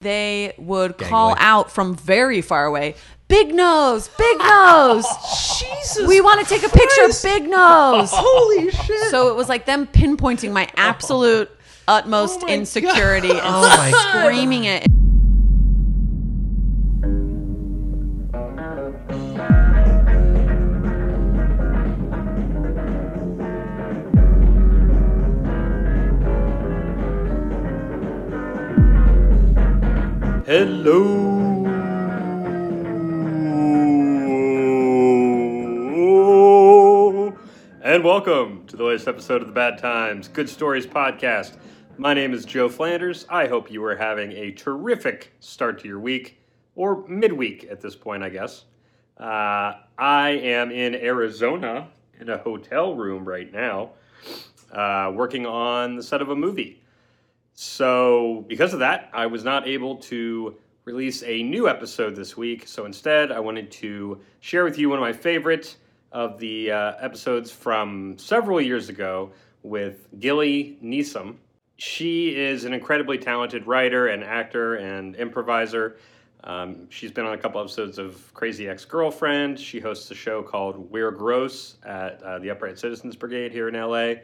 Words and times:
they 0.00 0.54
would 0.56 0.96
Gangway. 0.96 1.10
call 1.10 1.36
out 1.38 1.70
from 1.70 1.94
very 1.94 2.40
far 2.40 2.64
away, 2.64 2.94
"Big 3.28 3.52
nose, 3.54 4.08
big 4.16 4.38
nose." 4.38 5.04
Jesus. 5.58 6.06
we 6.08 6.20
want 6.22 6.40
to 6.40 6.46
take 6.46 6.62
a 6.62 6.70
picture 6.74 7.04
of 7.04 7.22
Big 7.22 7.48
Nose. 7.48 8.08
Holy 8.12 8.70
shit. 8.70 9.10
So 9.10 9.28
it 9.28 9.36
was 9.36 9.48
like 9.48 9.66
them 9.66 9.86
pinpointing 9.86 10.52
my 10.52 10.68
absolute 10.76 11.50
utmost 11.86 12.40
Oh 12.42 12.46
my 12.46 12.54
insecurity 12.54 13.30
and 13.30 13.40
Oh 13.42 13.60
God. 13.92 14.24
screaming 14.24 14.64
it. 14.64 14.86
Hello. 30.50 31.46
And 37.80 38.02
welcome 38.02 38.66
to 38.66 38.76
the 38.76 38.82
latest 38.82 39.06
episode 39.06 39.42
of 39.42 39.46
the 39.46 39.54
Bad 39.54 39.78
Times 39.78 40.26
Good 40.26 40.48
Stories 40.48 40.88
podcast. 40.88 41.52
My 41.98 42.14
name 42.14 42.34
is 42.34 42.44
Joe 42.44 42.68
Flanders. 42.68 43.26
I 43.30 43.46
hope 43.46 43.70
you 43.70 43.84
are 43.84 43.94
having 43.94 44.32
a 44.32 44.50
terrific 44.50 45.32
start 45.38 45.78
to 45.82 45.86
your 45.86 46.00
week, 46.00 46.40
or 46.74 47.06
midweek 47.06 47.68
at 47.70 47.80
this 47.80 47.94
point, 47.94 48.24
I 48.24 48.30
guess. 48.30 48.64
Uh, 49.20 49.74
I 49.96 50.30
am 50.30 50.72
in 50.72 50.96
Arizona 50.96 51.90
in 52.18 52.28
a 52.28 52.38
hotel 52.38 52.96
room 52.96 53.24
right 53.24 53.52
now, 53.52 53.90
uh, 54.72 55.12
working 55.14 55.46
on 55.46 55.94
the 55.94 56.02
set 56.02 56.20
of 56.20 56.30
a 56.30 56.34
movie. 56.34 56.79
So, 57.62 58.46
because 58.48 58.72
of 58.72 58.78
that, 58.78 59.10
I 59.12 59.26
was 59.26 59.44
not 59.44 59.68
able 59.68 59.96
to 59.96 60.56
release 60.86 61.22
a 61.24 61.42
new 61.42 61.68
episode 61.68 62.16
this 62.16 62.34
week. 62.34 62.66
So, 62.66 62.86
instead, 62.86 63.30
I 63.30 63.38
wanted 63.38 63.70
to 63.72 64.18
share 64.40 64.64
with 64.64 64.78
you 64.78 64.88
one 64.88 64.96
of 64.96 65.02
my 65.02 65.12
favorite 65.12 65.76
of 66.10 66.38
the 66.38 66.72
uh, 66.72 66.94
episodes 67.00 67.50
from 67.50 68.16
several 68.16 68.62
years 68.62 68.88
ago 68.88 69.32
with 69.62 70.08
Gilly 70.20 70.78
Nissim. 70.82 71.34
She 71.76 72.34
is 72.34 72.64
an 72.64 72.72
incredibly 72.72 73.18
talented 73.18 73.66
writer 73.66 74.06
and 74.06 74.24
actor 74.24 74.76
and 74.76 75.14
improviser. 75.16 75.98
Um, 76.44 76.88
she's 76.88 77.12
been 77.12 77.26
on 77.26 77.34
a 77.34 77.38
couple 77.38 77.60
episodes 77.60 77.98
of 77.98 78.32
Crazy 78.32 78.70
Ex 78.70 78.86
Girlfriend. 78.86 79.60
She 79.60 79.80
hosts 79.80 80.10
a 80.10 80.14
show 80.14 80.42
called 80.42 80.90
We're 80.90 81.10
Gross 81.10 81.76
at 81.84 82.22
uh, 82.22 82.38
the 82.38 82.48
Upright 82.48 82.78
Citizens 82.78 83.16
Brigade 83.16 83.52
here 83.52 83.68
in 83.68 83.74
LA. 83.74 84.22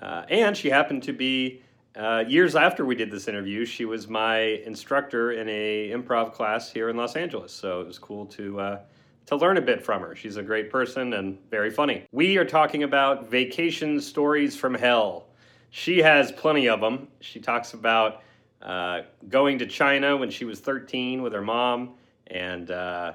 Uh, 0.00 0.24
and 0.30 0.56
she 0.56 0.70
happened 0.70 1.02
to 1.02 1.12
be 1.12 1.60
uh, 1.96 2.24
years 2.26 2.56
after 2.56 2.84
we 2.84 2.94
did 2.94 3.10
this 3.10 3.28
interview. 3.28 3.64
She 3.64 3.84
was 3.84 4.08
my 4.08 4.38
instructor 4.38 5.32
in 5.32 5.48
a 5.48 5.90
improv 5.90 6.32
class 6.32 6.70
here 6.70 6.88
in 6.88 6.96
Los 6.96 7.16
Angeles, 7.16 7.52
so 7.52 7.80
it 7.80 7.86
was 7.86 7.98
cool 7.98 8.26
to 8.26 8.60
uh, 8.60 8.80
to 9.26 9.36
learn 9.36 9.56
a 9.56 9.60
bit 9.60 9.84
from 9.84 10.02
her. 10.02 10.16
She's 10.16 10.36
a 10.36 10.42
great 10.42 10.70
person 10.70 11.12
and 11.14 11.38
very 11.50 11.70
funny. 11.70 12.04
We 12.12 12.38
are 12.38 12.44
talking 12.44 12.82
about 12.82 13.30
vacation 13.30 14.00
stories 14.00 14.56
from 14.56 14.74
hell. 14.74 15.26
She 15.70 15.98
has 15.98 16.32
plenty 16.32 16.68
of 16.68 16.80
them. 16.80 17.08
She 17.20 17.40
talks 17.40 17.72
about 17.72 18.22
uh, 18.62 19.02
going 19.28 19.58
to 19.58 19.66
China 19.66 20.16
when 20.16 20.30
she 20.30 20.44
was 20.44 20.60
13 20.60 21.22
with 21.22 21.32
her 21.32 21.42
mom, 21.42 21.94
and 22.28 22.70
uh, 22.70 23.12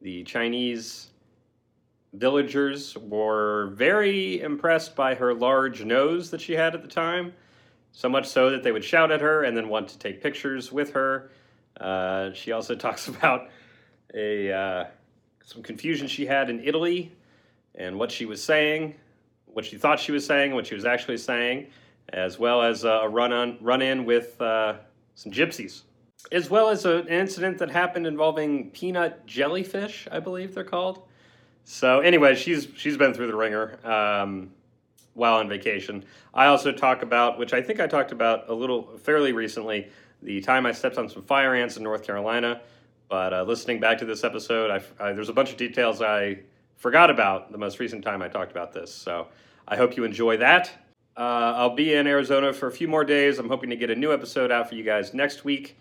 the 0.00 0.24
Chinese 0.24 1.10
villagers 2.12 2.96
were 2.96 3.68
very 3.74 4.40
impressed 4.40 4.96
by 4.96 5.14
her 5.14 5.34
large 5.34 5.84
nose 5.84 6.30
that 6.30 6.40
she 6.40 6.54
had 6.54 6.74
at 6.74 6.82
the 6.82 6.88
time, 6.88 7.32
so 7.96 8.10
much 8.10 8.26
so 8.26 8.50
that 8.50 8.62
they 8.62 8.72
would 8.72 8.84
shout 8.84 9.10
at 9.10 9.22
her 9.22 9.42
and 9.42 9.56
then 9.56 9.70
want 9.70 9.88
to 9.88 9.98
take 9.98 10.22
pictures 10.22 10.70
with 10.70 10.92
her. 10.92 11.30
Uh, 11.80 12.30
she 12.34 12.52
also 12.52 12.74
talks 12.86 13.08
about 13.08 13.48
a 14.12 14.52
uh, 14.52 14.84
some 15.42 15.62
confusion 15.62 16.06
she 16.06 16.26
had 16.26 16.50
in 16.50 16.62
Italy 16.62 17.10
and 17.74 17.98
what 17.98 18.12
she 18.12 18.26
was 18.26 18.44
saying, 18.44 18.94
what 19.46 19.64
she 19.64 19.78
thought 19.78 19.98
she 19.98 20.12
was 20.12 20.26
saying, 20.26 20.54
what 20.54 20.66
she 20.66 20.74
was 20.74 20.84
actually 20.84 21.16
saying, 21.16 21.68
as 22.10 22.38
well 22.38 22.60
as 22.60 22.84
uh, 22.84 23.00
a 23.02 23.08
run 23.08 23.32
on 23.32 23.56
run 23.62 23.80
in 23.80 24.04
with 24.04 24.38
uh, 24.42 24.74
some 25.14 25.32
gypsies, 25.32 25.84
as 26.30 26.50
well 26.50 26.68
as 26.68 26.84
a, 26.84 26.98
an 26.98 27.08
incident 27.08 27.56
that 27.56 27.70
happened 27.70 28.06
involving 28.06 28.70
peanut 28.72 29.24
jellyfish, 29.26 30.06
I 30.12 30.20
believe 30.20 30.54
they're 30.54 30.64
called. 30.64 31.02
So 31.64 32.00
anyway, 32.00 32.34
she's 32.34 32.68
she's 32.76 32.98
been 32.98 33.14
through 33.14 33.28
the 33.28 33.36
ringer 33.36 33.78
um, 33.86 34.50
while 35.16 35.34
on 35.34 35.48
vacation. 35.48 36.04
I 36.34 36.46
also 36.46 36.70
talk 36.70 37.02
about, 37.02 37.38
which 37.38 37.52
I 37.52 37.60
think 37.60 37.80
I 37.80 37.86
talked 37.86 38.12
about 38.12 38.48
a 38.48 38.54
little 38.54 38.96
fairly 38.98 39.32
recently, 39.32 39.88
the 40.22 40.40
time 40.40 40.66
I 40.66 40.72
stepped 40.72 40.98
on 40.98 41.08
some 41.08 41.22
fire 41.22 41.54
ants 41.54 41.76
in 41.76 41.82
North 41.82 42.04
Carolina. 42.04 42.60
But 43.08 43.32
uh, 43.32 43.42
listening 43.42 43.80
back 43.80 43.98
to 43.98 44.04
this 44.04 44.24
episode, 44.24 44.70
I, 44.70 45.04
I, 45.04 45.12
there's 45.12 45.28
a 45.28 45.32
bunch 45.32 45.50
of 45.50 45.56
details 45.56 46.02
I 46.02 46.40
forgot 46.76 47.10
about 47.10 47.50
the 47.50 47.58
most 47.58 47.78
recent 47.78 48.04
time 48.04 48.22
I 48.22 48.28
talked 48.28 48.50
about 48.50 48.72
this. 48.72 48.92
So 48.94 49.28
I 49.66 49.76
hope 49.76 49.96
you 49.96 50.04
enjoy 50.04 50.36
that. 50.38 50.70
Uh, 51.16 51.54
I'll 51.56 51.74
be 51.74 51.94
in 51.94 52.06
Arizona 52.06 52.52
for 52.52 52.66
a 52.66 52.72
few 52.72 52.88
more 52.88 53.04
days. 53.04 53.38
I'm 53.38 53.48
hoping 53.48 53.70
to 53.70 53.76
get 53.76 53.90
a 53.90 53.94
new 53.94 54.12
episode 54.12 54.52
out 54.52 54.68
for 54.68 54.74
you 54.74 54.82
guys 54.82 55.14
next 55.14 55.44
week. 55.44 55.78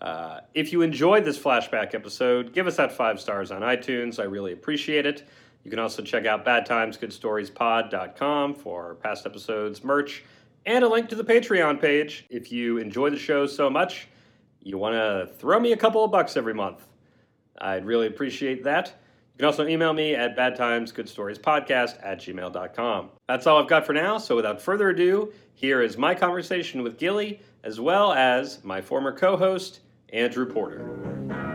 Uh, 0.00 0.40
if 0.54 0.72
you 0.72 0.82
enjoyed 0.82 1.24
this 1.24 1.38
flashback 1.38 1.94
episode, 1.94 2.54
give 2.54 2.66
us 2.66 2.76
that 2.76 2.92
five 2.92 3.20
stars 3.20 3.50
on 3.50 3.62
iTunes. 3.62 4.18
I 4.18 4.24
really 4.24 4.52
appreciate 4.52 5.04
it. 5.04 5.26
You 5.64 5.70
can 5.70 5.80
also 5.80 6.02
check 6.02 6.26
out 6.26 6.44
badtimesgoodstoriespod.com 6.44 8.54
for 8.54 8.96
past 8.96 9.24
episodes, 9.26 9.82
merch, 9.84 10.24
and 10.66 10.84
a 10.84 10.88
link 10.88 11.08
to 11.08 11.14
the 11.14 11.24
Patreon 11.24 11.80
page. 11.80 12.26
If 12.30 12.52
you 12.52 12.78
enjoy 12.78 13.10
the 13.10 13.18
show 13.18 13.46
so 13.46 13.70
much, 13.70 14.08
you 14.62 14.78
want 14.78 14.94
to 14.94 15.32
throw 15.38 15.60
me 15.60 15.72
a 15.72 15.76
couple 15.76 16.04
of 16.04 16.10
bucks 16.10 16.36
every 16.36 16.54
month. 16.54 16.86
I'd 17.60 17.84
really 17.84 18.06
appreciate 18.06 18.64
that. 18.64 18.94
You 19.34 19.38
can 19.38 19.46
also 19.46 19.66
email 19.66 19.92
me 19.92 20.14
at 20.14 20.36
badtimesgoodstoriespodcast 20.36 21.98
at 22.02 22.18
gmail.com. 22.18 23.10
That's 23.28 23.46
all 23.46 23.62
I've 23.62 23.68
got 23.68 23.86
for 23.86 23.92
now, 23.92 24.18
so 24.18 24.36
without 24.36 24.60
further 24.60 24.90
ado, 24.90 25.32
here 25.54 25.80
is 25.80 25.96
my 25.96 26.14
conversation 26.14 26.82
with 26.82 26.98
Gilly, 26.98 27.40
as 27.62 27.80
well 27.80 28.12
as 28.12 28.62
my 28.64 28.80
former 28.80 29.12
co 29.12 29.36
host, 29.36 29.80
Andrew 30.12 30.46
Porter. 30.46 31.47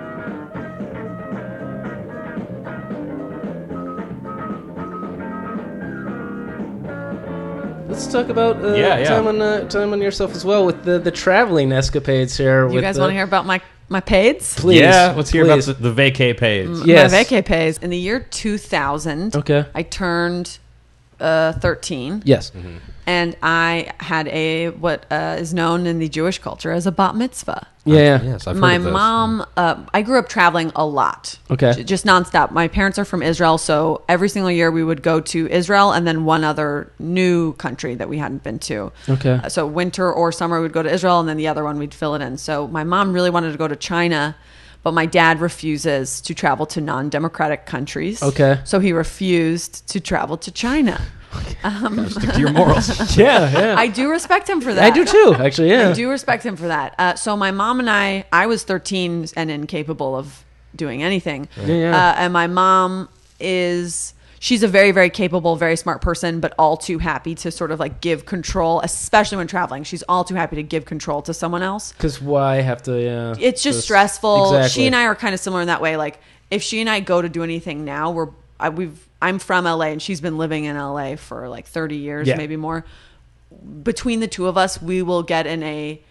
Let's 7.94 8.08
talk 8.08 8.30
about 8.30 8.56
uh, 8.66 8.74
Yeah, 8.74 8.98
yeah. 8.98 9.04
time 9.09 9.28
on 9.28 9.40
uh, 9.40 9.68
time 9.68 9.94
on 9.94 10.02
yourself 10.02 10.34
as 10.36 10.44
well 10.44 10.66
with 10.66 10.84
the, 10.84 10.98
the 10.98 11.12
traveling 11.12 11.72
escapades 11.72 12.36
here. 12.36 12.68
You 12.68 12.74
with 12.74 12.84
guys 12.84 12.96
the- 12.96 13.02
want 13.02 13.12
to 13.12 13.14
hear 13.14 13.24
about 13.24 13.46
my 13.46 13.62
my 13.88 14.00
paids? 14.00 14.56
Please, 14.56 14.80
yeah, 14.80 15.14
let's 15.16 15.30
hear 15.30 15.46
please. 15.46 15.68
about 15.68 15.80
the, 15.80 15.92
the 15.92 16.02
vacay 16.12 16.36
page. 16.36 16.70
Yes. 16.86 17.12
My 17.12 17.20
vacay 17.24 17.46
pays. 17.46 17.78
In 17.78 17.92
the 17.92 17.98
year 17.98 18.20
2000, 18.22 19.36
Okay. 19.36 19.66
I 19.76 19.84
turned 19.84 20.58
uh, 21.23 21.53
13. 21.53 22.22
Yes. 22.25 22.51
and 23.07 23.35
I 23.44 23.91
had 24.00 24.28
a 24.29 24.69
what 24.69 25.06
uh, 25.11 25.38
is 25.39 25.53
known 25.53 25.85
in 25.88 26.00
the 26.00 26.07
Jewish 26.09 26.38
culture 26.39 26.72
as 26.72 26.85
a 26.88 26.91
bat 26.91 27.16
mitzvah. 27.16 27.67
Yeah. 27.85 27.95
yeah. 27.97 28.22
Yes, 28.23 28.47
I've 28.47 28.56
heard 28.56 28.61
My 28.61 28.75
of 28.75 28.84
those. 28.84 28.94
mom, 28.94 29.45
uh, 29.57 29.83
I 29.94 30.03
grew 30.03 30.17
up 30.19 30.29
traveling 30.29 30.72
a 30.75 30.85
lot. 30.85 31.38
Okay. 31.51 31.73
J- 31.73 31.83
just 31.83 32.06
nonstop. 32.06 32.51
My 32.51 32.67
parents 32.69 32.97
are 32.97 33.03
from 33.06 33.22
Israel, 33.22 33.57
so 33.57 34.03
every 34.07 34.29
single 34.29 34.51
year 34.51 34.72
we 34.72 34.83
would 34.85 35.01
go 35.03 35.19
to 35.19 35.47
Israel 35.50 35.91
and 35.91 36.07
then 36.07 36.23
one 36.23 36.44
other 36.45 36.91
new 37.00 37.51
country 37.53 37.95
that 37.95 38.07
we 38.07 38.17
hadn't 38.19 38.41
been 38.44 38.59
to. 38.59 38.91
Okay. 39.09 39.33
Uh, 39.44 39.50
So 39.50 39.67
winter 39.67 40.12
or 40.12 40.31
summer 40.31 40.62
we'd 40.62 40.72
go 40.72 40.83
to 40.83 40.94
Israel, 40.94 41.19
and 41.19 41.28
then 41.28 41.35
the 41.38 41.47
other 41.50 41.63
one 41.66 41.78
we'd 41.78 41.94
fill 41.94 42.16
it 42.16 42.22
in. 42.22 42.38
So 42.38 42.67
my 42.67 42.83
mom 42.85 43.12
really 43.12 43.29
wanted 43.29 43.51
to 43.51 43.57
go 43.57 43.67
to 43.67 43.75
China, 43.75 44.35
but 44.83 44.94
my 44.94 45.05
dad 45.05 45.39
refuses 45.39 46.21
to 46.21 46.33
travel 46.33 46.66
to 46.67 46.81
non-democratic 46.81 47.66
countries. 47.66 48.21
Okay. 48.21 48.59
So 48.66 48.79
he 48.79 48.91
refused 48.94 49.88
to 49.89 49.99
travel 49.99 50.38
to 50.38 50.51
China. 50.51 51.01
Stick 52.09 52.33
to 52.33 52.39
your 52.39 52.51
morals. 52.51 53.17
Yeah. 53.17 53.49
Yeah. 53.51 53.75
I 53.77 53.88
do 53.88 54.09
respect 54.11 54.47
him 54.47 54.61
for 54.61 54.73
that. 54.73 54.83
I 54.83 54.89
do 54.91 55.05
too. 55.05 55.35
Actually. 55.39 55.71
Yeah. 55.71 55.89
I 55.89 55.94
do 55.94 56.09
respect 56.09 56.45
him 56.45 56.55
for 56.55 56.67
that. 56.67 56.95
Uh, 56.99 57.16
so 57.16 57.35
my 57.35 57.51
mom 57.51 57.79
and 57.79 57.89
I, 57.89 58.25
I 58.31 58.45
was 58.45 58.63
13 58.63 59.27
and 59.35 59.49
incapable 59.49 60.15
of 60.15 60.44
doing 60.75 61.01
anything. 61.01 61.47
Yeah, 61.57 61.65
yeah. 61.65 62.09
Uh, 62.09 62.15
and 62.18 62.33
my 62.33 62.47
mom 62.47 63.09
is, 63.39 64.12
she's 64.44 64.62
a 64.62 64.68
very, 64.68 64.92
very 64.92 65.10
capable, 65.10 65.56
very 65.56 65.78
smart 65.78 66.01
person, 66.01 66.42
but 66.42 66.54
all 66.60 66.75
too 66.75 67.00
happy 67.00 67.34
to 67.34 67.50
sort 67.50 67.72
of 67.72 67.80
like 67.80 68.01
give 68.01 68.25
control, 68.25 68.81
especially 68.81 69.38
when 69.38 69.48
traveling. 69.48 69.86
She's 69.86 70.04
all 70.10 70.25
too 70.25 70.36
happy 70.36 70.57
to 70.57 70.63
give 70.63 70.84
control 70.84 71.22
to 71.22 71.34
someone 71.34 71.63
else. 71.63 71.94
Because 71.94 72.22
why 72.22 72.57
have 72.57 72.84
to? 72.84 73.01
Yeah. 73.01 73.30
It's 73.40 73.63
just 73.63 73.78
Just- 73.78 73.84
stressful. 73.86 74.56
exactly. 74.56 74.81
She 74.81 74.86
and 74.86 74.94
I 74.98 75.06
are 75.06 75.16
kind 75.16 75.34
of 75.34 75.40
similar 75.40 75.62
in 75.62 75.68
that 75.68 75.80
way. 75.81 75.95
Like 75.95 76.19
if 76.51 76.62
she 76.62 76.81
and 76.81 76.90
I 76.90 77.00
go 77.00 77.22
to 77.22 77.30
do 77.30 77.42
anything 77.42 77.86
now, 77.86 78.12
we're, 78.12 78.28
I, 78.60 78.68
we've, 78.68 79.07
I'm 79.22 79.40
from 79.40 79.63
LA 79.63 79.86
and 79.86 80.01
she's 80.01 80.19
been 80.19 80.38
living 80.38 80.66
in 80.66 80.75
LA 80.78 81.16
for 81.16 81.48
like 81.48 81.66
30 81.66 81.96
years, 81.96 82.28
Yeah. 82.28 82.36
maybe 82.36 82.57
more 82.57 82.84
between 83.81 84.19
the 84.19 84.28
two 84.28 84.48
of 84.48 84.57
us, 84.57 84.81
we 84.81 85.01
will 85.04 85.24
get 85.24 85.48
in 85.48 85.63
a 85.63 86.01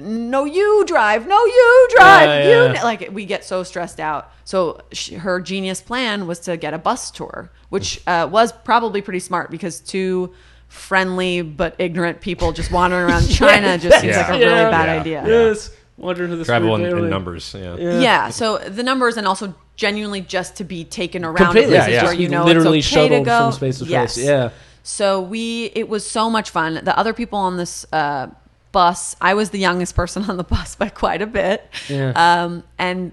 no, 0.00 0.44
you 0.44 0.84
drive, 0.86 1.26
no, 1.26 1.44
you 1.44 1.88
drive, 1.96 2.28
Yeah, 2.28 2.44
you 2.68 2.72
yeah. 2.74 2.82
like 2.84 3.08
we 3.12 3.24
get 3.24 3.44
so 3.44 3.62
stressed 3.62 4.00
out. 4.00 4.30
So 4.44 4.80
she, 4.92 5.14
her 5.16 5.40
genius 5.40 5.80
plan 5.80 6.26
was 6.26 6.40
to 6.40 6.56
get 6.56 6.74
a 6.74 6.78
bus 6.78 7.10
tour, 7.10 7.50
which 7.68 8.00
uh, 8.06 8.28
was 8.30 8.52
probably 8.52 9.02
pretty 9.02 9.20
smart 9.20 9.50
because 9.50 9.80
two 9.80 10.34
friendly 10.68 11.42
but 11.42 11.74
ignorant 11.78 12.20
people 12.20 12.52
just 12.52 12.70
wandering 12.72 13.04
around 13.04 13.26
China 13.30 13.78
just 13.78 14.00
seems 14.00 14.16
like 14.16 14.28
a 14.28 14.32
really 14.32 14.44
Yeah. 14.44 14.70
bad 14.70 14.86
Yeah. 14.86 15.00
idea. 15.00 15.24
Yes. 15.26 15.70
Wonder 15.96 16.26
who 16.26 16.36
the 16.36 16.44
Travel 16.44 16.74
in, 16.76 16.84
in 16.84 17.08
numbers. 17.08 17.54
Yeah. 17.56 17.76
Yeah. 17.76 18.28
So 18.30 18.58
the 18.58 18.82
numbers 18.82 19.16
and 19.16 19.26
also 19.26 19.54
genuinely 19.76 20.20
just 20.20 20.56
to 20.56 20.64
be 20.64 20.84
taken 20.84 21.24
around 21.24 21.36
Completely. 21.36 21.74
places 21.76 21.88
Yeah, 21.88 21.94
yeah. 21.94 22.04
where 22.04 22.12
you 22.14 22.28
know 22.28 22.44
literally 22.44 22.78
it's 22.80 22.92
okay 22.94 23.08
to 23.08 23.20
go. 23.24 23.38
from 23.44 23.52
space 23.52 23.78
to 23.78 23.84
yes. 23.86 24.18
Yeah. 24.18 24.50
So 24.82 25.20
we, 25.22 25.66
it 25.74 25.88
was 25.88 26.08
so 26.08 26.28
much 26.30 26.50
fun. 26.50 26.80
The 26.84 26.96
other 26.98 27.12
people 27.12 27.38
on 27.38 27.56
this 27.56 27.84
uh, 27.92 28.28
bus, 28.72 29.16
I 29.20 29.34
was 29.34 29.50
the 29.50 29.58
youngest 29.58 29.94
person 29.94 30.28
on 30.30 30.36
the 30.36 30.44
bus 30.44 30.74
by 30.74 30.88
quite 30.88 31.22
a 31.22 31.26
bit. 31.26 31.68
Yeah. 31.88 32.12
Um, 32.14 32.62
and 32.78 33.12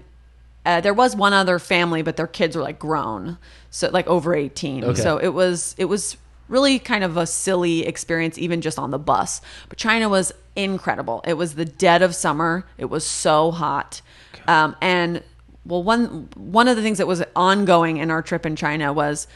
uh, 0.66 0.80
there 0.80 0.94
was 0.94 1.14
one 1.14 1.32
other 1.32 1.58
family, 1.58 2.02
but 2.02 2.16
their 2.16 2.26
kids 2.26 2.56
were 2.56 2.62
like 2.62 2.78
grown, 2.78 3.38
so 3.70 3.90
like 3.90 4.06
over 4.06 4.34
eighteen. 4.34 4.84
Okay. 4.84 5.00
So 5.00 5.18
it 5.18 5.28
was 5.28 5.74
it 5.78 5.86
was 5.86 6.16
really 6.48 6.78
kind 6.78 7.04
of 7.04 7.16
a 7.16 7.26
silly 7.26 7.86
experience, 7.86 8.38
even 8.38 8.60
just 8.60 8.78
on 8.78 8.90
the 8.90 8.98
bus. 8.98 9.40
But 9.68 9.78
China 9.78 10.08
was 10.08 10.32
incredible. 10.56 11.22
It 11.26 11.34
was 11.34 11.54
the 11.54 11.64
dead 11.64 12.02
of 12.02 12.14
summer. 12.14 12.66
It 12.78 12.86
was 12.86 13.06
so 13.06 13.50
hot, 13.50 14.00
um, 14.46 14.76
and 14.80 15.22
well, 15.66 15.82
one 15.82 16.28
one 16.34 16.68
of 16.68 16.76
the 16.76 16.82
things 16.82 16.98
that 16.98 17.06
was 17.06 17.22
ongoing 17.36 17.98
in 17.98 18.10
our 18.10 18.22
trip 18.22 18.46
in 18.46 18.56
China 18.56 18.92
was 18.92 19.26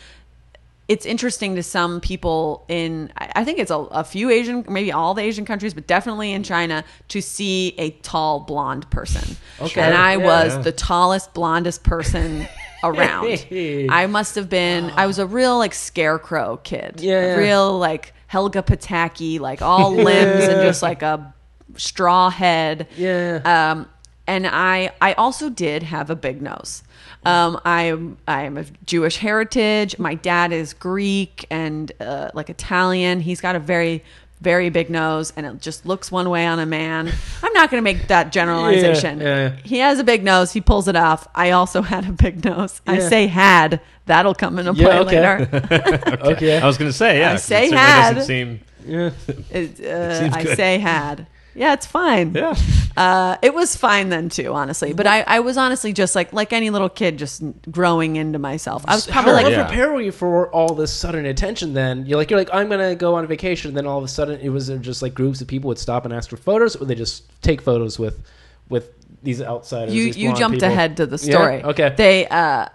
it's 0.88 1.04
interesting 1.04 1.54
to 1.56 1.62
some 1.62 2.00
people 2.00 2.64
in 2.68 3.12
I 3.18 3.44
think 3.44 3.58
it's 3.58 3.70
a, 3.70 3.76
a 3.76 4.02
few 4.04 4.30
Asian, 4.30 4.64
maybe 4.68 4.90
all 4.90 5.12
the 5.14 5.22
Asian 5.22 5.44
countries, 5.44 5.74
but 5.74 5.86
definitely 5.86 6.32
in 6.32 6.42
China 6.42 6.82
to 7.08 7.20
see 7.20 7.74
a 7.78 7.90
tall 8.02 8.40
blonde 8.40 8.90
person. 8.90 9.36
Okay. 9.60 9.80
And 9.82 9.94
I 9.94 10.16
Yeah. 10.16 10.24
was 10.24 10.54
Yeah. 10.56 10.62
the 10.62 10.72
tallest, 10.72 11.34
blondest 11.34 11.82
person 11.84 12.48
around. 12.82 13.46
I 13.90 14.06
must 14.08 14.34
have 14.36 14.48
been. 14.48 14.90
I 14.96 15.06
was 15.06 15.18
a 15.18 15.26
real 15.26 15.58
like 15.58 15.74
scarecrow 15.74 16.56
kid. 16.64 17.00
Yeah, 17.00 17.20
A 17.20 17.26
yeah. 17.28 17.34
real 17.36 17.78
like 17.78 18.14
Helga 18.26 18.62
Pataki, 18.62 19.38
like 19.40 19.60
all 19.62 19.92
limbs 19.92 20.44
and 20.44 20.62
just 20.62 20.80
like 20.82 21.02
a 21.02 21.34
straw 21.76 22.30
head. 22.30 22.88
Yeah. 22.96 23.40
Um, 23.72 23.86
and 24.28 24.46
I 24.46 24.92
I 25.00 25.14
also 25.14 25.50
did 25.50 25.82
have 25.82 26.08
a 26.10 26.14
big 26.16 26.40
nose. 26.40 26.84
Um, 27.24 27.60
I'm 27.64 28.16
I'm 28.28 28.56
of 28.56 28.70
Jewish 28.86 29.16
heritage. 29.16 29.98
My 29.98 30.14
dad 30.14 30.52
is 30.52 30.72
Greek 30.74 31.46
and 31.50 31.90
uh, 32.00 32.30
like 32.34 32.48
Italian. 32.48 33.18
He's 33.20 33.40
got 33.40 33.56
a 33.56 33.58
very 33.58 34.04
very 34.40 34.70
big 34.70 34.88
nose, 34.88 35.32
and 35.36 35.44
it 35.44 35.60
just 35.60 35.84
looks 35.84 36.12
one 36.12 36.30
way 36.30 36.46
on 36.46 36.60
a 36.60 36.66
man. 36.66 37.10
I'm 37.42 37.52
not 37.54 37.72
going 37.72 37.82
to 37.82 37.84
make 37.84 38.06
that 38.06 38.30
generalization. 38.30 39.20
Yeah, 39.20 39.26
yeah. 39.48 39.56
He 39.64 39.78
has 39.78 39.98
a 39.98 40.04
big 40.04 40.22
nose. 40.22 40.52
He 40.52 40.60
pulls 40.60 40.86
it 40.86 40.94
off. 40.94 41.26
I 41.34 41.50
also 41.50 41.82
had 41.82 42.08
a 42.08 42.12
big 42.12 42.44
nose. 42.44 42.80
I 42.86 43.00
say 43.00 43.26
had. 43.26 43.80
That'll 44.06 44.36
come 44.36 44.60
into 44.60 44.74
play 44.74 44.84
Yeah, 44.84 45.00
okay. 45.00 45.20
later. 45.40 46.18
Okay. 46.32 46.58
I 46.60 46.66
was 46.66 46.78
gonna 46.78 46.92
say, 46.92 47.18
yeah. 47.18 47.30
I 47.30 47.32
'cause 47.32 47.40
it 47.40 47.46
say 47.46 47.70
had. 47.70 48.14
Doesn't 48.14 48.26
seem. 48.28 48.60
yeah. 48.86 49.10
It, 49.50 49.80
uh, 49.84 50.20
seems 50.20 50.34
I 50.36 50.42
good. 50.44 50.56
say 50.56 50.78
had. 50.78 51.26
Yeah, 51.58 51.72
it's 51.74 51.86
fine. 51.86 52.32
Yeah. 52.34 52.54
Uh, 52.96 53.36
it 53.42 53.52
was 53.52 53.74
fine 53.76 54.08
then 54.08 54.28
too, 54.28 54.52
honestly. 54.52 54.92
But 54.92 55.06
I, 55.06 55.22
I 55.22 55.40
was 55.40 55.56
honestly 55.56 55.92
just 55.92 56.14
like 56.14 56.32
like 56.32 56.52
any 56.52 56.70
little 56.70 56.88
kid, 56.88 57.18
just 57.18 57.42
growing 57.70 58.16
into 58.16 58.38
myself. 58.38 58.84
I 58.86 58.94
was 58.94 59.06
probably 59.06 59.32
How 59.32 59.42
like, 59.42 59.50
yeah. 59.52 59.66
prepare 59.66 59.92
were 59.92 60.00
you 60.00 60.12
for 60.12 60.50
all 60.50 60.74
this 60.74 60.92
sudden 60.92 61.26
attention? 61.26 61.74
Then 61.74 62.06
you're 62.06 62.16
like, 62.16 62.30
you're 62.30 62.38
like, 62.38 62.50
I'm 62.52 62.68
gonna 62.68 62.94
go 62.94 63.14
on 63.16 63.26
vacation. 63.26 63.68
And 63.70 63.76
then 63.76 63.86
all 63.86 63.98
of 63.98 64.04
a 64.04 64.08
sudden, 64.08 64.40
it 64.40 64.48
was 64.50 64.68
just 64.80 65.02
like 65.02 65.14
groups 65.14 65.40
of 65.40 65.48
people 65.48 65.68
would 65.68 65.78
stop 65.78 66.04
and 66.04 66.14
ask 66.14 66.30
for 66.30 66.36
photos, 66.36 66.76
or 66.76 66.86
they 66.86 66.94
just 66.94 67.24
take 67.42 67.60
photos 67.60 67.98
with, 67.98 68.24
with 68.68 68.92
these 69.22 69.42
outsiders. 69.42 69.94
you 69.94 70.04
these 70.04 70.16
you 70.16 70.34
jumped 70.34 70.56
people? 70.60 70.68
ahead 70.72 70.96
to 70.98 71.06
the 71.06 71.16
Yeah? 71.24 71.34
story. 71.36 71.62
Okay. 71.64 71.94
They 71.96 72.26
uh, 72.28 72.66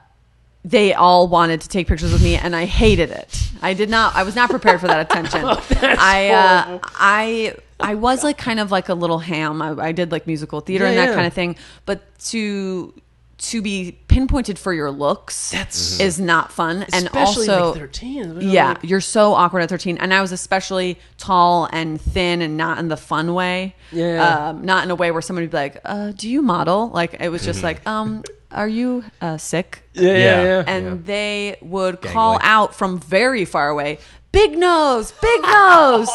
they 0.65 0.93
all 0.93 1.27
wanted 1.27 1.61
to 1.61 1.69
take 1.69 1.87
pictures 1.87 2.13
with 2.13 2.23
me, 2.23 2.35
and 2.35 2.55
I 2.55 2.65
hated 2.65 3.11
it. 3.11 3.37
I 3.61 3.73
did 3.73 3.89
not. 3.89 4.15
I 4.15 4.23
was 4.23 4.35
not 4.35 4.49
prepared 4.49 4.79
for 4.79 4.87
that 4.87 5.09
attention. 5.11 5.41
Oh, 5.45 5.61
I 5.81 6.29
uh, 6.29 6.79
I 6.95 7.55
I 7.83 7.95
was 8.07 8.23
like 8.23 8.37
kind 8.37 8.59
of 8.59 8.71
like 8.71 8.89
a 8.89 8.93
little 8.95 9.19
ham. 9.19 9.61
I, 9.61 9.89
I 9.89 9.91
did 9.91 10.11
like 10.11 10.25
musical 10.27 10.61
theater 10.61 10.85
Yeah, 10.85 10.89
and 10.91 10.97
that 10.99 11.09
yeah. 11.09 11.15
kind 11.15 11.27
of 11.27 11.33
thing, 11.33 11.55
but 11.85 12.01
to 12.31 12.93
to 13.35 13.61
be 13.61 13.97
pinpointed 14.07 14.57
for 14.57 14.71
your 14.71 14.89
looks 14.89 15.51
That's- 15.51 15.99
is 15.99 16.17
not 16.19 16.51
fun 16.53 16.83
and 16.93 17.07
Especially 17.07 17.49
also 17.49 17.71
like 17.71 17.79
13. 17.79 18.39
yeah 18.41 18.69
Like, 18.69 18.83
you're 18.83 19.01
so 19.01 19.33
awkward 19.33 19.61
at 19.63 19.69
13 19.69 19.97
and 19.97 20.13
i 20.13 20.21
was 20.21 20.31
especially 20.31 20.97
tall 21.17 21.67
and 21.73 21.99
thin 21.99 22.41
and 22.41 22.55
not 22.55 22.77
in 22.77 22.87
the 22.87 22.95
fun 22.95 23.33
way 23.33 23.75
Yeah. 23.91 24.49
um, 24.51 24.63
not 24.63 24.85
in 24.85 24.91
a 24.91 24.95
way 24.95 25.11
where 25.11 25.21
somebody 25.21 25.47
would 25.47 25.51
be 25.51 25.57
like 25.57 25.81
uh, 25.83 26.11
do 26.15 26.29
you 26.29 26.41
model 26.41 26.89
like 26.89 27.17
it 27.19 27.27
was 27.29 27.43
just 27.43 27.63
like 27.63 27.85
um 27.85 28.23
are 28.51 28.67
you 28.67 29.03
uh, 29.19 29.37
sick 29.37 29.83
yeah, 29.93 30.03
yeah, 30.11 30.17
Yeah. 30.17 30.43
yeah. 30.43 30.63
and 30.67 30.85
Yeah. 30.85 30.97
they 31.03 31.57
would 31.61 32.01
call 32.01 32.39
out 32.43 32.75
from 32.75 32.99
very 32.99 33.43
far 33.45 33.67
away 33.67 33.97
big 34.33 34.57
nose 34.57 35.13
big 35.21 35.41
nose 35.43 36.09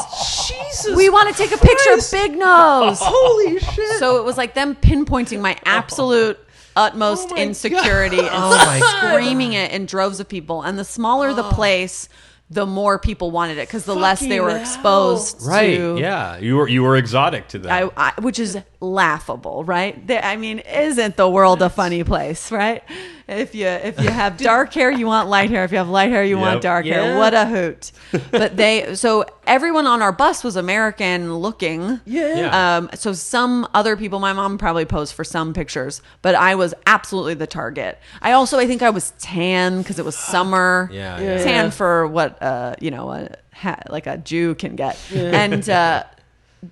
Jesus. 0.49 0.95
we 0.95 1.09
want 1.09 1.29
to 1.29 1.35
take 1.43 1.53
a 1.53 1.57
picture 1.57 1.93
of 1.93 2.01
Christ. 2.01 2.13
big 2.13 2.37
nose 2.37 2.99
Holy 3.01 3.59
shit. 3.61 3.99
so 3.99 4.19
it 4.19 4.25
was 4.25 4.37
like 4.37 4.53
them 4.55 4.75
pinpointing 4.75 5.41
my 5.41 5.57
absolute 5.65 6.39
utmost 6.77 7.29
Oh 7.31 7.35
my 7.37 7.43
insecurity 7.43 8.19
and 8.19 8.29
Oh 8.31 8.51
my 8.51 8.81
God. 8.81 9.13
screaming 9.13 9.53
it 9.55 9.73
in 9.73 9.87
droves 9.87 10.21
of 10.21 10.29
people. 10.29 10.63
And 10.63 10.79
the 10.79 10.85
smaller 10.85 11.33
the 11.35 11.45
oh. 11.45 11.51
place, 11.51 12.09
the 12.51 12.67
more 12.67 12.99
people 12.99 13.31
wanted 13.31 13.59
it 13.59 13.67
because 13.69 13.85
the 13.85 13.95
less 13.97 14.21
they 14.21 14.27
Fucking 14.39 14.43
were 14.43 14.51
hell. 14.51 14.61
exposed 14.61 15.43
Right. 15.47 15.77
to. 15.77 15.97
Yeah. 15.99 16.39
You 16.39 16.57
were 16.57 16.69
you 16.69 16.83
were 16.83 16.97
exotic 16.97 17.49
to 17.49 17.59
them. 17.59 17.73
I, 17.97 18.13
I, 18.17 18.21
which 18.21 18.39
is 18.39 18.57
laughable, 18.81 19.65
right? 19.65 20.07
There- 20.07 20.25
I 20.25 20.37
mean, 20.37 20.61
isn't 20.61 21.17
the 21.17 21.29
world 21.29 21.63
a 21.63 21.69
funny 21.71 22.05
place, 22.05 22.53
right? 22.53 22.83
If 23.27 23.55
you 23.55 23.67
if 23.67 24.01
you 24.01 24.09
have 24.09 24.37
dark 24.53 24.73
hair, 24.73 24.91
you 24.91 25.07
want 25.07 25.29
light 25.29 25.51
hair. 25.51 25.65
If 25.65 25.73
you 25.73 25.79
have 25.79 25.89
light 25.89 26.11
hair, 26.11 26.25
you 26.25 26.39
want 26.39 26.55
Yep. 26.57 26.63
dark 26.63 26.87
hair. 26.87 27.19
What 27.19 27.35
a 27.35 27.45
hoot! 27.47 27.93
But 28.31 28.57
they 28.57 28.95
so 28.95 29.25
everyone 29.47 29.87
on 29.87 30.01
our 30.01 30.13
bus 30.13 30.43
was 30.45 30.57
American 30.57 31.35
looking. 31.35 32.01
Yeah. 32.07 32.37
Yeah. 32.37 32.77
Um, 32.77 32.91
so 32.95 33.13
some 33.13 33.69
other 33.75 33.97
people, 33.97 34.19
my 34.19 34.33
mom 34.33 34.57
probably 34.59 34.85
posed 34.87 35.13
for 35.15 35.25
some 35.25 35.53
pictures, 35.53 36.01
but 36.23 36.35
I 36.35 36.55
was 36.55 36.73
absolutely 36.87 37.35
the 37.35 37.47
target. 37.47 37.99
I 38.23 38.33
also, 38.33 38.59
I 38.59 38.67
think 38.67 38.81
I 38.83 38.91
was 38.91 39.13
tan 39.19 39.79
because 39.83 39.99
it 39.99 40.05
was 40.05 40.17
summer. 40.35 40.89
Yeah, 40.93 41.21
yeah. 41.21 41.43
Tan 41.45 41.71
for 41.71 42.07
what, 42.07 42.41
uh, 42.43 42.77
you 42.81 42.91
know, 42.91 43.11
a, 43.11 43.29
ha- 43.53 43.83
like 43.91 44.07
a 44.07 44.17
Jew 44.19 44.55
can 44.55 44.75
get. 44.77 44.97
And, 45.15 45.69
uh, 45.69 46.05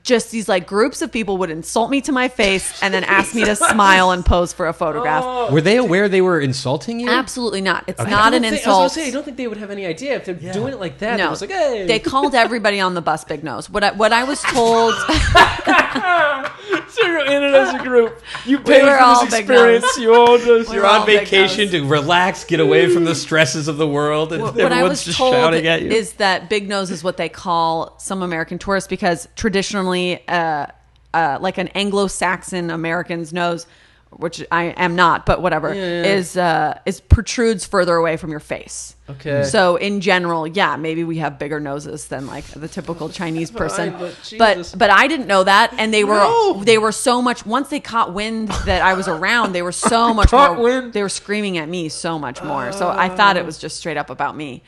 just 0.02 0.32
these 0.32 0.48
like 0.48 0.66
groups 0.66 1.00
of 1.00 1.12
people 1.12 1.38
would 1.38 1.50
insult 1.50 1.90
me 1.90 2.00
to 2.00 2.10
my 2.10 2.26
face 2.28 2.82
and 2.82 2.92
then 2.92 3.04
ask 3.04 3.34
me 3.36 3.44
to 3.44 3.54
smile 3.72 4.10
and 4.10 4.26
pose 4.26 4.52
for 4.52 4.66
a 4.66 4.72
photograph. 4.72 5.22
Oh. 5.24 5.52
were 5.52 5.60
they 5.60 5.76
aware 5.76 6.08
they 6.08 6.20
were 6.22 6.40
insulting 6.40 6.98
you? 6.98 7.08
Absolutely 7.08 7.60
not. 7.60 7.84
It's 7.86 8.00
I 8.00 8.10
not 8.10 8.34
an 8.34 8.42
think- 8.42 8.52
I 8.52 8.56
was 8.56 8.58
insult. 8.66 8.92
say, 8.92 9.06
I 9.06 9.10
don't 9.12 9.24
think 9.24 9.36
they 9.36 9.46
would 9.46 9.58
have 9.58 9.70
any 9.70 9.86
idea 9.86 10.16
if 10.16 10.24
they're 10.24 10.34
doing 10.34 10.72
it 10.72 10.80
like 10.80 10.98
that. 10.98 11.18
no, 11.18 11.30
No, 11.30 11.36
like, 11.40 11.50
hey, 11.50 11.86
they 11.86 12.00
called 12.00 12.34
everybody 12.34 12.80
on 12.80 12.94
the 12.94 13.00
bus 13.00 13.22
big 13.24 13.44
nose. 13.44 13.70
What 13.70 13.84
I, 13.84 13.92
what 13.92 14.12
I 14.12 14.24
was 14.24 14.42
told, 14.52 14.94
so 16.88 17.06
you're 17.06 17.24
in 17.26 17.42
it 17.42 17.54
as 17.54 17.74
a 17.74 17.82
group. 17.82 18.22
You 18.44 18.58
pay 18.58 18.82
were 18.82 18.90
for 18.90 18.98
all 18.98 19.24
this 19.24 19.34
experience. 19.34 19.96
You 19.98 20.14
all 20.14 20.38
just, 20.38 20.72
you're 20.72 20.86
all 20.86 21.00
on 21.00 21.06
vacation 21.06 21.68
to 21.70 21.86
relax, 21.86 22.44
get 22.44 22.60
away 22.60 22.92
from 22.92 23.04
the 23.04 23.14
stresses 23.14 23.68
of 23.68 23.76
the 23.76 23.88
world, 23.88 24.32
and 24.32 24.42
what 24.42 24.58
everyone's 24.58 24.72
I 24.72 24.82
was 24.82 25.04
just 25.04 25.18
told 25.18 25.34
shouting 25.34 25.66
at 25.66 25.82
you. 25.82 25.90
is 25.90 26.14
that 26.14 26.48
big 26.48 26.68
nose 26.68 26.90
is 26.90 27.02
what 27.02 27.16
they 27.16 27.28
call 27.28 27.98
some 27.98 28.22
American 28.22 28.58
tourists 28.58 28.88
because 28.88 29.28
traditionally, 29.36 30.26
uh, 30.28 30.66
uh, 31.14 31.38
like 31.40 31.58
an 31.58 31.68
Anglo-Saxon 31.68 32.70
American's 32.70 33.32
nose, 33.32 33.66
which 34.10 34.42
I 34.50 34.64
am 34.76 34.96
not, 34.96 35.26
but 35.26 35.42
whatever, 35.42 35.74
Yeah, 35.74 35.80
yeah. 36.02 36.14
is 36.14 36.36
uh, 36.36 36.78
is 36.86 37.00
protrudes 37.00 37.66
further 37.66 37.94
away 37.96 38.16
from 38.16 38.30
your 38.30 38.40
face. 38.40 38.94
Okay. 39.10 39.44
So 39.44 39.76
in 39.76 40.00
general, 40.00 40.46
yeah, 40.46 40.76
maybe 40.76 41.04
we 41.04 41.18
have 41.18 41.38
bigger 41.38 41.60
noses 41.60 42.08
than 42.08 42.26
like 42.26 42.44
the 42.46 42.66
typical 42.68 43.08
Chinese 43.08 43.50
person. 43.62 43.94
but 43.98 44.34
but 44.38 44.74
but 44.78 44.90
I 44.90 45.06
didn't 45.06 45.26
know 45.26 45.44
that, 45.44 45.74
and 45.78 45.92
they 45.92 46.02
were 46.04 46.14
No. 46.16 46.62
they 46.64 46.78
were 46.78 46.92
so 46.92 47.20
much. 47.20 47.44
Once 47.44 47.68
they 47.68 47.80
caught 47.80 48.14
wind 48.14 48.48
that 48.64 48.80
I 48.82 48.94
was 48.94 49.06
around, 49.08 49.52
they 49.52 49.62
were 49.62 49.72
so 49.72 50.14
much 50.20 50.32
more. 50.32 50.54
wind? 50.54 50.92
They 50.92 51.02
were 51.02 51.08
screaming 51.08 51.58
at 51.58 51.68
me 51.68 51.88
so 51.88 52.18
much 52.18 52.42
more. 52.42 52.72
So 52.72 52.88
I 52.88 53.08
thought 53.08 53.36
it 53.36 53.44
was 53.44 53.58
just 53.58 53.76
straight 53.76 53.96
up 53.96 54.08
about 54.10 54.36
me. 54.36 54.62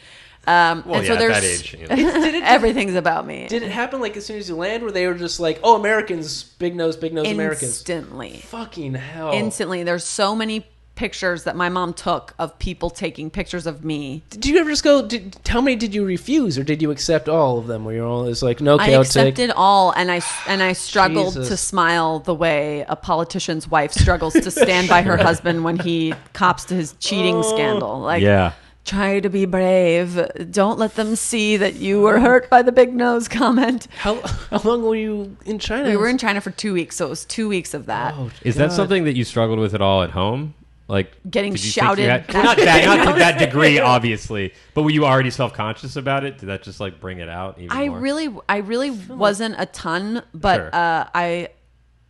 Um, 0.48 0.82
well, 0.86 0.96
and 1.00 1.04
yeah, 1.06 1.08
so 1.08 1.12
at 1.14 1.18
there's 1.18 1.34
that 1.34 1.44
age. 1.44 1.74
you 1.74 1.86
know. 1.88 1.96
Did 1.96 2.34
it, 2.36 2.42
everything's 2.42 2.94
about 2.94 3.26
me. 3.26 3.46
did 3.48 3.62
it 3.62 3.70
happen 3.70 4.00
like 4.00 4.16
as 4.16 4.24
soon 4.24 4.38
as 4.38 4.48
you 4.48 4.56
land, 4.56 4.82
where 4.82 4.92
they 4.92 5.06
were 5.06 5.14
just 5.14 5.40
like, 5.40 5.60
"Oh, 5.62 5.76
Americans, 5.76 6.42
big 6.58 6.74
nose, 6.74 6.96
big 6.96 7.12
nose, 7.12 7.28
Americans." 7.30 7.64
Instantly, 7.80 8.38
Fucking 8.46 8.94
hell! 8.94 9.32
instantly. 9.32 9.82
There's 9.82 10.04
so 10.04 10.34
many 10.34 10.64
pictures 10.94 11.44
that 11.44 11.54
my 11.54 11.68
mom 11.68 11.92
took 11.94 12.34
of 12.40 12.58
people 12.58 12.90
taking 12.90 13.30
pictures 13.30 13.68
of 13.68 13.84
me. 13.84 14.20
Did 14.30 14.46
you 14.46 14.58
ever 14.58 14.70
just 14.70 14.82
go? 14.82 15.06
Did, 15.06 15.36
how 15.46 15.60
many 15.60 15.76
did 15.76 15.94
you 15.94 16.04
refuse, 16.04 16.58
or 16.58 16.64
did 16.64 16.80
you 16.82 16.90
accept 16.90 17.28
all 17.28 17.58
of 17.58 17.66
them? 17.66 17.84
Where 17.84 17.94
you're 17.94 18.06
all 18.06 18.26
it's 18.26 18.42
like, 18.42 18.60
no, 18.60 18.78
I 18.78 18.84
okay, 18.84 18.94
I'll 18.96 19.04
take. 19.04 19.28
accepted 19.34 19.50
all, 19.54 19.92
and 19.92 20.10
I 20.10 20.20
and 20.46 20.62
I 20.62 20.72
struggled 20.72 21.34
to 21.34 21.56
smile 21.56 22.20
the 22.20 22.34
way 22.34 22.84
a 22.88 22.96
politician's 22.96 23.68
wife 23.68 23.92
struggles 23.92 24.32
to 24.32 24.50
stand 24.50 24.88
by 24.88 25.02
her 25.02 25.16
husband 25.28 25.62
when 25.62 25.78
he 25.78 26.14
cops 26.32 26.64
to 26.66 26.74
his 26.74 26.94
cheating 27.00 27.36
Oh. 27.36 27.42
scandal. 27.42 28.00
Like, 28.00 28.22
yeah. 28.22 28.52
Try 28.88 29.20
to 29.20 29.28
be 29.28 29.44
brave. 29.44 30.20
Don't 30.50 30.78
let 30.78 30.94
them 30.96 31.14
see 31.16 31.56
that 31.56 31.74
you 31.74 32.00
were 32.00 32.18
hurt 32.18 32.48
by 32.50 32.62
the 32.62 32.72
big 32.72 32.94
nose 32.94 33.28
comment. 33.28 33.86
How 33.98 34.20
how 34.50 34.60
long 34.64 34.82
were 34.82 34.96
you 34.96 35.36
in 35.44 35.58
China? 35.58 35.88
We 35.88 35.96
were 35.96 36.08
in 36.08 36.18
China 36.18 36.40
for 36.40 36.50
two 36.50 36.72
weeks, 36.72 36.96
so 36.96 37.06
it 37.06 37.10
was 37.10 37.24
two 37.24 37.48
weeks 37.48 37.74
of 37.74 37.86
that. 37.86 38.14
Oh, 38.16 38.30
Is 38.42 38.56
that 38.56 38.72
something 38.72 39.04
that 39.04 39.14
you 39.16 39.24
struggled 39.24 39.58
with 39.58 39.74
at 39.74 39.80
all 39.82 40.02
at 40.02 40.10
home? 40.10 40.54
Like 40.88 41.12
Getting 41.30 41.52
did 41.52 41.62
you 41.64 41.70
think 41.70 41.76
you 41.76 41.82
shouted 41.82 42.08
had- 42.08 42.34
at 42.34 42.42
not 42.44 42.56
that, 42.56 42.84
not 42.86 43.12
to 43.12 43.18
that 43.18 43.38
degree, 43.46 43.78
obviously. 43.78 44.54
But 44.72 44.84
were 44.84 44.90
you 44.90 45.04
already 45.04 45.28
self 45.30 45.52
conscious 45.52 45.96
about 45.96 46.24
it? 46.24 46.38
Did 46.38 46.46
that 46.46 46.62
just 46.62 46.80
like 46.80 46.98
bring 46.98 47.18
it 47.18 47.28
out? 47.28 47.58
Even 47.58 47.76
I 47.76 47.88
more? 47.88 47.98
really, 48.00 48.34
I 48.48 48.56
really 48.58 48.90
wasn't 48.90 49.56
a 49.58 49.66
ton, 49.66 50.22
but 50.32 50.56
Sure. 50.56 50.70
uh, 50.72 51.08
I, 51.14 51.48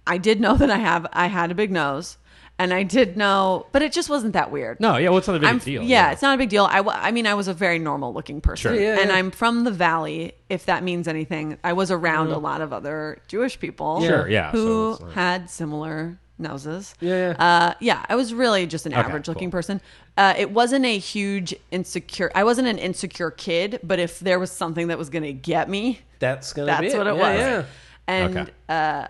I 0.06 0.18
did 0.18 0.40
know 0.40 0.54
that 0.62 0.70
I 0.70 0.78
have 0.78 1.08
I 1.12 1.26
had 1.26 1.50
a 1.50 1.56
big 1.56 1.72
nose, 1.72 2.18
and 2.58 2.72
I 2.74 2.82
did 2.82 3.16
know, 3.16 3.66
but 3.72 3.82
it 3.82 3.92
just 3.92 4.10
wasn't 4.10 4.32
that 4.32 4.50
weird. 4.50 4.80
No, 4.80 4.96
yeah, 4.96 5.08
well, 5.10 5.18
it's 5.18 5.28
not 5.28 5.36
a 5.36 5.40
big 5.40 5.48
I'm, 5.48 5.58
deal. 5.58 5.82
Yeah, 5.82 6.10
it's 6.10 6.22
not 6.22 6.34
a 6.34 6.38
big 6.38 6.48
deal. 6.48 6.64
I, 6.64 6.80
I 6.80 7.10
mean, 7.12 7.26
I 7.26 7.34
was 7.34 7.46
a 7.48 7.54
very 7.54 7.78
normal 7.78 8.12
looking 8.12 8.40
person, 8.40 8.72
Sure. 8.74 8.80
Yeah, 8.80 8.98
and 9.00 9.10
yeah. 9.10 9.16
I'm 9.16 9.30
from 9.30 9.64
the 9.64 9.70
valley. 9.70 10.32
If 10.48 10.66
that 10.66 10.82
means 10.82 11.06
anything, 11.08 11.58
I 11.62 11.72
was 11.74 11.90
around 11.90 12.28
a 12.32 12.38
lot 12.38 12.60
of 12.60 12.72
other 12.72 13.18
Jewish 13.28 13.58
people, 13.60 14.02
Sure, 14.02 14.28
yeah, 14.28 14.50
who 14.50 14.92
it's 14.92 15.00
not- 15.00 15.12
had 15.12 15.50
similar 15.50 16.18
noses. 16.40 16.94
Yeah, 17.00 17.34
Uh, 17.38 17.74
yeah. 17.80 18.04
I 18.08 18.14
was 18.14 18.32
really 18.32 18.66
just 18.66 18.86
an 18.86 18.92
average 18.92 19.26
looking 19.28 19.50
cool. 19.50 19.58
person. 19.58 19.80
Uh, 20.16 20.34
it 20.38 20.50
wasn't 20.52 20.84
a 20.84 20.96
huge 20.98 21.54
insecure. 21.72 22.30
I 22.34 22.44
wasn't 22.44 22.68
an 22.68 22.78
insecure 22.78 23.30
kid, 23.32 23.80
but 23.82 23.98
if 23.98 24.20
there 24.20 24.38
was 24.38 24.50
something 24.52 24.86
that 24.88 24.98
was 24.98 25.10
going 25.10 25.24
to 25.24 25.32
get 25.32 25.68
me, 25.68 26.00
That's 26.20 26.52
gonna 26.52 26.66
that's 26.66 26.80
be 26.80 26.86
it. 26.88 26.96
what 26.98 27.06
it 27.08 27.16
Yeah, 27.16 27.32
was. 27.32 27.40
Yeah. 27.40 27.62
And 28.08 28.36
Okay. 28.38 28.50
uh, 28.68 29.06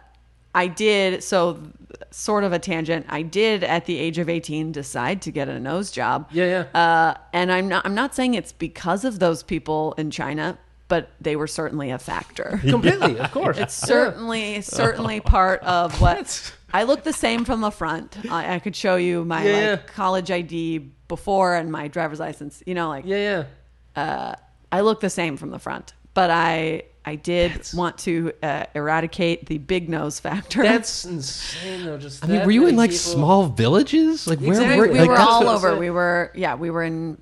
I 0.54 0.66
did 0.68 1.22
so. 1.22 1.58
Sort 2.10 2.44
of 2.44 2.52
a 2.52 2.58
tangent. 2.58 3.06
I 3.08 3.22
did 3.22 3.64
at 3.64 3.86
the 3.86 3.98
age 3.98 4.18
of 4.18 4.28
eighteen 4.28 4.72
decide 4.72 5.22
to 5.22 5.30
get 5.30 5.48
a 5.48 5.58
nose 5.58 5.90
job. 5.90 6.28
Yeah, 6.32 6.66
yeah. 6.74 6.80
Uh, 6.80 7.14
and 7.32 7.50
I'm 7.50 7.68
not. 7.68 7.86
I'm 7.86 7.94
not 7.94 8.14
saying 8.14 8.34
it's 8.34 8.52
because 8.52 9.04
of 9.04 9.18
those 9.18 9.42
people 9.42 9.94
in 9.96 10.10
China, 10.10 10.58
but 10.88 11.10
they 11.20 11.36
were 11.36 11.46
certainly 11.46 11.90
a 11.90 11.98
factor. 11.98 12.60
Completely, 12.68 13.18
of 13.18 13.30
course. 13.30 13.58
It's 13.58 13.74
certainly 13.74 14.60
certainly 14.62 15.20
part 15.20 15.62
of 15.62 16.00
what 16.00 16.52
I 16.72 16.82
look 16.82 17.04
the 17.04 17.12
same 17.12 17.44
from 17.44 17.60
the 17.60 17.70
front. 17.70 18.18
I, 18.30 18.56
I 18.56 18.58
could 18.58 18.76
show 18.76 18.96
you 18.96 19.24
my 19.24 19.44
Yeah, 19.44 19.70
like 19.72 19.86
college 19.86 20.30
ID 20.30 20.78
before 21.08 21.54
and 21.54 21.72
my 21.72 21.88
driver's 21.88 22.20
license. 22.20 22.62
You 22.66 22.74
know, 22.74 22.88
like 22.88 23.04
yeah, 23.06 23.44
yeah. 23.96 24.34
I 24.70 24.80
look 24.82 25.00
the 25.00 25.10
same 25.10 25.36
from 25.36 25.50
the 25.50 25.58
front, 25.58 25.94
but 26.14 26.30
I 26.30 26.84
I 27.08 27.14
did 27.14 27.66
want 27.74 27.96
to 28.00 28.32
uh, 28.42 28.64
eradicate 28.74 29.46
the 29.46 29.56
big 29.58 29.88
nose 29.88 30.20
factor. 30.20 30.62
That's 30.62 31.04
insane, 31.14 31.86
though. 31.86 31.96
Just 31.96 32.22
I 32.22 32.28
mean, 32.28 32.44
were 32.44 32.50
you 32.50 32.66
in 32.66 32.76
like 32.76 32.90
people- 32.90 32.98
small 33.14 33.46
villages? 33.46 34.26
Like 34.26 34.40
where 34.40 34.50
Exactly. 34.50 34.76
were 34.78 34.92
we 34.92 34.98
like, 35.00 35.08
were 35.08 35.16
all 35.16 35.48
over. 35.48 35.68
saying. 35.68 35.80
We 35.80 35.90
were 35.90 36.30
yeah, 36.34 36.54
we 36.54 36.68
were 36.68 36.82
in 36.84 37.16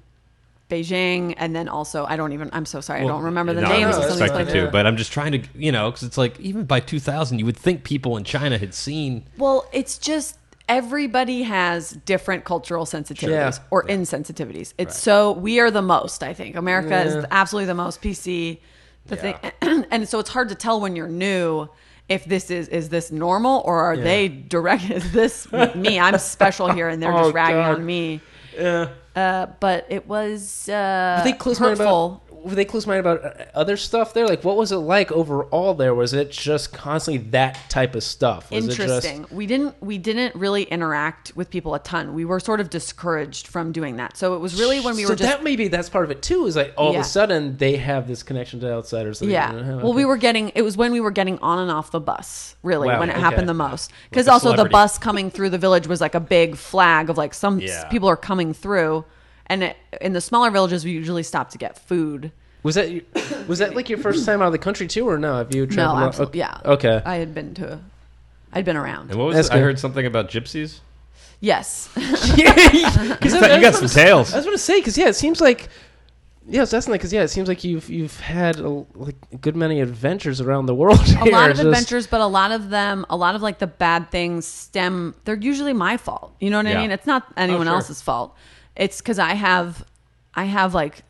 Beijing, 0.68 1.34
and 1.36 1.54
then 1.54 1.68
also 1.68 2.04
I 2.04 2.16
don't 2.16 2.32
even. 2.32 2.50
I'm 2.52 2.66
so 2.66 2.80
sorry, 2.80 3.02
I 3.02 3.06
don't 3.06 3.22
remember 3.22 3.52
the 3.52 3.60
no, 3.60 3.68
names 3.68 3.82
no, 3.82 3.88
of 3.88 3.94
some 3.94 4.00
that's 4.02 4.12
of 4.14 4.18
these 4.18 4.22
expected 4.22 4.44
places. 4.52 4.66
to, 4.66 4.72
but 4.72 4.86
I'm 4.88 4.96
just 4.96 5.12
trying 5.12 5.32
to, 5.40 5.42
you 5.54 5.70
know, 5.70 5.90
because 5.90 6.02
it's 6.02 6.18
like 6.18 6.40
even 6.40 6.64
by 6.64 6.80
2000, 6.80 7.38
you 7.38 7.46
would 7.46 7.56
think 7.56 7.84
people 7.84 8.16
in 8.16 8.24
China 8.24 8.58
had 8.58 8.74
seen. 8.74 9.24
Well, 9.38 9.68
it's 9.72 9.96
just 9.98 10.36
everybody 10.68 11.44
has 11.44 11.90
different 12.04 12.44
cultural 12.44 12.84
sensitivities 12.84 13.28
Yeah. 13.28 13.52
or 13.70 13.84
insensitivities. 13.84 14.74
It's 14.78 14.98
so 14.98 15.30
we 15.30 15.60
are 15.60 15.70
the 15.70 15.82
most. 15.82 16.24
I 16.24 16.34
think 16.34 16.56
America 16.56 16.88
Yeah. 16.88 17.04
is 17.20 17.24
absolutely 17.30 17.66
the 17.66 17.74
most 17.74 18.02
PC. 18.02 18.58
The 19.06 19.16
thing, 19.16 19.34
and 19.90 20.08
so 20.08 20.18
it's 20.18 20.30
hard 20.30 20.48
to 20.48 20.54
tell 20.54 20.80
when 20.80 20.96
you're 20.96 21.08
new 21.08 21.68
if 22.08 22.24
this 22.24 22.50
is 22.50 22.68
is 22.68 22.88
this 22.88 23.10
normal 23.10 23.62
or 23.64 23.78
are 23.80 23.96
they 23.96 24.28
direct? 24.28 24.84
Is 24.90 25.12
this 25.12 25.50
me? 25.74 25.98
I'm 25.98 26.18
special 26.18 26.70
here, 26.70 26.88
and 26.88 27.02
they're 27.02 27.12
Oh, 27.16 27.24
just 27.24 27.34
ragging 27.34 27.56
God. 27.62 27.74
on 27.76 27.86
me. 27.86 28.20
Yeah. 28.56 28.88
Uh, 29.14 29.46
but 29.60 29.86
it 29.88 30.06
was 30.06 30.68
uh, 30.68 31.16
Were 31.24 31.30
they 31.30 31.36
close-minded 31.36 31.78
hurtful. 31.78 32.22
Were 32.46 32.54
they 32.54 32.64
close-minded 32.64 33.00
about 33.00 33.24
uh, 33.24 33.44
other 33.54 33.76
stuff 33.76 34.14
there? 34.14 34.26
Like, 34.26 34.44
what 34.44 34.56
was 34.56 34.70
it 34.70 34.76
like 34.76 35.10
overall? 35.10 35.74
There 35.74 35.94
was 35.94 36.12
it 36.12 36.30
just 36.30 36.72
constantly 36.72 37.28
that 37.30 37.58
type 37.68 37.96
of 37.96 38.04
stuff? 38.04 38.50
Was 38.52 38.64
It 38.64 38.70
Interesting. 38.70 39.26
we 39.32 39.46
didn't 39.46 39.74
we 39.82 39.98
didn't 39.98 40.34
really 40.36 40.62
interact 40.62 41.32
with 41.34 41.50
people 41.50 41.74
a 41.74 41.80
ton. 41.80 42.14
We 42.14 42.24
were 42.24 42.38
sort 42.38 42.60
of 42.60 42.70
discouraged 42.70 43.48
from 43.48 43.72
doing 43.72 43.96
that. 43.96 44.16
So 44.16 44.34
it 44.34 44.38
was 44.38 44.60
really 44.60 44.78
when 44.80 44.94
we 44.94 45.02
just, 45.02 45.10
were 45.10 45.16
so 45.16 45.24
just 45.24 45.38
that 45.38 45.42
maybe 45.44 45.66
that's 45.66 45.88
part 45.90 46.04
of 46.04 46.12
it 46.12 46.22
too. 46.22 46.46
Is 46.46 46.54
like 46.54 46.72
all 46.76 46.92
Yeah. 46.92 47.00
of 47.00 47.04
a 47.04 47.08
sudden 47.08 47.56
they 47.56 47.76
have 47.76 48.06
this 48.06 48.22
connection 48.22 48.60
to 48.60 48.72
outsiders. 48.72 49.18
that 49.18 49.26
Yeah. 49.26 49.76
Well, 49.76 49.92
we 49.92 50.04
were 50.04 50.16
getting 50.16 50.50
it 50.54 50.62
was 50.62 50.76
when 50.76 50.92
we 50.92 51.00
were 51.00 51.10
getting 51.10 51.38
on 51.40 51.58
and 51.58 51.70
off 51.70 51.90
the 51.90 52.00
bus, 52.00 52.54
really, 52.62 52.86
Wow, 52.88 53.00
when 53.00 53.08
it 53.10 53.14
okay. 53.14 53.20
happened 53.22 53.48
the 53.48 53.54
most. 53.54 53.90
Because 54.08 54.28
also 54.28 54.54
the 54.54 54.66
bus 54.68 54.98
coming 54.98 55.30
through 55.32 55.50
the 55.50 55.58
village 55.58 55.88
was 55.88 56.00
like 56.00 56.14
a 56.14 56.20
big 56.20 56.56
flag 56.56 57.10
of 57.10 57.18
like 57.18 57.34
some 57.34 57.58
Yeah. 57.58 57.88
people 57.88 58.08
are 58.08 58.16
coming 58.16 58.54
through. 58.54 59.04
And 59.48 59.62
it, 59.62 59.76
in 60.00 60.12
the 60.12 60.20
smaller 60.20 60.50
villages, 60.50 60.84
we 60.84 60.90
usually 60.90 61.22
stop 61.22 61.50
to 61.50 61.58
get 61.58 61.78
food. 61.78 62.32
Was 62.62 62.74
that 62.74 63.46
was 63.46 63.60
that 63.60 63.76
like 63.76 63.88
your 63.88 63.98
first 63.98 64.26
time 64.26 64.42
out 64.42 64.46
of 64.46 64.52
the 64.52 64.58
country 64.58 64.88
too, 64.88 65.08
or 65.08 65.18
no? 65.18 65.36
Have 65.36 65.54
you 65.54 65.66
traveled? 65.66 65.98
a 65.98 66.00
lot? 66.00 66.08
absolutely, 66.08 66.40
yeah. 66.40 66.60
Okay. 66.64 67.00
I 67.04 67.16
had 67.16 67.32
been 67.32 67.54
to, 67.54 67.78
I'd 68.52 68.64
been 68.64 68.76
around. 68.76 69.10
And 69.10 69.20
what 69.20 69.26
was 69.26 69.36
That's 69.36 69.48
it? 69.48 69.52
I 69.52 69.56
good. 69.56 69.62
heard 69.62 69.78
something 69.78 70.04
about 70.04 70.28
gypsies. 70.28 70.80
Yes, 71.38 71.88
Because 71.94 72.36
you 72.38 72.44
got 72.44 73.74
some 73.74 73.88
tales. 73.88 74.32
I 74.32 74.38
was 74.38 74.46
going 74.46 74.56
to 74.56 74.62
say 74.62 74.80
because 74.80 74.98
yeah, 74.98 75.08
it 75.08 75.14
seems 75.14 75.40
like 75.40 75.68
yeah, 76.48 76.62
it's 76.62 76.70
that's 76.70 76.86
because 76.86 77.12
yeah, 77.12 77.22
it 77.22 77.28
seems 77.28 77.48
like 77.48 77.64
you've 77.64 77.88
you've 77.88 78.20
had 78.20 78.60
a, 78.60 78.68
like 78.94 79.16
a 79.32 79.36
good 79.36 79.56
many 79.56 79.80
adventures 79.80 80.40
around 80.40 80.66
the 80.66 80.74
world. 80.74 81.00
a 81.20 81.24
lot 81.24 81.50
of 81.50 81.56
just- 81.56 81.66
adventures, 81.66 82.06
but 82.06 82.20
a 82.20 82.26
lot 82.26 82.52
of 82.52 82.70
them, 82.70 83.04
a 83.10 83.16
lot 83.16 83.34
of 83.34 83.42
like 83.42 83.58
the 83.58 83.66
bad 83.66 84.10
things 84.10 84.46
stem. 84.46 85.14
They're 85.24 85.34
usually 85.34 85.72
my 85.72 85.96
fault. 85.96 86.34
You 86.40 86.50
know 86.50 86.58
what 86.58 86.66
I 86.66 86.74
mean? 86.74 86.92
It's 86.92 87.06
not 87.06 87.26
anyone 87.36 87.62
oh, 87.62 87.70
sure. 87.70 87.74
else's 87.76 88.00
fault. 88.00 88.36
It's 88.76 88.98
because 89.00 89.18
I 89.18 89.34
have, 89.34 89.84
I 90.34 90.44
have 90.44 90.74
like 90.74 91.02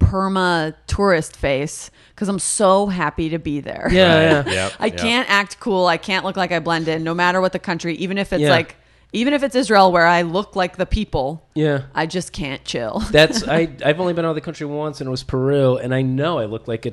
perma 0.00 0.74
tourist 0.86 1.36
face 1.36 1.90
because 2.10 2.28
I'm 2.28 2.38
so 2.38 2.86
happy 2.86 3.28
to 3.30 3.38
be 3.38 3.60
there. 3.60 3.88
Yeah, 3.90 4.44
yeah. 4.46 4.52
Yep, 4.52 4.72
I 4.78 4.86
yep. 4.86 4.96
can't 4.96 5.30
act 5.30 5.60
cool. 5.60 5.86
I 5.86 5.96
can't 5.96 6.24
look 6.24 6.36
like 6.36 6.52
I 6.52 6.58
blend 6.60 6.88
in, 6.88 7.04
no 7.04 7.14
matter 7.14 7.40
what 7.40 7.52
the 7.52 7.58
country. 7.58 7.94
Even 7.96 8.18
if 8.18 8.32
it's 8.32 8.42
Yeah. 8.42 8.50
like, 8.50 8.76
even 9.12 9.32
if 9.32 9.42
it's 9.42 9.54
Israel, 9.54 9.92
where 9.92 10.06
I 10.06 10.22
look 10.22 10.56
like 10.56 10.76
the 10.76 10.86
people, 10.86 11.46
Yeah. 11.54 11.82
I 11.94 12.06
just 12.06 12.32
can't 12.32 12.64
chill. 12.64 13.00
That's 13.10 13.42
I. 13.48 13.68
I've 13.84 14.00
only 14.00 14.12
been 14.12 14.24
out 14.24 14.30
of 14.30 14.34
the 14.34 14.40
country 14.40 14.66
once, 14.66 15.00
and 15.00 15.08
it 15.08 15.10
was 15.10 15.22
Peru, 15.22 15.76
and 15.76 15.94
I 15.94 16.02
know 16.02 16.38
I 16.38 16.44
look 16.46 16.68
like 16.68 16.86
a 16.86 16.92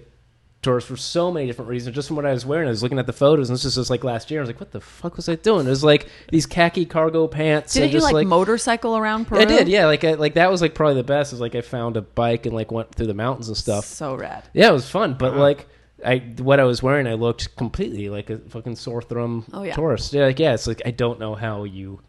tourist 0.64 0.88
for 0.88 0.98
so 0.98 1.32
many 1.32 1.46
different 1.46 1.70
reasons. 1.70 1.94
Just 1.96 2.08
from 2.08 2.16
what 2.16 2.26
I 2.26 2.32
was 2.32 2.46
wearing, 2.46 2.68
I 2.68 2.72
was 2.72 2.82
looking 2.82 2.98
at 2.98 3.06
the 3.06 3.14
photos, 3.14 3.50
and 3.50 3.56
this 3.56 3.66
is 3.66 3.76
just 3.76 3.90
like 3.90 4.04
last 4.04 4.32
year. 4.32 4.40
I 4.40 4.44
was 4.44 4.50
like, 4.50 4.60
"What 4.60 4.72
the 4.72 4.82
fuck 4.82 5.16
was 5.16 5.30
I 5.30 5.36
doing?" 5.36 5.68
It 5.68 5.70
was 5.70 5.84
like 5.84 6.08
these 6.32 6.46
khaki 6.46 6.86
cargo 6.86 7.28
pants. 7.28 7.74
Didn't 7.74 7.92
you 7.92 8.00
just 8.00 8.12
like, 8.12 8.26
motorcycle 8.26 8.98
around 8.98 9.26
Peru? 9.26 9.40
I 9.40 9.46
did, 9.46 9.68
yeah. 9.68 9.86
Like, 9.86 10.04
I, 10.04 10.14
like 10.14 10.34
that 10.36 10.50
was 10.50 10.62
like 10.62 10.74
probably 10.74 10.96
the 10.96 11.04
best. 11.04 11.34
Is 11.34 11.40
like 11.40 11.56
I 11.56 11.62
found 11.62 11.98
a 11.98 12.02
bike 12.02 12.46
and 12.46 12.56
like 12.56 12.72
went 12.72 12.96
through 12.96 13.08
the 13.08 13.14
mountains 13.14 13.50
and 13.50 13.58
stuff. 13.58 13.86
So 13.86 14.16
rad. 14.16 14.48
Yeah, 14.54 14.70
it 14.70 14.74
was 14.74 14.90
fun, 14.90 15.16
but 15.16 15.32
uh-huh. 15.32 15.40
like. 15.40 15.68
I 16.06 16.18
what 16.40 16.60
I 16.60 16.66
was 16.66 16.84
wearing, 16.84 17.08
I 17.08 17.14
looked 17.14 17.56
completely 17.56 18.10
like 18.10 18.30
a 18.30 18.38
fucking 18.38 18.76
sore 18.76 19.02
thumb 19.02 19.46
Oh, 19.54 19.64
yeah. 19.64 19.74
tourist. 19.74 20.12
Yeah, 20.12 20.26
like 20.26 20.38
yeah, 20.38 20.54
it's 20.54 20.68
like 20.68 20.82
I 20.86 20.92
don't 20.92 21.18
know 21.18 21.34
how 21.34 21.64
you 21.64 22.02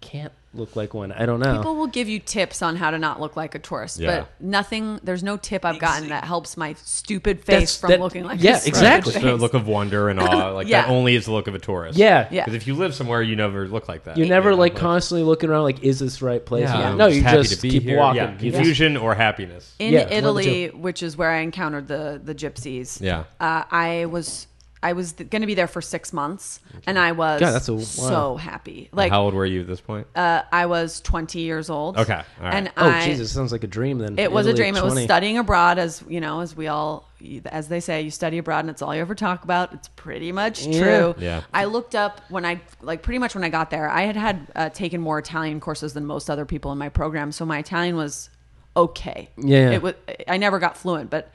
can't 0.00 0.32
look 0.52 0.74
like 0.74 0.94
one. 0.94 1.12
I 1.12 1.26
don't 1.26 1.38
know. 1.38 1.58
People 1.58 1.76
will 1.76 1.86
give 1.86 2.08
you 2.08 2.18
tips 2.18 2.60
on 2.60 2.74
how 2.74 2.90
to 2.90 2.98
not 2.98 3.20
look 3.20 3.36
like 3.36 3.54
a 3.54 3.58
tourist, 3.60 4.00
Yeah. 4.00 4.20
but 4.20 4.28
nothing. 4.40 4.98
There's 5.04 5.22
no 5.22 5.36
tip 5.36 5.64
I've 5.64 5.78
gotten 5.78 6.08
that 6.08 6.24
helps 6.24 6.56
my 6.56 6.74
stupid 6.84 7.38
face 7.44 7.46
That's- 7.46 7.76
from 7.78 7.90
that- 7.90 8.00
looking 8.00 8.24
like 8.24 8.42
yeah, 8.42 8.56
a 8.56 8.60
stupid 8.60 8.68
exactly. 8.78 9.12
Just 9.12 9.24
the 9.24 9.36
look 9.36 9.54
of 9.54 9.68
wonder 9.68 10.08
and 10.08 10.18
awe. 10.18 10.50
Like 10.50 10.66
Yeah. 10.66 10.82
that 10.82 10.90
only 10.90 11.14
is 11.14 11.26
the 11.26 11.32
look 11.32 11.46
of 11.46 11.54
a 11.54 11.60
tourist. 11.60 11.96
yeah, 11.98 12.26
Yeah. 12.32 12.44
Because 12.44 12.54
if 12.54 12.66
you 12.66 12.74
live 12.74 12.94
somewhere, 12.96 13.22
you 13.22 13.36
never 13.36 13.68
look 13.68 13.88
like 13.88 14.04
that. 14.04 14.16
You're 14.16 14.26
never 14.26 14.50
You 14.50 14.56
know, 14.56 14.60
like 14.60 14.74
constantly 14.74 15.22
looking 15.22 15.50
around 15.50 15.62
like, 15.62 15.84
is 15.84 16.00
this 16.00 16.18
the 16.18 16.26
right 16.26 16.44
place? 16.44 16.62
Yeah, 16.64 16.90
I'm 16.90 16.98
No, 16.98 17.06
you 17.06 17.22
happy 17.22 17.42
just 17.42 17.54
to 17.56 17.62
be 17.62 17.70
keep 17.70 17.82
here. 17.84 17.98
walking. 17.98 18.16
Yeah, 18.22 18.30
You 18.40 18.50
just- 18.50 18.54
confusion 18.56 18.96
or 18.96 19.14
happiness. 19.14 19.72
in 19.78 19.92
Yeah, 19.92 19.98
one 20.00 20.04
of 20.04 20.10
the 20.10 20.16
Italy, 20.16 20.66
which 20.70 21.02
is 21.04 21.16
where 21.16 21.30
I 21.30 21.40
encountered 21.42 21.86
the 21.86 22.20
the 22.24 22.34
gypsies. 22.34 23.00
Yeah. 23.00 23.24
uh, 23.40 23.62
I 23.70 24.06
was 24.10 24.48
I 24.82 24.94
was 24.94 25.12
going 25.12 25.42
to 25.42 25.46
be 25.46 25.52
there 25.52 25.66
for 25.66 25.82
six 25.82 26.10
months, 26.10 26.58
and 26.86 26.98
I 26.98 27.12
was 27.12 27.38
God, 27.40 27.52
that's 27.52 27.68
a- 27.68 27.74
wow. 27.74 27.80
so 27.82 28.36
happy. 28.36 28.88
Like 28.92 29.10
How 29.12 29.22
old 29.24 29.34
were 29.34 29.44
you 29.44 29.60
at 29.60 29.66
this 29.66 29.80
point? 29.82 30.06
uh, 30.16 30.40
I 30.50 30.64
was 30.66 31.02
20 31.02 31.38
years 31.40 31.68
old. 31.68 31.98
Okay, 31.98 32.14
all 32.14 32.22
right. 32.40 32.54
and 32.54 32.72
Oh 32.78 32.88
I, 32.88 33.04
Jesus, 33.04 33.30
sounds 33.30 33.52
like 33.52 33.62
a 33.62 33.66
dream. 33.66 33.98
Then 33.98 34.18
It 34.18 34.32
was 34.32 34.46
a 34.46 34.50
Italy 34.50 34.62
dream. 34.62 34.76
It 34.76 34.82
was 34.82 34.94
20. 34.94 35.04
studying 35.06 35.36
abroad, 35.36 35.78
as 35.78 36.02
you 36.08 36.18
know, 36.20 36.40
as 36.40 36.56
we 36.56 36.68
all, 36.68 37.10
as 37.44 37.68
they 37.68 37.80
say, 37.80 38.00
you 38.00 38.10
study 38.10 38.38
abroad, 38.38 38.60
and 38.60 38.70
it's 38.70 38.80
all 38.80 38.94
you 38.94 39.02
ever 39.02 39.14
talk 39.14 39.44
about. 39.44 39.74
It's 39.74 39.88
pretty 39.88 40.32
much 40.32 40.64
Yeah. 40.66 40.80
true. 40.82 41.14
Yeah. 41.18 41.42
I 41.52 41.66
looked 41.66 41.94
up 41.94 42.22
when 42.30 42.46
I 42.46 42.62
like 42.80 43.02
pretty 43.02 43.18
much 43.18 43.34
when 43.34 43.44
I 43.44 43.50
got 43.50 43.68
there. 43.68 43.86
I 43.90 44.02
had 44.02 44.16
had 44.16 44.46
uh, 44.56 44.68
taken 44.70 45.02
more 45.02 45.18
Italian 45.18 45.60
courses 45.60 45.92
than 45.92 46.06
most 46.06 46.30
other 46.30 46.46
people 46.46 46.72
in 46.72 46.78
my 46.78 46.88
program, 46.88 47.32
so 47.32 47.44
my 47.44 47.58
Italian 47.58 47.96
was 47.96 48.30
okay. 48.74 49.28
Yeah. 49.36 49.72
It 49.72 49.82
was. 49.82 49.92
I 50.26 50.38
never 50.38 50.58
got 50.58 50.78
fluent, 50.78 51.10
but 51.10 51.30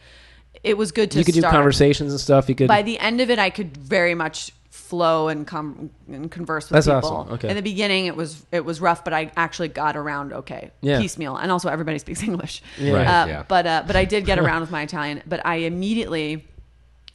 it 0.65 0.77
was 0.77 0.91
good 0.91 1.11
to. 1.11 1.19
You 1.19 1.25
could 1.25 1.35
start. 1.35 1.51
do 1.51 1.55
conversations 1.57 2.11
and 2.11 2.19
stuff. 2.19 2.49
You 2.49 2.55
could. 2.55 2.67
By 2.67 2.81
the 2.81 2.99
end 2.99 3.21
of 3.21 3.29
it, 3.29 3.39
I 3.39 3.49
could 3.49 3.75
very 3.77 4.15
much 4.15 4.51
flow 4.69 5.29
and 5.29 5.47
come 5.47 5.89
and 6.07 6.29
converse 6.29 6.65
with 6.69 6.73
That's 6.73 6.85
people. 6.85 7.17
awesome. 7.17 7.33
Okay. 7.35 7.49
In 7.49 7.55
the 7.55 7.61
beginning, 7.63 8.05
it 8.05 8.15
was 8.15 8.45
it 8.51 8.63
was 8.65 8.79
rough, 8.81 9.03
but 9.03 9.13
I 9.13 9.31
actually 9.35 9.69
got 9.69 9.95
around 9.97 10.33
okay, 10.33 10.71
Yeah. 10.81 10.99
piecemeal, 10.99 11.37
and 11.37 11.51
also 11.51 11.69
everybody 11.69 11.97
speaks 11.99 12.21
English. 12.31 12.61
Yeah. 12.77 12.93
Right, 12.93 13.07
Uh, 13.07 13.27
yeah. 13.27 13.43
But 13.47 13.65
uh, 13.67 13.83
but 13.87 13.95
I 13.95 14.05
did 14.05 14.25
get 14.25 14.37
around 14.43 14.61
with 14.61 14.71
my 14.71 14.81
Italian. 14.83 15.23
But 15.25 15.45
I 15.45 15.55
immediately 15.57 16.45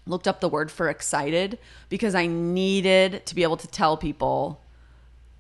looked 0.07 0.27
up 0.27 0.41
the 0.41 0.49
word 0.49 0.71
for 0.71 0.89
excited 0.89 1.59
because 1.89 2.15
I 2.15 2.27
needed 2.27 3.25
to 3.27 3.35
be 3.35 3.43
able 3.43 3.59
to 3.59 3.69
tell 3.69 3.97
people. 3.97 4.61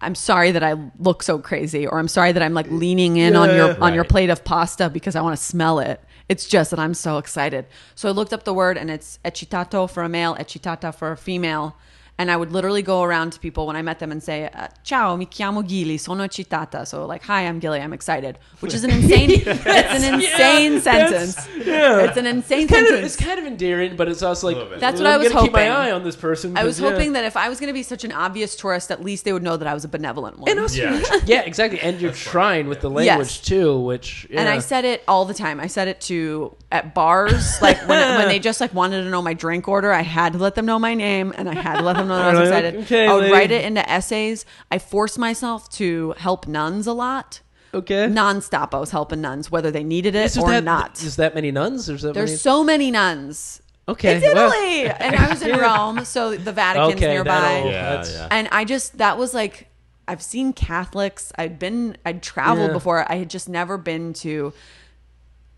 I'm 0.03 0.15
sorry 0.15 0.53
that 0.53 0.63
I 0.63 0.77
look 0.99 1.23
so 1.23 1.39
crazy, 1.39 1.87
or 1.87 1.99
I'm 1.99 2.09
sorry 2.09 2.33
that 2.33 2.43
I'm 2.43 2.55
like 2.55 2.71
leaning 2.71 3.17
in 3.19 3.37
on 3.37 3.55
your 3.55 3.79
on 3.83 3.93
your 3.93 4.05
plate 4.05 4.31
of 4.31 4.45
pasta 4.45 4.89
because 4.89 5.15
I 5.17 5.21
want 5.21 5.37
to 5.37 5.43
smell 5.43 5.79
it. 5.79 6.01
It's 6.31 6.47
just 6.47 6.71
that 6.71 6.79
I'm 6.79 6.95
so 6.95 7.19
excited. 7.19 7.67
So 7.97 8.09
I 8.09 8.13
looked 8.13 8.33
up 8.33 8.45
the 8.45 8.55
word, 8.55 8.79
and 8.79 8.89
it's 8.89 9.19
eccitato 9.25 9.91
for 9.91 10.05
a 10.05 10.09
male, 10.09 10.37
eccitata 10.37 10.95
for 10.95 11.11
a 11.11 11.17
female, 11.17 11.75
And 12.21 12.31
I 12.31 12.37
would 12.37 12.53
literally 12.53 12.83
go 12.83 13.03
around 13.03 13.33
to 13.33 13.41
people 13.41 13.67
when 13.67 13.77
I 13.77 13.83
met 13.83 13.99
them 13.99 14.11
and 14.13 14.23
say, 14.23 14.39
uh, 14.53 14.67
"Ciao, 14.85 15.17
mi 15.17 15.25
chiamo 15.25 15.63
Gili, 15.67 15.97
sono 15.97 16.23
eccitata." 16.23 16.87
So 16.87 17.07
like, 17.07 17.23
"Hi, 17.25 17.47
I'm 17.49 17.59
Gilly, 17.61 17.81
I'm 17.81 17.95
excited," 17.95 18.39
which 18.61 18.75
is 18.75 18.85
an 18.85 18.91
insane. 18.91 19.31
It's 19.47 20.05
an 20.05 20.15
insane 20.15 20.81
sentence. 20.83 21.49
Yeah. 21.65 22.05
It's 22.05 22.19
an 22.19 22.27
insane 22.27 22.69
Kind 22.69 22.83
of, 22.83 22.89
sentence. 22.93 23.15
it's 23.15 23.25
kind 23.29 23.39
of 23.39 23.47
endearing, 23.47 23.97
but 23.97 24.07
it's 24.09 24.23
also 24.23 24.49
like 24.49 24.57
little 24.57 24.71
bit. 24.71 24.81
That's 24.81 25.01
what 25.01 25.07
I'm 25.07 25.15
I 25.15 25.17
was 25.17 25.29
gonna 25.33 25.45
Keep 25.47 25.53
my 25.55 25.65
hoping. 25.65 25.73
eye 25.81 25.91
on 25.93 26.05
this 26.05 26.17
person. 26.17 26.59
I 26.59 26.65
was 26.65 26.77
'cause, 26.77 26.85
yeah. 26.85 26.91
hoping 26.91 27.13
that 27.15 27.25
if 27.25 27.37
I 27.39 27.49
was 27.49 27.59
going 27.59 27.69
to 27.73 27.79
be 27.83 27.83
such 27.83 28.05
an 28.05 28.13
obvious 28.13 28.55
tourist, 28.55 28.91
at 28.91 29.01
least 29.03 29.25
they 29.25 29.33
would 29.33 29.43
know 29.43 29.57
that 29.57 29.67
I 29.67 29.73
was 29.73 29.85
a 29.85 29.89
benevolent 29.89 30.39
one. 30.39 30.51
And 30.51 30.61
also, 30.61 30.77
Yeah. 30.83 31.01
yeah, 31.25 31.41
exactly. 31.51 31.81
And 31.81 32.01
you're 32.03 32.13
trying 32.13 32.69
with 32.69 32.81
the 32.81 32.91
language 32.91 33.29
Yes. 33.39 33.41
too, 33.41 33.79
which 33.81 34.27
And 34.31 34.47
I 34.47 34.59
said 34.59 34.85
it 34.85 35.03
all 35.09 35.25
the 35.25 35.33
time. 35.35 35.59
I 35.59 35.69
said 35.69 35.89
it 35.89 36.01
to 36.13 36.55
at 36.71 36.95
bars, 36.95 37.61
like 37.63 37.79
when, 37.89 38.17
when 38.19 38.29
they 38.29 38.39
just 38.51 38.61
like 38.61 38.75
wanted 38.75 39.03
to 39.05 39.09
know 39.11 39.23
my 39.23 39.33
drink 39.35 39.67
order. 39.69 39.91
I 39.93 40.03
had 40.03 40.35
to 40.35 40.39
let 40.39 40.55
them 40.55 40.67
know 40.67 40.79
my 40.79 40.95
name, 40.95 41.33
and 41.39 41.49
I 41.49 41.55
had 41.55 41.79
to 41.79 41.83
let 41.83 41.97
them 41.97 42.09
know 42.11 42.17
that 42.19 42.37
I 42.37 42.41
was 42.41 42.51
like, 42.51 42.65
excited. 42.65 42.85
"Okay, 42.85 43.07
I 43.07 43.13
would 43.15 43.23
lady." 43.23 43.33
write 43.33 43.51
it 43.51 43.65
into 43.65 43.89
essays. 43.91 44.45
I 44.71 44.79
forced 44.79 45.19
myself 45.19 45.69
to 45.71 46.15
help 46.19 46.47
nuns 46.47 46.87
a 46.87 46.93
lot, 46.93 47.41
okay. 47.73 48.07
nonstop. 48.09 48.75
I 48.75 48.79
was 48.79 48.91
helping 48.91 49.21
nuns, 49.23 49.51
whether 49.51 49.71
they 49.71 49.83
needed 49.85 50.15
it 50.15 50.27
Is 50.27 50.35
there 50.35 50.45
or 50.45 50.51
that, 50.51 50.65
not. 50.65 51.03
Is 51.03 51.17
that 51.17 51.35
many 51.35 51.51
nuns? 51.51 51.87
There's 51.87 52.03
that 52.03 52.13
There's 52.15 52.31
many? 52.31 52.39
so 52.39 52.63
many 52.63 52.91
nuns. 52.91 53.63
okay. 53.89 54.17
It's 54.17 54.35
well, 54.35 54.53
Italy, 54.53 54.91
and 55.01 55.17
I 55.17 55.31
was 55.31 55.41
in 55.43 55.57
Rome, 55.67 56.05
so 56.05 56.37
the 56.37 56.53
Vatican's 56.53 56.95
Okay, 56.97 57.09
nearby. 57.15 57.63
Yeah, 57.65 58.05
yeah. 58.07 58.29
and 58.31 58.49
I 58.53 58.65
just 58.65 58.99
that 58.99 59.17
was 59.19 59.33
like 59.35 59.69
I've 60.07 60.23
seen 60.23 60.53
Catholics. 60.53 61.33
I'd 61.39 61.59
been 61.59 61.97
I'd 62.05 62.23
traveled 62.23 62.69
Yeah. 62.71 62.73
before. 62.75 63.11
I 63.11 63.17
had 63.17 63.31
just 63.31 63.49
never 63.49 63.79
been 63.79 64.13
to. 64.15 64.53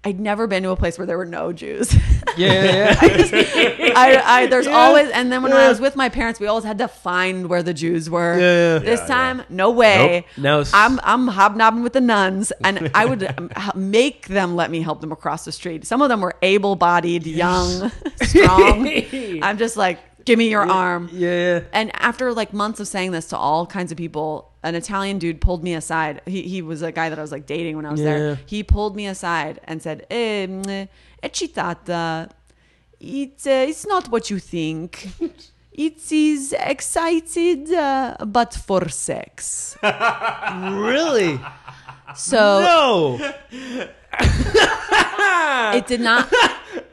I'd 0.04 0.18
never 0.18 0.46
been 0.48 0.64
to 0.64 0.70
a 0.70 0.76
place 0.76 0.98
where 0.98 1.06
there 1.06 1.16
were 1.18 1.26
no 1.26 1.52
Jews. 1.52 1.94
Yeah, 2.34 2.64
yeah. 2.64 2.96
I, 3.94 4.22
I 4.24 4.46
there's 4.46 4.64
Yeah. 4.64 4.72
always 4.72 5.10
and 5.10 5.30
then 5.30 5.42
when 5.42 5.52
I 5.52 5.68
was 5.68 5.80
with 5.80 5.96
my 5.96 6.08
parents, 6.08 6.40
we 6.40 6.46
always 6.46 6.64
had 6.64 6.78
to 6.78 6.88
find 6.88 7.48
where 7.50 7.62
the 7.62 7.74
Jews 7.74 8.08
were. 8.08 8.38
Yeah, 8.38 8.74
yeah. 8.74 8.78
This 8.78 9.00
Yeah, 9.00 9.06
time, 9.06 9.42
no 9.50 9.70
way. 9.70 10.24
Nope. 10.38 10.64
No. 10.64 10.70
I'm 10.72 10.98
I'm 11.02 11.28
hobnobbing 11.28 11.82
with 11.82 11.92
the 11.92 12.00
nuns, 12.00 12.52
and 12.64 12.90
I 12.94 13.04
would 13.04 13.22
um, 13.38 13.50
make 13.74 14.28
them 14.28 14.56
let 14.56 14.70
me 14.70 14.80
help 14.80 15.02
them 15.02 15.12
across 15.12 15.44
the 15.44 15.52
street. 15.52 15.84
Some 15.84 16.00
of 16.00 16.08
them 16.08 16.22
were 16.22 16.34
able-bodied, 16.40 17.26
young, 17.26 17.90
strong. 18.22 18.88
I'm 19.42 19.58
just 19.58 19.76
like, 19.76 19.98
give 20.24 20.38
me 20.38 20.48
your 20.50 20.68
arm. 20.70 21.08
yeah. 21.12 21.60
And 21.72 21.90
after 21.94 22.32
like 22.32 22.52
months 22.52 22.80
of 22.80 22.88
saying 22.88 23.12
this 23.12 23.26
to 23.28 23.36
all 23.36 23.66
kinds 23.66 23.92
of 23.92 23.98
people, 23.98 24.50
an 24.62 24.74
Italian 24.74 25.18
dude 25.18 25.40
pulled 25.40 25.62
me 25.64 25.74
aside. 25.74 26.20
He, 26.26 26.42
he 26.42 26.62
was 26.62 26.82
a 26.82 26.92
guy 26.92 27.08
that 27.08 27.18
I 27.18 27.22
was 27.22 27.32
like 27.32 27.46
dating 27.46 27.76
when 27.76 27.86
I 27.86 27.90
was 27.90 28.00
Yeah. 28.00 28.18
there. 28.18 28.38
He 28.46 28.62
pulled 28.62 28.96
me 28.96 29.06
aside 29.06 29.60
and 29.64 29.82
said, 29.82 30.06
eh, 30.10 30.46
mm, 30.46 30.88
eccitata. 31.22 32.30
It's, 33.00 33.46
uh, 33.46 33.66
it's 33.68 33.86
not 33.86 34.08
what 34.08 34.30
you 34.30 34.38
think. 34.38 35.08
It 35.74 36.12
is 36.12 36.52
excited, 36.52 37.72
uh, 37.72 38.18
but 38.26 38.52
for 38.52 38.90
sex. 38.90 39.74
Really? 39.82 41.40
So 42.14 42.60
No. 42.60 43.32
it 45.78 45.86
did 45.86 46.02
not. 46.02 46.30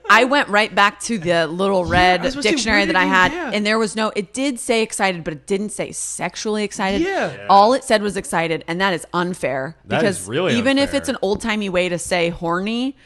I 0.10 0.24
went 0.24 0.50
right 0.50 0.74
back 0.74 1.00
to 1.02 1.18
the 1.20 1.46
little 1.48 1.86
red 1.86 2.22
I 2.22 2.24
was 2.24 2.34
gonna 2.34 2.44
say, 2.44 2.50
dictionary 2.52 2.86
that 2.86 2.96
I 2.96 3.06
had, 3.06 3.32
yeah. 3.32 3.52
and 3.54 3.66
there 3.66 3.78
was 3.78 3.96
no. 3.96 4.12
It 4.16 4.34
did 4.34 4.60
say 4.60 4.82
excited, 4.82 5.24
but 5.24 5.34
it 5.34 5.46
didn't 5.46 5.70
say 5.70 5.92
sexually 5.92 6.64
excited. 6.64 7.02
Yeah. 7.02 7.32
Yeah. 7.32 7.48
All 7.50 7.74
it 7.74 7.84
said 7.84 8.02
was 8.02 8.18
excited, 8.18 8.64
and 8.68 8.82
that 8.82 8.94
is 8.94 9.06
unfair. 9.14 9.78
That 9.86 10.02
because 10.02 10.22
is 10.22 10.28
really 10.28 10.58
even 10.58 10.80
if 10.80 10.94
it's 10.94 11.10
an 11.10 11.18
old 11.22 11.42
timey 11.42 11.70
way 11.70 11.90
to 11.90 12.00
say 12.00 12.30
horny, 12.30 12.98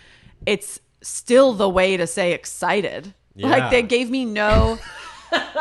it's 0.45 0.79
still 1.01 1.53
the 1.53 1.69
way 1.69 1.97
to 1.97 2.07
say 2.07 2.31
excited. 2.31 3.13
Yeah. 3.35 3.49
Like 3.49 3.71
they 3.71 3.81
gave 3.81 4.09
me 4.09 4.23
no. 4.25 4.79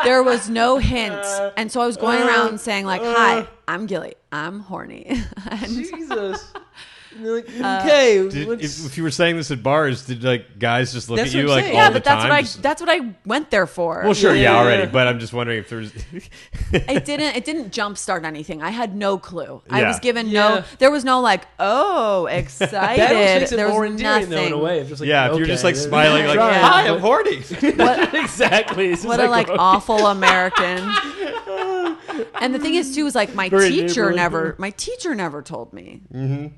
there 0.03 0.23
was 0.23 0.49
no 0.49 0.77
hint, 0.77 1.25
and 1.57 1.71
so 1.71 1.81
I 1.81 1.85
was 1.85 1.97
going 1.97 2.21
Uh, 2.21 2.27
around 2.27 2.61
saying 2.61 2.85
like, 2.85 3.01
"Hi, 3.01 3.47
I'm 3.67 3.85
Gilly. 3.85 4.15
I'm 4.31 4.61
horny." 4.61 5.05
and 5.51 5.67
Jesus. 5.67 6.53
And 7.15 7.25
they're 7.25 7.35
like, 7.35 7.47
Uh, 7.61 7.81
okay. 7.83 8.27
Did, 8.29 8.61
if, 8.61 8.85
if 8.85 8.97
you 8.97 9.03
were 9.03 9.11
saying 9.11 9.37
this 9.37 9.51
at 9.51 9.61
bars, 9.63 10.05
did 10.05 10.23
like 10.23 10.59
guys 10.59 10.91
just 10.93 11.09
look 11.09 11.19
at 11.19 11.33
you 11.33 11.45
what 11.47 11.51
I'm 11.51 11.55
like 11.57 11.63
saying. 11.65 11.75
all 11.77 11.81
yeah, 11.83 11.89
the 11.89 11.93
but 11.93 12.03
that's 12.03 12.21
time? 12.21 12.29
what 12.29 12.35
I 12.37 12.41
Just- 12.41 12.61
that's 12.61 12.81
what 12.81 12.89
I 12.89 13.15
went 13.25 13.49
there 13.51 13.67
for. 13.67 14.01
well, 14.03 14.13
sure, 14.13 14.33
yeah, 14.35 14.53
Yeah. 14.53 14.57
already. 14.59 14.91
But 14.91 15.07
I'm 15.07 15.19
just 15.19 15.33
wondering 15.33 15.59
if 15.59 15.69
there's. 15.69 15.91
it 16.71 17.05
didn't 17.05 17.35
it 17.35 17.45
didn't 17.45 17.71
jumpstart 17.71 18.23
anything. 18.25 18.61
I 18.61 18.69
had 18.71 18.95
no 18.95 19.17
clue. 19.17 19.61
I 19.69 19.83
was 19.83 19.99
given 19.99 20.27
Yeah. 20.27 20.47
no 20.49 20.63
there 20.79 20.91
was 20.91 21.03
no 21.05 21.21
like, 21.21 21.45
oh, 21.59 22.25
excited. 22.31 22.71
that 22.99 23.11
almost 23.15 23.39
makes 23.39 23.51
it 23.51 23.55
there 23.57 23.65
was 23.67 23.73
more 23.73 23.85
endearing 23.85 24.29
nothing. 24.29 24.29
though 24.29 24.45
in 24.47 24.53
a 24.53 24.57
way. 24.57 24.83
just 24.87 25.01
like, 25.01 25.07
yeah, 25.09 25.31
if 25.31 25.37
you're 25.37 25.47
just 25.47 25.63
like 25.63 25.75
smiling, 25.75 26.25
like, 26.25 26.35
trying, 26.35 26.61
"Hi, 26.63 26.87
I'm 26.87 26.99
horny." 26.99 27.41
What, 27.41 28.13
exactly. 28.15 28.87
It's 28.91 29.01
just 29.03 29.07
What 29.07 29.19
a 29.19 29.29
like 29.29 29.49
okay. 29.49 29.57
awful 29.59 30.07
American. 30.07 30.79
And 32.41 32.53
the 32.53 32.59
thing 32.59 32.75
is 32.75 32.95
too 32.95 33.05
is 33.05 33.15
like 33.15 33.33
my 33.35 33.49
Very 33.49 33.69
teacher 33.69 34.11
neighborly. 34.11 34.15
never 34.15 34.55
my 34.57 34.69
teacher 34.71 35.15
never 35.15 35.41
told 35.41 35.73
me. 35.73 36.01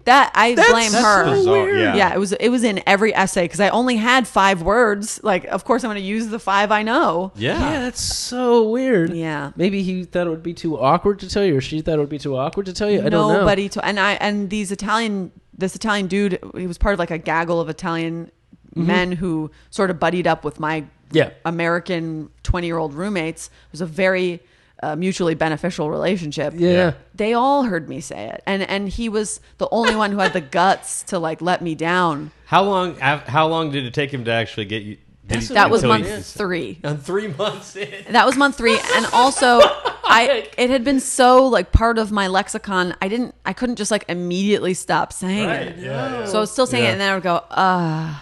That 0.06 0.32
I 0.36 0.56
blame 0.56 0.92
that's 0.92 0.96
her. 0.96 1.36
so 1.44 1.52
weird. 1.52 1.80
Yeah. 1.80 1.96
yeah, 1.96 2.14
it 2.14 2.20
was 2.20 2.34
it 2.34 2.50
was 2.50 2.64
in 2.64 2.82
every 2.88 3.14
essay 3.16 3.44
because 3.46 3.60
I 3.60 3.70
only 3.70 3.96
had 3.98 4.28
five 4.28 4.62
words. 4.62 5.20
Like, 5.24 5.46
of 5.46 5.64
course, 5.66 5.84
I'm 5.84 5.90
going 5.90 6.02
to 6.02 6.08
use 6.08 6.28
the 6.28 6.40
five 6.40 6.72
I 6.72 6.84
know. 6.84 7.32
Yeah. 7.36 7.60
Yeah, 7.60 7.80
that's 7.82 8.02
so 8.02 8.70
weird. 8.70 9.14
Yeah. 9.14 9.52
Maybe 9.56 9.84
he 9.84 10.04
thought 10.04 10.28
it 10.28 10.30
would 10.30 10.44
be 10.44 10.54
too 10.54 10.80
awkward 10.80 11.20
to 11.20 11.30
tell 11.30 11.44
you, 11.44 11.56
or 11.58 11.62
she 11.62 11.82
thought 11.82 11.96
it 11.96 12.00
would 12.00 12.10
be 12.10 12.20
too 12.20 12.36
awkward 12.38 12.66
to 12.68 12.74
tell 12.74 12.90
you. 12.90 13.00
I 13.00 13.10
don't 13.10 13.32
know. 13.34 13.40
Nobody 13.40 13.70
to 13.70 13.86
and 13.86 14.00
I 14.00 14.14
and 14.14 14.50
these 14.50 14.72
Italian 14.72 15.32
this 15.58 15.76
Italian 15.76 16.08
dude 16.08 16.40
he 16.58 16.68
was 16.68 16.78
part 16.78 16.94
of 16.94 17.00
like 17.00 17.12
a 17.12 17.18
gaggle 17.18 17.60
of 17.62 17.70
Italian 17.70 18.32
Mm-hmm. 18.76 18.88
men 18.88 19.12
who 19.14 19.50
sort 19.70 19.90
of 19.90 20.02
buddied 20.02 20.28
up 20.28 20.44
with 20.44 20.60
my 20.60 20.84
Yeah. 21.14 21.30
American 21.46 22.30
20 22.44 22.68
year 22.68 22.78
old 22.78 22.94
roommates. 22.94 23.48
It 23.48 23.72
was 23.72 23.80
a 23.80 23.86
very 23.86 24.42
uh, 24.84 24.96
mutually 24.96 25.36
beneficial 25.36 25.90
relationship. 25.90 26.54
Yeah. 26.56 26.70
Yeah. 26.72 26.94
They 27.14 27.34
all 27.34 27.64
heard 27.64 27.88
me 27.90 28.02
say 28.02 28.30
it. 28.30 28.44
And 28.46 28.62
and 28.64 28.90
he 28.90 29.10
was 29.10 29.40
the 29.58 29.68
only 29.72 29.96
one 29.96 30.12
who 30.12 30.20
had 30.20 30.34
the 30.34 30.42
guts 30.42 31.04
to 31.04 31.20
like 31.20 31.42
let 31.42 31.62
me 31.62 31.76
down. 31.76 32.32
How 32.46 32.64
long? 32.64 32.96
How 32.98 33.48
long 33.48 33.72
did 33.72 33.86
it 33.86 33.94
take 33.94 34.14
him 34.14 34.26
to 34.26 34.32
actually 34.32 34.66
get 34.66 34.84
you? 34.84 34.98
Did 35.28 35.42
That 35.42 35.72
was 35.72 35.84
month 35.84 36.06
he- 36.08 36.22
3. 36.22 36.80
On 36.84 36.98
three 37.00 37.28
months 37.30 37.76
in. 37.76 38.14
That 38.14 38.28
was 38.28 38.38
month 38.38 38.58
three, 38.58 38.78
and 38.96 39.08
also 39.12 39.60
I 40.08 40.48
it 40.56 40.70
had 40.70 40.84
been 40.84 41.00
so 41.00 41.48
like 41.48 41.72
part 41.72 41.98
of 41.98 42.12
my 42.12 42.28
lexicon. 42.28 42.94
I 43.02 43.08
didn't, 43.08 43.34
I 43.44 43.54
couldn't 43.54 43.78
just 43.78 43.90
like 43.90 44.06
immediately 44.08 44.76
stop 44.76 45.12
saying 45.12 45.50
it. 45.50 45.78
Yeah. 45.80 46.26
So 46.26 46.38
I 46.38 46.42
was 46.42 46.52
still 46.52 46.68
saying 46.68 46.84
Yeah. 46.84 46.90
it, 46.90 46.94
and 46.94 47.02
then 47.02 47.10
I 47.12 47.14
would 47.16 47.24
go, 47.24 47.36
uh 47.38 48.20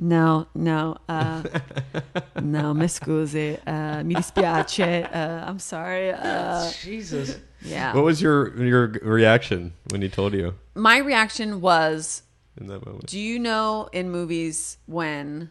no, 0.00 0.46
no, 0.54 0.96
uh, 1.08 1.42
no, 2.42 2.72
mi 2.80 2.86
scusi, 2.86 3.58
uh, 3.66 4.02
mi 4.02 4.14
dispiace, 4.14 5.04
uh, 5.14 5.44
I'm 5.46 5.58
sorry. 5.58 6.10
Uh, 6.12 6.70
Jesus. 6.82 7.38
yeah. 7.62 7.94
What 7.94 8.04
was 8.04 8.20
your 8.22 8.56
your 8.64 8.88
reaction 9.02 9.72
when 9.90 10.00
he 10.02 10.08
told 10.08 10.32
you 10.34 10.54
My 10.74 10.98
reaction 10.98 11.60
was, 11.60 12.22
in 12.58 12.66
that 12.68 12.84
moment? 12.86 13.06
do 13.06 13.18
you 13.20 13.38
know 13.38 13.88
in 13.92 14.10
movies 14.10 14.78
when 14.86 15.50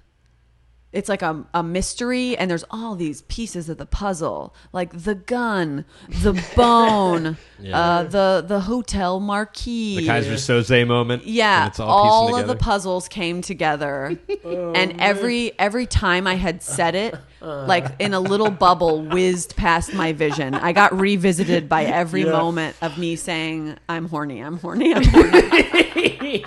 it's 0.92 1.08
like 1.08 1.22
a, 1.22 1.46
a 1.54 1.62
mystery 1.62 2.36
and 2.38 2.50
there's 2.50 2.66
all 2.72 2.96
these 2.96 3.22
pieces 3.24 3.70
of 3.70 3.78
the 3.78 3.86
puzzle 3.86 4.56
like 4.74 4.92
the 5.04 5.16
gun 5.16 5.86
the 6.10 6.34
bone 6.56 7.38
Yeah. 7.60 7.80
uh, 7.80 8.04
the 8.04 8.44
the 8.48 8.62
hotel 8.62 9.20
marquee 9.20 9.98
The 9.98 10.08
Keyser 10.08 10.34
Söze 10.34 10.88
moment. 10.88 11.26
yeah 11.28 11.68
it's 11.68 11.80
all, 11.80 11.90
all, 11.90 12.36
of 12.36 12.48
the 12.48 12.56
puzzles 12.56 13.08
came 13.08 13.42
together 13.42 14.18
Oh, 14.44 14.72
and 14.74 15.00
every 15.02 15.52
every 15.60 15.86
time 15.86 16.26
i 16.26 16.36
had 16.36 16.64
said 16.64 16.96
it 16.96 17.16
like 17.42 17.86
in 18.00 18.14
a 18.14 18.20
little 18.20 18.50
bubble 18.52 19.02
whizzed 19.02 19.56
past 19.56 19.94
my 19.94 20.12
vision. 20.14 20.54
I 20.56 20.72
got 20.74 20.98
revisited 21.00 21.70
by 21.70 21.86
every 21.86 22.24
Yeah. 22.24 22.32
moment 22.32 22.76
of 22.82 22.98
me 22.98 23.16
saying 23.16 23.78
i'm 23.88 24.08
horny 24.10 24.42
i'm 24.42 24.58
horny 24.58 24.94
i'm 24.94 25.04
horny. 25.04 25.40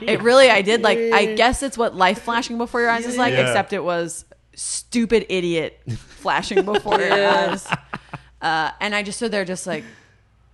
It 0.02 0.20
really 0.22 0.50
i 0.50 0.60
did 0.62 0.82
like 0.82 0.98
i 0.98 1.34
guess 1.34 1.62
it's 1.62 1.78
what 1.78 1.94
life 1.96 2.20
flashing 2.22 2.58
before 2.58 2.80
your 2.82 2.90
eyes 2.90 3.06
is 3.06 3.16
like 3.16 3.32
Yeah. 3.32 3.46
except 3.48 3.72
it 3.72 3.82
was 3.82 4.24
stupid 4.54 5.24
idiot 5.30 5.80
flashing 5.96 6.62
before 6.64 7.00
your 7.00 7.26
eyes. 7.28 7.66
Uh, 8.40 8.70
and 8.80 8.94
i 8.94 9.02
just 9.02 9.16
stood 9.18 9.30
there 9.32 9.44
just 9.44 9.66
like 9.66 9.84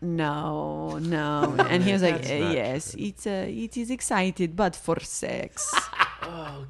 no 0.00 0.98
no. 1.02 1.56
And 1.58 1.82
he 1.82 1.92
was 1.92 2.02
like 2.02 2.18
That's 2.22 2.30
"Uh, 2.30 2.50
yes 2.54 2.94
it's 2.96 3.26
uh, 3.26 3.46
it 3.48 3.76
is 3.76 3.90
excited 3.90 4.54
but 4.56 4.76
for 4.76 5.00
sex. 5.00 5.74
Oh, 6.20 6.66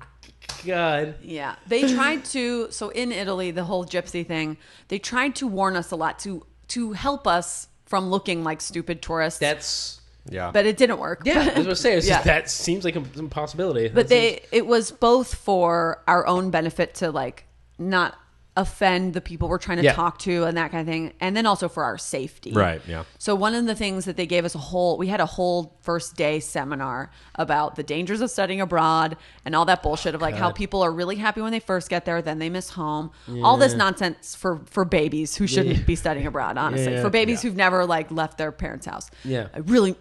God. 0.65 1.15
yeah 1.23 1.57
they 1.67 1.93
tried 1.93 2.25
to 2.27 2.71
so 2.71 2.89
in 2.91 3.13
italy 3.13 3.51
the 3.51 3.65
whole 3.65 3.85
gypsy 3.85 4.27
thing 4.27 4.57
they 4.89 4.99
tried 4.99 5.35
to 5.37 5.47
warn 5.47 5.77
us 5.77 5.91
a 5.91 5.97
lot 5.97 6.19
to 6.21 6.45
to 6.69 6.93
help 6.93 7.27
us 7.27 7.69
from 7.87 8.11
looking 8.11 8.45
like 8.45 8.61
stupid 8.61 9.01
tourists 9.03 9.41
That's. 9.41 10.01
Yeah. 10.31 10.51
but 10.53 10.67
it 10.67 10.77
didn't 10.77 10.99
work 10.99 11.23
Yeah, 11.25 11.41
I 11.41 11.45
was 11.45 11.53
going 11.55 11.67
to 11.69 11.77
say, 11.77 11.95
it's 11.97 12.07
Yeah. 12.09 12.17
just, 12.17 12.25
that 12.27 12.51
seems 12.51 12.85
like 12.85 12.97
an 12.97 13.09
impossibility. 13.17 13.89
but 13.89 14.09
That 14.09 14.09
seems- 14.11 14.41
they 14.51 14.57
it 14.59 14.67
was 14.67 14.91
both 14.91 15.35
for 15.35 16.03
our 16.07 16.27
own 16.27 16.51
benefit 16.51 16.95
to 16.97 17.11
like 17.11 17.47
not 17.79 18.15
offend 18.59 19.15
the 19.15 19.21
people 19.21 19.49
we're 19.49 19.57
trying 19.59 19.79
to 19.79 19.85
Yeah. 19.85 19.93
talk 19.93 20.19
to 20.19 20.45
and 20.45 20.57
that 20.59 20.71
kind 20.73 20.81
of 20.87 20.93
thing. 20.93 21.13
And 21.21 21.37
then 21.37 21.47
also 21.47 21.69
for 21.69 21.85
our 21.85 21.97
safety. 21.97 22.53
Right, 22.53 22.83
yeah. 22.89 23.05
So 23.17 23.35
one 23.35 23.55
of 23.55 23.67
the 23.67 23.75
things 23.75 24.05
that 24.07 24.17
they 24.17 24.27
gave 24.27 24.45
us 24.45 24.55
a 24.55 24.59
whole 24.59 24.99
we 24.99 25.07
had 25.07 25.21
a 25.21 25.27
whole 25.27 25.79
first 25.83 26.17
day 26.17 26.41
seminar 26.41 27.11
about 27.37 27.77
the 27.77 27.83
dangers 27.85 28.21
of 28.21 28.31
studying 28.31 28.61
abroad 28.61 29.17
and 29.45 29.55
all 29.55 29.65
that 29.67 29.83
bullshit 29.83 30.15
of 30.17 30.21
like 30.21 30.35
how 30.35 30.51
people 30.51 30.83
are 30.83 30.91
really 30.93 31.17
happy 31.17 31.41
when 31.41 31.53
they 31.53 31.61
first 31.61 31.89
get 31.89 32.05
there, 32.05 32.21
then 32.21 32.39
they 32.41 32.51
miss 32.51 32.71
home. 32.71 33.13
All 33.45 33.57
this 33.57 33.75
nonsense 33.75 34.35
for 34.35 34.61
for 34.67 34.85
babies 34.85 35.37
who 35.37 35.47
shouldn't 35.47 35.87
be 35.87 35.95
studying 35.95 36.27
abroad, 36.27 36.59
honestly. 36.59 36.95
Yeah. 36.95 37.03
For 37.03 37.11
babies 37.11 37.41
who've 37.43 37.57
never 37.57 37.87
like 37.87 38.11
left 38.11 38.39
their 38.39 38.51
parents' 38.51 38.87
house. 38.87 39.09
Yeah. 39.25 39.49
I 39.55 39.59
really 39.59 39.95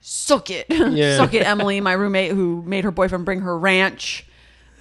suck 0.00 0.50
it. 0.50 0.66
Yeah. 0.70 1.16
suck 1.16 1.32
it, 1.32 1.46
Emily, 1.46 1.80
my 1.80 1.92
roommate 1.94 2.32
who 2.32 2.62
made 2.66 2.84
her 2.84 2.90
boyfriend 2.90 3.24
bring 3.24 3.40
her 3.40 3.58
ranch. 3.58 4.26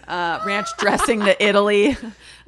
Uh, 0.07 0.41
ranch 0.45 0.67
dressing 0.77 1.21
to 1.21 1.41
Italy. 1.41 1.95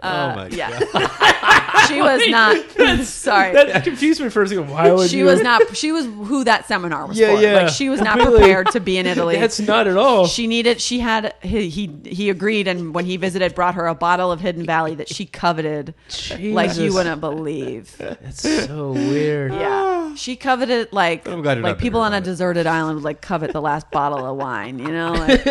Uh, 0.04 0.32
oh 0.32 0.36
my 0.36 0.48
yeah. 0.48 0.80
she 1.88 2.02
was 2.02 2.22
not 2.28 2.58
sorry. 3.06 3.54
That 3.54 3.84
confused 3.84 4.22
me 4.22 4.30
for 4.30 4.42
a 4.44 4.48
second. 4.48 4.70
Why 4.70 4.92
would 4.92 5.10
she 5.10 5.20
you? 5.20 5.26
was 5.26 5.42
not 5.50 5.76
she 5.76 5.92
was 5.92 6.06
who 6.06 6.44
that 6.44 6.66
seminar 6.68 7.06
was 7.08 7.18
Yeah, 7.18 7.36
for. 7.36 7.42
yeah. 7.42 7.54
Like 7.54 7.70
she 7.70 7.90
was 7.90 8.02
not 8.02 8.18
Completely. 8.18 8.40
prepared 8.42 8.72
to 8.72 8.80
be 8.80 8.98
in 8.98 9.06
Italy. 9.06 9.38
That's 9.38 9.60
not 9.60 9.88
at 9.88 9.96
all. 9.98 10.28
she 10.28 10.48
needed 10.48 10.82
she 10.82 11.00
had 11.00 11.34
he, 11.42 11.70
he 11.70 11.90
he 12.06 12.30
agreed 12.30 12.68
and 12.68 12.94
when 12.94 13.06
he 13.06 13.18
visited 13.18 13.56
brought 13.56 13.76
her 13.76 13.88
a 13.88 13.96
bottle 13.96 14.32
of 14.32 14.42
Hidden 14.42 14.66
Valley 14.66 14.96
that 14.96 15.08
she 15.10 15.26
coveted 15.26 15.94
like 16.40 16.76
you 16.78 16.94
wouldn't 16.94 17.22
believe. 17.22 17.96
That's 17.98 18.42
so 18.66 18.92
weird. 18.92 19.54
Yeah. 19.54 20.16
She 20.16 20.36
coveted 20.36 20.92
like 20.92 21.28
like 21.28 21.78
people 21.80 22.02
on 22.02 22.14
a 22.14 22.18
it. 22.18 22.24
deserted 22.24 22.68
island 22.68 22.96
would 22.98 23.04
like 23.04 23.22
covet 23.22 23.52
the 23.54 23.62
last 23.62 23.90
bottle 23.90 24.26
of 24.26 24.38
wine, 24.38 24.80
you 24.80 24.90
know? 24.92 25.14
Like, 25.14 25.42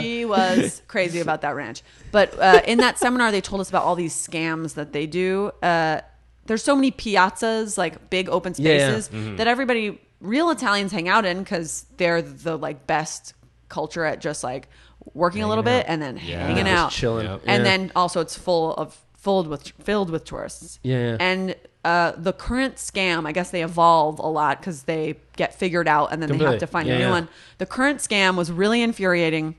she 0.00 0.24
was 0.24 0.82
crazy 0.88 1.20
about 1.20 1.40
that 1.42 1.54
ranch. 1.56 1.82
But 2.12 2.38
uh, 2.38 2.62
in 2.66 2.78
that 2.78 2.98
seminar 2.98 3.30
they 3.30 3.40
told 3.40 3.55
us 3.60 3.68
about 3.68 3.84
all 3.84 3.94
these 3.94 4.14
scams 4.14 4.74
that 4.74 4.92
they 4.92 5.06
do. 5.06 5.50
Uh, 5.62 6.00
there's 6.46 6.62
so 6.62 6.74
many 6.76 6.90
piazzas, 6.92 7.76
like 7.76 8.08
big 8.10 8.28
open 8.28 8.54
Yeah, 8.56 8.72
yeah. 8.72 9.00
spaces 9.00 9.36
that 9.36 9.46
everybody 9.46 10.00
real 10.20 10.50
Italians 10.50 10.92
hang 10.92 11.08
out 11.08 11.24
in 11.26 11.44
cuz 11.44 11.86
they're 11.96 12.22
the 12.22 12.56
like 12.56 12.86
best 12.86 13.34
culture 13.68 14.04
at 14.04 14.20
just 14.20 14.42
like 14.44 14.68
working 15.14 15.42
a 15.42 15.48
little 15.48 15.64
bit 15.64 15.84
and 15.88 16.00
then 16.00 16.16
hanging 16.16 16.64
Just 16.64 16.68
out 16.68 16.90
chilling. 16.90 17.26
Yep. 17.26 17.40
and 17.46 17.64
Yeah. 17.64 17.70
then 17.70 17.92
also 17.96 18.20
it's 18.20 18.36
full 18.36 18.74
of 18.74 18.96
filled 19.18 19.48
with 19.48 19.72
filled 19.82 20.08
with 20.10 20.24
tourists. 20.24 20.78
Yeah. 20.82 21.16
And 21.18 21.56
uh, 21.84 22.12
the 22.16 22.32
current 22.32 22.76
scam, 22.76 23.26
I 23.26 23.32
guess 23.32 23.50
they 23.50 23.62
evolve 23.62 24.18
a 24.18 24.26
lot 24.26 24.58
because 24.60 24.84
they 24.84 25.16
get 25.36 25.54
figured 25.54 25.86
out 25.88 26.12
and 26.12 26.20
then 26.22 26.36
they 26.36 26.44
have 26.44 26.58
to 26.58 26.66
find 26.66 26.88
Yeah, 26.88 26.94
a 26.94 26.98
new 26.98 27.04
yeah. 27.04 27.10
one. 27.10 27.28
The 27.58 27.66
current 27.66 27.98
scam 28.00 28.36
was 28.36 28.50
really 28.50 28.82
infuriating. 28.82 29.54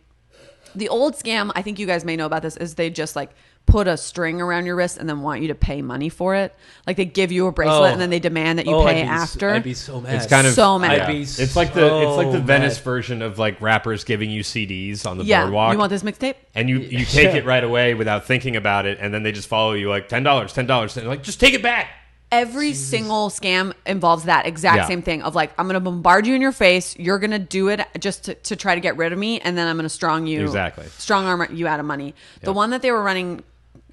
The 0.75 0.89
old 0.89 1.15
scam, 1.15 1.51
I 1.55 1.62
think 1.62 1.79
you 1.79 1.86
guys 1.88 2.03
may 2.05 2.15
know 2.17 2.25
about 2.25 2.41
this, 2.41 2.57
is 2.57 2.75
they 2.75 2.89
just 2.89 3.15
like 3.15 3.31
put 3.67 3.88
a 3.88 3.97
string 3.97 4.41
around 4.41 4.65
your 4.65 4.75
wrist 4.75 4.97
and 4.97 5.08
then 5.08 5.21
want 5.21 5.41
you 5.41 5.49
to 5.49 5.53
pay 5.56 5.82
money 5.84 6.10
for 6.10 6.34
it. 6.34 6.56
Like 6.88 6.97
they 6.97 7.06
give 7.06 7.32
you 7.32 7.45
a 7.47 7.51
bracelet 7.51 7.82
Oh. 7.82 7.84
and 7.84 8.01
then 8.01 8.10
oh. 8.10 8.12
they 8.12 8.19
demand 8.19 8.58
that 8.58 8.65
you 8.65 8.73
Oh, 8.73 8.84
pay 8.86 9.01
I'd 9.01 9.03
be, 9.03 9.08
after. 9.10 9.49
I'd 9.51 9.62
be 9.63 9.73
so 9.75 10.01
mad. 10.01 10.15
It's 10.15 10.25
kind 10.25 10.47
of 10.47 10.53
So 10.53 10.80
mad. 10.80 11.01
I'd 11.01 11.08
be 11.08 11.21
It's 11.21 11.56
like 11.56 11.73
the 11.73 11.86
it's 12.08 12.17
like 12.17 12.32
the 12.32 12.39
Venice 12.39 12.77
mad. 12.77 12.84
version 12.84 13.21
of 13.21 13.38
like 13.38 13.62
rappers 13.62 14.03
giving 14.06 14.32
you 14.32 14.41
CDs 14.41 15.06
on 15.06 15.17
the 15.19 15.25
yeah, 15.25 15.43
boardwalk. 15.43 15.73
you 15.73 15.80
want 15.80 15.89
this 15.91 16.01
mixtape? 16.03 16.36
and 16.56 16.67
you 16.69 16.80
you 16.80 17.06
take 17.06 17.34
Yeah. 17.34 17.39
it 17.39 17.45
right 17.45 17.63
away 17.63 17.93
without 17.93 18.25
thinking 18.25 18.56
about 18.56 18.86
it, 18.88 18.97
and 19.01 19.13
then 19.13 19.21
they 19.23 19.32
just 19.34 19.47
follow 19.47 19.73
you 19.73 19.89
like 19.89 20.08
ten 20.08 20.23
dollars, 20.23 20.53
ten 20.53 20.65
dollars, 20.65 20.95
like 20.97 21.21
just 21.21 21.39
take 21.39 21.53
it 21.53 21.62
back. 21.62 21.89
Every 22.30 22.73
single 22.73 23.30
scam 23.30 23.71
involves 23.86 24.25
that 24.25 24.45
exact 24.45 24.75
Yeah. 24.77 24.88
same 24.88 25.01
thing 25.01 25.21
of 25.23 25.34
like 25.36 25.51
I'm 25.58 25.67
gonna 25.67 25.80
bombard 25.80 26.25
you 26.27 26.36
in 26.36 26.41
your 26.41 26.51
face. 26.51 26.93
You're 26.97 27.19
gonna 27.19 27.39
do 27.39 27.67
it 27.69 27.82
just 27.99 28.25
to, 28.25 28.34
to 28.34 28.56
try 28.58 28.75
to 28.75 28.82
get 28.82 28.97
rid 28.97 29.13
of 29.13 29.19
me, 29.19 29.39
and 29.39 29.58
then 29.58 29.65
I'm 29.67 29.77
gonna 29.77 29.88
strong 29.88 30.25
you 30.27 30.41
Exactly. 30.43 30.86
strong 30.97 31.25
arm 31.25 31.47
you 31.53 31.67
out 31.67 31.80
of 31.80 31.86
money. 31.86 32.15
The 32.41 32.51
one 32.53 32.69
that 32.71 32.82
they 32.82 32.91
were 32.91 33.01
running 33.03 33.43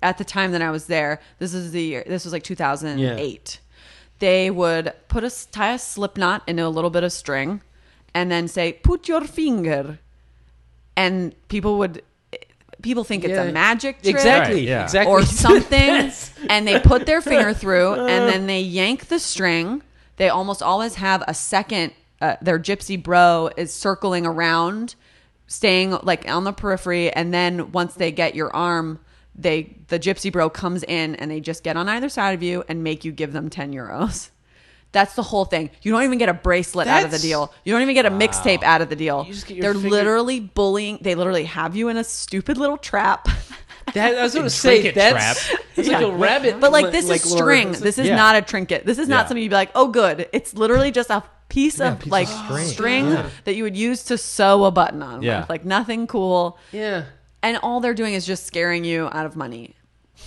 at 0.05 0.19
the 0.19 0.25
time 0.25 0.53
that 0.53 0.63
I 0.63 0.71
was 0.71 0.87
there. 0.87 1.21
This 1.41 1.53
is 1.55 1.73
the 1.73 1.83
year. 1.83 2.05
This 2.07 2.25
was 2.25 2.33
like 2.33 2.45
2008. 2.45 3.59
They 4.21 4.51
would 4.51 4.93
put 5.09 5.25
a 5.25 5.51
tie 5.51 5.73
a 5.73 5.79
slip 5.79 6.17
knot 6.17 6.43
into 6.47 6.65
a 6.65 6.69
little 6.69 6.91
bit 6.91 7.03
of 7.03 7.13
string, 7.13 7.63
and 8.15 8.31
then 8.31 8.47
say 8.47 8.75
"put 8.75 9.09
your 9.09 9.23
finger," 9.23 9.99
and 10.97 11.35
people 11.49 11.79
would. 11.79 12.03
People 12.83 13.03
think 13.05 13.25
it's 13.25 13.33
Yeah. 13.33 13.45
a 13.45 13.53
magic 13.53 14.03
trick 14.03 14.15
Exactly. 14.15 14.57
Right, 14.57 14.65
yeah. 14.65 14.83
Exactly. 14.83 15.11
or 15.11 15.23
something 15.47 15.79
Yes. 15.81 16.35
and 16.51 16.69
they 16.69 16.79
put 16.79 17.07
their 17.07 17.23
finger 17.23 17.55
through 17.55 17.95
and 18.13 18.29
then 18.31 18.47
they 18.47 18.61
yank 18.61 19.07
the 19.07 19.19
string 19.19 19.83
they 20.17 20.29
almost 20.29 20.63
always 20.63 20.97
have 20.97 21.23
a 21.27 21.33
second 21.33 21.93
uh, 22.21 22.37
their 22.43 22.59
gypsy 22.59 23.03
bro 23.03 23.49
is 23.57 23.73
circling 23.73 24.27
around 24.27 24.97
staying 25.47 25.97
like 26.03 26.29
on 26.29 26.45
the 26.45 26.53
periphery 26.53 27.11
and 27.11 27.33
then 27.33 27.73
once 27.73 27.95
they 27.95 28.13
get 28.13 28.35
your 28.35 28.55
arm 28.55 28.99
they 29.35 29.77
the 29.89 29.99
gypsy 29.99 30.31
bro 30.33 30.49
comes 30.51 30.83
in 30.85 31.15
and 31.17 31.31
they 31.31 31.41
just 31.41 31.65
get 31.65 31.77
on 31.77 31.89
either 31.89 32.09
side 32.09 32.35
of 32.35 32.43
you 32.43 32.65
and 32.69 32.85
make 32.85 33.05
you 33.05 33.13
give 33.13 33.33
them 33.33 33.51
10 33.51 33.73
euros 33.73 34.31
that's 34.93 35.15
the 35.17 35.25
whole 35.25 35.45
thing. 35.45 35.71
You 35.83 35.91
don't 35.91 36.05
even 36.05 36.19
get 36.19 36.29
a 36.29 36.33
bracelet 36.35 36.87
out 36.87 36.99
of 36.99 37.11
the 37.11 37.17
That's- 37.17 37.23
deal. 37.23 37.53
You 37.65 37.73
don't 37.73 37.83
even 37.83 37.97
get 37.97 38.07
a 38.07 38.13
mixtape 38.13 38.63
out 38.63 38.81
of 38.81 38.89
the 38.89 38.95
deal. 38.95 39.25
You 39.27 39.35
just 39.35 39.49
get 39.49 39.57
your 39.57 39.65
They're 39.65 39.75
finger- 39.75 39.89
literally 39.91 40.39
bullying. 40.39 40.99
They 41.03 41.17
literally 41.17 41.47
have 41.47 41.75
you 41.75 41.89
in 41.89 41.97
a 41.97 42.05
stupid 42.05 42.59
little 42.59 42.77
trap. 42.79 43.27
That, 43.95 44.15
I 44.17 44.23
was 44.23 44.35
going 44.35 44.45
to 44.47 44.51
say 44.51 44.83
Trinket 44.83 44.95
that's 44.95 45.49
trap. 45.49 45.61
it's 45.77 45.89
like 45.89 46.01
a 46.01 46.13
rabbit. 46.13 46.61
But 46.61 46.71
like 46.71 46.85
li- 46.85 46.91
this 46.93 47.11
is 47.11 47.27
lure. 47.27 47.39
string. 47.39 47.63
It's- 47.71 47.81
This 47.81 47.99
is 47.99 48.07
Yeah. 48.07 48.15
not 48.15 48.37
a 48.37 48.43
trinket. 48.43 48.87
This 48.87 48.99
is 49.01 49.09
not 49.09 49.23
Yeah. 49.23 49.27
something 49.27 49.43
you'd 49.43 49.49
be 49.49 49.57
like, 49.57 49.73
oh, 49.75 49.89
good. 49.89 50.29
It's 50.33 50.55
literally 50.55 50.93
just 50.93 51.11
a 51.11 51.25
piece 51.49 51.81
of 51.81 51.99
piece 51.99 52.07
of 52.07 52.13
like 52.13 52.29
string. 52.29 52.67
string, 52.69 53.11
Yeah. 53.11 53.29
that 53.47 53.57
you 53.57 53.65
would 53.65 53.77
use 53.77 54.05
to 54.05 54.17
sew 54.17 54.63
a 54.63 54.71
button 54.71 55.03
on. 55.03 55.23
Yeah. 55.23 55.41
with. 55.41 55.51
like 55.51 55.65
nothing 55.65 56.07
cool. 56.07 56.57
yeah. 56.71 57.07
And 57.45 57.59
all 57.63 57.79
they're 57.79 57.95
doing 57.95 58.15
is 58.15 58.27
just 58.27 58.47
scaring 58.47 58.85
you 58.85 59.09
out 59.13 59.27
of 59.27 59.37
money. 59.37 59.77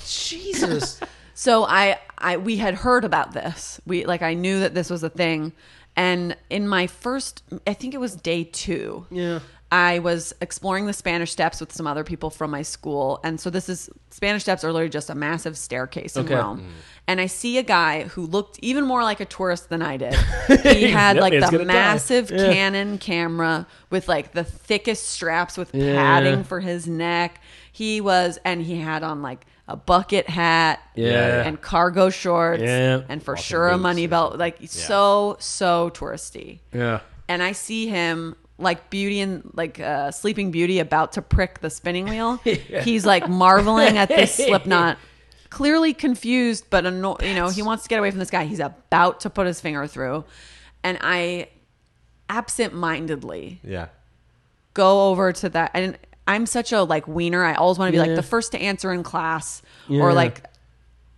Jesus. 0.05 0.99
So 1.39 1.65
I, 1.65 1.99
I, 2.17 2.37
we 2.37 2.57
had 2.57 2.73
heard 2.73 3.05
about 3.05 3.31
this. 3.31 3.79
We 3.85 4.05
like 4.05 4.23
I 4.23 4.33
knew 4.33 4.61
that 4.61 4.73
this 4.73 4.89
was 4.89 5.03
a 5.03 5.09
thing, 5.09 5.53
and 5.95 6.35
in 6.49 6.67
my 6.67 6.87
first, 6.87 7.43
I 7.67 7.75
think 7.75 7.93
it 7.93 7.99
was 7.99 8.15
day 8.15 8.43
two. 8.43 9.05
Yeah. 9.11 9.41
I 9.71 9.99
was 9.99 10.33
exploring 10.41 10.87
the 10.87 10.93
Spanish 10.93 11.31
Steps 11.31 11.59
with 11.59 11.71
some 11.71 11.85
other 11.85 12.03
people 12.03 12.31
from 12.31 12.49
my 12.49 12.63
school, 12.63 13.19
and 13.23 13.39
so 13.39 13.51
this 13.51 13.69
is 13.69 13.87
Spanish 14.09 14.41
Steps 14.41 14.63
are 14.63 14.73
literally 14.73 14.89
just 14.89 15.11
a 15.11 15.15
massive 15.15 15.59
staircase 15.59 16.15
in 16.17 16.25
Okay. 16.25 16.33
Rome. 16.33 16.73
And 17.09 17.21
I 17.21 17.27
see 17.27 17.57
a 17.57 17.63
guy 17.63 18.03
who 18.03 18.25
looked 18.25 18.59
even 18.61 18.85
more 18.85 19.01
like 19.01 19.21
a 19.21 19.25
tourist 19.25 19.69
than 19.69 19.81
I 19.81 19.95
did. 19.97 20.13
He 20.63 20.89
had 20.91 21.15
Yep, 21.15 21.21
like 21.21 21.33
he's 21.33 21.49
the 21.49 21.63
massive 21.65 22.29
Yeah. 22.31 22.51
Canon 22.53 22.97
camera 22.97 23.65
with 23.89 24.07
like 24.09 24.33
the 24.33 24.43
thickest 24.43 25.07
straps 25.09 25.57
with 25.57 25.73
Yeah. 25.73 25.95
padding 25.95 26.43
for 26.43 26.59
his 26.59 26.85
neck. 26.87 27.39
He 27.71 28.01
was, 28.01 28.39
and 28.43 28.61
he 28.61 28.77
had 28.81 29.03
on 29.03 29.21
like 29.21 29.45
a 29.69 29.75
bucket 29.77 30.27
hat 30.29 30.79
Yeah. 30.95 31.43
and 31.45 31.61
cargo 31.61 32.09
shorts 32.09 32.61
Yeah. 32.63 33.01
and 33.07 33.23
for 33.23 33.33
Walking 33.35 33.43
sure 33.43 33.67
a 33.69 33.77
money 33.77 34.05
or 34.05 34.09
belt. 34.09 34.37
Like 34.37 34.57
so, 34.65 35.37
so 35.39 35.89
touristy 35.93 36.59
Yeah. 36.73 36.99
and 37.29 37.41
I 37.41 37.53
see 37.53 37.87
him 37.87 38.35
like 38.57 38.89
Beauty 38.89 39.21
and 39.21 39.49
like 39.53 39.79
uh, 39.79 40.11
Sleeping 40.11 40.51
Beauty 40.51 40.79
about 40.79 41.13
to 41.13 41.21
prick 41.21 41.59
the 41.61 41.69
spinning 41.69 42.09
wheel. 42.09 42.37
He's 42.83 43.05
like 43.05 43.29
marveling 43.29 43.97
at 43.97 44.09
this 44.09 44.33
slip 44.45 44.65
knot, 44.65 44.97
clearly 45.49 45.93
confused, 45.93 46.65
but 46.69 46.85
anno- 46.85 47.17
you 47.21 47.33
know 47.35 47.49
he 47.49 47.61
wants 47.61 47.83
to 47.83 47.89
get 47.89 47.99
away 47.99 48.09
from 48.11 48.19
this 48.19 48.29
guy. 48.29 48.45
He's 48.45 48.59
about 48.59 49.19
to 49.21 49.29
put 49.29 49.47
his 49.47 49.59
finger 49.61 49.87
through, 49.87 50.23
and 50.83 50.97
I 51.01 51.47
absent-mindedly 52.29 53.59
Yeah. 53.63 53.87
go 54.73 55.09
over 55.09 55.31
to 55.33 55.49
that 55.49 55.71
and 55.73 55.97
i'm 56.27 56.45
such 56.45 56.71
a 56.71 56.83
like 56.83 57.07
wiener 57.07 57.43
i 57.43 57.53
always 57.53 57.77
want 57.77 57.87
to 57.87 57.91
be 57.91 57.97
Yeah. 57.97 58.03
like 58.07 58.15
the 58.15 58.21
first 58.23 58.51
to 58.51 58.59
answer 58.61 58.91
in 58.91 59.01
class 59.03 59.61
Yeah. 59.87 60.01
or 60.01 60.13
like 60.13 60.43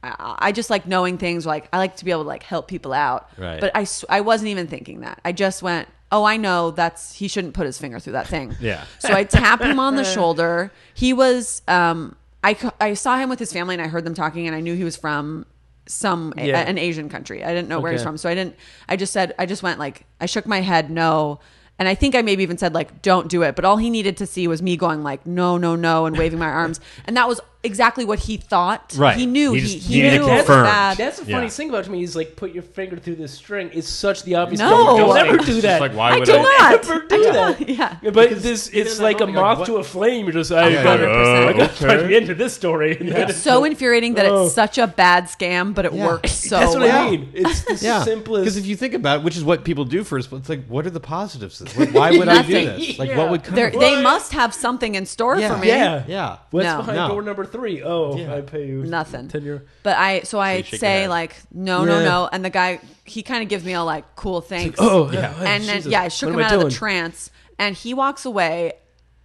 I, 0.04 0.36
I 0.40 0.52
just 0.52 0.70
like 0.70 0.86
knowing 0.88 1.18
things 1.18 1.46
like 1.46 1.68
i 1.74 1.78
like 1.78 1.96
to 1.98 2.06
be 2.06 2.12
able 2.12 2.24
to 2.24 2.28
like 2.28 2.44
help 2.44 2.68
people 2.68 2.94
out 2.94 3.30
Right. 3.38 3.60
but 3.60 3.72
i 3.76 3.82
s- 3.82 4.06
i 4.10 4.22
wasn't 4.22 4.50
even 4.50 4.68
thinking 4.68 5.02
that 5.02 5.20
i 5.26 5.32
just 5.32 5.62
went 5.64 5.88
oh 6.12 6.24
i 6.24 6.38
know 6.38 6.72
that's 6.72 7.14
he 7.14 7.28
shouldn't 7.28 7.54
put 7.54 7.66
his 7.66 7.78
finger 7.78 8.00
through 8.00 8.14
that 8.14 8.28
thing 8.28 8.56
Yeah. 8.62 8.84
so 9.00 9.12
i 9.14 9.24
tap 9.24 9.62
him 9.62 9.80
on 9.80 9.96
the 9.96 10.04
shoulder 10.16 10.72
he 10.94 11.12
was 11.12 11.62
um 11.68 12.16
I, 12.44 12.56
I 12.80 12.94
saw 12.94 13.18
him 13.18 13.30
with 13.30 13.40
his 13.40 13.52
family 13.52 13.76
and 13.76 13.82
i 13.82 13.88
heard 13.88 14.06
them 14.06 14.14
talking 14.14 14.48
and 14.48 14.56
i 14.56 14.62
knew 14.62 14.76
he 14.76 14.84
was 14.84 14.96
from 14.96 15.46
some 15.88 16.34
a- 16.38 16.48
an 16.68 16.78
asian 16.78 17.10
country 17.10 17.44
i 17.44 17.48
didn't 17.50 17.68
know 17.68 17.80
where 17.80 17.92
he's 17.92 18.02
from 18.04 18.18
so 18.18 18.30
I 18.30 18.36
didn't. 18.36 18.56
I 18.88 18.96
just 18.96 19.12
said. 19.12 19.34
I 19.40 19.46
just 19.46 19.64
went 19.64 19.80
like. 19.80 20.06
I 20.22 20.26
shook 20.28 20.46
my 20.46 20.62
head 20.62 20.90
no, 20.92 21.40
and 21.80 21.88
I 21.88 21.96
think 21.96 22.14
I 22.16 22.22
maybe 22.22 22.44
even 22.44 22.58
said 22.58 22.74
like, 22.74 23.02
"Don't 23.02 23.28
do 23.28 23.42
it." 23.42 23.56
But 23.56 23.66
all 23.66 23.78
he 23.78 23.90
needed 23.90 24.16
to 24.18 24.26
see 24.28 24.48
was 24.48 24.62
me 24.62 24.78
going 24.78 25.02
like, 25.04 25.26
"No, 25.26 25.58
no, 25.58 25.76
no," 25.76 26.06
and 26.06 26.16
waving 26.18 26.38
my 26.40 26.48
arms, 26.50 26.80
and 27.06 27.18
that 27.18 27.28
was 27.28 27.42
exactly 27.64 28.06
what 28.06 28.20
he 28.20 28.38
thought. 28.38 28.94
Right. 28.98 29.18
He 29.18 29.26
knew. 29.26 29.54
He 29.54 29.60
He, 29.60 29.66
just 29.76 29.88
he, 29.90 30.02
needed 30.02 30.22
knew 30.22 30.30
it 30.30 30.40
it 30.42 30.48
bad. 30.48 30.98
That's 30.98 31.20
the 31.20 31.26
Yeah. 31.26 31.36
funniest 31.38 31.58
thing 31.58 31.70
about 31.70 31.90
me 31.90 32.04
is 32.04 32.16
like 32.16 32.36
put 32.36 32.54
your 32.54 32.64
finger 32.64 32.96
through 32.98 33.16
this 33.16 33.34
string. 33.34 33.70
It's 33.74 33.90
such 33.90 34.24
the 34.24 34.36
obvious. 34.36 34.60
No. 34.60 34.70
thing. 34.70 34.98
Don't 34.98 35.10
Like, 35.10 35.26
ever 35.26 35.36
it's 35.38 35.46
do 35.46 35.62
that. 35.62 35.82
like, 35.82 35.94
why 35.94 36.12
I 36.12 36.20
would 36.20 36.26
do 36.26 36.36
I- 36.38 36.42
not. 36.42 36.88
Never 36.88 37.00
do 37.08 37.24
that. 37.34 37.70
yeah. 38.04 38.12
But 38.12 38.42
this, 38.42 38.70
it's 38.70 39.00
like 39.00 39.20
a 39.20 39.26
I'm 39.26 39.34
moth 39.34 39.60
like, 39.60 39.68
to 39.68 39.76
a 39.78 39.84
flame. 39.84 40.26
You're 40.26 40.34
just, 40.34 40.52
I 40.52 40.70
Yeah, 40.70 40.84
gotta, 40.84 41.04
yeah, 41.04 41.10
oh, 41.10 41.48
I 41.50 41.52
gotta 41.54 41.64
okay. 41.74 41.88
find 41.88 42.10
the 42.10 42.16
end 42.16 42.30
of 42.30 42.38
this 42.38 42.54
story. 42.54 42.98
And 42.98 43.10
then 43.10 43.30
It's 43.30 43.40
so 43.40 43.64
infuriating 43.66 44.14
that 44.16 44.26
Oh. 44.28 44.46
it's 44.46 44.56
such 44.56 44.78
a 44.78 44.88
bad 44.88 45.26
scam, 45.26 45.74
but 45.76 45.86
it 45.86 45.94
Yeah. 45.94 46.06
works 46.08 46.32
so 46.32 46.60
That's 46.60 46.72
what 46.74 46.82
well. 46.84 47.08
I 47.08 47.12
mean. 47.12 47.30
It's 47.34 47.62
the 47.64 47.76
Yeah. 47.86 48.04
simplest. 48.04 48.44
Because 48.46 48.58
if 48.58 48.66
you 48.66 48.76
think 48.78 48.94
about 48.94 49.20
it, 49.20 49.24
which 49.24 49.36
is 49.36 49.44
what 49.44 49.64
people 49.66 49.84
do 49.86 50.04
first, 50.06 50.30
but 50.30 50.38
it's 50.38 50.50
like, 50.50 50.66
what 50.68 50.86
are 50.86 50.92
the 50.92 51.00
positives? 51.02 51.60
Why 51.92 52.12
would 52.12 52.30
I 52.30 52.42
do 52.44 52.54
this? 52.54 52.98
Like, 53.00 53.16
what 53.18 53.30
would 53.32 53.44
come? 53.44 53.56
They're, 53.56 53.68
of 53.68 53.74
it? 53.76 53.80
they 53.80 54.02
must 54.02 54.32
have 54.34 54.54
something 54.54 54.96
in 54.96 55.06
store 55.06 55.36
for 55.42 55.58
me. 55.58 55.68
yeah, 55.68 56.04
Yeah. 56.08 56.38
What's 56.52 56.66
behind 56.66 57.10
door 57.12 57.22
number 57.22 57.49
three. 57.52 57.82
Oh, 57.84 58.16
Yeah. 58.18 58.36
I 58.36 58.42
pay 58.42 58.68
you 58.68 58.84
Nothing. 58.84 59.28
Ten 59.28 59.44
euro. 59.44 59.62
But 59.84 59.98
I 59.98 60.22
so 60.22 60.40
I 60.40 60.58
shake 60.62 60.72
your 60.74 60.80
say 60.80 61.02
head. 61.02 61.10
like 61.10 61.36
no 61.52 61.86
no 61.86 62.00
Yeah. 62.00 62.06
no, 62.06 62.30
and 62.32 62.44
the 62.46 62.50
guy 62.50 62.80
he 63.06 63.24
kind 63.24 63.44
of 63.44 63.50
gives 63.50 63.64
me 63.64 63.74
a 63.74 63.82
like 63.84 64.16
cool 64.16 64.42
thanks. 64.42 64.78
Oh, 64.82 65.12
Yeah. 65.12 65.20
yeah. 65.42 65.50
and 65.50 65.64
then 65.64 65.78
Jesus. 65.78 65.92
yeah, 65.92 66.02
I 66.04 66.08
shook 66.08 66.28
What 66.30 66.34
him 66.36 66.40
am 66.40 66.46
I 66.46 66.48
out 66.50 66.54
of 66.54 66.60
the 66.60 66.64
doing? 66.70 66.74
trance, 66.76 67.32
and 67.58 67.76
he 67.76 67.94
walks 67.94 68.26
away, 68.26 68.74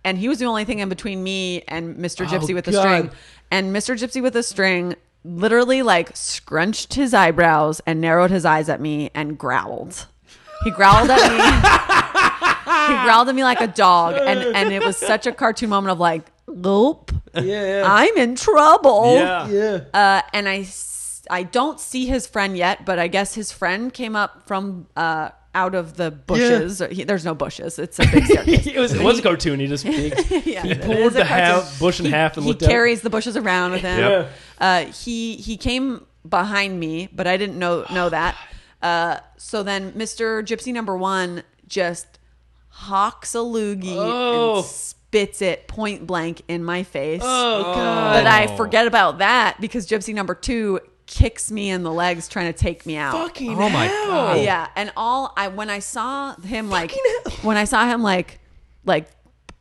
and 0.04 0.18
he 0.18 0.28
was 0.28 0.38
the 0.38 0.46
only 0.46 0.64
thing 0.64 0.78
in 0.80 0.88
between 0.88 1.22
me 1.22 1.62
and 1.68 1.96
Mr. 1.96 2.26
Oh, 2.26 2.30
Gypsy 2.30 2.50
Oh, 2.52 2.54
with 2.54 2.64
the 2.64 2.72
God. 2.72 2.80
string, 2.80 3.10
and 3.50 3.74
Mr. 3.74 3.94
Gypsy 3.94 4.22
with 4.22 4.32
the 4.32 4.42
string 4.42 4.94
literally 5.26 5.82
like 5.82 6.14
scrunched 6.16 6.94
his 6.94 7.14
eyebrows 7.14 7.80
and 7.86 8.00
narrowed 8.00 8.30
his 8.30 8.44
eyes 8.44 8.68
at 8.68 8.80
me 8.80 9.10
and 9.14 9.38
growled. 9.38 10.06
He 10.64 10.70
growled 10.70 11.10
at 11.10 11.20
me. 11.30 11.38
he 12.96 13.04
growled 13.04 13.28
at 13.28 13.34
me 13.34 13.42
like 13.44 13.60
a 13.60 13.66
dog, 13.66 14.14
and 14.16 14.38
and 14.56 14.72
it 14.72 14.82
was 14.84 14.96
such 14.96 15.26
a 15.26 15.32
cartoon 15.32 15.68
moment 15.70 15.92
of 15.92 15.98
like, 16.00 16.24
nope, 16.48 17.12
Yeah, 17.34 17.42
yeah. 17.42 17.82
I'm 17.86 18.16
in 18.16 18.34
trouble. 18.36 19.14
Yeah. 19.16 19.48
yeah. 19.48 19.80
Uh, 19.92 20.22
and 20.32 20.48
I, 20.48 20.58
s- 20.60 21.22
I 21.30 21.42
don't 21.42 21.80
see 21.80 22.06
his 22.06 22.26
friend 22.26 22.56
yet, 22.56 22.84
but 22.84 22.98
I 22.98 23.08
guess 23.08 23.34
his 23.34 23.50
friend 23.52 23.92
came 23.92 24.14
up 24.16 24.46
from 24.46 24.86
uh, 24.96 25.30
out 25.54 25.74
of 25.74 25.96
the 25.96 26.10
bushes. 26.10 26.82
Or 26.82 26.88
he, 26.88 27.04
there's 27.04 27.24
no 27.24 27.34
bushes. 27.34 27.78
It's 27.78 27.98
a 27.98 28.06
big 28.06 28.24
staircase. 28.30 28.66
it 28.66 28.76
was 28.78 28.92
it 28.92 29.02
was 29.02 29.18
a 29.20 29.22
cartoon. 29.22 29.60
He 29.60 29.66
just 29.66 29.84
he, 29.84 30.08
Yeah, 30.52 30.62
he 30.62 30.70
it 30.72 30.82
pulled 30.82 30.98
is 30.98 31.14
a 31.14 31.18
the 31.18 31.24
half 31.24 31.78
bush 31.78 31.98
in 32.00 32.06
he, 32.06 32.10
half 32.12 32.36
and 32.36 32.44
he 32.44 32.50
looked 32.50 32.62
up. 32.62 32.68
carries 32.68 33.00
the 33.02 33.10
bushes 33.10 33.36
around 33.36 33.72
with 33.72 33.82
him. 33.82 33.98
Yep. 33.98 34.30
Uh, 34.58 34.84
he 34.86 35.36
he 35.36 35.56
came 35.56 36.04
behind 36.28 36.78
me, 36.80 37.08
but 37.12 37.26
I 37.26 37.36
didn't 37.36 37.58
know 37.58 37.84
know 37.90 38.08
that. 38.10 38.36
Uh, 38.82 39.18
so 39.38 39.62
then 39.62 39.92
Mr. 39.92 40.42
Gypsy 40.44 40.72
number 40.74 40.96
one 40.96 41.42
just 41.66 42.18
hawks 42.68 43.34
a 43.34 43.38
loogie 43.38 43.94
Oh. 43.96 44.56
and 44.58 44.64
spits 45.14 45.40
it 45.42 45.68
point 45.68 46.06
blank 46.06 46.42
in 46.48 46.64
my 46.64 46.82
face. 46.82 47.22
Oh, 47.24 47.58
oh 47.66 47.74
god. 47.74 48.12
But 48.24 48.26
I 48.26 48.56
forget 48.56 48.86
about 48.86 49.18
that 49.18 49.60
because 49.60 49.86
Gypsy 49.86 50.12
number 50.14 50.34
two 50.34 50.80
kicks 51.06 51.52
me 51.52 51.70
in 51.70 51.82
the 51.82 51.92
legs 51.92 52.26
trying 52.28 52.52
to 52.52 52.58
take 52.58 52.84
me 52.86 52.96
out. 52.96 53.12
Fucking 53.12 53.50
Oh 53.56 53.68
my 53.68 53.84
hell. 53.86 54.06
God. 54.06 54.40
Yeah, 54.40 54.68
and 54.74 54.92
all 54.96 55.32
I 55.36 55.48
when 55.48 55.70
I 55.70 55.78
saw 55.78 56.34
him 56.40 56.68
like 56.68 56.92
when 57.42 57.56
I 57.56 57.64
saw 57.64 57.86
him 57.86 58.02
like 58.02 58.40
like 58.84 59.08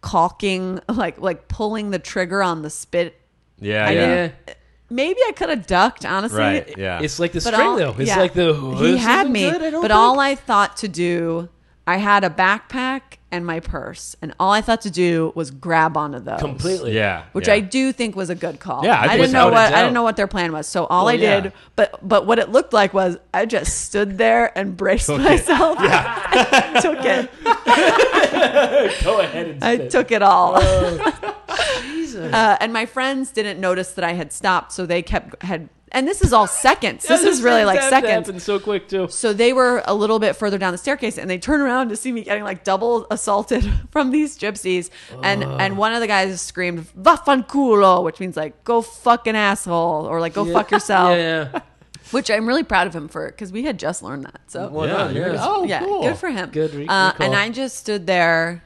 caulking 0.01 0.79
like 0.89 1.19
like 1.19 1.47
pulling 1.47 1.91
the 1.91 1.99
trigger 1.99 2.41
on 2.41 2.61
the 2.63 2.69
spit. 2.69 3.19
Yeah, 3.59 3.85
I 3.85 3.91
yeah. 3.91 4.05
didn't- 4.15 4.57
Maybe 4.89 5.19
I 5.27 5.31
could 5.31 5.49
have 5.49 5.65
ducked, 5.65 6.05
honestly. 6.05 6.37
Right. 6.37 6.77
Yeah. 6.77 6.99
It's 7.01 7.17
like 7.17 7.31
the 7.31 7.39
But 7.39 7.53
string 7.55 7.67
all, 7.67 7.77
though. 7.77 7.95
It's 7.97 8.09
yeah. 8.09 8.17
like 8.19 8.33
the 8.33 8.53
he 8.77 8.91
this 8.91 9.01
had 9.01 9.21
isn't 9.21 9.31
me, 9.33 9.49
good, 9.49 9.61
I 9.63 9.69
don't 9.71 9.81
but 9.81 9.87
think. 9.87 9.99
all 9.99 10.19
I 10.19 10.35
thought 10.35 10.77
to 10.77 10.87
do, 10.87 11.49
I 11.85 11.97
had 11.97 12.23
a 12.23 12.29
backpack 12.29 13.01
and 13.29 13.45
my 13.45 13.59
purse, 13.59 14.15
and 14.21 14.33
all 14.39 14.51
I 14.51 14.61
thought 14.61 14.81
to 14.81 14.91
do 14.91 15.33
was 15.35 15.51
grab 15.51 15.97
onto 15.97 16.19
those 16.19 16.39
completely. 16.39 16.93
yeah. 16.95 17.23
which 17.33 17.47
yeah. 17.47 17.55
I 17.55 17.59
do 17.59 17.91
think 17.91 18.15
was 18.15 18.29
a 18.29 18.35
good 18.35 18.59
call. 18.59 18.85
Yeah, 18.85 18.97
I 18.97 19.05
I, 19.13 19.17
didn't 19.17 19.33
know 19.33 19.49
what 19.49 19.73
I 19.73 19.81
didn't 19.81 19.93
know 19.93 20.03
what 20.03 20.15
their 20.15 20.27
plan 20.27 20.53
was. 20.53 20.65
So 20.67 20.85
all 20.85 21.05
Well, 21.05 21.15
I 21.15 21.17
did, 21.17 21.45
yeah. 21.45 21.51
but 21.75 21.99
but 22.07 22.25
what 22.25 22.39
it 22.39 22.49
looked 22.49 22.71
like 22.71 22.93
was 22.93 23.17
I 23.33 23.45
just 23.45 23.83
stood 23.85 24.17
there 24.17 24.57
and 24.57 24.77
braced 24.77 25.07
Took 25.07 25.19
it. 25.19 25.23
myself. 25.23 25.77
Yeah, 25.81 26.79
took 26.81 26.99
it. 27.03 27.29
Go 29.03 29.19
ahead 29.19 29.47
and 29.47 29.63
I 29.63 29.75
spit. 29.75 29.91
took 29.91 30.11
it 30.11 30.21
all. 30.21 30.61
Jesus. 31.81 32.33
Uh, 32.33 32.57
and 32.61 32.71
my 32.71 32.85
friends 32.85 33.31
didn't 33.31 33.59
notice 33.59 33.91
that 33.93 34.05
I 34.05 34.13
had 34.13 34.31
stopped, 34.31 34.71
so 34.71 34.85
they 34.85 35.01
kept 35.01 35.41
had. 35.43 35.69
And 35.95 36.07
this 36.07 36.23
is 36.23 36.33
all 36.33 36.47
seconds. 36.47 37.05
This 37.07 37.23
is 37.23 37.43
really 37.43 37.65
like 37.65 37.79
seconds. 37.81 38.11
happened 38.27 38.41
so 38.41 38.59
quick 38.59 38.87
too. 38.87 39.07
So 39.09 39.31
they 39.31 39.53
were 39.53 39.83
a 39.85 39.93
little 39.93 40.17
bit 40.17 40.35
further 40.35 40.57
down 40.57 40.71
the 40.71 40.77
staircase, 40.79 41.19
and 41.19 41.29
they 41.29 41.37
turn 41.37 41.61
around 41.61 41.89
to 41.89 41.95
see 41.95 42.11
me 42.11 42.23
getting 42.23 42.43
like 42.43 42.63
double 42.63 43.05
assaulted 43.11 43.63
from 43.91 44.09
these 44.09 44.37
gypsies. 44.37 44.89
And 45.21 45.43
and 45.43 45.77
one 45.77 45.93
of 45.93 45.99
the 46.01 46.07
guys 46.07 46.41
screamed 46.41 46.87
"Vaffanculo," 46.99 48.03
which 48.03 48.19
means 48.19 48.35
like 48.35 48.63
"Go 48.63 48.81
fucking 48.81 49.35
asshole" 49.35 50.05
or 50.07 50.19
like 50.19 50.33
"Go 50.33 50.45
fuck 50.51 50.71
yourself." 50.71 51.09
Yeah, 51.17 51.49
yeah. 51.53 51.59
Which 52.11 52.29
I'm 52.29 52.45
really 52.47 52.63
proud 52.63 52.85
of 52.87 52.93
him 52.95 53.07
for 53.07 53.27
because 53.31 53.51
we 53.51 53.63
had 53.63 53.79
just 53.79 54.03
learned 54.03 54.25
that. 54.25 54.41
So 54.47 54.67
Well 54.69 54.87
Yeah, 54.87 54.93
done, 54.97 55.15
you're- 55.15 55.33
yeah. 55.33 55.45
oh, 55.47 55.63
yeah, 55.63 55.79
cool. 55.79 56.01
good 56.03 56.17
for 56.17 56.29
him. 56.29 56.49
Good 56.51 56.73
re- 56.75 56.85
uh, 56.87 57.13
and 57.17 57.33
I 57.33 57.49
just 57.49 57.77
stood 57.77 58.05
there, 58.05 58.63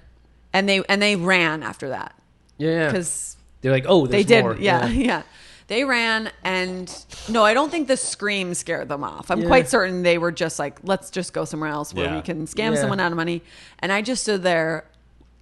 and 0.54 0.68
they 0.68 0.84
and 0.90 1.02
they 1.02 1.16
ran 1.16 1.62
after 1.64 1.90
that 1.90 2.14
Yeah, 2.58 2.72
yeah. 2.72 2.86
because 2.88 3.38
They're 3.62 3.72
like, 3.72 3.86
oh, 3.88 4.06
they 4.08 4.24
did. 4.24 4.44
more. 4.44 4.58
Yeah, 4.58 4.88
yeah. 4.88 5.22
They 5.68 5.84
ran, 5.84 6.32
and 6.46 6.90
no, 7.28 7.44
I 7.44 7.54
don't 7.54 7.70
think 7.70 7.90
the 7.90 7.98
scream 7.98 8.54
scared 8.54 8.88
them 8.88 9.04
off. 9.04 9.30
I'm 9.30 9.42
Yeah. 9.42 9.48
quite 9.48 9.68
certain 9.68 10.02
they 10.02 10.18
were 10.18 10.32
just 10.32 10.60
like, 10.60 10.80
let's 10.84 11.10
just 11.10 11.34
go 11.34 11.44
somewhere 11.44 11.70
else 11.70 11.94
where 11.94 12.06
Yeah. 12.06 12.16
we 12.16 12.22
can 12.22 12.48
scam 12.48 12.74
Yeah. 12.74 12.80
someone 12.82 13.02
out 13.02 13.12
of 13.12 13.18
money. 13.18 13.42
And 13.80 13.92
I 13.92 14.02
just 14.02 14.24
stood 14.24 14.44
there 14.44 14.86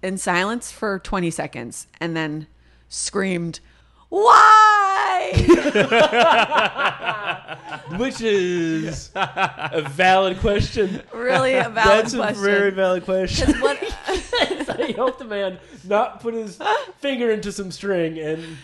in 0.02 0.18
silence 0.18 0.72
for 0.72 0.98
20 0.98 1.30
seconds 1.30 1.86
and 2.00 2.16
then 2.16 2.48
screamed, 2.88 3.60
Why? 4.08 5.32
Which 7.98 8.20
is 8.20 9.10
a 9.14 9.84
valid 9.90 10.38
question. 10.40 11.02
really 11.12 11.54
a 11.54 11.68
valid 11.68 12.04
That's 12.06 12.14
question. 12.14 12.38
a 12.44 12.46
very 12.46 12.70
valid 12.70 13.04
question. 13.04 13.52
'Cause 13.52 13.62
what, 13.62 13.78
I 14.80 14.92
hope 14.96 15.18
the 15.18 15.24
man 15.24 15.58
not 15.84 16.20
put 16.20 16.34
his 16.34 16.58
finger 16.98 17.30
into 17.30 17.50
some 17.52 17.70
string 17.70 18.18
and 18.18 18.56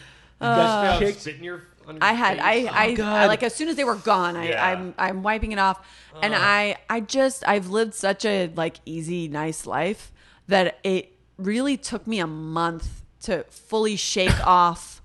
Uh, 0.43 0.99
got. 1.01 1.15
Spit 1.15 1.37
in 1.39 1.45
your- 1.45 1.63
your 1.87 1.99
I 2.01 2.13
had 2.13 2.39
face. 2.39 2.69
I 2.73 2.83
I, 2.85 2.93
God. 2.95 3.07
I 3.23 3.27
like 3.27 3.43
as 3.43 3.55
soon 3.55 3.69
as 3.69 3.77
they 3.77 3.85
were 3.85 3.97
gone, 3.97 4.37
I, 4.37 4.49
Yeah. 4.51 4.65
I'm 4.67 4.95
I'm 4.99 5.23
wiping 5.23 5.53
it 5.53 5.59
off, 5.59 5.85
and 6.23 6.35
I 6.35 6.77
I 6.89 7.01
just 7.01 7.43
I've 7.47 7.69
lived 7.71 7.95
such 7.95 8.25
a 8.25 8.51
like 8.55 8.77
easy 8.87 9.27
nice 9.29 9.67
life 9.67 10.13
that 10.49 10.79
it 10.85 11.13
really 11.39 11.77
took 11.77 12.07
me 12.07 12.21
a 12.21 12.27
month 12.27 13.03
to 13.23 13.45
fully 13.51 13.97
shake 13.97 14.47
off 14.47 15.01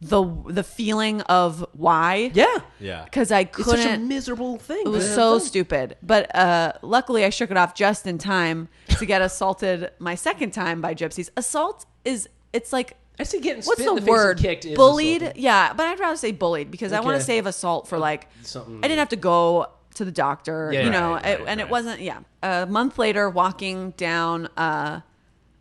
the 0.00 0.24
the 0.46 0.62
feeling 0.64 1.20
of 1.22 1.64
why 1.74 2.30
Yeah. 2.34 2.58
Yeah. 2.80 3.04
because 3.04 3.30
I 3.30 3.40
It's 3.40 3.64
such 3.64 3.80
a 3.80 3.82
couldn't. 3.82 4.08
miserable 4.08 4.56
thing. 4.58 4.82
It 4.86 4.88
was 4.88 5.04
man. 5.06 5.14
so 5.14 5.38
stupid, 5.38 5.96
but 6.02 6.34
uh, 6.34 6.72
luckily 6.82 7.24
I 7.24 7.30
shook 7.30 7.50
it 7.50 7.56
off 7.56 7.74
just 7.74 8.06
in 8.06 8.18
time 8.18 8.68
to 8.98 9.06
get 9.06 9.22
assaulted 9.22 9.90
my 9.98 10.14
second 10.16 10.52
time 10.52 10.80
by 10.80 10.94
gypsies. 10.94 11.28
Assault 11.36 11.84
is 12.04 12.28
it's 12.52 12.72
like 12.72 12.96
I 13.18 13.24
see 13.24 13.40
getting 13.40 13.62
what's 13.62 13.82
the 13.84 13.94
the 14.00 14.10
word? 14.10 14.38
kicked 14.38 14.64
is 14.64 14.74
bullied? 14.76 15.32
Yeah, 15.36 15.72
but 15.74 15.86
I'd 15.86 16.00
rather 16.00 16.16
say 16.16 16.32
bullied 16.32 16.70
because 16.70 16.92
I 16.92 17.00
want 17.00 17.10
to 17.14 17.16
Okay. 17.16 17.24
save 17.24 17.46
assault 17.46 17.86
for 17.88 17.98
like 17.98 18.28
Something- 18.42 18.78
I 18.78 18.82
didn't 18.88 18.98
have 18.98 19.10
to 19.10 19.16
go 19.16 19.66
to 19.94 20.04
the 20.04 20.10
doctor, 20.12 20.70
Yeah, 20.72 20.84
you 20.84 20.90
know, 20.90 21.12
right, 21.12 21.26
it- 21.26 21.38
right, 21.40 21.48
and 21.48 21.60
it 21.60 21.64
right. 21.64 21.70
wasn't. 21.70 22.00
Yeah, 22.00 22.20
a 22.42 22.66
month 22.66 22.98
later, 22.98 23.28
walking 23.28 23.90
down, 23.92 24.46
uh, 24.56 25.00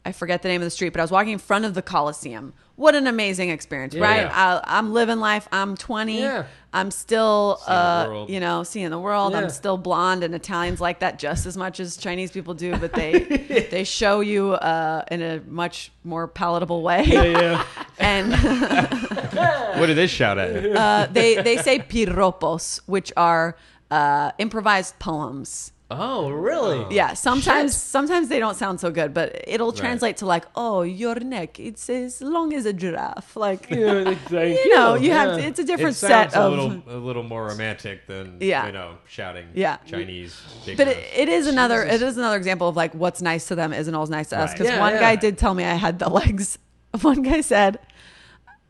I 0.05 0.11
forget 0.13 0.41
the 0.41 0.47
name 0.47 0.61
of 0.61 0.65
the 0.65 0.71
street, 0.71 0.89
but 0.93 0.99
I 1.01 1.03
was 1.03 1.11
walking 1.11 1.33
in 1.33 1.39
front 1.39 1.65
of 1.65 1.73
the 1.73 1.81
Coliseum. 1.81 2.53
What 2.81 2.95
an 2.95 3.05
amazing 3.05 3.51
experience, 3.51 3.93
Yeah. 3.93 4.01
right? 4.01 4.25
I, 4.25 4.59
I'm 4.63 4.91
living 4.91 5.19
life. 5.19 5.47
I'm 5.51 5.77
20. 5.77 6.19
Yeah. 6.19 6.45
I'm 6.73 6.89
still, 6.89 7.59
uh, 7.67 8.25
you 8.27 8.39
know, 8.39 8.63
seeing 8.63 8.89
the 8.89 8.97
world. 8.97 9.33
Yeah. 9.33 9.41
I'm 9.41 9.49
still 9.51 9.77
blonde, 9.77 10.23
and 10.23 10.33
Italians 10.33 10.81
like 10.81 10.99
that 11.01 11.19
just 11.19 11.45
as 11.45 11.55
much 11.55 11.79
as 11.79 11.95
Chinese 11.95 12.31
people 12.31 12.55
do, 12.55 12.75
but 12.77 12.93
they 12.93 13.67
they 13.71 13.83
show 13.83 14.21
you 14.21 14.53
uh, 14.53 15.03
in 15.11 15.21
a 15.21 15.41
much 15.47 15.91
more 16.03 16.27
palatable 16.27 16.81
way. 16.81 17.03
Yeah, 17.05 17.23
yeah. 17.23 17.65
And 17.99 18.33
What 19.79 19.85
do 19.85 19.93
they 19.93 20.07
shout 20.07 20.39
at 20.39 20.65
uh, 20.65 21.07
they 21.11 21.35
they 21.35 21.57
say 21.57 21.77
piropos, 21.79 22.81
which 22.87 23.13
are 23.15 23.57
uh, 23.91 24.31
improvised 24.39 24.97
poems. 24.97 25.71
Oh, 25.99 26.29
really? 26.29 26.79
Oh. 26.79 26.89
Yeah, 26.91 27.13
sometimes 27.13 27.73
Shit. 27.73 27.81
sometimes 27.81 28.27
they 28.29 28.39
don't 28.39 28.55
sound 28.55 28.79
so 28.79 28.91
good, 28.91 29.13
but 29.13 29.43
it'll 29.47 29.71
translate 29.73 30.17
to 30.17 30.25
like, 30.25 30.45
oh, 30.55 30.81
your 30.83 31.15
neck, 31.15 31.59
it's 31.59 31.89
as 31.89 32.21
long 32.21 32.53
as 32.53 32.65
a 32.65 32.73
giraffe. 32.73 33.35
Like, 33.35 33.69
Yeah, 33.69 34.13
thank 34.29 34.57
you 34.63 34.75
know, 34.75 34.95
you 34.95 35.09
Yeah. 35.09 35.25
have 35.25 35.37
to, 35.37 35.43
it's 35.45 35.59
a 35.59 35.63
different 35.63 35.95
it 35.95 35.99
sounds 35.99 36.33
set 36.33 36.41
of. 36.41 36.45
a 36.53 36.55
little 36.55 36.83
a 36.87 36.97
little 36.97 37.23
more 37.23 37.45
romantic 37.47 38.07
than 38.07 38.37
Yeah. 38.39 38.65
you 38.67 38.71
know 38.71 38.97
shouting 39.07 39.47
Yeah. 39.53 39.77
Chinese. 39.85 40.39
but 40.77 40.87
it, 40.87 40.97
digners. 40.97 41.19
it 41.21 41.29
is 41.29 41.47
another 41.47 41.83
it 41.83 42.01
is 42.01 42.17
another 42.17 42.37
example 42.37 42.67
of 42.67 42.75
like 42.75 42.93
what's 42.93 43.21
nice 43.21 43.47
to 43.47 43.55
them 43.55 43.73
isn't 43.73 43.93
always 43.95 44.09
nice 44.09 44.29
to 44.29 44.37
us 44.39 44.49
Right. 44.49 44.57
because 44.57 44.73
Yeah, 44.73 44.79
one 44.79 44.93
yeah. 44.93 44.99
guy 45.01 45.15
did 45.15 45.37
tell 45.37 45.53
me 45.53 45.63
I 45.65 45.75
had 45.75 45.99
the 45.99 46.09
legs. 46.09 46.57
One 47.01 47.21
guy 47.21 47.39
said, 47.41 47.79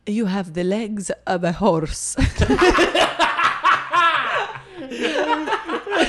"You 0.06 0.26
have 0.26 0.54
the 0.54 0.62
legs 0.62 1.10
of 1.26 1.42
a 1.44 1.52
horse." 1.52 2.16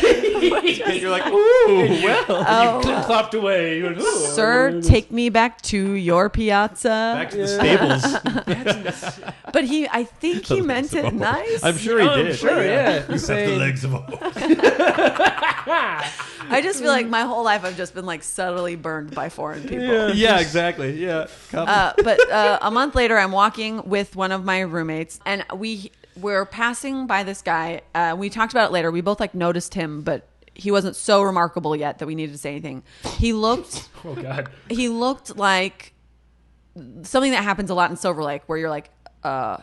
you're 0.02 1.10
like, 1.12 1.28
ooh, 1.28 1.78
well, 2.04 2.26
oh, 2.30 2.80
Clip 2.84 2.98
clopped 3.06 3.34
away. 3.34 3.78
You 3.78 3.84
went, 3.86 3.98
"Ooh, 4.00 4.26
sir, 4.34 4.82
take 4.82 5.12
me 5.12 5.30
back 5.30 5.62
to 5.64 5.94
your 5.94 6.30
piazza. 6.30 6.88
back 7.18 7.30
to 7.32 7.38
the 7.38 7.48
stables. 7.48 9.24
But 9.54 9.66
he, 9.66 9.88
I 9.88 10.04
think 10.06 10.46
he 10.46 10.62
meant 10.62 10.94
it 10.96 11.14
nice. 11.14 11.64
I'm 11.64 11.78
sure 11.78 12.00
he 12.00 12.08
Oh, 12.08 12.12
I'm 12.12 12.26
did. 12.26 12.36
sure, 12.38 12.64
yeah. 12.66 12.96
You 12.96 13.02
have 13.12 13.22
Saying- 13.22 13.50
the 13.52 13.56
legs 13.58 13.84
of 13.84 13.94
a 13.94 13.98
horse. 14.00 14.34
I 16.50 16.60
just 16.62 16.80
feel 16.80 16.90
like 16.92 17.08
my 17.08 17.22
whole 17.22 17.44
life 17.44 17.64
I've 17.64 17.78
just 17.78 17.94
been 17.94 18.06
like 18.06 18.24
subtly 18.24 18.76
burned 18.76 19.14
by 19.16 19.30
foreign 19.30 19.62
people. 19.64 20.10
yeah, 20.16 20.40
exactly. 20.40 20.94
Yeah. 21.02 21.28
Uh, 21.54 21.94
but 22.04 22.30
uh, 22.32 22.60
a 22.62 22.72
month 22.72 22.96
later, 22.96 23.18
I'm 23.18 23.32
walking 23.32 23.88
with 23.88 24.16
one 24.16 24.32
of 24.32 24.44
my 24.44 24.62
roommates, 24.62 25.20
and 25.26 25.46
we 25.56 25.92
we're 26.16 26.46
passing 26.46 27.08
by 27.08 27.24
this 27.24 27.42
guy. 27.42 27.82
Uh, 27.96 28.16
we 28.18 28.30
talked 28.30 28.54
about 28.54 28.70
it 28.70 28.74
later. 28.74 28.92
We 28.92 29.02
both 29.02 29.20
like 29.20 29.34
noticed 29.34 29.74
him, 29.74 30.02
but 30.02 30.28
he 30.54 30.70
wasn't 30.72 30.96
so 30.96 31.22
remarkable 31.24 31.76
yet 31.76 32.00
that 32.00 32.06
we 32.06 32.16
needed 32.16 32.32
to 32.34 32.38
say 32.38 32.52
anything. 32.52 32.84
He 33.18 33.34
looked 33.34 33.90
Oh 34.06 34.14
God. 34.16 34.50
he 34.70 34.90
looked 34.90 35.36
like 35.38 35.94
something 37.04 37.32
that 37.32 37.44
happens 37.44 37.70
a 37.70 37.74
lot 37.76 37.90
in 37.92 37.98
Silver 37.98 38.24
Lake, 38.24 38.44
where 38.48 38.58
you're 38.58 38.70
like, 38.70 38.90
uh, 39.24 39.58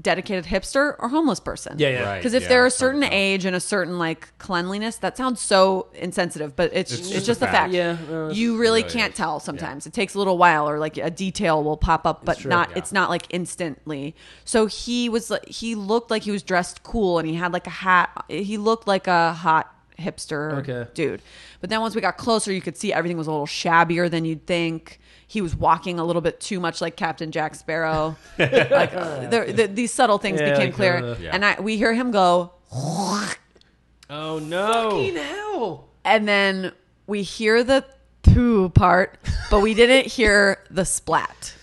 dedicated 0.00 0.44
hipster 0.44 0.94
or 1.00 1.08
homeless 1.08 1.40
person. 1.40 1.74
Yeah, 1.78 1.88
yeah. 1.88 2.02
Right. 2.04 2.16
Because 2.18 2.32
if 2.34 2.44
yeah, 2.44 2.48
they're 2.50 2.64
a 2.64 2.66
it's 2.68 2.78
hard 2.78 2.94
to 2.94 2.98
certain 2.98 3.10
tell. 3.10 3.18
age 3.18 3.44
and 3.44 3.56
a 3.56 3.60
certain 3.60 3.98
like 3.98 4.36
cleanliness, 4.38 4.96
that 4.98 5.16
sounds 5.16 5.40
so 5.40 5.88
insensitive, 5.94 6.54
but 6.54 6.70
it's 6.72 6.92
It's 6.92 7.00
it's, 7.00 7.10
just 7.10 7.26
just 7.26 7.42
a 7.42 7.46
a 7.46 7.48
fact. 7.48 7.56
fact. 7.56 7.74
Yeah, 7.74 7.96
no, 8.08 8.24
it's- 8.26 8.36
you 8.36 8.52
really 8.56 8.82
really 8.82 8.82
can't 8.84 9.12
is. 9.12 9.16
tell 9.18 9.40
sometimes. 9.40 9.86
It 9.86 9.92
takes 9.92 10.14
a 10.14 10.18
little 10.18 10.38
while, 10.38 10.68
or 10.68 10.78
like 10.78 10.96
a 10.98 11.10
detail 11.10 11.64
will 11.64 11.76
pop 11.76 12.06
up, 12.06 12.24
but 12.24 12.38
true. 12.38 12.48
not. 12.50 12.70
Yeah. 12.70 12.78
It's 12.78 12.92
not 12.92 13.10
like 13.10 13.26
instantly. 13.30 14.14
So 14.44 14.66
he 14.66 15.08
was. 15.08 15.30
like 15.30 15.48
He 15.48 15.74
looked 15.74 16.10
like 16.10 16.22
he 16.22 16.30
was 16.30 16.42
dressed 16.42 16.82
cool, 16.84 17.18
and 17.18 17.26
he 17.28 17.34
had 17.34 17.52
like 17.52 17.66
a 17.66 17.70
hat. 17.70 18.10
He 18.28 18.56
looked 18.56 18.86
like 18.86 19.06
a 19.08 19.32
hot 19.32 19.74
hipster 19.98 20.52
Okay. 20.58 20.86
dude. 20.94 21.22
But 21.60 21.70
then 21.70 21.80
once 21.80 21.96
we 21.96 22.00
got 22.00 22.16
closer, 22.18 22.52
you 22.52 22.60
could 22.60 22.76
see 22.76 22.92
everything 22.92 23.18
was 23.18 23.26
a 23.26 23.30
little 23.32 23.46
shabbier 23.46 24.08
than 24.08 24.24
you'd 24.24 24.46
think. 24.46 25.00
He 25.30 25.40
was 25.42 25.54
walking 25.54 25.98
a 26.00 26.04
little 26.04 26.22
bit 26.22 26.40
too 26.40 26.58
much 26.58 26.80
like 26.80 26.96
Captain 26.96 27.30
Jack 27.30 27.54
Sparrow. 27.54 28.16
like 28.38 28.50
uh, 28.94 29.28
the, 29.28 29.52
the, 29.54 29.66
these 29.68 29.92
subtle 29.92 30.16
things 30.18 30.40
Yeah, 30.40 30.52
became 30.56 30.72
clear, 30.72 30.96
uh, 30.96 31.16
Yeah. 31.20 31.30
and 31.34 31.44
I 31.44 31.60
we 31.60 31.76
hear 31.76 31.92
him 31.94 32.10
go, 32.10 32.52
Oh 32.72 34.38
no! 34.42 34.90
Fucking 34.90 35.16
hell. 35.16 35.88
and 36.04 36.26
then 36.26 36.72
we 37.06 37.22
hear 37.22 37.62
the 37.62 37.84
poo 38.22 38.70
part, 38.70 39.18
but 39.50 39.60
we 39.60 39.74
didn't 39.74 40.06
hear 40.12 40.58
the 40.70 40.84
splat. 40.84 41.54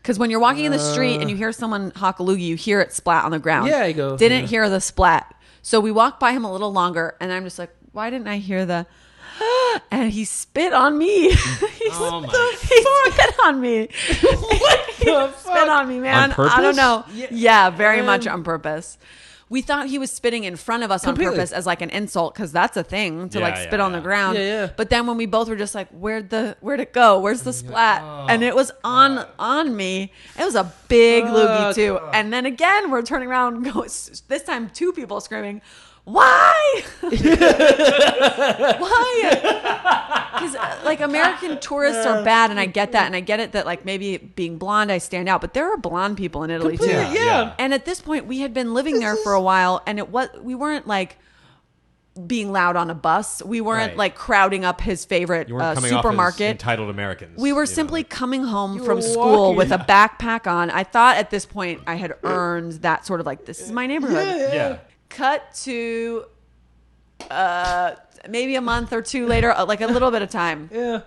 Because 0.00 0.18
when 0.18 0.30
you're 0.30 0.40
walking 0.40 0.64
in 0.66 0.72
the 0.72 0.78
street 0.78 1.20
and 1.20 1.30
you 1.30 1.36
hear 1.36 1.50
someone 1.52 1.90
hawk 1.96 2.20
a 2.20 2.22
loogie, 2.22 2.40
you 2.40 2.56
hear 2.56 2.80
it 2.80 2.92
splat 2.92 3.24
on 3.24 3.30
the 3.30 3.38
ground. 3.38 3.68
Yeah, 3.68 3.84
you 3.86 3.94
go, 3.94 4.16
Didn't 4.18 4.42
yeah. 4.42 4.48
hear 4.48 4.68
the 4.70 4.80
splat. 4.80 5.34
So 5.62 5.80
we 5.80 5.90
walked 5.90 6.20
by 6.20 6.32
him 6.32 6.44
a 6.44 6.52
little 6.52 6.72
longer, 6.72 7.16
and 7.20 7.32
I'm 7.32 7.44
just 7.44 7.58
like, 7.58 7.74
why 7.92 8.10
didn't 8.10 8.28
I 8.28 8.36
hear 8.38 8.66
the? 8.66 8.86
And 9.90 10.10
he 10.12 10.24
spit 10.24 10.72
on 10.72 10.96
me. 10.98 11.30
he 11.30 11.36
Oh 11.92 12.20
my 12.20 12.56
he 12.60 13.10
spit 13.12 13.34
on 13.44 13.60
me. 13.60 13.88
he 14.98 15.04
the 15.06 15.32
spit 15.36 15.68
on 15.68 15.88
me, 15.88 15.98
man. 16.00 16.30
I 16.30 16.34
purpose? 16.34 16.54
don't 16.62 16.76
know. 16.76 17.04
Yeah. 17.12 17.26
Yeah, 17.30 17.70
very 17.70 17.96
Man. 17.98 18.06
much 18.06 18.26
on 18.26 18.42
purpose. 18.44 18.98
We 19.50 19.60
thought 19.60 19.86
he 19.88 19.98
was 19.98 20.10
spitting 20.10 20.44
in 20.44 20.56
front 20.56 20.82
of 20.84 20.90
us 20.90 21.04
Completely. 21.04 21.26
on 21.26 21.34
purpose 21.34 21.52
as 21.52 21.66
like 21.66 21.82
an 21.82 21.90
insult 21.90 22.34
because 22.34 22.50
that's 22.50 22.76
a 22.76 22.82
thing 22.82 23.28
to 23.28 23.38
Yeah, 23.38 23.44
like 23.44 23.54
yeah, 23.56 23.62
spit 23.64 23.78
on 23.78 23.92
the 23.92 24.00
ground. 24.00 24.36
Yeah, 24.38 24.44
yeah. 24.44 24.70
But 24.76 24.88
then 24.90 25.06
when 25.06 25.16
we 25.18 25.26
both 25.26 25.48
were 25.48 25.54
just 25.56 25.74
like, 25.74 25.88
where'd 25.90 26.30
the 26.30 26.56
where'd 26.60 26.80
it 26.80 26.92
go? 26.92 27.20
Where's 27.20 27.42
the 27.42 27.52
splat? 27.52 28.00
Oh, 28.02 28.26
and 28.28 28.42
it 28.42 28.54
was 28.56 28.72
on 28.82 29.26
on 29.38 29.76
me. 29.76 30.12
It 30.38 30.44
was 30.44 30.54
a 30.56 30.72
big 30.88 31.24
loogie 31.24 31.70
Oh, 31.70 31.72
too. 31.72 31.92
God. 32.00 32.14
And 32.14 32.32
then 32.32 32.46
again, 32.46 32.90
we're 32.90 33.02
turning 33.02 33.28
around 33.28 33.56
and 33.56 33.64
go. 33.72 33.82
This 33.82 34.42
time, 34.44 34.70
two 34.70 34.92
people 34.92 35.20
screaming, 35.20 35.60
"Why? 36.04 36.82
Why?" 37.02 37.16
Because 41.06 41.22
like 41.22 41.40
American 41.40 41.60
tourists 41.68 42.06
are 42.06 42.24
bad, 42.24 42.50
and 42.50 42.58
I 42.60 42.66
get 42.66 42.92
that, 42.92 43.06
and 43.06 43.14
I 43.16 43.20
get 43.20 43.40
it 43.40 43.52
that 43.52 43.66
like 43.66 43.84
maybe 43.84 44.16
being 44.16 44.58
blonde, 44.58 44.90
I 44.92 44.98
stand 44.98 45.28
out, 45.28 45.40
but 45.40 45.54
there 45.54 45.72
are 45.72 45.76
blonde 45.76 46.16
people 46.16 46.42
in 46.44 46.50
Italy 46.50 46.76
too. 46.76 46.84
Completely, 46.88 47.14
yeah. 47.16 47.54
And 47.58 47.72
at 47.74 47.84
this 47.84 48.00
point, 48.00 48.26
we 48.26 48.40
had 48.40 48.52
been 48.54 48.74
living 48.74 48.98
there 49.00 49.16
for 49.16 49.32
a 49.32 49.40
while, 49.40 49.82
and 49.86 49.98
it 49.98 50.08
was 50.10 50.28
we 50.40 50.54
weren't 50.54 50.86
like 50.86 51.18
being 52.28 52.52
loud 52.52 52.76
on 52.76 52.90
a 52.90 52.94
bus. 52.94 53.42
We 53.44 53.60
weren't 53.60 53.88
Right. 53.90 53.96
like 53.96 54.14
crowding 54.14 54.64
up 54.64 54.80
his 54.80 55.04
favorite 55.04 55.48
You 55.48 55.54
weren't 55.54 55.64
uh, 55.66 55.74
coming 55.74 55.92
off 55.92 55.98
as 55.98 56.02
supermarket. 56.04 56.50
entitled 56.52 56.88
Americans. 56.88 57.36
We 57.40 57.52
were 57.52 57.62
you 57.62 57.68
know, 57.68 57.74
simply 57.74 58.00
like- 58.02 58.08
coming 58.08 58.44
home 58.44 58.78
from 58.84 58.98
were 58.98 59.02
school 59.02 59.38
walking. 59.54 59.56
with 59.56 59.72
a 59.72 59.78
backpack 59.78 60.46
on. 60.46 60.70
I 60.70 60.84
thought 60.84 61.16
at 61.16 61.30
this 61.30 61.44
point 61.44 61.80
I 61.88 61.96
had 61.96 62.14
earned 62.22 62.72
that 62.82 63.04
sort 63.04 63.18
of 63.18 63.26
like 63.26 63.46
this 63.46 63.60
is 63.60 63.72
my 63.72 63.88
neighborhood. 63.88 64.26
yeah. 64.52 64.76
Cut 65.08 65.52
to 65.64 66.26
uh 67.30 67.94
maybe 68.28 68.54
a 68.56 68.60
month 68.60 68.92
or 68.92 69.02
two 69.02 69.26
later, 69.26 69.50
uh, 69.52 69.64
like 69.64 69.80
a 69.80 69.86
little 69.86 70.10
bit 70.10 70.22
of 70.22 70.30
time. 70.30 70.70
Yeah. 70.72 71.00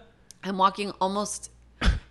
I'm 0.43 0.57
walking 0.57 0.91
almost 1.01 1.51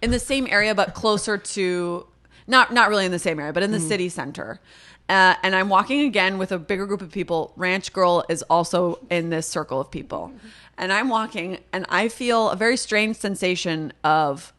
in 0.02 0.10
the 0.10 0.18
same 0.18 0.46
area, 0.50 0.74
but 0.74 0.94
closer 0.94 1.38
to 1.38 2.06
not 2.46 2.72
not 2.72 2.88
really 2.88 3.06
in 3.06 3.12
the 3.12 3.18
same 3.18 3.38
area, 3.38 3.52
but 3.52 3.62
in 3.62 3.70
the 3.70 3.80
city 3.80 4.08
center. 4.08 4.60
Uh, 5.08 5.34
and 5.42 5.54
I'm 5.54 5.68
walking 5.68 6.00
again 6.00 6.36
with 6.36 6.50
a 6.52 6.58
bigger 6.58 6.86
group 6.86 7.00
of 7.00 7.12
people. 7.12 7.52
Ranch 7.56 7.92
Girl 7.92 8.24
is 8.28 8.42
also 8.42 8.98
in 9.10 9.30
this 9.30 9.46
circle 9.46 9.80
of 9.80 9.90
people, 9.90 10.32
and 10.76 10.92
I'm 10.92 11.08
walking, 11.08 11.58
and 11.72 11.86
I 11.88 12.08
feel 12.08 12.50
a 12.50 12.56
very 12.56 12.76
strange 12.76 13.16
sensation 13.16 13.92
of 14.02 14.52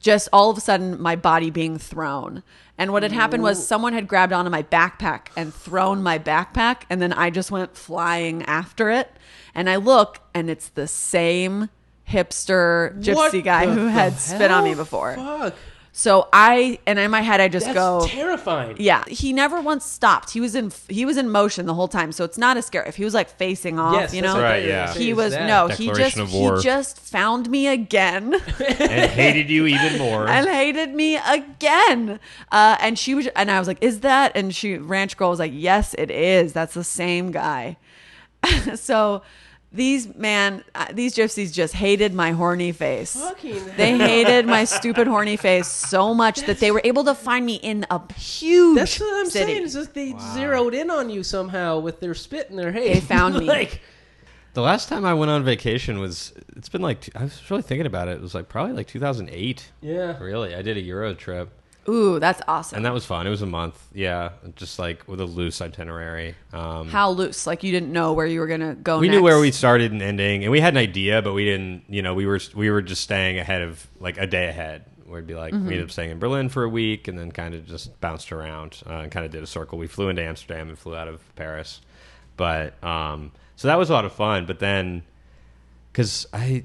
just 0.00 0.28
all 0.32 0.50
of 0.50 0.58
a 0.58 0.60
sudden 0.60 1.00
my 1.00 1.14
body 1.14 1.50
being 1.50 1.78
thrown. 1.78 2.42
And 2.76 2.92
what 2.92 3.02
had 3.02 3.12
happened 3.12 3.42
was 3.42 3.64
someone 3.64 3.92
had 3.92 4.08
grabbed 4.08 4.32
onto 4.32 4.50
my 4.50 4.62
backpack 4.62 5.28
and 5.36 5.54
thrown 5.54 6.02
my 6.02 6.18
backpack, 6.18 6.82
and 6.90 7.00
then 7.00 7.12
I 7.12 7.30
just 7.30 7.50
went 7.50 7.76
flying 7.76 8.42
after 8.44 8.90
it. 8.90 9.10
And 9.54 9.68
I 9.70 9.76
look, 9.76 10.20
and 10.34 10.48
it's 10.50 10.68
the 10.68 10.86
same 10.86 11.68
hipster 12.08 12.98
gypsy 13.00 13.14
What 13.14 13.44
guy 13.44 13.66
who 13.66 13.86
had 13.86 14.14
spit 14.14 14.50
on 14.50 14.64
me 14.64 14.74
before. 14.74 15.14
Fuck. 15.14 15.54
So 15.92 16.28
I, 16.32 16.78
and 16.86 17.00
in 17.00 17.10
my 17.10 17.20
head, 17.20 17.40
I 17.40 17.48
just 17.48 17.66
That's 17.66 17.74
go, 17.74 18.06
terrifying. 18.06 18.76
yeah. 18.78 19.02
He 19.08 19.32
never 19.32 19.60
once 19.60 19.84
stopped. 19.84 20.30
He 20.30 20.40
was 20.40 20.54
in, 20.54 20.70
he 20.88 21.04
was 21.04 21.16
in 21.16 21.28
motion 21.28 21.66
the 21.66 21.74
whole 21.74 21.88
time. 21.88 22.12
So 22.12 22.22
it's 22.24 22.38
not 22.38 22.56
as 22.56 22.64
scary. 22.64 22.88
If 22.88 22.94
he 22.94 23.04
was 23.04 23.12
like 23.12 23.28
facing 23.28 23.80
off, 23.80 23.94
Yes, 23.94 24.14
you 24.14 24.22
know, 24.22 24.34
what 24.34 24.42
Right, 24.44 24.64
yeah. 24.64 24.94
he 24.94 25.12
was 25.12 25.32
that. 25.32 25.48
no, 25.48 25.66
he 25.66 25.86
just 25.88 26.16
Declaration 26.16 26.20
of 26.20 26.32
war. 26.32 26.56
he 26.56 26.62
just 26.62 27.00
found 27.00 27.50
me 27.50 27.66
again. 27.66 28.34
and 28.60 29.10
hated 29.10 29.50
you 29.50 29.66
even 29.66 29.98
more. 29.98 30.28
and 30.28 30.48
hated 30.48 30.94
me 30.94 31.16
again. 31.16 32.20
Uh, 32.52 32.76
and 32.80 32.96
she 32.96 33.16
was, 33.16 33.26
and 33.34 33.50
I 33.50 33.58
was 33.58 33.66
like, 33.66 33.82
"Is 33.82 34.00
that?" 34.00 34.30
And 34.36 34.54
she, 34.54 34.78
Ranch 34.78 35.16
Girl, 35.16 35.30
was 35.30 35.40
like, 35.40 35.52
"Yes, 35.52 35.94
it 35.98 36.12
is. 36.12 36.52
That's 36.52 36.74
the 36.74 36.84
same 36.84 37.32
guy." 37.32 37.78
so 38.74 39.22
these 39.72 40.12
man, 40.16 40.64
uh, 40.74 40.86
these 40.92 41.14
gypsies 41.14 41.52
just 41.52 41.74
hated 41.74 42.12
my 42.12 42.32
horny 42.32 42.72
face. 42.72 43.14
Fucking 43.14 43.60
They 43.76 43.96
hated 43.96 44.46
my 44.46 44.64
stupid 44.78 45.06
horny 45.06 45.36
face 45.36 45.68
so 45.68 46.12
much 46.12 46.40
that 46.42 46.58
they 46.58 46.70
were 46.72 46.80
able 46.84 47.04
to 47.04 47.14
find 47.14 47.46
me 47.46 47.54
in 47.54 47.86
a 47.90 48.00
huge 48.14 48.76
That's 48.76 48.98
what 48.98 49.14
I'm 49.20 49.30
city. 49.30 49.52
saying. 49.52 49.62
Is 49.64 49.74
just 49.74 49.94
they 49.94 50.14
zeroed 50.34 50.74
in 50.74 50.90
on 50.90 51.08
you 51.10 51.22
somehow 51.22 51.78
with 51.78 52.00
their 52.00 52.14
spit 52.14 52.48
in 52.50 52.56
their 52.56 52.72
hate. 52.72 52.94
They 52.94 53.00
found 53.00 53.34
me. 53.38 53.44
like, 53.46 53.80
The 54.54 54.62
last 54.62 54.88
time 54.88 55.04
I 55.04 55.14
went 55.14 55.30
on 55.30 55.44
vacation 55.44 56.00
was 56.00 56.32
it's 56.56 56.68
been 56.68 56.82
like 56.82 57.08
I 57.14 57.22
was 57.24 57.50
really 57.50 57.62
thinking 57.62 57.86
about 57.86 58.08
it. 58.08 58.12
It 58.16 58.20
was 58.20 58.34
like 58.34 58.48
probably 58.48 58.72
like 58.72 58.88
2008. 58.88 59.70
yeah. 59.82 60.18
Really, 60.18 60.56
I 60.56 60.62
did 60.62 60.76
a 60.78 60.80
Euro 60.80 61.14
trip, 61.14 61.48
Ooh, 61.88 62.18
that's 62.18 62.42
awesome. 62.46 62.76
and 62.76 62.84
that 62.86 62.92
was 62.92 63.04
fun. 63.06 63.26
It 63.26 63.30
was 63.30 63.42
a 63.42 63.46
month, 63.46 63.82
yeah, 63.94 64.30
just 64.54 64.78
like 64.78 65.06
with 65.08 65.20
a 65.20 65.24
loose 65.24 65.60
itinerary. 65.60 66.34
Um, 66.52 66.88
How 66.88 67.10
loose? 67.10 67.46
Like 67.46 67.62
you 67.62 67.72
didn't 67.72 67.92
know 67.92 68.12
where 68.12 68.26
you 68.26 68.40
were 68.40 68.46
gonna 68.46 68.74
go. 68.74 68.98
we 68.98 69.08
next. 69.08 69.16
knew 69.16 69.22
where 69.22 69.40
we 69.40 69.50
started 69.50 69.90
and 69.90 70.02
ending, 70.02 70.42
and 70.42 70.52
we 70.52 70.60
had 70.60 70.74
an 70.74 70.78
idea, 70.78 71.22
but 71.22 71.32
we 71.32 71.44
didn't. 71.44 71.84
You 71.88 72.02
know, 72.02 72.14
we 72.14 72.26
were 72.26 72.40
we 72.54 72.70
were 72.70 72.82
just 72.82 73.00
staying 73.02 73.38
ahead 73.38 73.62
of 73.62 73.86
like 73.98 74.18
a 74.18 74.26
day 74.26 74.48
ahead. 74.48 74.84
We'd 75.06 75.26
be 75.26 75.34
like, 75.34 75.52
we 75.52 75.58
ended 75.58 75.82
up 75.82 75.90
staying 75.90 76.10
in 76.12 76.20
Berlin 76.20 76.48
for 76.48 76.62
a 76.62 76.68
week, 76.68 77.08
and 77.08 77.18
then 77.18 77.32
kind 77.32 77.52
of 77.54 77.66
just 77.66 78.00
bounced 78.00 78.30
around 78.30 78.80
uh, 78.88 78.98
and 78.98 79.10
kind 79.10 79.26
of 79.26 79.32
did 79.32 79.42
a 79.42 79.46
circle. 79.46 79.76
We 79.76 79.88
flew 79.88 80.08
into 80.08 80.22
Amsterdam 80.22 80.68
and 80.68 80.78
flew 80.78 80.94
out 80.94 81.08
of 81.08 81.20
Paris, 81.34 81.80
but 82.36 82.82
um, 82.84 83.32
so 83.56 83.66
that 83.66 83.76
was 83.76 83.90
a 83.90 83.92
lot 83.92 84.04
of 84.04 84.12
fun. 84.12 84.46
But 84.46 84.60
then, 84.60 85.02
because 85.90 86.28
I, 86.32 86.62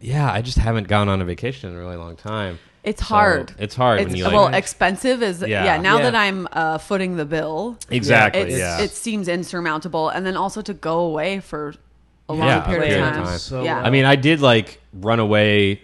yeah, 0.00 0.32
I 0.32 0.40
just 0.40 0.56
haven't 0.56 0.88
gone 0.88 1.10
on 1.10 1.20
a 1.20 1.24
vacation 1.26 1.68
in 1.68 1.76
a 1.76 1.78
really 1.78 1.96
long 1.96 2.16
time. 2.16 2.58
It's 2.84 3.00
So 3.00 3.14
hard. 3.14 3.54
it's 3.58 3.74
hard 3.74 4.00
It's, 4.00 4.08
when 4.08 4.16
you 4.16 4.24
like 4.24 4.32
well, 4.34 4.48
expensive 4.54 5.22
is 5.22 5.40
yeah. 5.40 5.64
Yeah. 5.64 5.76
now 5.80 5.96
Yeah. 5.96 6.02
that 6.10 6.14
I'm 6.14 6.46
uh, 6.52 6.78
footing 6.78 7.16
the 7.16 7.24
bill, 7.24 7.78
exactly, 7.90 8.42
it's, 8.42 8.58
yeah. 8.58 8.80
it 8.80 8.90
seems 8.90 9.26
insurmountable. 9.26 10.10
And 10.10 10.24
then 10.26 10.36
also 10.36 10.60
to 10.62 10.74
go 10.74 11.00
away 11.00 11.40
for 11.40 11.74
a 12.28 12.34
long 12.34 12.46
Yeah, 12.46 12.60
period, 12.60 12.84
period 12.88 13.00
of 13.02 13.08
of 13.08 13.14
time. 13.14 13.24
time. 13.24 13.38
So 13.38 13.62
yeah. 13.64 13.80
I 13.80 13.90
mean, 13.90 14.04
I 14.04 14.16
did 14.16 14.40
like 14.40 14.80
run 14.92 15.18
away 15.18 15.80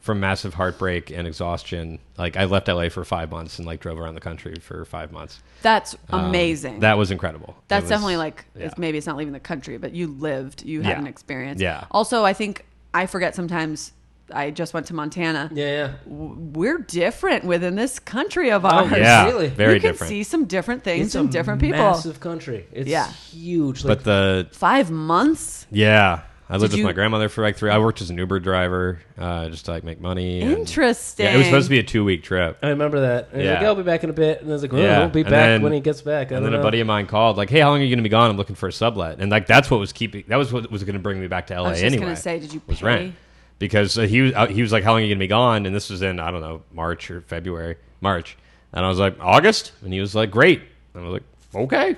from 0.00 0.20
massive 0.20 0.54
heartbreak 0.54 1.10
and 1.10 1.26
exhaustion. 1.26 1.98
Like 2.18 2.36
I 2.36 2.44
left 2.44 2.68
LA 2.68 2.88
for 2.88 3.04
five 3.04 3.30
months 3.30 3.58
and 3.58 3.66
like 3.66 3.80
drove 3.80 3.98
around 3.98 4.14
the 4.14 4.20
country 4.20 4.54
for 4.60 4.84
five 4.84 5.10
months. 5.12 5.42
That's 5.62 5.96
Um, 6.10 6.26
amazing. 6.26 6.80
That 6.80 6.98
was 6.98 7.10
incredible. 7.10 7.56
That's 7.68 7.82
was- 7.84 7.88
definitely 7.90 8.18
like 8.18 8.44
yeah. 8.54 8.66
it's, 8.66 8.78
maybe 8.78 8.98
it's 8.98 9.06
not 9.06 9.16
leaving 9.16 9.32
the 9.32 9.40
country, 9.40 9.76
but 9.78 9.92
you 9.92 10.06
lived, 10.08 10.62
you 10.62 10.82
had 10.82 10.90
Yeah. 10.90 10.98
an 10.98 11.06
experience. 11.06 11.60
Yeah. 11.60 11.84
Also, 11.90 12.22
I 12.24 12.32
think 12.32 12.64
I 12.92 13.06
forget 13.06 13.34
sometimes. 13.34 13.92
I 14.32 14.50
just 14.50 14.72
went 14.72 14.86
to 14.86 14.94
Montana. 14.94 15.50
Yeah, 15.52 15.66
yeah. 15.66 15.92
We're 16.06 16.78
different 16.78 17.44
within 17.44 17.74
this 17.74 17.98
country 17.98 18.50
of 18.50 18.64
ours. 18.64 18.72
Oh, 18.90 18.90
ours. 18.94 18.98
yeah, 18.98 19.26
Really? 19.26 19.48
very 19.48 19.74
you 19.74 19.80
can 19.80 19.90
different. 19.92 20.08
see 20.08 20.22
some 20.22 20.46
different 20.46 20.82
things 20.82 21.06
It's 21.06 21.14
from 21.14 21.28
a 21.28 21.30
different 21.30 21.60
people. 21.60 21.78
Massive 21.78 22.20
country. 22.20 22.66
It's 22.72 22.88
Yeah. 22.88 23.06
huge. 23.12 23.84
Like, 23.84 23.98
but 23.98 24.04
the 24.04 24.48
Five 24.52 24.90
months. 24.90 25.66
yeah, 25.70 26.20
I 26.48 26.56
lived 26.56 26.72
with 26.72 26.78
you- 26.78 26.84
my 26.84 26.92
grandmother 26.92 27.28
for 27.28 27.42
like 27.42 27.56
three. 27.56 27.70
I 27.70 27.78
worked 27.78 28.00
as 28.00 28.08
an 28.10 28.16
Uber 28.18 28.40
driver 28.40 29.00
uh, 29.18 29.48
just 29.50 29.66
to 29.66 29.72
like 29.72 29.84
make 29.84 30.00
money. 30.00 30.40
and- 30.40 30.52
Interesting. 30.52 31.26
Yeah, 31.26 31.34
it 31.34 31.38
was 31.38 31.46
supposed 31.46 31.66
to 31.66 31.70
be 31.70 31.78
a 31.78 31.82
two 31.82 32.02
week 32.04 32.22
trip. 32.22 32.56
I 32.62 32.68
remember 32.70 33.00
that. 33.00 33.28
And 33.32 33.42
he's 33.42 33.50
like, 33.50 33.60
Yeah. 33.60 33.66
I'll 33.66 33.74
be 33.74 33.82
back 33.82 34.04
in 34.04 34.10
a 34.10 34.14
bit. 34.14 34.40
And 34.40 34.48
I 34.50 34.52
was 34.54 34.62
like, 34.62 34.72
well, 34.72 34.82
Yeah. 34.82 35.00
he'll 35.00 35.08
be 35.10 35.20
And 35.20 35.30
back 35.30 35.46
then- 35.46 35.62
when 35.62 35.72
he 35.74 35.80
gets 35.80 36.00
back. 36.00 36.32
I 36.32 36.36
And 36.36 36.44
don't 36.44 36.52
then 36.52 36.60
a 36.60 36.62
buddy 36.62 36.80
of 36.80 36.86
mine 36.86 37.06
called, 37.06 37.36
like, 37.36 37.50
"Hey, 37.50 37.60
how 37.60 37.68
long 37.70 37.80
are 37.80 37.84
you 37.84 37.90
going 37.90 37.98
to 37.98 38.02
be 38.02 38.08
gone? 38.08 38.30
I'm 38.30 38.36
looking 38.38 38.56
for 38.56 38.68
a 38.68 38.72
sublet." 38.72 39.18
And 39.20 39.30
like 39.30 39.46
that's 39.46 39.70
what 39.70 39.80
was 39.80 39.92
keeping. 39.92 40.24
That 40.28 40.36
was 40.36 40.50
what 40.52 40.70
was 40.70 40.82
going 40.84 40.94
to 40.94 40.98
bring 40.98 41.20
me 41.20 41.26
back 41.28 41.46
to 41.48 41.54
LA 41.54 41.66
I 41.66 41.70
was 41.70 41.80
just 41.80 41.84
anyway. 41.92 42.04
gonna 42.06 42.16
say, 42.16 42.38
did 42.40 42.52
you 42.54 42.62
was 42.66 42.80
pay? 42.80 42.86
rent 42.86 43.14
because 43.58 43.98
uh, 43.98 44.02
he 44.02 44.20
was 44.22 44.32
uh, 44.34 44.46
he 44.46 44.62
was 44.62 44.72
like, 44.72 44.84
"How 44.84 44.92
long 44.92 45.00
are 45.00 45.04
you 45.04 45.08
going 45.08 45.18
to 45.18 45.22
be 45.24 45.28
gone?" 45.28 45.66
And 45.66 45.74
this 45.74 45.90
was 45.90 46.02
in 46.02 46.20
I 46.20 46.30
don't 46.30 46.40
know 46.40 46.62
March 46.72 47.10
or 47.10 47.20
February, 47.22 47.76
March, 48.00 48.36
and 48.72 48.84
I 48.84 48.88
was 48.88 48.98
like, 48.98 49.16
"August," 49.20 49.72
and 49.82 49.92
he 49.92 50.00
was 50.00 50.14
like, 50.14 50.30
"Great," 50.30 50.60
and 50.94 51.02
I 51.02 51.06
was 51.06 51.12
like, 51.14 51.22
"Okay." 51.64 51.96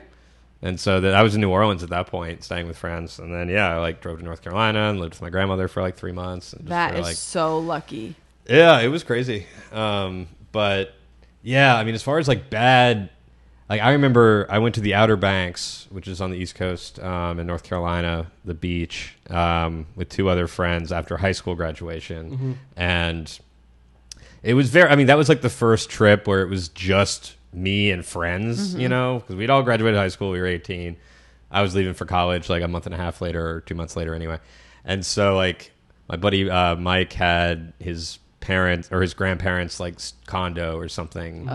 And 0.63 0.81
so 0.81 1.01
that 1.01 1.15
I 1.15 1.23
was 1.23 1.35
in 1.35 1.41
New 1.43 1.51
Orleans 1.51 1.83
at 1.83 1.91
that 1.91 2.07
point, 2.07 2.43
staying 2.43 2.67
with 2.67 2.79
friends, 2.79 3.19
and 3.19 3.33
then 3.33 3.49
yeah, 3.49 3.75
I 3.75 3.79
like 3.79 4.01
drove 4.01 4.19
to 4.19 4.25
North 4.25 4.43
Carolina 4.43 4.89
and 4.91 4.99
lived 4.99 5.15
with 5.15 5.23
my 5.23 5.31
grandmother 5.31 5.69
for 5.69 5.83
like 5.83 5.97
three 5.97 6.13
months. 6.13 6.53
And 6.55 6.63
just 6.63 6.69
That 6.71 6.95
for, 6.95 7.03
like 7.03 7.17
so 7.17 7.59
lucky. 7.59 8.15
yeah, 8.49 8.81
it 8.81 8.89
was 8.89 9.05
crazy. 9.05 9.47
Um, 9.71 10.27
but 10.53 10.95
yeah, 11.43 11.77
I 11.77 11.85
mean, 11.85 11.95
as 11.95 12.03
far 12.03 12.19
as 12.19 12.27
like 12.27 12.49
bad 12.49 13.11
like 13.69 13.81
I 13.81 13.93
remember 13.93 14.47
I 14.49 14.59
went 14.59 14.75
to 14.77 14.81
the 14.81 14.95
Outer 14.95 15.17
Banks, 15.17 15.87
which 15.91 16.07
is 16.09 16.21
on 16.21 16.31
the 16.31 16.37
East 16.39 16.55
Coast 16.55 17.01
um, 17.01 17.39
in 17.41 17.47
North 17.47 17.65
Carolina, 17.65 18.31
the 18.45 18.55
beach, 18.55 19.15
um, 19.31 19.87
with 19.97 20.09
two 20.09 20.29
other 20.29 20.47
friends 20.47 20.93
after 20.93 21.17
high 21.17 21.33
school 21.33 21.55
graduation, 21.55 22.59
and 22.77 23.39
it 24.43 24.55
was 24.55 24.71
very. 24.71 24.89
I 24.91 24.97
mean, 24.97 25.07
that 25.09 25.17
was 25.17 25.29
like 25.29 25.41
the 25.41 25.51
first 25.51 25.91
trip 25.91 26.27
where 26.29 26.43
it 26.43 26.49
was 26.49 26.69
just 26.69 27.35
me 27.53 27.91
and 27.91 28.05
friends, 28.05 28.75
you 28.75 28.89
know, 28.89 29.19
because 29.21 29.35
we'd 29.37 29.51
all 29.51 29.63
graduated 29.63 29.99
high 29.99 30.09
school. 30.09 30.31
We 30.31 30.41
were 30.41 30.47
eighteen. 30.47 30.97
I 31.51 31.63
was 31.63 31.75
leaving 31.75 31.95
for 31.95 32.05
college 32.05 32.49
like 32.49 32.63
a 32.63 32.69
month 32.69 32.87
and 32.87 32.95
a 32.95 32.99
half 32.99 33.21
later, 33.21 33.49
or 33.49 33.61
two 33.63 33.75
months 33.75 33.97
later, 33.97 34.15
anyway. 34.15 34.39
And 34.85 35.05
so, 35.07 35.35
like, 35.35 35.73
my 36.09 36.17
buddy 36.17 36.49
uh, 36.51 36.77
Mike 36.77 37.13
had 37.13 37.73
his 37.79 38.19
parents 38.41 38.89
or 38.93 39.01
his 39.03 39.15
grandparents 39.15 39.81
like 39.81 39.97
condo 40.27 40.77
or 40.77 40.89
something, 40.89 41.49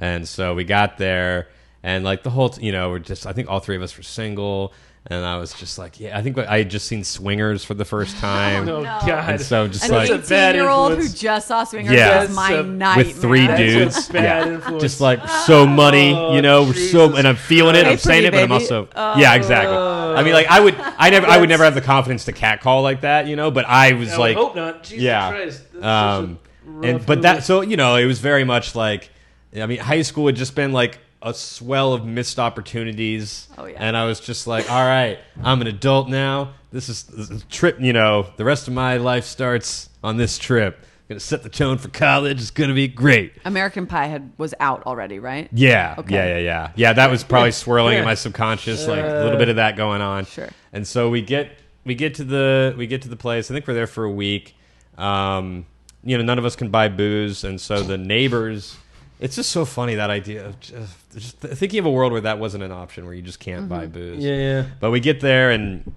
and 0.00 0.26
so 0.26 0.54
we 0.54 0.64
got 0.64 0.98
there, 0.98 1.48
and 1.82 2.02
like 2.04 2.22
the 2.22 2.30
whole, 2.30 2.48
t- 2.48 2.64
you 2.66 2.72
know, 2.72 2.90
we're 2.90 2.98
just. 2.98 3.26
I 3.26 3.32
think 3.32 3.48
all 3.48 3.60
three 3.60 3.76
of 3.76 3.82
us 3.82 3.96
were 3.96 4.02
single, 4.02 4.72
and 5.06 5.24
I 5.24 5.36
was 5.38 5.52
just 5.54 5.78
like, 5.78 5.98
yeah, 6.00 6.16
I 6.18 6.22
think 6.22 6.36
I 6.38 6.58
had 6.58 6.70
just 6.70 6.86
seen 6.86 7.04
Swingers 7.04 7.64
for 7.64 7.74
the 7.74 7.84
first 7.84 8.16
time. 8.20 8.68
Oh 8.68 8.80
No. 8.82 8.82
God. 8.82 9.30
And 9.30 9.40
so 9.40 9.66
just 9.68 9.84
An 9.86 9.90
like 9.92 10.08
That's 10.10 10.26
a 10.28 10.30
bad 10.30 10.54
18 10.56 10.60
year 10.62 10.70
old 10.70 10.98
who 10.98 11.08
just 11.08 11.48
saw 11.48 11.64
Swingers 11.64 11.92
Yeah. 11.94 12.22
was 12.22 12.34
my 12.34 12.52
a- 12.52 12.62
nightmare. 12.62 13.04
with 13.06 13.20
three 13.20 13.46
That's 13.46 13.60
a 13.60 13.64
dudes, 13.64 14.08
bad 14.08 14.46
yeah, 14.46 14.54
influence. 14.54 14.82
just 14.82 15.00
like 15.00 15.26
so 15.46 15.66
money, 15.66 16.12
Oh, 16.14 16.34
you 16.34 16.42
know, 16.42 16.64
we're 16.64 16.74
so, 16.74 17.16
and 17.16 17.26
I'm 17.28 17.36
feeling 17.36 17.76
it. 17.76 17.84
Hey, 17.86 17.92
I'm 17.92 17.98
saying 17.98 18.22
pretty 18.24 18.36
it, 18.36 18.40
but 18.40 18.42
I'm 18.44 18.52
also, 18.52 18.88
Oh. 18.94 19.18
yeah, 19.18 19.34
exactly. 19.34 19.74
I 19.76 20.22
mean, 20.22 20.34
like 20.34 20.48
I 20.48 20.60
would, 20.60 20.74
I 20.78 21.08
never, 21.10 21.26
I 21.26 21.38
would 21.38 21.48
never 21.48 21.64
have 21.64 21.74
the 21.74 21.80
confidence 21.80 22.24
to 22.26 22.32
catcall 22.32 22.82
like 22.82 23.00
that, 23.02 23.26
you 23.26 23.36
know. 23.36 23.50
But 23.50 23.64
I 23.66 23.92
was 23.94 24.12
I 24.12 24.16
like, 24.18 24.36
would 24.36 24.44
hope 24.44 24.56
not. 24.56 24.82
Jesus 24.82 25.02
yeah. 25.02 25.30
Christ. 25.30 25.62
That's 25.72 25.74
such 25.74 25.82
a 25.82 25.88
um, 25.88 26.38
and 26.82 26.98
rough 26.98 27.06
but 27.06 27.22
that 27.22 27.42
so 27.44 27.62
you 27.62 27.76
know 27.76 27.96
it 27.96 28.04
was 28.06 28.20
very 28.20 28.44
much 28.44 28.74
like 28.74 29.10
I 29.56 29.66
mean 29.66 29.78
high 29.78 30.02
school 30.02 30.26
had 30.26 30.36
just 30.36 30.54
been 30.54 30.72
like 30.72 30.98
a 31.22 31.34
swell 31.34 31.92
of 31.92 32.06
missed 32.06 32.38
opportunities. 32.38 33.48
Oh, 33.58 33.66
yeah. 33.66 33.76
And 33.78 33.96
I 33.96 34.06
was 34.06 34.20
just 34.20 34.46
like, 34.46 34.70
all 34.70 34.84
right, 34.84 35.18
I'm 35.42 35.60
an 35.60 35.66
adult 35.66 36.08
now. 36.08 36.54
This 36.72 36.88
is, 36.88 37.30
a 37.30 37.40
trip. 37.50 37.78
You 37.80 37.92
know, 37.92 38.26
the 38.36 38.44
rest 38.44 38.68
of 38.68 38.74
my 38.74 38.96
life 38.96 39.24
starts 39.24 39.90
on 40.02 40.16
this 40.16 40.38
trip. 40.38 40.78
I'm 40.80 41.14
Gonna 41.14 41.20
set 41.20 41.42
the 41.42 41.48
tone 41.48 41.76
for 41.78 41.88
college. 41.88 42.40
It's 42.40 42.52
gonna 42.52 42.72
be 42.74 42.86
great. 42.86 43.32
American 43.44 43.86
Pie 43.88 44.06
had 44.06 44.30
was 44.38 44.54
out 44.60 44.84
already, 44.86 45.18
right? 45.18 45.48
Yeah, 45.52 45.96
Okay. 45.98 46.14
yeah, 46.14 46.36
yeah, 46.36 46.38
yeah. 46.38 46.72
Yeah, 46.76 46.92
that 46.92 47.10
was 47.10 47.24
probably 47.24 47.50
swirling 47.50 47.98
in 47.98 48.04
my 48.04 48.14
subconscious, 48.14 48.86
like 48.86 49.00
a 49.00 49.24
little 49.24 49.38
bit 49.38 49.48
of 49.48 49.56
that 49.56 49.76
going 49.76 50.00
on. 50.00 50.24
Sure. 50.24 50.48
And 50.72 50.86
so 50.86 51.10
we 51.10 51.20
get 51.22 51.50
we 51.84 51.96
get 51.96 52.14
to 52.14 52.24
the 52.24 52.74
we 52.78 52.86
get 52.86 53.02
to 53.02 53.08
the 53.08 53.16
place. 53.16 53.50
I 53.50 53.54
think 53.54 53.66
we're 53.66 53.74
there 53.74 53.88
for 53.88 54.04
a 54.04 54.10
week. 54.10 54.54
Um, 54.96 55.66
you 56.04 56.16
know, 56.16 56.22
none 56.22 56.38
of 56.38 56.44
us 56.44 56.54
can 56.56 56.70
buy 56.70 56.88
booze, 56.88 57.42
and 57.44 57.60
so 57.60 57.82
the 57.82 57.98
neighbors. 57.98 58.76
It's 59.20 59.36
just 59.36 59.50
so 59.50 59.66
funny 59.66 59.96
that 59.96 60.08
idea 60.08 60.46
of 60.46 60.58
just, 60.60 61.10
just 61.14 61.38
thinking 61.38 61.78
of 61.78 61.84
a 61.86 61.90
world 61.90 62.10
where 62.12 62.22
that 62.22 62.38
wasn't 62.38 62.64
an 62.64 62.72
option, 62.72 63.04
where 63.04 63.12
you 63.12 63.20
just 63.20 63.38
can't 63.38 63.68
buy 63.68 63.86
booze. 63.86 64.24
Yeah, 64.24 64.34
yeah. 64.34 64.66
But 64.80 64.90
we 64.90 65.00
get 65.00 65.20
there 65.20 65.50
and 65.50 65.92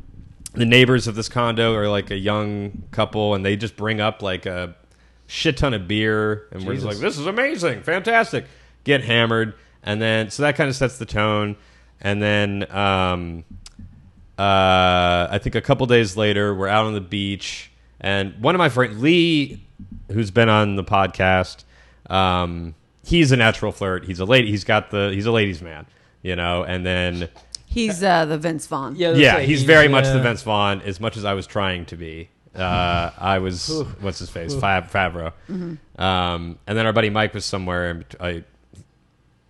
the 0.54 0.66
neighbors 0.66 1.08
of 1.08 1.16
this 1.16 1.30
condo 1.30 1.74
are 1.74 1.88
like 1.88 2.12
a 2.12 2.18
young 2.18 2.84
couple 2.92 3.34
and 3.34 3.46
they 3.46 3.56
just 3.56 3.76
bring 3.78 4.02
up 4.02 4.22
like 4.22 4.46
a 4.46 4.76
shit 5.26 5.56
ton 5.58 5.74
of 5.74 5.88
beer 5.88 6.48
and 6.52 6.66
we're 6.66 6.74
just 6.74 6.86
like 6.86 6.98
Jesus. 6.98 7.16
this 7.16 7.18
is 7.18 7.26
amazing, 7.26 7.82
fantastic. 7.82 8.46
Get 8.84 9.04
hammered 9.04 9.56
and 9.84 10.02
then 10.02 10.30
so 10.30 10.44
that 10.44 10.56
kind 10.56 10.70
of 10.70 10.76
sets 10.76 10.98
the 10.98 11.06
tone 11.06 11.56
and 12.02 12.22
then 12.22 12.70
um 12.72 13.46
uh 14.38 15.28
I 15.32 15.40
think 15.42 15.56
a 15.56 15.62
couple 15.62 15.86
days 15.88 16.18
later 16.18 16.54
we're 16.54 16.68
out 16.68 16.86
on 16.86 16.94
the 16.94 17.02
beach 17.02 17.72
and 18.02 18.40
one 18.42 18.54
of 18.54 18.60
my 18.60 18.70
friends 18.70 19.02
Lee 19.02 19.66
who's 20.12 20.30
been 20.30 20.50
on 20.50 20.76
the 20.76 20.84
podcast 20.84 21.64
um 22.10 22.76
he's 23.04 23.32
a 23.32 23.38
natural 23.38 23.72
flirt. 23.72 24.06
He's 24.06 24.20
a 24.20 24.26
lady 24.26 24.50
he's 24.50 24.64
got 24.64 24.92
the 24.92 25.12
he's 25.14 25.26
a 25.26 25.32
ladies 25.32 25.62
man, 25.62 25.86
you 26.22 26.36
know, 26.36 26.64
and 26.64 26.86
then 26.86 27.30
He's 27.74 28.04
uh, 28.04 28.26
the 28.26 28.38
Vince 28.38 28.68
Vaughn. 28.68 28.96
Yeah, 28.96 29.14
yeah, 29.14 29.36
right. 29.36 29.50
he's 29.50 29.64
very 29.64 29.88
much 29.88 30.06
uh, 30.06 30.14
the 30.14 30.22
Vince 30.22 30.44
Vaughn, 30.44 30.82
as 30.82 31.00
much 31.00 31.18
as 31.18 31.26
I 31.26 31.34
was 31.34 31.48
trying 31.48 31.86
to 31.88 31.98
be. 31.98 32.30
Uh, 32.54 33.10
I 33.18 33.40
was 33.40 33.84
what's 34.00 34.20
his 34.20 34.30
face, 34.30 34.54
Fab 34.54 34.92
Favreau, 34.92 35.34
um, 35.98 36.60
and 36.68 36.78
then 36.78 36.86
our 36.86 36.94
buddy 36.94 37.10
Mike 37.10 37.34
was 37.34 37.46
somewhere, 37.46 37.90
and 37.90 38.06
I, 38.20 38.44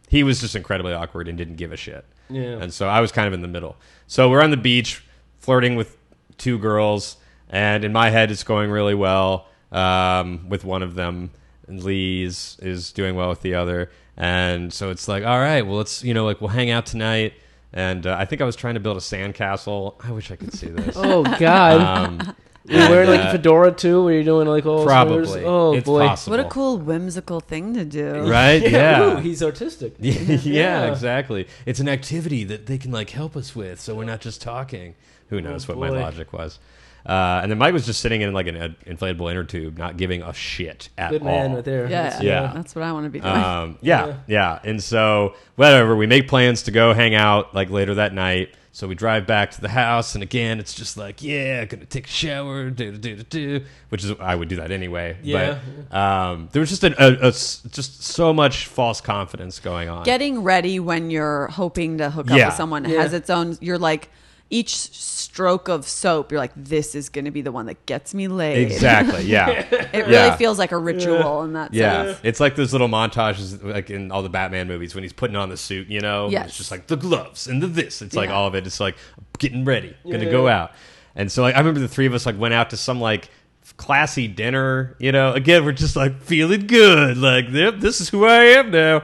he 0.08 0.24
was 0.24 0.39
just 0.39 0.56
incredibly 0.56 0.93
awkward 0.93 1.28
and 1.28 1.38
didn't 1.38 1.58
give 1.58 1.74
a 1.74 1.78
shit. 1.78 2.06
Yeah. 2.30 2.60
and 2.62 2.74
so 2.74 2.88
I 2.88 3.01
was 3.01 3.12
kind 3.12 3.28
of 3.28 3.34
in 3.34 3.41
the 3.41 3.47
middle. 3.49 3.76
So 4.08 4.30
we're 4.30 4.41
on 4.41 4.51
the 4.51 4.58
beach, 4.58 5.04
flirting 5.39 5.76
with 5.76 5.97
two 6.38 6.58
girls, 6.58 7.18
and 7.49 7.84
in 7.84 7.91
my 7.91 8.10
head, 8.10 8.32
it's 8.32 8.43
going 8.43 8.72
really 8.72 8.95
well 8.95 9.47
um, 9.74 10.47
with 10.47 10.64
one 10.64 10.82
of 10.82 10.95
them. 10.95 11.32
And 11.68 11.84
Lee's 11.84 12.57
is 12.61 12.91
doing 12.91 13.16
well 13.16 13.30
with 13.30 13.41
the 13.41 13.55
other, 13.55 13.89
and 14.18 14.74
so 14.74 14.89
it's 14.89 15.07
like, 15.07 15.24
all 15.24 15.39
right, 15.39 15.61
well, 15.61 15.78
let's 15.78 16.03
you 16.03 16.14
know, 16.14 16.26
like 16.26 16.41
we'll 16.41 16.49
hang 16.49 16.70
out 16.70 16.86
tonight. 16.86 17.34
And 17.72 18.05
uh, 18.05 18.16
I 18.20 18.26
think 18.26 18.41
I 18.41 18.45
was 18.45 18.55
trying 18.55 18.76
to 18.76 18.80
build 18.80 18.97
a 18.97 18.99
sandcastle. 18.99 19.95
I 20.05 20.11
wish 20.11 20.30
I 20.30 20.36
could 20.36 20.53
see 20.53 20.68
this. 20.68 20.95
Oh 20.95 21.24
God. 21.39 21.82
Um, 21.82 22.36
you 22.66 22.78
wearing 22.78 23.09
like 23.09 23.22
uh, 23.22 23.30
a 23.30 23.32
fedora 23.32 23.72
too? 23.72 24.03
Were 24.03 24.11
you 24.14 24.24
doing 24.24 24.47
like 24.47 24.66
all 24.66 24.86
probably. 24.86 25.26
sweaters? 25.26 25.45
Oh 25.47 25.74
it's 25.74 25.86
boy. 25.86 26.05
possible. 26.07 26.38
What 26.38 26.45
a 26.45 26.49
cool 26.49 26.78
whimsical 26.78 27.39
thing 27.39 27.74
to 27.74 27.84
do. 27.84 28.11
right? 28.30 28.61
Ooh, 28.64 28.70
Yeah. 28.70 29.20
he's 29.22 29.41
artistic. 29.41 29.95
yeah, 29.99 30.14
Yeah. 30.43 30.91
exactly. 30.91 31.47
It's 31.66 31.80
an 31.80 31.89
activity 31.89 32.43
that 32.43 32.68
they 32.68 32.78
can 32.78 32.91
like 32.91 33.09
help 33.09 33.36
us 33.36 33.55
with, 33.55 33.80
so 33.82 33.95
we're 33.95 34.05
not 34.05 34.22
just 34.22 34.41
talking. 34.41 34.93
Who 35.30 35.41
knows 35.41 35.68
what 35.68 35.80
my 35.80 35.89
logic 35.89 36.32
was? 36.32 36.59
Uh, 37.06 37.39
and 37.41 37.51
then 37.51 37.58
Mike 37.58 37.74
was 37.74 37.86
just 37.86 37.99
sitting 37.99 38.22
in 38.22 38.34
like 38.34 38.47
an 38.47 38.56
uh, 38.56 38.70
inflatable 38.86 39.30
inner 39.30 39.43
tube, 39.43 39.78
not 39.78 39.97
giving 39.97 40.22
a 40.22 40.34
shit 40.34 40.88
at 40.97 41.12
Good 41.12 41.22
all. 41.22 41.28
man 41.28 41.54
right 41.56 41.66
there. 41.66 41.84
Yeah, 41.84 42.04
That's- 42.04 42.24
Yeah. 42.24 42.51
That's 42.54 42.76
what 42.76 42.84
I 42.84 42.91
want 42.93 43.06
to 43.06 43.10
be 43.10 43.20
doing. 43.20 43.34
Um, 43.34 43.78
yeah, 43.82 44.16
yeah, 44.28 44.60
And 44.64 44.82
so, 44.82 45.36
whatever, 45.56 45.95
we 45.97 46.08
make 46.08 46.28
plans 46.30 46.64
to 46.64 46.72
go 46.72 46.93
hang 46.93 47.14
out 47.14 47.54
like 47.54 47.70
later 47.70 47.95
that 47.95 48.14
night. 48.14 48.56
So 48.76 48.88
we 48.88 48.95
drive 48.95 49.28
back 49.28 49.51
to 49.51 49.62
the 49.62 49.70
house, 49.70 50.16
and 50.16 50.24
again, 50.24 50.60
it's 50.60 50.74
just 50.74 50.97
like, 50.97 51.22
yeah, 51.22 51.64
gonna 51.66 51.86
take 51.86 52.08
a 52.08 52.10
shower, 52.10 52.72
do 52.72 52.91
do 52.97 53.18
do 53.18 53.24
do, 53.24 53.66
which 53.89 54.04
is 54.04 54.14
I 54.20 54.34
would 54.34 54.47
do 54.47 54.56
that 54.56 54.72
anyway. 54.72 55.16
Yeah. 55.22 55.60
But 55.91 55.95
um, 55.95 56.49
there 56.54 56.60
was 56.60 56.70
just 56.72 56.84
a, 56.84 56.88
a- 56.99 57.26
a 57.26 57.28
s- 57.28 57.62
just 57.70 58.01
so 58.01 58.34
much 58.34 58.66
false 58.66 58.99
confidence 58.99 59.60
going 59.60 59.89
on. 59.89 60.04
Getting 60.06 60.41
ready 60.41 60.80
when 60.80 61.12
you're 61.12 61.49
hoping 61.49 61.99
to 61.99 62.10
hook 62.10 62.32
up 62.32 62.38
Yeah. 62.38 62.47
with 62.47 62.56
someone 62.56 62.86
Yeah. 62.89 63.01
has 63.04 63.14
its 63.14 63.30
own. 63.30 63.60
You're 63.62 63.78
like 63.78 64.10
each 64.50 64.76
stroke 64.76 65.68
of 65.68 65.88
soap. 65.88 66.32
You're 66.32 66.39
like, 66.39 66.52
this 66.56 66.94
is 66.96 67.10
going 67.10 67.26
to 67.26 67.32
be 67.32 67.41
the 67.41 67.52
one 67.52 67.66
that 67.66 67.86
gets 67.88 68.14
me 68.14 68.28
laid. 68.28 68.72
exactly. 68.72 69.24
Yeah. 69.24 69.66
It 69.94 70.08
really 70.08 70.36
feels 70.38 70.60
like 70.60 70.72
a 70.72 70.78
ritual 70.78 71.44
in 71.44 71.54
that 71.54 71.74
Yeah, 71.74 72.06
sense. 72.06 72.20
it's 72.24 72.39
like 72.39 72.56
those 72.56 72.72
little 72.72 72.88
montages, 72.88 73.64
like 73.64 73.89
in 73.89 74.12
all 74.12 74.22
the 74.24 74.30
Batman 74.30 74.68
movies, 74.68 74.94
when 74.96 75.04
he's 75.04 75.14
putting 75.14 75.36
on 75.36 75.50
the 75.50 75.58
suit. 75.58 75.88
You 75.88 76.02
know, 76.02 76.30
Yes. 76.30 76.50
it's 76.50 76.58
just 76.58 76.72
like 76.72 76.88
the 76.88 76.98
gloves 76.98 77.48
and 77.48 77.62
the 77.64 77.68
this. 77.68 78.02
It's 78.02 78.16
like 78.16 78.30
Yeah. 78.30 78.36
all 78.36 78.48
of 78.48 78.56
it. 78.56 78.66
It's 78.68 78.80
like 78.80 78.96
getting 79.39 79.66
ready, 79.66 79.96
gonna 80.04 80.26
Yeah. 80.26 80.32
go 80.32 80.48
out. 80.48 80.72
And 81.16 81.32
so, 81.32 81.41
like, 81.44 81.56
I 81.56 81.60
remember 81.60 81.80
the 81.80 81.88
three 81.88 82.06
of 82.08 82.14
us 82.14 82.26
like 82.26 82.38
went 82.39 82.54
out 82.54 82.70
to 82.72 82.78
some 82.78 83.00
like 83.00 83.30
classy 83.78 84.28
dinner. 84.28 84.96
You 85.00 85.12
know, 85.12 85.34
again, 85.34 85.64
we're 85.66 85.72
just 85.72 85.96
like 85.96 86.22
feeling 86.22 86.68
good. 86.68 87.18
Like, 87.18 87.46
yep, 87.50 87.80
this 87.80 88.02
is 88.02 88.10
who 88.10 88.26
I 88.26 88.44
am 88.46 88.72
now. 88.72 89.04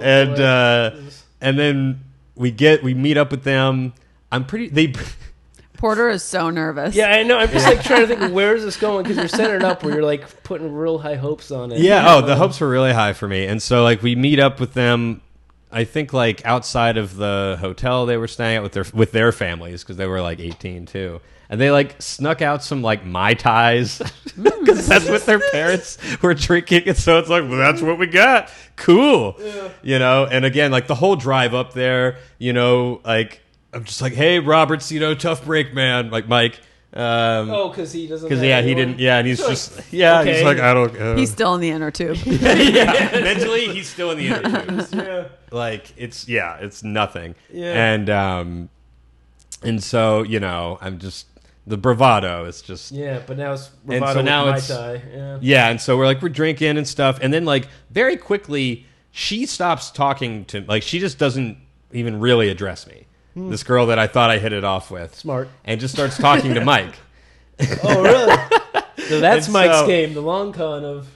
and 0.00 0.40
uh, 0.40 0.90
and 1.40 1.58
then 1.58 2.00
we 2.34 2.50
get 2.50 2.82
we 2.82 2.94
meet 2.94 3.16
up 3.18 3.30
with 3.30 3.44
them. 3.44 3.92
I'm 4.32 4.46
pretty. 4.46 4.68
They. 4.68 4.92
Porter 5.76 6.08
is 6.08 6.22
so 6.22 6.48
nervous. 6.48 6.94
Yeah, 6.94 7.12
I 7.12 7.22
know. 7.22 7.38
I'm 7.38 7.50
just 7.50 7.66
like 7.66 7.82
trying 7.82 8.06
to 8.06 8.06
think 8.06 8.32
where 8.32 8.54
is 8.54 8.62
this 8.64 8.76
going 8.76 9.02
because 9.02 9.16
you're 9.16 9.28
setting 9.28 9.56
it 9.56 9.64
up 9.64 9.82
where 9.82 9.94
you're 9.94 10.04
like 10.04 10.42
putting 10.44 10.72
real 10.72 10.98
high 10.98 11.16
hopes 11.16 11.50
on 11.50 11.72
it. 11.72 11.80
Yeah. 11.80 12.04
Oh, 12.06 12.22
the 12.22 12.36
hopes 12.36 12.60
were 12.60 12.68
really 12.68 12.92
high 12.92 13.12
for 13.12 13.28
me, 13.28 13.46
and 13.46 13.60
so 13.60 13.82
like 13.82 14.02
we 14.02 14.16
meet 14.16 14.38
up 14.38 14.58
with 14.58 14.74
them. 14.74 15.20
I 15.70 15.84
think 15.84 16.12
like 16.12 16.44
outside 16.44 16.96
of 16.96 17.16
the 17.16 17.56
hotel 17.60 18.06
they 18.06 18.16
were 18.16 18.28
staying 18.28 18.58
at 18.58 18.62
with 18.62 18.72
their 18.72 18.84
with 18.94 19.12
their 19.12 19.32
families 19.32 19.82
because 19.82 19.96
they 19.96 20.06
were 20.06 20.20
like 20.20 20.38
18 20.38 20.86
too, 20.86 21.20
and 21.50 21.60
they 21.60 21.70
like 21.70 22.00
snuck 22.00 22.42
out 22.42 22.62
some 22.62 22.80
like 22.80 23.04
mai 23.04 23.34
tais 23.34 23.98
mm. 23.98 24.60
because 24.60 24.86
that's 24.86 25.08
what 25.08 25.26
their 25.26 25.40
parents 25.50 25.98
were 26.22 26.34
drinking, 26.34 26.84
and 26.86 26.96
so 26.96 27.18
it's 27.18 27.28
like, 27.28 27.42
well, 27.42 27.58
that's 27.58 27.82
what 27.82 27.98
we 27.98 28.06
got. 28.06 28.50
Cool, 28.76 29.36
you 29.82 29.98
know. 29.98 30.26
And 30.26 30.44
again, 30.44 30.70
like 30.70 30.86
the 30.86 30.94
whole 30.94 31.16
drive 31.16 31.54
up 31.54 31.72
there, 31.72 32.18
you 32.38 32.52
know, 32.52 33.00
like 33.04 33.41
I'm 33.72 33.84
just 33.84 34.02
like, 34.02 34.12
hey, 34.12 34.38
Roberts, 34.38 34.92
you 34.92 35.00
know, 35.00 35.14
tough 35.14 35.44
break, 35.44 35.72
man, 35.74 36.10
like 36.10 36.28
Mike. 36.28 36.60
Um, 36.94 37.50
Oh, 37.50 37.68
because 37.70 37.90
he 37.90 38.06
doesn't. 38.06 38.28
because 38.28 38.40
have 38.42 38.48
yeah, 38.48 38.60
he 38.60 38.74
didn't. 38.74 38.98
Yeah, 38.98 39.16
and 39.16 39.26
he's 39.26 39.38
just 39.48 39.92
yeah. 39.92 40.22
He's 40.24 40.42
like 40.42 40.58
I 40.58 40.74
don't. 40.74 40.94
Uh, 40.94 41.16
He's 41.16 41.30
still 41.32 41.54
in 41.54 41.62
the 41.62 41.70
inner 41.70 41.90
tube. 41.90 42.16
yeah, 42.26 43.08
mentally 43.12 43.68
he's 43.68 43.88
still 43.88 44.10
in 44.10 44.18
the 44.18 44.26
inner 44.28 44.66
tube. 44.66 44.88
Yeah. 44.92 45.28
Like 45.50 45.90
it's 45.96 46.28
yeah, 46.28 46.58
it's 46.58 46.82
nothing. 46.84 47.34
Yeah. 47.50 47.72
And 47.94 48.10
um 48.10 48.68
and 49.62 49.82
so, 49.82 50.22
you 50.22 50.38
know, 50.38 50.76
I'm 50.82 50.98
just 50.98 51.28
the 51.66 51.78
bravado 51.78 52.44
is 52.44 52.60
just 52.60 52.92
yeah. 52.92 53.04
Yeah, 53.14 53.22
but 53.26 53.38
now 53.38 53.54
it's 53.54 53.70
And 53.88 54.00
bravado 54.00 54.12
so 54.12 54.16
with 54.18 54.26
now 54.26 54.44
Mai 54.44 54.50
it's- 54.58 54.68
Tai. 54.68 55.38
Yeah. 55.40 55.68
and 55.70 55.80
so 55.80 55.96
we're 55.96 56.04
like 56.04 56.20
we're 56.20 56.28
drinking 56.28 56.76
and 56.76 56.86
stuff 56.86 57.18
and 57.22 57.32
then 57.32 57.46
like 57.46 57.68
very 57.90 58.18
quickly 58.18 58.84
she 59.12 59.46
stops 59.46 59.90
talking 59.90 60.44
to 60.46 60.60
like 60.68 60.82
she 60.82 60.98
just 60.98 61.18
doesn't 61.18 61.56
even 61.92 62.20
really 62.20 62.50
address 62.50 62.86
me. 62.86 63.06
This 63.34 63.62
girl 63.62 63.86
that 63.86 63.98
I 63.98 64.06
thought 64.06 64.30
I 64.30 64.38
hit 64.38 64.52
it 64.52 64.64
off 64.64 64.90
with. 64.90 65.14
Smart. 65.14 65.48
And 65.64 65.80
just 65.80 65.94
starts 65.94 66.16
talking 66.18 66.54
to 66.54 66.60
Mike. 66.64 66.94
Oh, 67.82 68.02
really? 68.02 68.36
so 69.08 69.20
that's 69.20 69.46
And 69.46 69.52
Mike's 69.54 69.74
so- 69.78 69.86
game, 69.86 70.14
the 70.14 70.20
long 70.20 70.52
con 70.52 70.84
of. 70.84 71.08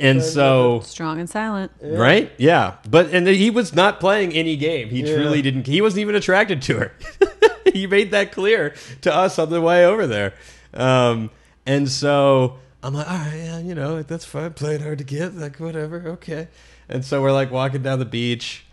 and 0.00 0.22
so 0.22 0.80
Strong 0.84 1.20
and 1.20 1.30
silent. 1.30 1.72
right, 1.82 2.30
yeah, 2.36 2.74
but 2.88 3.14
and 3.14 3.26
he 3.26 3.50
was 3.50 3.74
not 3.74 4.00
playing 4.00 4.32
any 4.32 4.56
game. 4.56 4.88
He 4.88 5.02
Yeah. 5.02 5.14
truly 5.16 5.40
didn't. 5.42 5.66
He 5.66 5.80
wasn't 5.80 6.00
even 6.00 6.14
attracted 6.16 6.62
to 6.62 6.78
her. 6.78 6.92
he 7.72 7.86
made 7.86 8.10
that 8.12 8.32
clear 8.32 8.74
to 9.02 9.14
us 9.14 9.38
on 9.38 9.50
the 9.50 9.60
way 9.60 9.84
over 9.86 10.06
there. 10.06 10.34
Um, 10.74 11.30
and 11.66 11.88
so 11.88 12.58
I'm 12.82 12.92
like, 12.94 13.08
all 13.10 13.16
right, 13.16 13.34
yeah, 13.36 13.58
you 13.60 13.74
know, 13.74 13.94
like, 13.94 14.06
that's 14.08 14.24
fine. 14.24 14.52
Playing 14.52 14.80
hard 14.82 14.98
to 14.98 15.04
get, 15.04 15.34
like 15.36 15.58
whatever, 15.58 16.08
okay. 16.08 16.48
And 16.88 17.04
so 17.04 17.22
we're 17.22 17.32
like 17.32 17.50
walking 17.50 17.82
down 17.82 17.98
the 18.00 18.04
beach, 18.04 18.66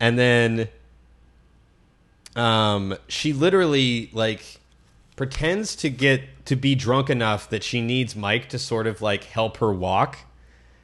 and 0.00 0.18
then 0.18 0.68
um, 2.36 2.96
she 3.08 3.32
literally 3.32 4.10
like 4.12 4.60
pretends 5.16 5.74
to 5.76 5.90
get 5.90 6.22
to 6.46 6.54
be 6.54 6.74
drunk 6.74 7.10
enough 7.10 7.50
that 7.50 7.64
she 7.64 7.80
needs 7.80 8.14
Mike 8.14 8.48
to 8.50 8.58
sort 8.58 8.86
of 8.86 9.02
like 9.02 9.24
help 9.24 9.56
her 9.56 9.72
walk. 9.72 10.18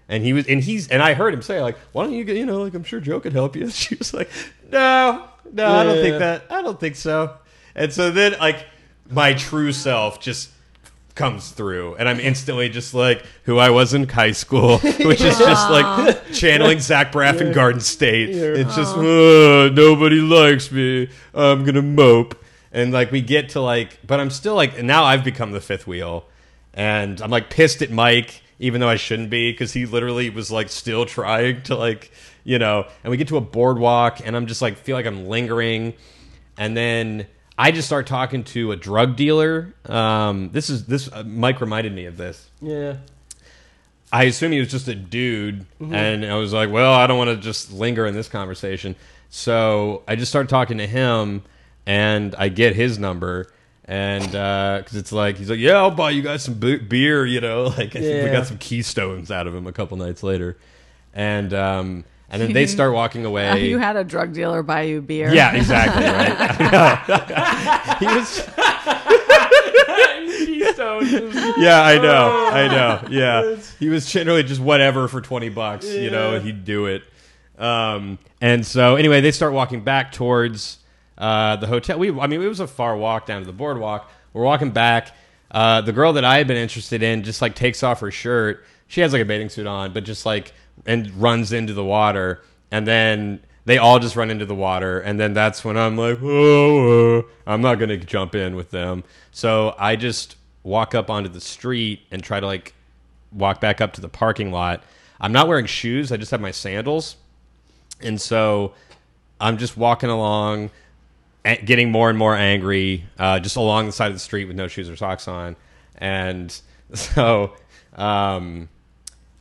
And 0.09 0.25
he 0.25 0.33
was, 0.33 0.47
and 0.47 0.63
he's, 0.63 0.89
and 0.89 1.03
I 1.03 1.15
heard 1.15 1.33
him 1.33 1.43
say 1.43 1.63
like, 1.63 1.79
"Why 1.93 2.05
don't 2.05 2.13
you 2.13 2.25
get, 2.25 2.37
you 2.37 2.45
know, 2.45 2.63
like 2.63 2.75
I'm 2.75 2.85
sure 2.85 3.01
Joe 3.01 3.21
could 3.21 3.33
help 3.33 3.55
you." 3.55 3.71
She 3.71 3.95
was 3.95 4.13
like, 4.13 4.31
"No, 4.71 5.29
no, 5.53 5.71
I 5.71 5.85
don't 5.85 6.03
think 6.03 6.19
that. 6.19 6.45
I 6.51 6.63
don't 6.63 6.79
think 6.79 6.97
so." 6.97 7.37
And 7.75 7.93
so 7.93 8.11
then, 8.11 8.37
like, 8.39 8.67
my 9.09 9.33
true 9.35 9.73
self 9.73 10.21
just 10.21 10.51
comes 11.15 11.51
through, 11.51 11.97
and 11.97 12.09
I'm 12.09 12.21
instantly 12.21 12.69
just 12.69 12.95
like 12.95 13.25
who 13.45 13.59
I 13.59 13.71
was 13.71 13.95
in 13.95 14.09
high 14.09 14.33
school, 14.33 14.79
which 15.01 15.21
is 15.21 15.39
just 15.39 15.71
like 15.71 16.33
channeling 16.33 16.81
Zach 16.81 17.13
Braff 17.13 17.41
in 17.41 17.53
Garden 17.53 17.81
State. 17.81 18.31
Yeah. 18.31 18.63
It's 18.63 18.75
just 18.75 18.97
"Uh, 18.97 19.69
nobody 19.73 20.21
likes 20.21 20.71
me. 20.73 21.09
I'm 21.35 21.65
gonna 21.65 21.83
mope, 21.83 22.43
and 22.73 22.93
like 22.93 23.11
we 23.11 23.21
get 23.21 23.51
to 23.51 23.61
like, 23.61 23.99
but 24.07 24.21
I'm 24.21 24.31
still 24.31 24.55
like 24.55 24.83
now 24.83 25.05
I've 25.05 25.25
become 25.25 25.53
the 25.53 25.61
fifth 25.61 25.87
wheel, 25.87 26.25
and 26.75 27.21
I'm 27.21 27.31
like 27.31 27.51
pissed 27.51 27.83
at 27.83 27.91
Mike, 27.91 28.43
even 28.59 28.81
though 28.81 28.89
I 28.89 28.97
shouldn't 28.97 29.31
be, 29.31 29.53
because 29.53 29.73
he 29.73 29.87
literally 29.87 30.31
was 30.31 30.51
like 30.51 30.69
still 30.69 31.05
trying 31.05 31.63
to 31.65 31.77
like, 31.77 32.11
you 32.45 32.59
know. 32.59 32.87
And 33.05 33.11
we 33.11 33.17
get 33.17 33.29
to 33.29 33.37
a 33.37 33.41
boardwalk, 33.43 34.21
and 34.25 34.37
I'm 34.37 34.47
just 34.47 34.63
like 34.63 34.77
feel 34.77 34.97
like 34.97 35.07
I'm 35.07 35.27
lingering, 35.27 35.95
and 36.57 36.77
then 36.77 37.27
I 37.59 37.71
just 37.71 37.87
start 37.87 38.07
talking 38.07 38.45
to 38.45 38.73
a 38.73 38.77
drug 38.77 39.17
dealer. 39.17 39.75
Um, 39.87 40.51
this 40.51 40.71
is 40.71 40.87
this 40.87 41.11
uh, 41.13 41.23
Mike 41.25 41.61
reminded 41.61 41.95
me 41.95 42.07
of 42.07 42.17
this. 42.17 42.49
Yeah. 42.61 42.97
I 44.13 44.25
assume 44.25 44.53
he 44.53 44.59
was 44.59 44.71
just 44.71 44.89
a 44.89 44.95
dude, 44.95 45.65
and 45.81 46.27
I 46.27 46.35
was 46.35 46.53
like, 46.53 46.71
well, 46.71 46.93
I 46.93 47.07
don't 47.07 47.17
want 47.17 47.31
to 47.31 47.37
just 47.37 47.73
linger 47.73 48.05
in 48.05 48.15
this 48.15 48.29
conversation. 48.29 48.95
So 49.31 50.03
I 50.07 50.17
just 50.17 50.31
started 50.31 50.51
talking 50.51 50.77
to 50.79 50.87
him, 50.87 51.43
and 51.87 52.35
I 52.37 52.51
get 52.51 52.77
his 52.77 52.99
number, 52.99 53.51
and 53.87 54.23
because 54.23 54.97
it's 54.97 55.13
like 55.13 55.39
he's 55.39 55.49
like, 55.49 55.61
yeah, 55.61 55.77
I'll 55.77 55.91
buy 55.91 56.11
you 56.11 56.21
guys 56.21 56.43
some 56.43 56.55
be- 56.55 56.77
beer, 56.77 57.25
you 57.25 57.41
know, 57.41 57.63
like 57.79 57.93
think 57.93 58.25
we 58.25 58.31
got 58.31 58.47
some 58.47 58.59
keystones 58.59 59.31
out 59.31 59.47
of 59.47 59.55
him 59.55 59.67
a 59.67 59.73
couple 59.73 59.97
nights 59.97 60.23
later, 60.23 60.59
and 61.15 61.55
um, 61.55 62.05
and 62.33 62.43
then 62.43 62.53
they 62.53 62.67
start 62.67 62.93
walking 62.95 63.25
away. 63.31 63.69
You 63.69 63.79
had 63.79 63.95
a 63.97 64.03
drug 64.05 64.33
dealer 64.33 64.63
buy 64.65 64.83
you 64.83 65.01
beer. 65.01 65.33
yeah, 65.33 65.55
exactly, 65.55 66.03
right. 66.05 66.35
I 66.39 67.97
know. 68.01 68.07
he 68.09 68.17
was. 68.17 68.49
yeah, 71.59 71.83
I 71.83 71.99
know, 72.03 72.49
I 72.53 72.69
know. 72.69 73.09
Yeah, 73.11 73.57
he 73.79 73.89
was 73.89 74.11
generally 74.11 74.43
just 74.43 74.61
whatever 74.61 75.09
for 75.09 75.21
twenty 75.21 75.49
bucks. 75.49 75.87
You 75.87 76.11
know, 76.11 76.41
he'd 76.41 76.65
do 76.65 76.87
it. 76.87 77.03
Um, 77.59 78.19
and 78.41 78.67
so 78.67 78.97
anyway, 78.97 79.21
they 79.21 79.31
start 79.31 79.53
walking 79.53 79.85
back 79.85 80.11
towards 80.13 80.79
uh, 81.19 81.57
the 81.57 81.67
hotel. 81.67 81.99
We, 81.99 82.11
I 82.19 82.27
mean, 82.27 82.43
it 82.43 82.47
was 82.49 82.61
a 82.61 82.67
far 82.67 82.97
walk 82.97 83.27
down 83.27 83.41
to 83.43 83.47
the 83.47 83.53
boardwalk. 83.53 84.11
We're 84.33 84.45
walking 84.45 84.71
back. 84.71 85.15
Uh, 85.51 85.83
the 85.83 85.93
girl 85.93 86.15
that 86.15 86.25
I 86.25 86.39
had 86.39 86.47
been 86.49 86.57
interested 86.57 87.03
in 87.03 87.23
just 87.23 87.43
like 87.43 87.55
takes 87.55 87.83
off 87.83 88.01
her 88.01 88.11
shirt. 88.11 88.65
She 88.89 89.01
has 89.03 89.13
like 89.13 89.23
a 89.23 89.25
bathing 89.25 89.49
suit 89.51 89.67
on, 89.67 89.93
but 89.93 90.05
just 90.05 90.25
like 90.27 90.53
and 90.87 91.11
runs 91.21 91.53
into 91.53 91.75
the 91.75 91.85
water, 91.85 92.43
and 92.71 92.87
then 92.87 93.41
they 93.65 93.79
all 93.79 93.99
just 93.99 94.17
run 94.17 94.31
into 94.31 94.47
the 94.47 94.55
water, 94.55 95.01
and 95.01 95.21
then 95.21 95.35
that's 95.35 95.65
when 95.65 95.77
I'm 95.77 95.97
like, 95.97 96.19
oh, 96.23 97.21
uh, 97.21 97.23
I'm 97.47 97.61
not 97.61 97.77
gonna 97.77 97.97
jump 97.97 98.35
in 98.35 98.57
with 98.57 98.71
them. 98.71 99.05
So 99.31 99.75
I 99.79 99.97
just 99.97 100.37
walk 100.63 100.95
up 100.95 101.11
onto 101.11 101.29
the 101.29 101.41
street 101.41 102.01
and 102.11 102.23
try 102.23 102.41
to 102.41 102.47
like 102.47 102.75
walk 103.33 103.61
back 103.61 103.81
up 103.81 103.93
to 103.95 104.01
the 104.01 104.09
parking 104.09 104.51
lot. 104.51 104.83
I'm 105.21 105.33
not 105.33 105.49
wearing 105.49 105.67
shoes. 105.67 106.13
I 106.13 106.17
just 106.17 106.31
have 106.31 106.41
my 106.41 106.51
sandals. 106.51 107.17
And 108.01 108.21
so 108.21 108.75
I'm 109.41 109.59
just 109.59 109.77
walking 109.77 110.11
along, 110.11 110.71
getting 111.45 111.91
more 111.91 112.11
and 112.11 112.19
more 112.19 112.35
angry, 112.35 113.05
uh, 113.19 113.39
just 113.39 113.57
along 113.57 113.87
the 113.87 113.93
side 113.93 114.09
of 114.09 114.15
the 114.15 114.21
street 114.21 114.47
with 114.47 114.57
no 114.57 114.69
shoes 114.69 114.91
or 114.91 114.97
socks 114.97 115.29
on. 115.29 115.57
And 115.97 116.57
so 116.95 117.55
um, 117.95 118.69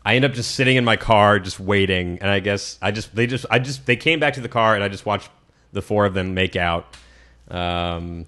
I 0.03 0.15
end 0.15 0.25
up 0.25 0.33
just 0.33 0.55
sitting 0.55 0.77
in 0.77 0.85
my 0.85 0.97
car, 0.97 1.39
just 1.39 1.59
waiting. 1.59 2.19
And 2.21 2.29
I 2.29 2.39
guess 2.39 2.77
I 2.81 2.91
just, 2.91 3.15
they 3.15 3.27
just, 3.27 3.45
I 3.49 3.59
just, 3.59 3.85
they 3.85 3.95
came 3.95 4.19
back 4.19 4.33
to 4.35 4.41
the 4.41 4.49
car 4.49 4.75
and 4.75 4.83
I 4.83 4.87
just 4.87 5.05
watched 5.05 5.29
the 5.73 5.81
four 5.81 6.05
of 6.05 6.13
them 6.13 6.33
make 6.33 6.55
out. 6.55 6.95
Um, 7.49 8.25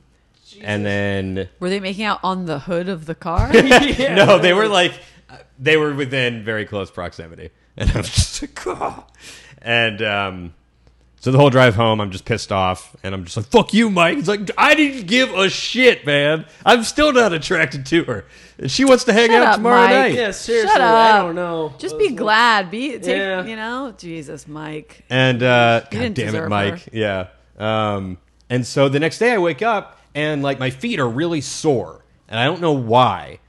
and 0.62 0.86
then 0.86 1.50
Were 1.60 1.70
they 1.70 1.80
making 1.80 2.06
out 2.06 2.20
on 2.24 2.46
the 2.46 2.60
hood 2.60 2.90
of 2.90 3.06
the 3.06 3.16
car? 3.16 3.52
no, 3.54 4.38
they 4.40 4.54
were 4.54 4.68
like 4.68 4.94
they 5.60 5.78
were 5.78 5.94
within 5.94 6.44
very 6.44 6.66
close 6.66 6.92
proximity, 6.92 7.50
and 7.78 7.90
I 7.92 7.98
was 7.98 8.10
just 8.10 8.42
like, 8.42 8.68
oh. 8.68 9.06
and 9.62 10.02
um, 10.02 10.54
so 11.24 11.32
the 11.32 11.38
whole 11.38 11.50
drive 11.50 11.76
home, 11.76 12.02
I'm 12.02 12.12
just 12.12 12.26
pissed 12.26 12.52
off, 12.52 12.98
and 13.02 13.16
I'm 13.16 13.24
just 13.24 13.38
like, 13.38 13.46
fuck 13.46 13.74
you, 13.74 13.90
Mike. 13.90 14.18
It's 14.18 14.28
like 14.28 14.52
I 14.58 14.76
didn't 14.76 15.08
give 15.08 15.34
a 15.34 15.50
shit, 15.50 16.06
man. 16.06 16.46
I'm 16.66 16.84
still 16.84 17.14
not 17.14 17.32
attracted 17.32 17.86
to 17.86 18.04
her, 18.04 18.26
and 18.58 18.70
she 18.70 18.84
wants 18.84 19.06
to 19.06 19.14
hang 19.14 19.30
Shut 19.30 19.42
out 19.42 19.48
up, 19.48 19.56
tomorrow 19.56 19.84
Mike. 19.84 19.90
night. 19.90 20.16
Yeah, 20.16 20.32
seriously. 20.32 20.74
Shut 20.74 20.82
up. 20.82 21.16
I 21.16 21.20
don't 21.20 21.36
know. 21.36 21.74
Just 21.78 21.98
be 21.98 22.10
glad. 22.10 22.70
Be 22.70 23.00
take. 23.00 23.06
Yeah. 23.06 23.46
You 23.46 23.56
know, 23.56 23.94
Jesus, 23.98 24.50
Mike. 24.50 25.06
And 25.10 25.42
uh, 25.42 25.84
God 25.90 26.14
damn 26.14 26.36
it, 26.36 26.50
Mike. 26.50 26.84
her. 26.84 26.90
Yeah. 26.92 27.28
Um, 27.58 28.18
and 28.50 28.68
so 28.68 28.90
the 28.90 29.00
next 29.00 29.20
day 29.20 29.32
I 29.32 29.38
wake 29.38 29.62
up 29.62 29.98
and 30.14 30.44
like 30.44 30.60
my 30.60 30.72
feet 30.72 31.00
are 31.00 31.08
really 31.08 31.40
sore, 31.40 32.04
and 32.28 32.38
I 32.38 32.44
don't 32.44 32.60
know 32.60 32.74
why, 32.74 33.40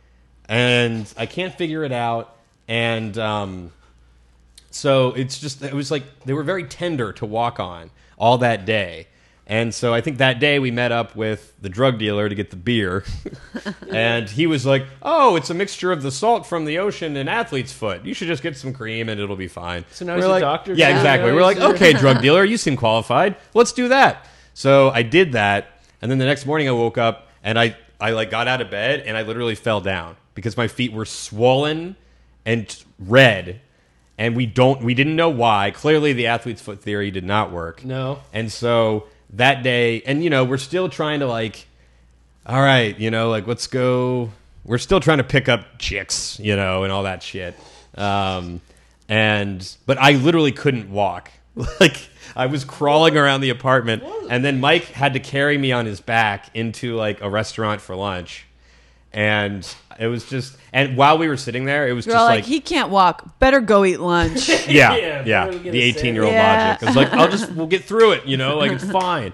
and 0.49 1.13
I 1.17 1.27
can't 1.27 1.53
figure 1.53 1.83
it 1.83 1.91
out. 1.91 2.37
And 2.69 3.19
um, 3.19 3.73
so 4.75 5.13
it's 5.13 5.39
just 5.39 5.63
it 5.63 5.73
was 5.73 5.91
like 5.91 6.25
they 6.25 6.33
were 6.33 6.43
very 6.43 6.65
tender 6.65 7.13
to 7.15 7.27
walk 7.27 7.61
on 7.61 7.91
all 8.19 8.39
that 8.39 8.65
day. 8.65 9.09
And 9.47 9.75
so 9.75 9.93
I 9.93 10.01
think 10.01 10.19
that 10.19 10.41
day 10.41 10.59
we 10.59 10.71
met 10.71 10.91
up 10.91 11.15
with 11.15 11.53
the 11.61 11.69
drug 11.69 11.99
dealer 11.99 12.31
to 12.31 12.35
get 12.35 12.49
the 12.49 12.57
beer. 12.57 13.05
and 13.91 14.29
he 14.29 14.47
was 14.47 14.65
like, 14.65 14.87
"Oh, 15.03 15.37
it's 15.37 15.51
a 15.51 15.55
mixture 15.55 15.93
of 15.93 16.03
the 16.03 16.11
salt 16.11 16.47
from 16.47 16.65
the 16.65 16.79
ocean 16.79 17.17
and 17.17 17.29
athlete's 17.29 17.73
foot. 17.73 18.05
You 18.05 18.15
should 18.15 18.29
just 18.29 18.43
get 18.43 18.57
some 18.57 18.73
cream 18.73 19.09
and 19.09 19.21
it'll 19.21 19.37
be 19.37 19.49
fine." 19.49 19.85
So 19.91 20.07
now 20.07 20.17
We're 20.17 20.29
he's 20.29 20.37
a 20.37 20.41
doctor 20.41 20.73
Yeah, 20.73 20.97
exactly. 20.97 21.31
We're 21.31 21.43
like, 21.43 21.59
"Okay, 21.59 21.93
drug 22.05 22.23
dealer, 22.23 22.43
you 22.43 22.57
seem 22.57 22.77
qualified. 22.77 23.37
Let's 23.53 23.73
do 23.73 23.89
that." 23.89 24.27
So 24.55 24.91
I 24.91 25.03
did 25.03 25.33
that, 25.33 25.81
and 26.01 26.11
then 26.11 26.19
the 26.19 26.27
next 26.27 26.47
morning 26.47 26.69
I 26.69 26.73
woke 26.73 26.97
up 26.97 27.29
and 27.43 27.59
I 27.59 27.77
I 28.01 28.11
like 28.11 28.31
got 28.31 28.49
out 28.49 28.61
of 28.61 28.71
bed 28.71 29.01
and 29.07 29.17
I 29.17 29.23
literally 29.23 29.55
fell 29.55 29.81
down 29.81 30.17
because 30.35 30.57
my 30.57 30.69
feet 30.69 30.93
were 30.93 31.05
swollen 31.05 31.97
and 32.47 32.83
red 32.99 33.61
and 34.19 34.37
we 34.37 34.47
don't 34.47 34.83
we 34.83 34.95
didn't 34.95 35.17
know 35.17 35.31
why. 35.31 35.71
Clearly 35.71 36.13
the 36.13 36.27
athlete's 36.27 36.63
foot 36.63 36.81
theory 36.81 37.11
did 37.11 37.25
not 37.25 37.51
work. 37.51 37.85
No. 37.85 38.21
And 38.33 38.51
so 38.51 39.07
that 39.31 39.63
day 39.63 40.03
and 40.03 40.23
you 40.23 40.31
know, 40.31 40.45
we're 40.45 40.57
still 40.59 40.89
trying 40.89 41.21
to 41.21 41.27
like 41.27 41.67
all 42.47 42.61
right, 42.61 42.99
you 42.99 43.11
know, 43.11 43.31
like 43.31 43.47
let's 43.47 43.67
go 43.67 44.31
we're 44.65 44.79
still 44.79 45.01
trying 45.01 45.19
to 45.19 45.25
pick 45.25 45.49
up 45.49 45.79
chicks, 45.79 46.39
you 46.41 46.57
know, 46.57 46.85
and 46.85 46.93
all 46.93 47.03
that 47.05 47.23
shit. 47.23 47.59
Um 47.97 48.61
and 49.09 49.77
but 49.87 49.99
I 49.99 50.13
literally 50.13 50.53
couldn't 50.53 50.91
walk. 50.91 51.31
Like 51.81 52.09
I 52.35 52.47
was 52.47 52.65
crawling 52.65 53.17
around 53.17 53.41
the 53.41 53.51
apartment 53.51 54.03
and 54.29 54.45
then 54.45 54.59
Mike 54.59 54.87
had 54.87 55.13
to 55.13 55.21
carry 55.21 55.57
me 55.57 55.71
on 55.71 55.87
his 55.87 56.01
back 56.01 56.51
into 56.53 56.97
like 56.97 57.21
a 57.21 57.31
restaurant 57.31 57.81
for 57.81 57.95
lunch. 57.95 58.45
And 59.15 59.67
it 59.99 60.09
was 60.09 60.29
just 60.29 60.57
and 60.73 60.97
while 60.97 61.17
we 61.19 61.29
were 61.29 61.37
sitting 61.37 61.65
there, 61.65 61.87
it 61.89 61.93
was 61.93 62.05
You're 62.05 62.17
just 62.17 62.25
like, 62.25 62.39
like 62.39 62.45
he 62.45 62.61
can't 62.61 62.91
walk. 62.91 63.39
Better 63.39 63.61
go 63.61 63.85
eat 63.85 64.01
lunch. 64.01 64.49
yeah, 64.69 64.97
Yeah, 64.97 65.23
yeah, 65.25 65.45
what 65.45 65.55
are 65.55 65.57
we 65.57 65.65
gonna 65.65 65.71
the 65.71 65.83
18 65.83 66.15
year 66.15 66.25
old 66.25 66.35
Yeah. 66.35 66.67
logic. 66.67 66.83
I 66.83 66.87
was 66.87 66.97
like, 66.97 67.13
I'll 67.13 67.31
just 67.31 67.53
we'll 67.53 67.69
get 67.69 67.85
through 67.85 68.13
it, 68.13 68.27
you 68.27 68.37
know, 68.37 68.59
like 68.59 68.73
it's 68.73 68.85
fine. 68.91 69.33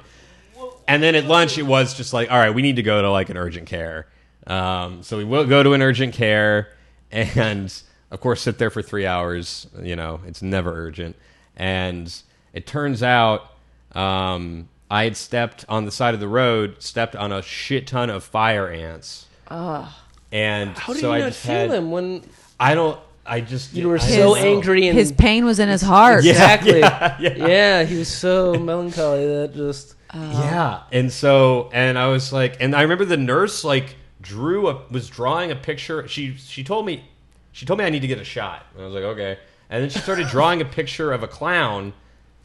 And 0.87 1.03
then 1.03 1.15
at 1.15 1.25
lunch, 1.25 1.57
it 1.57 1.63
was 1.63 1.95
just 1.95 2.13
like, 2.13 2.31
all 2.31 2.39
right, 2.39 2.51
we 2.55 2.63
need 2.63 2.77
to 2.77 2.83
go 2.83 3.01
to 3.01 3.11
like 3.11 3.31
an 3.31 3.37
urgent 3.39 3.67
care. 3.69 4.07
Um, 4.47 5.03
so 5.03 5.17
we 5.17 5.25
will 5.25 5.47
go 5.47 5.63
to 5.63 5.73
an 5.73 5.81
urgent 5.83 6.13
care, 6.15 6.69
and 7.11 7.73
of 8.11 8.21
course, 8.21 8.41
sit 8.43 8.59
there 8.59 8.71
for 8.71 8.83
three 8.83 9.07
hours. 9.07 9.67
You 9.81 9.97
know, 9.97 10.21
it's 10.27 10.43
never 10.43 10.73
urgent. 10.73 11.17
And 11.57 12.13
it 12.53 12.67
turns 12.67 13.03
out, 13.03 13.53
um, 13.93 14.69
I 14.91 15.05
had 15.05 15.17
stepped 15.17 15.65
on 15.69 15.85
the 15.85 15.91
side 15.93 16.15
of 16.15 16.21
the 16.21 16.29
road, 16.29 16.83
stepped 16.83 17.15
on 17.15 17.31
a 17.33 17.41
shit 17.43 17.87
ton 17.87 18.11
of 18.11 18.25
fire 18.25 18.69
ants. 18.69 19.27
And 19.51 20.77
How 20.79 20.93
do 20.93 20.99
so 20.99 21.09
you 21.09 21.15
I 21.15 21.19
not 21.21 21.27
just 21.29 21.41
feel 21.41 21.55
had, 21.55 21.71
them 21.71 21.91
when 21.91 22.23
I 22.59 22.75
don't. 22.75 22.99
I 23.27 23.41
just 23.41 23.75
you 23.75 23.89
were 23.89 23.97
I 23.97 23.99
so 23.99 24.17
don't 24.35 24.39
know. 24.39 24.45
angry 24.49 24.89
and 24.89 24.99
His 24.99 25.13
pain 25.13 25.45
was 25.45 25.59
in 25.59 25.69
his 25.69 25.83
heart. 25.83 26.25
Yeah. 26.25 26.33
exactly? 26.33 26.81
yeah, 26.81 27.17
yeah, 27.21 27.47
yeah. 27.47 27.83
he 27.85 27.99
was 27.99 28.09
so 28.09 28.55
melancholy 28.61 29.27
that 29.27 29.55
just 29.55 29.95
Yeah. 30.15 30.83
And 30.91 31.13
so 31.13 31.69
and 31.73 31.99
I 31.99 32.09
was 32.09 32.33
like 32.33 32.57
and 32.61 32.75
I 32.75 32.83
remember 32.83 33.05
the 33.05 33.17
nurse 33.17 33.63
like 33.63 33.97
drew 34.21 34.69
a 34.69 34.83
was 34.91 35.09
drawing 35.09 35.51
a 35.51 35.57
picture. 35.57 36.09
She 36.09 36.35
she 36.37 36.65
told 36.65 36.87
me 36.87 37.05
she 37.53 37.67
told 37.67 37.79
me 37.79 37.85
I 37.85 37.91
need 37.91 38.01
to 38.03 38.09
get 38.09 38.19
a 38.19 38.25
shot. 38.25 38.65
And 38.75 38.83
I 38.83 38.87
was 38.87 38.95
like, 38.95 39.05
okay. 39.05 39.39
And 39.69 39.83
then 39.83 39.91
she 39.91 39.99
started 39.99 40.27
drawing 40.31 40.61
a 40.61 40.65
picture 40.65 41.13
of 41.13 41.23
a 41.23 41.29
clown, 41.29 41.93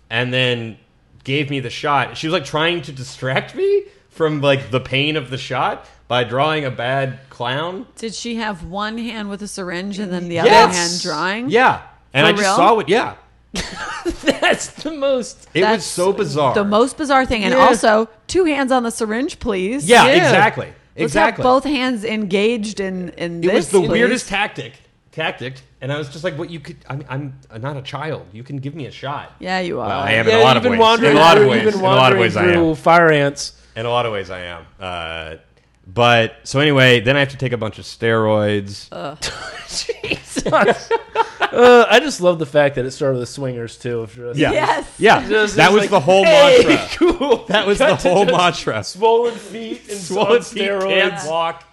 and 0.10 0.32
then 0.34 0.78
gave 1.24 1.50
me 1.50 1.60
the 1.60 1.70
shot. 1.72 2.18
She 2.18 2.28
was 2.28 2.34
like 2.34 2.46
trying 2.46 2.82
to 2.84 2.92
distract 2.92 3.56
me 3.56 3.84
from 4.10 4.42
like 4.42 4.70
the 4.72 4.80
pain 4.80 5.16
of 5.16 5.30
the 5.30 5.38
shot 5.38 5.88
by 6.08 6.24
drawing 6.24 6.66
a 6.66 6.72
bad 6.72 7.20
clown. 7.30 7.88
Did 7.98 8.14
she 8.14 8.36
have 8.36 8.64
one 8.64 8.98
hand 8.98 9.30
with 9.30 9.42
a 9.42 9.48
syringe 9.48 10.00
and 10.00 10.12
then 10.12 10.30
the 10.30 10.40
other 10.40 10.50
hand 10.50 11.02
drawing? 11.02 11.50
Yeah. 11.50 11.82
And 12.14 12.26
For 12.26 12.30
I 12.30 12.32
just 12.32 12.44
real? 12.44 12.56
saw 12.56 12.80
it. 12.80 12.90
Yeah. 12.90 13.16
That's 14.42 14.68
the 14.84 14.92
most. 14.92 15.48
It 15.54 15.64
was 15.64 15.86
so 15.86 16.12
bizarre. 16.14 16.54
The 16.54 16.64
most 16.64 16.98
bizarre 16.98 17.26
thing, 17.26 17.44
and 17.44 17.54
Yeah. 17.54 17.60
also 17.68 18.10
two 18.28 18.46
hands 18.46 18.72
on 18.72 18.84
the 18.84 18.92
syringe, 18.92 19.40
please. 19.40 19.88
Yeah, 19.88 20.06
Yeah. 20.06 20.16
exactly. 20.18 20.68
Let's 20.98 21.12
exactly. 21.12 21.42
have 21.44 21.50
both 21.52 21.64
hands 21.64 22.04
engaged 22.06 22.80
in 22.80 23.10
in 23.18 23.40
it 23.44 23.48
this. 23.48 23.54
was 23.56 23.70
the 23.70 23.80
please. 23.82 23.90
weirdest 23.90 24.30
tactic. 24.30 24.74
Tactic. 25.12 25.56
And 25.82 25.92
I 25.94 25.98
was 25.98 26.10
just 26.10 26.24
like, 26.24 26.38
what 26.38 26.50
you 26.50 26.60
could 26.60 26.78
I 26.90 26.96
mean, 26.96 27.06
I'm 27.10 27.62
not 27.62 27.78
a 27.78 27.82
child. 27.82 28.26
You 28.34 28.44
can 28.44 28.58
give 28.58 28.76
me 28.76 28.86
a 28.88 28.92
shot. 28.92 29.34
Yeah, 29.40 29.60
you 29.60 29.80
are. 29.80 29.88
Well, 29.88 30.00
I 30.00 30.12
am 30.12 30.28
Yeah, 30.28 30.36
in 30.36 30.40
a 30.40 30.44
lot 30.44 30.58
of 30.58 30.64
ways. 30.64 30.74
In 30.74 30.80
a 30.80 31.20
lot 31.20 31.38
of 31.38 31.44
through- 31.44 31.50
ways. 31.52 31.64
You've 31.64 31.74
been 31.74 31.80
In 31.80 31.86
a 31.86 31.96
lot 31.96 32.12
of 32.12 32.20
ways 32.20 32.36
I 32.38 32.46
am. 32.52 32.76
fire 32.76 33.12
ants. 33.12 33.54
In 33.76 33.86
a 33.86 33.90
lot 33.90 34.06
of 34.06 34.12
ways, 34.14 34.30
I 34.30 34.40
am. 34.42 34.66
Uh, 34.80 35.36
but 35.88 36.36
so 36.44 36.60
anyway, 36.60 37.00
then 37.00 37.16
I 37.16 37.20
have 37.20 37.30
to 37.30 37.38
take 37.38 37.52
a 37.54 37.58
bunch 37.58 37.80
of 37.80 37.86
steroids. 37.86 38.90
Jesus. 39.68 40.46
uh, 40.48 41.86
I 41.90 42.00
just 42.00 42.22
love 42.22 42.40
the 42.40 42.46
fact 42.46 42.76
that 42.76 42.86
it 42.86 42.92
started 42.92 43.20
with 43.20 43.30
swingers 43.30 43.78
too. 43.78 44.04
If 44.04 44.18
you're- 44.18 44.34
yeah, 44.36 44.52
Yes. 44.52 44.96
yeah. 45.00 45.28
Just- 45.28 45.56
that 45.56 45.66
it's 45.68 45.74
was 45.74 45.82
like, 45.84 45.90
the 45.92 46.00
whole 46.00 46.24
hey, 46.24 46.64
mantra. 46.68 46.88
Cool. 47.18 47.46
That 47.48 47.68
was 47.68 47.78
the 47.80 47.88
Got 47.88 48.00
to 48.02 48.10
whole 48.10 48.26
just 48.26 48.38
mantra. 48.38 48.84
Swollen 48.84 49.36
feet 49.36 49.82
and 49.90 49.98
Swollen 50.00 50.38
on 50.38 50.42
feet 50.44 50.64
steroids. 50.70 50.88
can't 51.10 51.30
walk. 51.30 51.64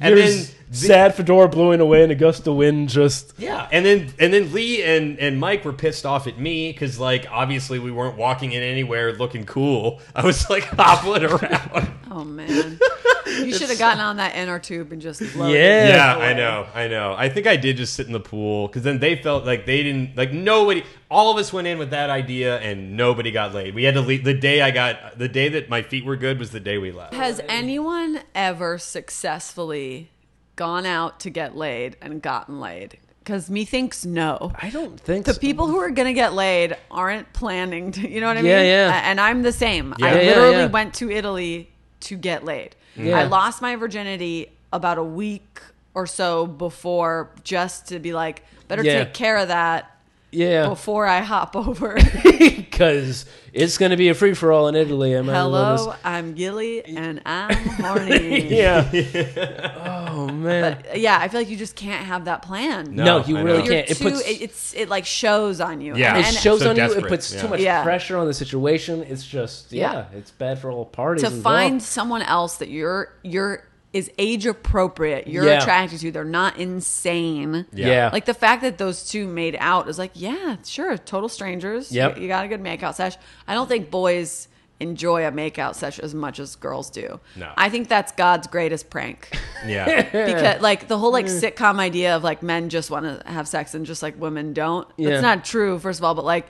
And 0.00 0.16
There's 0.16 0.48
then 0.48 0.56
sad 0.70 1.14
fedora 1.14 1.48
blowing 1.48 1.80
away 1.80 2.02
in 2.02 2.10
a 2.10 2.14
gust 2.14 2.46
of 2.46 2.56
wind. 2.56 2.88
Just 2.88 3.34
Yeah, 3.38 3.68
and 3.72 3.84
then 3.84 4.12
and 4.18 4.32
then 4.32 4.52
Lee 4.52 4.82
and 4.82 5.18
and 5.18 5.38
Mike 5.38 5.64
were 5.64 5.72
pissed 5.72 6.06
off 6.06 6.26
at 6.26 6.38
me 6.38 6.72
because 6.72 6.98
like 6.98 7.26
obviously 7.30 7.78
we 7.78 7.90
weren't 7.90 8.16
walking 8.16 8.52
in 8.52 8.62
anywhere 8.62 9.12
looking 9.12 9.44
cool. 9.44 10.00
I 10.14 10.24
was 10.24 10.48
like 10.50 10.64
hobbling 10.64 11.24
around. 11.24 11.88
Oh 12.10 12.24
man, 12.24 12.78
you 13.26 13.52
should 13.58 13.68
have 13.68 13.78
gotten 13.78 14.00
on 14.00 14.16
that 14.16 14.36
inner 14.36 14.58
tube 14.58 14.92
and 14.92 15.00
just 15.00 15.22
floated. 15.22 15.58
Yeah. 15.58 15.88
yeah, 15.88 16.16
I 16.16 16.32
know, 16.32 16.66
I 16.74 16.88
know. 16.88 17.14
I 17.16 17.28
think 17.28 17.46
I 17.46 17.56
did 17.56 17.76
just 17.76 17.94
sit 17.94 18.06
in 18.06 18.12
the 18.12 18.20
pool 18.20 18.68
because 18.68 18.82
then 18.82 18.98
they 18.98 19.16
felt 19.16 19.44
like 19.44 19.66
they 19.66 19.82
didn't 19.82 20.16
like 20.16 20.32
nobody. 20.32 20.84
All 21.10 21.30
of 21.30 21.38
us 21.38 21.52
went 21.52 21.68
in 21.68 21.78
with 21.78 21.90
that 21.90 22.10
idea 22.10 22.58
and 22.58 22.96
nobody 22.96 23.30
got 23.30 23.54
laid. 23.54 23.74
We 23.74 23.84
had 23.84 23.94
to 23.94 24.00
leave 24.00 24.24
the 24.24 24.34
day 24.34 24.62
I 24.62 24.70
got 24.70 25.18
the 25.18 25.28
day 25.28 25.48
that 25.50 25.68
my 25.68 25.82
feet 25.82 26.04
were 26.04 26.16
good 26.16 26.38
was 26.38 26.50
the 26.50 26.60
day 26.60 26.78
we 26.78 26.90
left. 26.90 27.14
Has 27.14 27.40
anyone 27.48 28.20
ever 28.34 28.78
successfully 28.78 30.10
gone 30.56 30.86
out 30.86 31.20
to 31.20 31.30
get 31.30 31.56
laid 31.56 31.96
and 32.02 32.20
gotten 32.20 32.60
laid? 32.60 32.98
Because 33.22 33.50
methinks 33.50 34.04
no. 34.06 34.52
I 34.54 34.70
don't 34.70 34.98
think 35.00 35.26
The 35.26 35.34
so. 35.34 35.40
people 35.40 35.66
who 35.66 35.78
are 35.78 35.90
gonna 35.90 36.12
get 36.12 36.32
laid 36.32 36.76
aren't 36.90 37.32
planning 37.32 37.90
to. 37.92 38.08
You 38.08 38.20
know 38.20 38.28
what 38.28 38.36
I 38.36 38.40
Yeah, 38.40 38.58
mean? 38.58 38.66
yeah. 38.66 38.90
A- 39.00 39.04
And 39.04 39.20
I'm 39.20 39.42
the 39.42 39.52
same. 39.52 39.94
Yeah. 39.98 40.06
I 40.06 40.08
Yeah, 40.14 40.20
yeah, 40.20 40.28
literally 40.30 40.56
yeah. 40.58 40.66
went 40.66 40.94
to 40.94 41.10
Italy 41.10 41.70
to 42.00 42.16
get 42.16 42.44
laid. 42.44 42.76
Yeah. 42.94 43.18
I 43.18 43.24
lost 43.24 43.60
my 43.60 43.74
virginity 43.76 44.50
about 44.72 44.98
a 44.98 45.02
week 45.04 45.60
or 45.94 46.06
so 46.06 46.46
before, 46.46 47.30
just 47.42 47.88
to 47.88 47.98
be 47.98 48.12
like, 48.12 48.42
better 48.68 48.82
Yeah. 48.84 49.04
take 49.04 49.14
care 49.14 49.38
of 49.38 49.48
that 49.48 49.90
Yeah, 50.30 50.68
before 50.68 51.06
I 51.06 51.20
hop 51.20 51.56
over. 51.56 51.94
because 52.22 53.24
it's 53.52 53.78
going 53.78 53.90
to 53.90 53.96
be 53.96 54.08
a 54.08 54.14
free 54.14 54.34
for 54.34 54.52
all 54.52 54.68
in 54.68 54.74
Italy. 54.76 55.16
I 55.16 55.22
Hello, 55.22 55.94
I'm 56.04 56.34
Gilly 56.34 56.84
and 56.96 57.22
I'm 57.26 57.54
horny. 57.56 58.40
just- 58.42 58.50
Yeah. 58.52 58.90
oh 60.16 60.28
man. 60.28 60.78
But 60.82 60.98
yeah, 60.98 61.18
I 61.20 61.28
feel 61.28 61.40
like 61.40 61.48
you 61.50 61.56
just 61.56 61.76
can't 61.76 62.04
have 62.06 62.24
that 62.24 62.42
plan. 62.42 62.94
No, 62.94 63.04
No, 63.04 63.24
you 63.24 63.36
I 63.36 63.42
really 63.42 63.58
know. 63.58 63.64
You're 63.64 63.72
can't. 63.74 63.90
It 63.90 63.96
too, 63.98 64.04
puts- 64.10 64.20
it, 64.28 64.42
it's 64.42 64.74
it 64.74 64.88
like 64.88 65.04
shows 65.06 65.60
on 65.60 65.80
you. 65.80 65.96
Yeah. 65.96 66.16
and, 66.16 66.26
it 66.26 66.34
shows 66.38 66.60
so 66.60 66.70
on 66.70 66.76
you. 66.76 66.92
It 66.92 67.06
puts 67.06 67.32
yeah. 67.34 67.40
too 67.42 67.48
much 67.48 67.60
Yeah. 67.60 67.82
pressure 67.82 68.16
on 68.16 68.26
the 68.26 68.34
situation. 68.34 69.02
It's 69.02 69.24
just 69.26 69.72
yeah, 69.72 69.92
Yeah. 70.12 70.18
it's 70.18 70.30
bad 70.30 70.58
for 70.58 70.70
all 70.70 70.84
parties. 70.84 71.22
to 71.22 71.28
involved. 71.28 71.42
find 71.44 71.82
someone 71.82 72.22
else 72.22 72.56
that 72.58 72.68
you're 72.68 73.12
you're 73.22 73.62
is 73.92 74.10
age 74.18 74.44
appropriate, 74.46 75.26
you're 75.26 75.46
Yeah. 75.46 75.60
attracted 75.62 76.00
to. 76.00 76.10
They're 76.10 76.24
not 76.24 76.58
insane. 76.58 77.64
Yeah. 77.72 77.86
yeah, 77.86 78.10
Like 78.12 78.26
the 78.26 78.34
fact 78.34 78.60
that 78.62 78.76
those 78.78 79.08
two 79.08 79.26
made 79.26 79.56
out 79.58 79.88
is 79.88 79.98
like, 79.98 80.10
yeah, 80.14 80.56
sure, 80.66 80.98
total 80.98 81.28
strangers. 81.30 81.90
Yep. 81.92 82.16
You, 82.16 82.22
you 82.22 82.28
got 82.28 82.44
a 82.44 82.48
good 82.48 82.60
makeout 82.62 82.94
sesh. 82.94 83.14
I 83.48 83.54
don't 83.54 83.68
think 83.68 83.90
boys 83.90 84.48
enjoy 84.78 85.26
a 85.26 85.32
makeout 85.32 85.74
sesh 85.74 85.98
as 85.98 86.14
much 86.14 86.38
as 86.38 86.54
girls 86.56 86.90
do. 86.90 87.18
No. 87.34 87.50
I 87.56 87.68
think 87.70 87.88
that's 87.88 88.12
God's 88.12 88.46
greatest 88.46 88.90
prank. 88.90 89.30
Yeah, 89.66 90.02
because 90.26 90.60
like 90.60 90.86
the 90.86 90.98
whole 90.98 91.10
like 91.10 91.26
mm. 91.26 91.40
sitcom 91.40 91.80
idea 91.80 92.14
of 92.14 92.22
like 92.22 92.42
men 92.42 92.68
just 92.68 92.90
want 92.90 93.04
to 93.06 93.28
have 93.28 93.48
sex 93.48 93.74
and 93.74 93.86
just 93.86 94.02
like 94.02 94.20
women 94.20 94.52
don't. 94.52 94.86
Yeah. 94.98 95.08
That's 95.08 95.22
not 95.22 95.44
true, 95.46 95.78
first 95.78 95.98
of 95.98 96.04
all, 96.04 96.14
but 96.14 96.26
like 96.26 96.46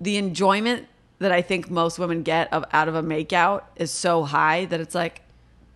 the 0.00 0.18
enjoyment 0.18 0.86
that 1.18 1.32
I 1.32 1.40
think 1.40 1.70
most 1.70 1.98
women 1.98 2.22
get 2.22 2.52
of 2.52 2.64
out 2.72 2.88
of 2.88 2.94
a 2.94 3.02
makeout 3.02 3.62
is 3.74 3.90
so 3.90 4.22
high 4.22 4.66
that 4.66 4.80
it's 4.80 4.94
like 4.94 5.22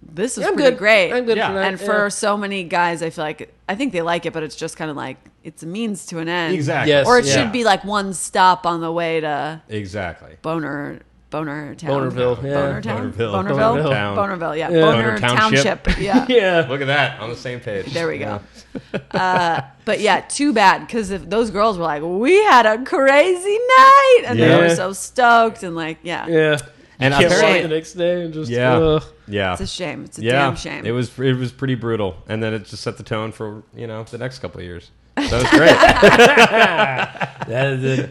this 0.03 0.39
is 0.39 0.45
I'm 0.47 0.55
pretty 0.55 0.71
good. 0.71 0.79
great. 0.79 1.13
I'm 1.13 1.25
good 1.25 1.39
Yeah. 1.39 1.49
for 1.49 1.55
that. 1.55 1.69
and 1.69 1.81
for 1.81 2.05
yeah. 2.05 2.09
so 2.09 2.37
many 2.37 2.63
guys, 2.65 3.03
I 3.03 3.11
feel 3.11 3.25
like 3.25 3.53
I 3.69 3.75
think 3.75 3.93
they 3.93 4.03
like 4.03 4.27
it, 4.27 4.33
but 4.33 4.43
it's 4.43 4.57
just 4.57 4.77
kind 4.77 4.91
of 4.91 4.97
like 4.97 5.17
it's 5.43 5.63
a 5.63 5.67
means 5.67 6.07
to 6.07 6.19
an 6.19 6.29
end. 6.29 6.55
exactly. 6.55 6.93
Yes. 6.93 7.07
Or 7.07 7.19
it 7.19 7.25
Yeah. 7.25 7.35
should 7.35 7.53
be 7.53 7.65
like 7.65 7.85
one 7.85 8.13
stop 8.13 8.67
on 8.67 8.81
the 8.81 8.93
way 8.93 9.21
to 9.21 9.63
exactly. 9.69 10.37
Boner 10.43 11.01
Boner 11.31 11.75
Town. 11.77 11.91
Bonerville, 11.91 12.43
yeah. 12.43 12.55
Boner 12.55 12.83
Town. 12.83 13.13
Bonerville. 13.13 13.33
Bonerville. 13.33 13.57
Bonerville. 13.57 13.91
Town. 13.91 14.17
Bonerville. 14.17 14.59
Yeah. 14.59 14.71
Yeah. 14.71 14.81
Boner, 14.81 15.03
Boner 15.03 15.19
Township. 15.19 15.85
Township. 15.85 15.99
Yeah. 16.01 16.27
yeah. 16.29 16.67
Look 16.69 16.81
at 16.81 16.89
that 16.89 17.21
on 17.21 17.31
the 17.31 17.37
same 17.37 17.61
page. 17.61 17.87
There 17.93 18.09
we 18.09 18.19
go. 18.19 18.25
Yeah. 18.25 18.41
Uh, 19.11 19.61
but 19.85 19.99
yeah, 20.01 20.21
too 20.21 20.53
bad 20.53 20.87
because 20.87 21.11
if 21.11 21.29
those 21.29 21.51
girls 21.51 21.77
were 21.77 21.83
like, 21.85 22.03
we 22.05 22.35
had 22.45 22.67
a 22.67 22.85
crazy 22.85 23.59
night, 23.59 24.23
and 24.27 24.39
they 24.39 24.57
were 24.57 24.75
so 24.75 24.93
stoked, 24.93 25.63
and 25.65 25.75
like, 25.75 25.99
yeah, 26.03 26.27
Yeah. 26.29 26.59
And 27.01 27.13
Can't 27.15 27.27
apparently- 27.27 27.63
the 27.63 27.69
next 27.75 27.95
day 27.95 28.23
and 28.23 28.33
just 28.33 28.51
Yeah. 28.51 28.75
ugh. 28.77 29.05
Yeah. 29.27 29.53
it's 29.53 29.63
a 29.63 29.67
shame. 29.67 30.05
It's 30.05 30.19
a 30.19 30.23
yeah, 30.23 30.33
damn 30.33 30.55
shame. 30.57 30.85
It 30.87 30.91
was 30.93 31.17
it 31.19 31.33
was 31.37 31.51
pretty 31.51 31.75
brutal, 31.75 32.17
and 32.29 32.43
then 32.43 32.53
it 32.55 32.65
just 32.67 32.83
set 32.83 32.97
the 32.99 33.03
tone 33.03 33.33
for 33.33 33.63
you 33.75 33.87
know 33.87 34.05
the 34.05 34.19
next 34.19 34.39
couple 34.41 34.61
of 34.61 34.67
years. 34.67 34.91
So 35.17 35.23
it 35.25 35.43
was 35.43 35.51
great. 35.51 35.71
that 35.71 37.47
is 37.49 37.99
a, 38.01 38.11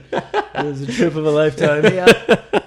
that 0.53 0.65
is 0.65 0.81
a 0.81 0.91
trip 0.91 1.15
of 1.15 1.25
a 1.25 1.31
lifetime. 1.31 1.83
yeah. 1.85 2.61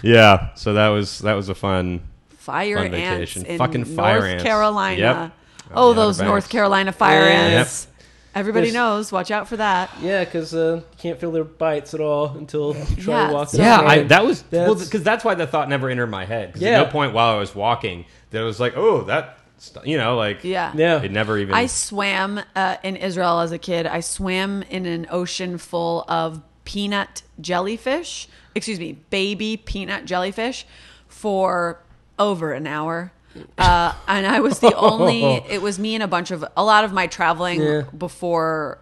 yeah, 0.14 0.54
so 0.54 0.74
that 0.74 0.88
was 0.88 1.18
that 1.20 1.34
was 1.34 1.48
a 1.48 1.54
fun. 1.54 2.00
Fire 2.38 2.76
Fun 2.78 2.94
ants 2.94 3.32
vacation. 3.34 3.46
in 3.46 3.58
Fucking 3.58 3.84
fire 3.84 4.20
North 4.20 4.30
ants. 4.30 4.44
Carolina. 4.44 5.00
Yep. 5.00 5.32
Oh, 5.74 5.90
On 5.90 5.96
those 5.96 6.20
North 6.20 6.48
Carolina 6.48 6.90
fire 6.92 7.20
Yeah. 7.28 7.58
ants. 7.60 7.86
Everybody 8.34 8.68
Yes. 8.68 8.74
knows. 8.74 9.12
Watch 9.12 9.30
out 9.30 9.46
for 9.48 9.56
that. 9.58 9.90
Yeah, 10.00 10.24
because 10.24 10.54
uh, 10.54 10.76
you 10.76 10.84
can't 10.98 11.20
feel 11.20 11.32
their 11.32 11.44
bites 11.44 11.94
at 11.94 12.00
all 12.00 12.28
until 12.36 12.74
you 12.90 12.96
try 12.96 13.14
Yeah, 13.22 13.26
to 13.28 13.32
walk. 13.34 13.48
so- 13.50 13.58
Yeah, 13.58 13.80
I, 13.80 14.02
that 14.04 14.24
was 14.24 14.44
well 14.50 14.68
That's- 14.74 14.84
because 14.88 15.02
that's 15.02 15.24
why 15.24 15.34
the 15.34 15.46
thought 15.46 15.68
never 15.68 15.88
entered 15.90 16.06
my 16.08 16.24
head. 16.24 16.48
Because 16.48 16.62
Yeah. 16.62 16.80
at 16.80 16.86
no 16.86 16.92
point 16.92 17.12
while 17.12 17.34
I 17.34 17.38
was 17.38 17.54
walking 17.54 18.04
that 18.30 18.40
it 18.40 18.44
was 18.44 18.58
like, 18.60 18.76
oh, 18.76 19.02
that, 19.02 19.38
st-, 19.58 19.86
you 19.86 19.98
know, 19.98 20.16
like 20.16 20.42
Yeah. 20.44 20.72
yeah. 20.76 21.02
it 21.02 21.10
never 21.12 21.38
even. 21.38 21.54
I 21.54 21.66
swam 21.66 22.40
uh, 22.56 22.76
in 22.82 22.96
Israel 22.96 23.40
as 23.40 23.52
a 23.52 23.58
kid. 23.58 23.86
I 23.86 24.00
swam 24.00 24.62
in 24.62 24.86
an 24.86 25.06
ocean 25.10 25.58
full 25.58 26.04
of 26.08 26.40
peanut 26.70 27.22
jellyfish. 27.40 28.28
Excuse 28.54 28.78
me, 28.78 28.92
baby 29.10 29.56
peanut 29.56 30.04
jellyfish 30.04 30.66
for 31.08 31.80
over 32.18 32.52
an 32.52 32.66
hour. 32.66 33.12
Uh, 33.58 33.92
and 34.08 34.26
I 34.26 34.40
was 34.40 34.58
the 34.60 34.74
only. 34.76 35.22
It 35.50 35.62
was 35.62 35.78
me 35.78 35.94
and 35.94 36.02
a 36.02 36.08
bunch 36.08 36.30
of 36.30 36.44
a 36.56 36.64
lot 36.64 36.84
of 36.84 36.92
my 36.92 37.06
traveling 37.06 37.60
Yeah. 37.62 37.82
before 37.96 38.78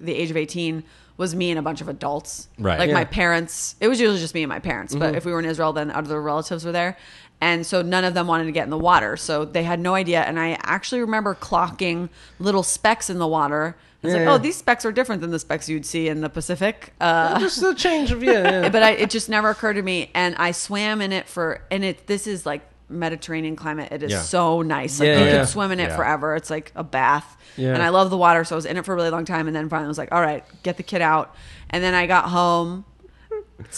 the 0.00 0.14
age 0.14 0.30
of 0.30 0.36
eighteen 0.36 0.84
was 1.16 1.34
me 1.34 1.50
and 1.50 1.58
a 1.58 1.62
bunch 1.62 1.80
of 1.80 1.88
adults. 1.88 2.48
Right. 2.58 2.78
Like 2.78 2.88
Yeah. 2.88 2.94
my 2.94 3.04
parents. 3.04 3.74
It 3.80 3.88
was 3.88 3.98
usually 4.00 4.20
just 4.20 4.34
me 4.34 4.42
and 4.44 4.48
my 4.48 4.60
parents. 4.60 4.94
But 4.94 5.14
if 5.16 5.24
we 5.24 5.32
were 5.32 5.40
in 5.40 5.46
Israel, 5.46 5.72
then 5.72 5.90
other 5.90 6.20
relatives 6.22 6.64
were 6.64 6.72
there. 6.72 6.96
And 7.40 7.64
so 7.64 7.82
none 7.82 8.04
of 8.04 8.14
them 8.14 8.26
wanted 8.26 8.44
to 8.46 8.52
get 8.52 8.64
in 8.64 8.70
the 8.70 8.78
water. 8.78 9.16
So 9.16 9.44
they 9.44 9.62
had 9.62 9.78
no 9.78 9.94
idea. 9.94 10.22
And 10.22 10.40
I 10.40 10.58
actually 10.62 11.00
remember 11.02 11.34
clocking 11.36 12.08
little 12.40 12.64
specks 12.64 13.08
in 13.08 13.18
the 13.18 13.28
water. 13.28 13.76
It's 14.02 14.12
Yeah. 14.12 14.20
like, 14.20 14.28
oh, 14.28 14.38
these 14.38 14.56
specks 14.56 14.84
are 14.84 14.92
different 14.92 15.20
than 15.22 15.30
the 15.30 15.38
specks 15.38 15.68
you'd 15.68 15.86
see 15.86 16.08
in 16.08 16.20
the 16.20 16.28
Pacific. 16.28 16.94
Uh, 17.00 17.38
just 17.40 17.62
a 17.62 17.74
change 17.74 18.10
of 18.10 18.22
yeah. 18.22 18.62
yeah. 18.62 18.68
but 18.72 18.82
I, 18.82 18.90
it 18.92 19.10
just 19.10 19.28
never 19.28 19.50
occurred 19.50 19.74
to 19.74 19.82
me. 19.82 20.10
And 20.14 20.34
I 20.36 20.50
swam 20.50 21.00
in 21.00 21.12
it 21.12 21.28
for, 21.28 21.62
and 21.70 21.84
it, 21.84 22.06
this 22.08 22.26
is 22.26 22.44
like 22.44 22.62
Mediterranean 22.88 23.54
climate. 23.54 23.92
It 23.92 24.02
is 24.02 24.10
Yeah. 24.12 24.22
so 24.22 24.62
nice. 24.62 24.98
Like 24.98 25.06
Yeah, 25.08 25.18
you 25.20 25.24
yeah. 25.26 25.38
could 25.40 25.48
swim 25.48 25.70
in 25.72 25.78
it 25.80 25.90
Yeah. 25.90 25.96
forever. 25.96 26.34
It's 26.34 26.50
like 26.50 26.72
a 26.74 26.82
bath. 26.84 27.36
Yeah. 27.56 27.74
And 27.74 27.82
I 27.82 27.90
love 27.90 28.10
the 28.10 28.16
water. 28.16 28.42
So 28.44 28.54
I 28.54 28.56
was 28.56 28.66
in 28.66 28.76
it 28.76 28.84
for 28.84 28.92
a 28.92 28.96
really 28.96 29.10
long 29.10 29.24
time. 29.24 29.46
And 29.46 29.54
then 29.54 29.68
finally 29.68 29.88
was 29.88 29.98
like, 29.98 30.10
all 30.12 30.20
right, 30.22 30.44
get 30.64 30.76
the 30.76 30.82
kid 30.82 31.02
out. 31.02 31.34
And 31.70 31.84
then 31.84 31.94
I 31.94 32.06
got 32.06 32.26
home 32.26 32.84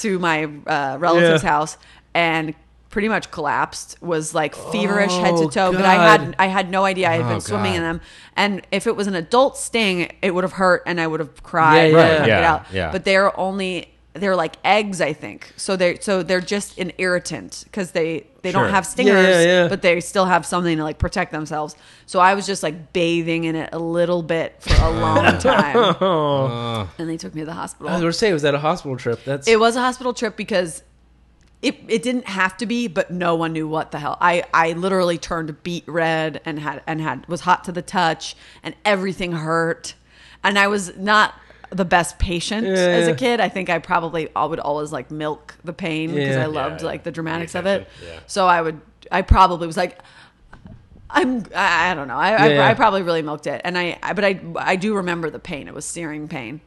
to 0.00 0.18
my 0.18 0.44
uh, 0.66 0.96
relative's 1.00 1.42
Yeah. 1.42 1.50
house 1.50 1.78
and 2.14 2.54
pretty 2.90 3.08
much 3.08 3.30
collapsed 3.30 3.96
was 4.02 4.34
like 4.34 4.54
feverish 4.54 5.12
head 5.12 5.36
to 5.36 5.44
Oh, 5.44 5.48
toe 5.48 5.72
but 5.72 5.84
i 5.84 5.94
had 5.94 6.34
i 6.38 6.46
had 6.46 6.70
no 6.70 6.84
idea 6.84 7.08
i 7.08 7.12
had 7.12 7.24
Oh, 7.26 7.28
been 7.28 7.40
swimming 7.40 7.74
in 7.74 7.80
God. 7.82 7.86
them 7.86 8.00
and 8.36 8.66
if 8.72 8.86
it 8.86 8.96
was 8.96 9.06
an 9.06 9.14
adult 9.14 9.56
sting 9.56 10.12
it 10.22 10.34
would 10.34 10.42
have 10.44 10.54
hurt 10.54 10.82
and 10.86 11.00
i 11.00 11.06
would 11.06 11.20
have 11.20 11.42
cried 11.42 11.92
Yeah, 11.92 11.98
and 11.98 11.98
yeah. 11.98 12.26
get 12.26 12.28
Yeah, 12.42 12.52
out 12.52 12.66
yeah. 12.72 12.92
but 12.92 13.04
they're 13.04 13.38
only 13.38 13.94
they're 14.12 14.34
like 14.34 14.56
eggs, 14.64 15.00
I 15.00 15.12
think. 15.12 15.52
So 15.56 15.76
they 15.76 15.90
are 15.94 16.00
so 16.02 16.24
they're 16.24 16.40
just 16.40 16.78
an 16.78 16.90
irritant 16.98 17.62
because 17.64 17.92
they 17.92 18.26
they 18.42 18.50
Sure. 18.50 18.64
don't 18.64 18.72
have 18.72 18.84
stingers, 18.84 19.24
yeah, 19.24 19.40
yeah. 19.62 19.68
but 19.68 19.82
they 19.82 20.00
still 20.00 20.24
have 20.24 20.44
something 20.44 20.76
to 20.78 20.82
like 20.82 20.98
protect 20.98 21.30
themselves. 21.30 21.76
So 22.06 22.18
I 22.18 22.34
was 22.34 22.44
just 22.44 22.64
like 22.64 22.92
bathing 22.92 23.44
in 23.44 23.54
it 23.54 23.70
a 23.72 23.78
little 23.78 24.24
bit 24.24 24.56
for 24.58 24.74
a 24.84 24.90
long 24.90 25.38
time, 25.38 25.76
Oh, 26.00 26.90
and 26.98 27.08
they 27.08 27.16
took 27.16 27.36
me 27.36 27.42
to 27.42 27.46
the 27.46 27.52
hospital. 27.54 27.88
I 27.88 27.92
was 27.92 28.00
gonna 28.00 28.12
say, 28.12 28.32
was 28.32 28.42
that 28.42 28.52
a 28.54 28.58
hospital 28.58 28.96
trip? 28.96 29.20
That's 29.24 29.46
It 29.46 29.60
was 29.60 29.76
a 29.76 29.80
hospital 29.80 30.12
trip 30.12 30.36
because 30.36 30.82
it 31.62 31.76
it 31.88 32.02
didn't 32.02 32.26
have 32.26 32.56
to 32.58 32.66
be, 32.66 32.86
but 32.88 33.10
no 33.10 33.34
one 33.34 33.52
knew 33.52 33.68
what 33.68 33.90
the 33.90 33.98
hell. 33.98 34.16
I 34.20 34.44
I 34.54 34.72
literally 34.72 35.18
turned 35.18 35.62
beet 35.62 35.84
red 35.86 36.40
and 36.44 36.58
had 36.58 36.82
and 36.86 37.00
had 37.00 37.26
was 37.28 37.42
hot 37.42 37.64
to 37.64 37.72
the 37.72 37.82
touch 37.82 38.34
and 38.62 38.74
everything 38.84 39.32
hurt, 39.32 39.94
and 40.42 40.58
I 40.58 40.68
was 40.68 40.96
not 40.96 41.34
the 41.70 41.84
best 41.84 42.18
patient 42.18 42.66
Yeah, 42.66 42.72
as 42.72 43.08
a 43.08 43.14
kid. 43.14 43.38
I 43.40 43.48
think 43.48 43.70
I 43.70 43.78
probably 43.78 44.28
I 44.34 44.44
would 44.44 44.58
always 44.58 44.90
like 44.90 45.10
milk 45.10 45.54
the 45.62 45.72
pain 45.72 46.14
because 46.14 46.36
Yeah. 46.36 46.42
I 46.42 46.46
loved 46.46 46.80
Yeah, 46.80 46.86
like 46.88 47.04
the 47.04 47.12
dramatics 47.12 47.54
of 47.54 47.66
it. 47.66 47.86
yeah. 48.04 48.20
So 48.26 48.46
I 48.46 48.60
would 48.62 48.80
I 49.12 49.22
probably 49.22 49.66
was 49.66 49.76
like. 49.76 49.98
I'm. 51.12 51.44
I, 51.56 51.90
I 51.90 51.94
don't 51.94 52.06
know. 52.06 52.14
I, 52.16 52.30
Yeah, 52.30 52.42
I, 52.44 52.48
yeah. 52.50 52.68
I 52.68 52.74
probably 52.74 53.02
really 53.02 53.22
milked 53.22 53.48
it, 53.48 53.60
and 53.64 53.76
I, 53.76 53.98
I. 54.00 54.12
But 54.12 54.24
I. 54.24 54.40
I 54.56 54.76
do 54.76 54.94
remember 54.94 55.28
the 55.28 55.40
pain. 55.40 55.66
It 55.66 55.74
was 55.74 55.84
searing 55.84 56.28
pain. 56.28 56.60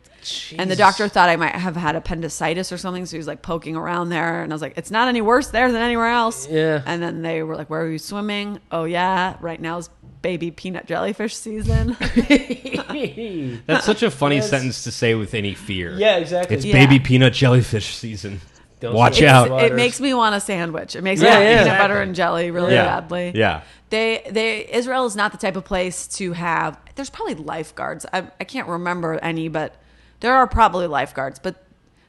And 0.57 0.69
the 0.71 0.75
doctor 0.75 1.07
thought 1.07 1.29
I 1.29 1.35
might 1.35 1.55
have 1.55 1.75
had 1.75 1.95
appendicitis 1.95 2.71
or 2.71 2.77
something, 2.77 3.05
so 3.05 3.11
he 3.11 3.17
was 3.17 3.27
like 3.27 3.41
poking 3.41 3.75
around 3.75 4.09
there, 4.09 4.41
and 4.43 4.51
I 4.51 4.55
was 4.55 4.61
like, 4.61 4.73
"It's 4.77 4.91
not 4.91 5.07
any 5.07 5.21
worse 5.21 5.47
there 5.47 5.71
than 5.71 5.81
anywhere 5.81 6.09
else." 6.09 6.47
Yeah. 6.47 6.81
And 6.85 7.01
then 7.01 7.21
they 7.21 7.43
were 7.43 7.55
like, 7.55 7.69
"Where 7.69 7.81
are 7.81 7.89
you 7.89 7.99
swimming?" 7.99 8.59
Oh 8.71 8.83
yeah, 8.85 9.35
right 9.41 9.59
now 9.61 9.77
is 9.77 9.89
baby 10.21 10.51
peanut 10.51 10.85
jellyfish 10.85 11.35
season. 11.35 11.97
That's 13.67 13.85
such 13.85 14.03
a 14.03 14.11
funny 14.11 14.37
Yes. 14.37 14.49
sentence 14.49 14.83
to 14.83 14.91
say 14.91 15.15
with 15.15 15.33
any 15.33 15.53
fear. 15.53 15.93
yeah, 15.97 16.17
exactly. 16.17 16.55
It's 16.55 16.65
Yeah. 16.65 16.73
baby 16.73 16.99
peanut 16.99 17.33
jellyfish 17.33 17.95
season. 17.95 18.41
Don't 18.79 18.93
Watch 18.95 19.21
out. 19.21 19.49
waters. 19.49 19.71
it 19.71 19.75
makes 19.75 20.01
me 20.01 20.13
want 20.13 20.35
a 20.35 20.41
sandwich. 20.41 20.95
It 20.95 21.03
makes 21.03 21.21
Yeah, 21.21 21.29
me 21.29 21.31
want 21.35 21.43
yeah. 21.43 21.49
peanut 21.51 21.61
Exactly. 21.67 21.83
butter 21.83 22.01
and 22.01 22.15
jelly 22.15 22.51
really 22.51 22.73
Yeah. 22.73 22.85
badly. 22.99 23.31
Yeah. 23.35 23.61
They 23.89 24.23
they 24.29 24.67
Israel 24.73 25.05
is 25.05 25.15
not 25.15 25.31
the 25.31 25.37
type 25.37 25.55
of 25.55 25.63
place 25.63 26.07
to 26.17 26.33
have. 26.33 26.77
There's 26.95 27.09
probably 27.09 27.35
lifeguards. 27.35 28.05
I 28.11 28.23
I 28.39 28.43
can't 28.43 28.67
remember 28.67 29.15
any, 29.21 29.47
but 29.47 29.75
there 30.23 30.33
are 30.35 30.47
probably 30.47 30.87
lifeguards. 30.87 31.37
But 31.37 31.63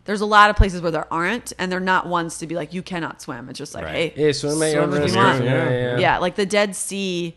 there's 0.06 0.20
a 0.22 0.26
lot 0.26 0.48
of 0.50 0.56
places 0.56 0.80
where 0.80 0.90
there 0.90 1.12
aren't, 1.12 1.52
and 1.58 1.70
they're 1.70 1.80
not 1.80 2.06
ones 2.06 2.38
to 2.38 2.46
be 2.46 2.54
like 2.54 2.72
you 2.72 2.82
cannot 2.82 3.20
swim. 3.20 3.48
It's 3.50 3.58
just 3.58 3.74
like 3.74 3.84
Right. 3.84 4.14
hey, 4.16 4.26
Yeah, 4.26 4.32
swim 4.32 4.62
at 4.62 4.72
your 4.72 4.82
own 4.82 4.92
if 4.94 5.00
risk. 5.00 5.14
you 5.14 5.20
want. 5.20 5.44
Yeah, 5.44 5.70
yeah. 5.70 5.98
Yeah, 5.98 6.18
like 6.18 6.36
the 6.36 6.46
Dead 6.46 6.74
Sea, 6.76 7.34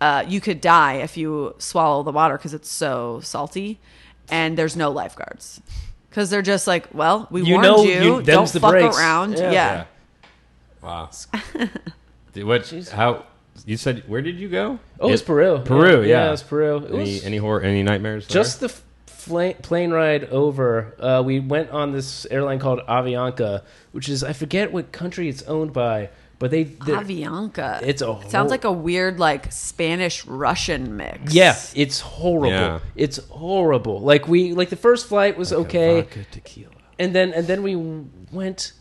uh, 0.00 0.24
you 0.28 0.40
could 0.40 0.60
die 0.60 0.94
if 0.94 1.16
you 1.16 1.54
swallow 1.58 2.02
the 2.02 2.12
water 2.12 2.36
because 2.36 2.54
it's 2.54 2.70
so 2.70 3.20
salty, 3.22 3.78
and 4.30 4.56
there's 4.58 4.76
no 4.76 4.90
lifeguards 4.90 5.60
because 6.10 6.28
they're 6.30 6.42
just 6.42 6.66
like, 6.66 6.86
well, 6.92 7.26
we 7.30 7.42
You 7.42 7.54
warned 7.54 7.62
know 7.68 7.82
you, 7.84 8.16
you- 8.16 8.22
don't 8.22 8.50
the 8.52 8.60
fuck 8.60 8.70
breaks. 8.72 8.98
around. 8.98 9.32
Yeah. 9.38 9.52
Yeah. 9.52 9.84
Wow. 10.82 11.10
Did- 12.32 12.44
what? 12.44 12.68
How? 12.92 13.24
You 13.66 13.76
said 13.76 14.04
where 14.06 14.22
did 14.22 14.36
you 14.38 14.48
go? 14.48 14.78
Oh, 15.00 15.08
it 15.08 15.10
was 15.10 15.22
Peru. 15.22 15.58
Peru, 15.64 16.02
yeah, 16.02 16.06
yeah. 16.08 16.28
it 16.28 16.30
was 16.30 16.42
Peru. 16.44 16.76
It 16.78 16.90
Any 16.90 16.98
was 16.98 17.24
any 17.24 17.36
horror? 17.38 17.60
Any 17.60 17.82
nightmares? 17.82 18.26
there? 18.28 18.34
just 18.34 18.60
the 18.60 18.72
f- 19.28 19.56
fla- 19.56 19.62
plane 19.62 19.90
ride 19.90 20.24
over. 20.24 20.94
Uh, 20.98 21.22
we 21.24 21.40
went 21.40 21.70
on 21.70 21.92
this 21.92 22.26
airline 22.30 22.58
called 22.58 22.80
Avianca, 22.88 23.62
which 23.92 24.08
is 24.08 24.24
I 24.24 24.32
forget 24.32 24.72
what 24.72 24.92
country 24.92 25.28
it's 25.28 25.42
owned 25.42 25.72
by, 25.72 26.10
but 26.38 26.50
they 26.50 26.64
Avianca. 26.66 27.82
It's 27.82 28.02
a 28.02 28.10
It 28.12 28.30
sounds 28.30 28.32
whole- 28.34 28.48
like 28.48 28.64
a 28.64 28.72
weird 28.72 29.18
like 29.18 29.52
Spanish 29.52 30.24
Russian 30.26 30.96
mix. 30.96 31.34
Yeah, 31.34 31.56
it's 31.74 32.00
horrible. 32.00 32.50
Yeah. 32.50 32.78
It's 32.96 33.18
horrible. 33.28 34.00
Like 34.00 34.28
we 34.28 34.52
like 34.52 34.70
the 34.70 34.76
first 34.76 35.06
flight 35.06 35.36
was 35.38 35.52
okay, 35.52 36.02
Vodka 36.02 36.24
tequila. 36.30 36.70
and 36.98 37.14
then 37.14 37.32
and 37.32 37.46
then 37.46 37.62
we 37.62 37.76
went. 38.32 38.72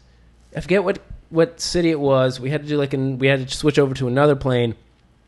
I 0.56 0.62
forget 0.62 0.84
what 0.84 1.00
what 1.30 1.60
city 1.60 1.90
it 1.92 2.00
was. 2.00 2.40
We 2.40 2.50
had 2.50 2.64
to 2.64 2.68
do 2.68 2.78
like 2.78 2.94
an 2.94 3.20
we 3.20 3.28
had 3.28 3.48
to 3.48 3.56
switch 3.56 3.78
over 3.80 3.94
to 3.96 4.08
another 4.08 4.36
plane, 4.36 4.76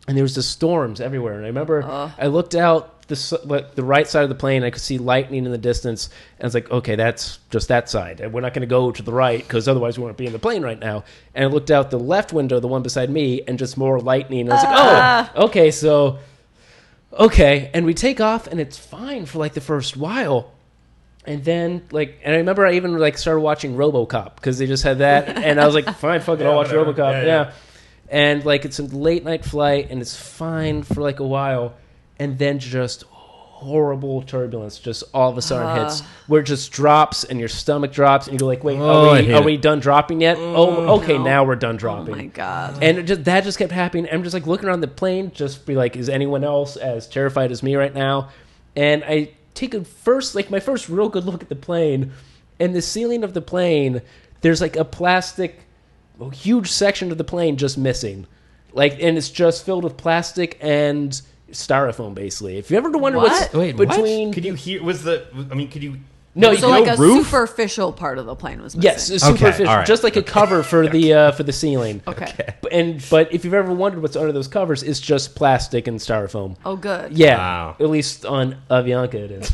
and 0.07 0.15
there 0.15 0.23
was 0.23 0.33
just 0.35 0.49
storms 0.51 1.01
everywhere. 1.01 1.33
And 1.33 1.43
I 1.43 1.47
remember 1.47 1.83
I 2.17 2.27
looked 2.27 2.55
out 2.55 2.98
the 3.09 3.41
like, 3.45 3.75
the 3.75 3.83
right 3.83 4.07
side 4.07 4.23
of 4.23 4.29
the 4.29 4.35
plane. 4.35 4.63
I 4.63 4.69
could 4.69 4.81
see 4.81 4.97
lightning 4.97 5.45
in 5.45 5.51
the 5.51 5.57
distance, 5.57 6.09
and 6.37 6.45
I 6.45 6.47
was 6.47 6.53
like, 6.53 6.71
okay, 6.71 6.95
that's 6.95 7.39
just 7.49 7.67
that 7.67 7.89
side. 7.89 8.21
And 8.21 8.31
we're 8.31 8.41
not 8.41 8.53
going 8.53 8.61
to 8.61 8.67
go 8.67 8.91
to 8.91 9.03
the 9.03 9.11
right 9.11 9.39
because 9.39 9.67
otherwise 9.67 9.97
we 9.97 10.05
won't 10.05 10.15
be 10.17 10.25
in 10.25 10.33
the 10.33 10.39
plane 10.39 10.63
right 10.63 10.79
now. 10.79 11.03
And 11.35 11.43
I 11.43 11.47
looked 11.47 11.71
out 11.71 11.91
the 11.91 11.99
left 11.99 12.31
window, 12.31 12.59
the 12.61 12.67
one 12.67 12.83
beside 12.83 13.09
me, 13.09 13.41
and 13.47 13.59
just 13.59 13.77
more 13.77 13.99
lightning. 13.99 14.41
And 14.41 14.53
I 14.53 14.55
was 14.55 14.63
like, 14.63 14.77
oh, 14.77 15.41
uh. 15.41 15.45
okay, 15.47 15.71
so 15.71 16.19
okay 17.13 17.71
and 17.73 17.85
we 17.85 17.93
take 17.93 18.21
off 18.21 18.45
and 18.47 18.59
it's 18.59 18.77
fine 18.77 19.25
for 19.25 19.39
like 19.39 19.53
the 19.53 19.61
first 19.61 19.97
while 19.97 20.51
and 21.25 21.43
then 21.43 21.81
like 21.91 22.19
and 22.23 22.35
i 22.35 22.37
remember 22.37 22.65
i 22.65 22.73
even 22.73 22.95
like 22.97 23.17
started 23.17 23.39
watching 23.41 23.75
robocop 23.75 24.35
because 24.35 24.59
they 24.59 24.67
just 24.67 24.83
had 24.83 24.99
that 24.99 25.27
and 25.43 25.59
i 25.59 25.65
was 25.65 25.73
like 25.73 25.89
fine 25.95 26.21
fuck 26.21 26.39
it 26.39 26.45
i'll 26.45 26.55
watch 26.55 26.67
whatever. 26.67 26.93
robocop 26.93 27.11
Yeah, 27.13 27.21
yeah, 27.21 27.25
yeah. 27.45 27.51
and 28.09 28.45
like 28.45 28.63
it's 28.63 28.77
a 28.77 28.83
late 28.83 29.23
night 29.23 29.43
flight 29.43 29.87
and 29.89 30.01
it's 30.01 30.15
fine 30.15 30.83
for 30.83 31.01
like 31.01 31.19
a 31.19 31.25
while 31.25 31.73
and 32.19 32.37
then 32.37 32.59
just 32.59 33.03
horrible 33.11 34.21
turbulence 34.21 34.79
just 34.79 35.03
all 35.13 35.29
of 35.29 35.37
a 35.37 35.41
sudden 35.41 35.83
hits 35.83 35.99
uh-huh. 35.99 36.09
where 36.27 36.39
it 36.39 36.45
just 36.45 36.71
drops 36.71 37.25
and 37.25 37.39
your 37.39 37.49
stomach 37.49 37.91
drops 37.91 38.25
and 38.27 38.33
you 38.33 38.39
go 38.39 38.45
like 38.45 38.63
wait 38.63 38.79
Oh, 38.79 39.09
are 39.09 39.21
we 39.21 39.33
are 39.33 39.43
we 39.43 39.57
done 39.57 39.81
dropping 39.81 40.21
yet 40.21 40.37
oh 40.37 40.67
mm, 40.67 40.89
okay 41.01 41.17
No. 41.17 41.23
now 41.25 41.43
we're 41.43 41.57
done 41.57 41.75
oh 41.75 41.77
dropping. 41.77 42.13
Oh 42.13 42.17
my 42.17 42.25
god. 42.27 42.81
and 42.81 42.97
it 42.99 43.03
just 43.03 43.25
that 43.25 43.43
just 43.43 43.57
kept 43.57 43.73
happening. 43.73 44.07
I'm 44.09 44.23
just 44.23 44.33
like 44.33 44.47
looking 44.47 44.69
around 44.69 44.79
the 44.79 44.87
plane, 44.87 45.31
just 45.33 45.65
be 45.65 45.75
like, 45.75 45.97
is 45.97 46.07
anyone 46.07 46.45
else 46.45 46.77
as 46.77 47.05
terrified 47.07 47.51
as 47.51 47.61
me 47.61 47.75
right 47.75 47.93
now? 47.93 48.29
And 48.77 49.03
I 49.03 49.31
take 49.55 49.73
a 49.73 49.83
first, 49.83 50.35
like 50.35 50.49
my 50.49 50.61
first 50.61 50.87
real 50.87 51.09
good 51.09 51.25
look 51.25 51.43
at 51.43 51.49
the 51.49 51.55
plane, 51.55 52.13
and 52.61 52.73
the 52.73 52.81
ceiling 52.81 53.25
of 53.25 53.33
the 53.33 53.41
plane, 53.41 54.01
there's 54.39 54.61
like 54.61 54.77
a 54.77 54.85
plastic, 54.85 55.59
huge 56.31 56.71
section 56.71 57.11
of 57.11 57.17
the 57.17 57.25
plane 57.25 57.57
just 57.57 57.77
missing, 57.77 58.25
like, 58.71 59.03
and 59.03 59.17
it's 59.17 59.29
just 59.29 59.65
filled 59.65 59.83
with 59.83 59.97
plastic 59.97 60.57
and 60.61 61.21
styrofoam, 61.51 62.13
basically. 62.13 62.57
If 62.57 62.71
you 62.71 62.77
ever 62.77 62.89
wonder 62.91 63.17
what's 63.19 63.53
What? 63.53 63.53
Wait, 63.53 63.77
between, 63.77 64.27
what? 64.29 64.35
Could 64.35 64.45
you 64.45 64.53
hear? 64.53 64.83
Was 64.83 65.03
the? 65.03 65.25
I 65.51 65.55
mean, 65.55 65.69
could 65.69 65.83
you? 65.83 65.97
no, 66.35 66.53
so 66.55 66.67
you 66.67 66.71
like 66.73 66.85
know, 66.85 66.93
a 66.93 66.97
roof? 66.97 67.25
superficial 67.27 67.91
part 67.91 68.17
of 68.17 68.25
the 68.25 68.35
plane 68.35 68.61
was 68.61 68.75
missing. 68.75 68.83
yes, 68.91 69.09
it's 69.09 69.23
Okay, 69.23 69.35
superficial, 69.37 69.67
all 69.69 69.77
right. 69.77 69.87
just 69.87 70.03
like 70.03 70.15
a 70.15 70.21
cover 70.23 70.63
for 70.63 70.87
the 70.87 71.13
uh, 71.13 71.31
for 71.31 71.43
the 71.43 71.51
ceiling. 71.51 72.01
Okay. 72.07 72.53
And 72.71 73.03
but 73.09 73.33
if 73.33 73.43
you've 73.43 73.53
ever 73.55 73.73
wondered 73.73 74.01
what's 74.01 74.15
under 74.15 74.31
those 74.31 74.47
covers, 74.47 74.83
it's 74.83 74.99
just 74.99 75.35
plastic 75.35 75.87
and 75.87 75.99
styrofoam. 75.99 76.55
Oh 76.65 76.75
good. 76.75 77.11
Yeah, 77.17 77.37
Wow. 77.37 77.75
at 77.79 77.89
least 77.89 78.25
on 78.25 78.57
Avianca 78.69 79.15
it 79.15 79.31
is. 79.31 79.51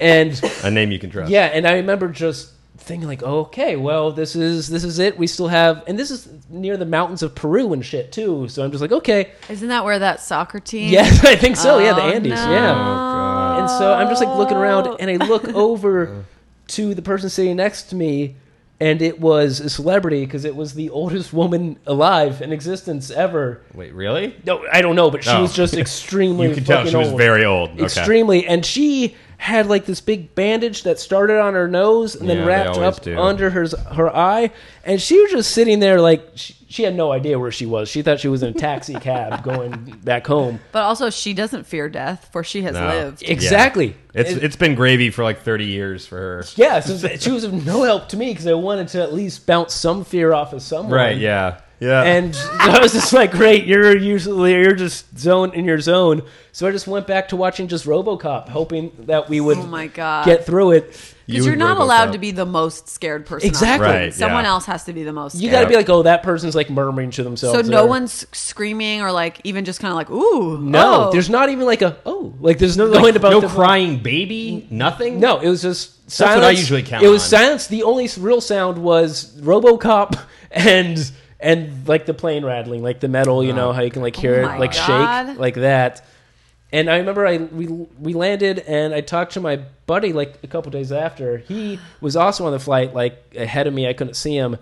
and 0.00 0.40
A 0.64 0.70
name 0.70 0.90
you 0.92 0.98
can 0.98 1.10
trust. 1.10 1.30
yeah, 1.30 1.46
and 1.46 1.66
I 1.66 1.74
remember 1.74 2.08
just 2.08 2.50
thinking 2.84 3.08
like, 3.08 3.22
okay, 3.22 3.76
well, 3.76 4.12
this 4.12 4.36
is 4.36 4.68
this 4.68 4.84
is 4.84 4.98
it. 4.98 5.18
We 5.18 5.26
still 5.26 5.48
have, 5.48 5.82
and 5.86 5.98
this 5.98 6.10
is 6.10 6.28
near 6.48 6.76
the 6.76 6.86
mountains 6.86 7.22
of 7.22 7.34
Peru 7.34 7.72
and 7.72 7.84
shit 7.84 8.12
too. 8.12 8.46
So 8.48 8.64
I'm 8.64 8.70
just 8.70 8.80
like, 8.82 8.92
okay, 8.92 9.32
Isn't 9.48 9.68
that 9.68 9.84
where 9.84 9.98
that 9.98 10.20
soccer 10.20 10.60
team? 10.60 10.90
yes, 10.92 11.24
I 11.24 11.34
think 11.36 11.56
so. 11.56 11.78
yeah, 11.78 11.94
the 11.94 12.02
Oh, 12.02 12.10
Andes. 12.10 12.32
no. 12.32 12.52
Yeah. 12.52 12.70
Oh 12.72 12.74
god. 12.74 13.60
And 13.60 13.70
so 13.70 13.92
I'm 13.94 14.08
just 14.08 14.22
like 14.22 14.36
looking 14.36 14.56
around, 14.56 14.86
and 15.00 15.10
I 15.10 15.24
look 15.26 15.48
over 15.54 16.08
uh. 16.08 16.22
to 16.68 16.94
the 16.94 17.02
person 17.02 17.28
sitting 17.30 17.56
next 17.56 17.84
to 17.84 17.96
me, 17.96 18.36
and 18.80 19.00
it 19.00 19.20
was 19.20 19.60
a 19.60 19.70
celebrity 19.70 20.24
because 20.24 20.44
it 20.44 20.54
was 20.56 20.74
the 20.74 20.90
oldest 20.90 21.32
woman 21.32 21.78
alive 21.86 22.42
in 22.42 22.52
existence 22.52 23.10
ever. 23.10 23.62
Wait, 23.72 23.94
really? 23.94 24.36
No, 24.44 24.66
I 24.70 24.82
don't 24.82 24.96
know, 24.96 25.10
but 25.10 25.24
she 25.24 25.30
Oh. 25.30 25.42
was 25.42 25.54
just 25.54 25.74
extremely. 25.84 26.48
You 26.48 26.54
can 26.54 26.64
tell 26.64 26.78
fucking 26.78 26.90
she 26.90 26.96
was 26.96 27.08
old. 27.08 27.18
very 27.18 27.44
old. 27.44 27.70
Okay. 27.70 27.84
extremely 27.84 28.46
and 28.46 28.64
she 28.66 29.14
had 29.44 29.66
like 29.66 29.84
this 29.84 30.00
big 30.00 30.34
bandage 30.34 30.84
that 30.84 30.98
started 30.98 31.38
on 31.38 31.52
her 31.52 31.68
nose 31.68 32.14
and 32.14 32.26
then 32.26 32.38
they 32.38 32.44
wrapped 32.46 32.78
up 32.78 33.02
do. 33.02 33.18
under 33.18 33.50
her 33.50 33.66
her 33.92 34.08
eye 34.16 34.50
and 34.84 35.02
she 35.02 35.20
was 35.20 35.30
just 35.32 35.50
sitting 35.50 35.80
there 35.80 36.00
like 36.00 36.26
she, 36.34 36.54
she 36.66 36.82
had 36.82 36.94
no 36.94 37.12
idea 37.12 37.38
where 37.38 37.50
she 37.52 37.66
was 37.66 37.86
she 37.90 38.00
thought 38.00 38.18
she 38.18 38.28
was 38.28 38.42
in 38.42 38.48
a 38.48 38.52
taxi 38.54 38.94
cab 39.08 39.44
going 39.44 39.70
back 40.02 40.26
home 40.26 40.60
But 40.72 40.84
also, 40.84 41.10
she 41.10 41.34
doesn't 41.34 41.64
fear 41.66 41.90
death, 41.90 42.30
for 42.32 42.42
she 42.42 42.62
has 42.62 42.72
No. 42.74 42.86
lived. 42.88 43.22
exactly 43.22 43.94
It's 44.14 44.30
It- 44.30 44.42
it's 44.44 44.56
been 44.56 44.74
gravy 44.74 45.10
for 45.10 45.22
like 45.24 45.42
30 45.42 45.66
years 45.66 46.06
for 46.06 46.16
her. 46.16 46.44
yeah 46.56 46.80
so 46.80 46.96
she 47.18 47.30
was 47.30 47.44
of 47.44 47.52
no 47.66 47.82
help 47.82 48.08
to 48.08 48.16
me 48.16 48.30
because 48.30 48.46
i 48.46 48.54
wanted 48.54 48.88
to 48.88 49.02
at 49.02 49.12
least 49.12 49.46
bounce 49.46 49.74
some 49.74 50.04
fear 50.04 50.32
off 50.32 50.54
of 50.54 50.62
someone 50.62 50.90
Right? 50.94 51.18
Yeah. 51.18 51.58
Yeah. 51.80 52.02
and 52.02 52.36
I 52.60 52.78
was 52.80 52.92
just 52.92 53.12
like, 53.12 53.32
"Great, 53.32 53.66
you're 53.66 53.96
usually 53.96 54.52
you're 54.52 54.74
just 54.74 55.18
zone 55.18 55.52
in 55.54 55.64
your 55.64 55.80
zone." 55.80 56.22
So 56.52 56.66
I 56.68 56.70
just 56.70 56.86
went 56.86 57.06
back 57.06 57.28
to 57.28 57.36
watching 57.36 57.68
just 57.68 57.84
RoboCop, 57.86 58.48
hoping 58.48 58.92
that 59.06 59.28
we 59.28 59.40
would 59.40 59.58
Oh 59.58 59.66
my 59.66 59.88
god. 59.88 60.24
get 60.24 60.46
through 60.46 60.72
it. 60.72 61.10
Because 61.26 61.46
you 61.46 61.52
are 61.52 61.52
would 61.54 61.58
not 61.58 61.78
RoboCop. 61.78 61.80
allowed 61.80 62.12
to 62.12 62.18
be 62.18 62.30
the 62.32 62.44
most 62.44 62.88
scared 62.88 63.24
person. 63.24 63.46
on 63.48 63.50
Exactly. 63.50 63.86
plane. 63.88 64.00
Right, 64.02 64.14
Someone 64.14 64.44
yeah. 64.44 64.50
else 64.50 64.66
has 64.66 64.84
to 64.84 64.92
be 64.92 65.04
the 65.04 65.12
most. 65.12 65.36
You 65.36 65.50
got 65.50 65.62
to 65.62 65.66
be 65.68 65.74
like, 65.74 65.88
"Oh, 65.88 66.02
that 66.02 66.22
person's 66.22 66.54
like 66.54 66.68
murmuring 66.70 67.10
to 67.12 67.22
themselves." 67.24 67.58
So 67.58 67.62
no 67.70 67.78
there. 67.78 67.86
one's 67.86 68.26
screaming 68.32 69.00
or 69.00 69.10
like 69.10 69.40
even 69.44 69.64
just 69.64 69.80
kind 69.80 69.90
of 69.90 69.96
like 69.96 70.10
ooh. 70.10 70.58
No, 70.58 71.08
oh. 71.08 71.12
there's 71.12 71.30
not 71.30 71.48
even 71.48 71.64
like 71.66 71.82
a 71.82 71.96
oh, 72.06 72.34
like 72.40 72.58
there's 72.58 72.76
no 72.76 72.86
Like, 72.86 73.00
going 73.00 73.16
about 73.16 73.30
no 73.32 73.40
the 73.40 73.48
crying 73.48 73.98
baby. 74.02 74.66
Nothing. 74.70 75.18
No, 75.18 75.40
it 75.40 75.48
was 75.48 75.62
just 75.62 76.04
That's 76.04 76.14
silence. 76.16 76.36
what 76.42 76.44
I 76.44 76.50
usually 76.50 76.82
count 76.82 77.02
It 77.04 77.08
was 77.08 77.22
on. 77.24 77.28
silence. 77.40 77.66
The 77.68 77.82
only 77.84 78.04
s- 78.04 78.16
real 78.18 78.40
sound 78.42 78.78
was 78.78 79.34
RoboCop 79.40 80.18
and 80.52 81.10
and 81.44 81.86
like 81.86 82.06
the 82.06 82.14
plane 82.14 82.44
rattling, 82.44 82.82
like 82.82 83.00
the 83.00 83.08
metal. 83.08 83.44
You 83.44 83.52
know 83.52 83.68
oh. 83.68 83.72
how 83.72 83.82
you 83.82 83.90
can 83.90 84.02
like 84.02 84.16
hear 84.16 84.44
Oh 84.44 84.54
it 84.54 84.58
like 84.58 84.72
God. 84.72 85.26
shake 85.26 85.38
like 85.38 85.54
that. 85.56 86.04
And 86.72 86.90
I 86.90 86.96
remember 86.98 87.26
I 87.26 87.36
we 87.36 87.66
we 87.66 88.14
landed 88.14 88.60
and 88.60 88.94
I 88.94 89.02
talked 89.02 89.34
to 89.34 89.40
my 89.40 89.56
buddy 89.86 90.12
like 90.12 90.38
a 90.42 90.46
couple 90.46 90.72
days 90.72 90.90
after. 90.90 91.38
He 91.38 91.78
was 92.00 92.16
also 92.16 92.46
on 92.46 92.52
the 92.52 92.58
flight 92.58 92.94
like 92.94 93.22
ahead 93.36 93.66
of 93.66 93.74
me. 93.74 93.86
I 93.86 93.92
couldn't 93.92 94.14
see 94.14 94.34
him. 94.34 94.56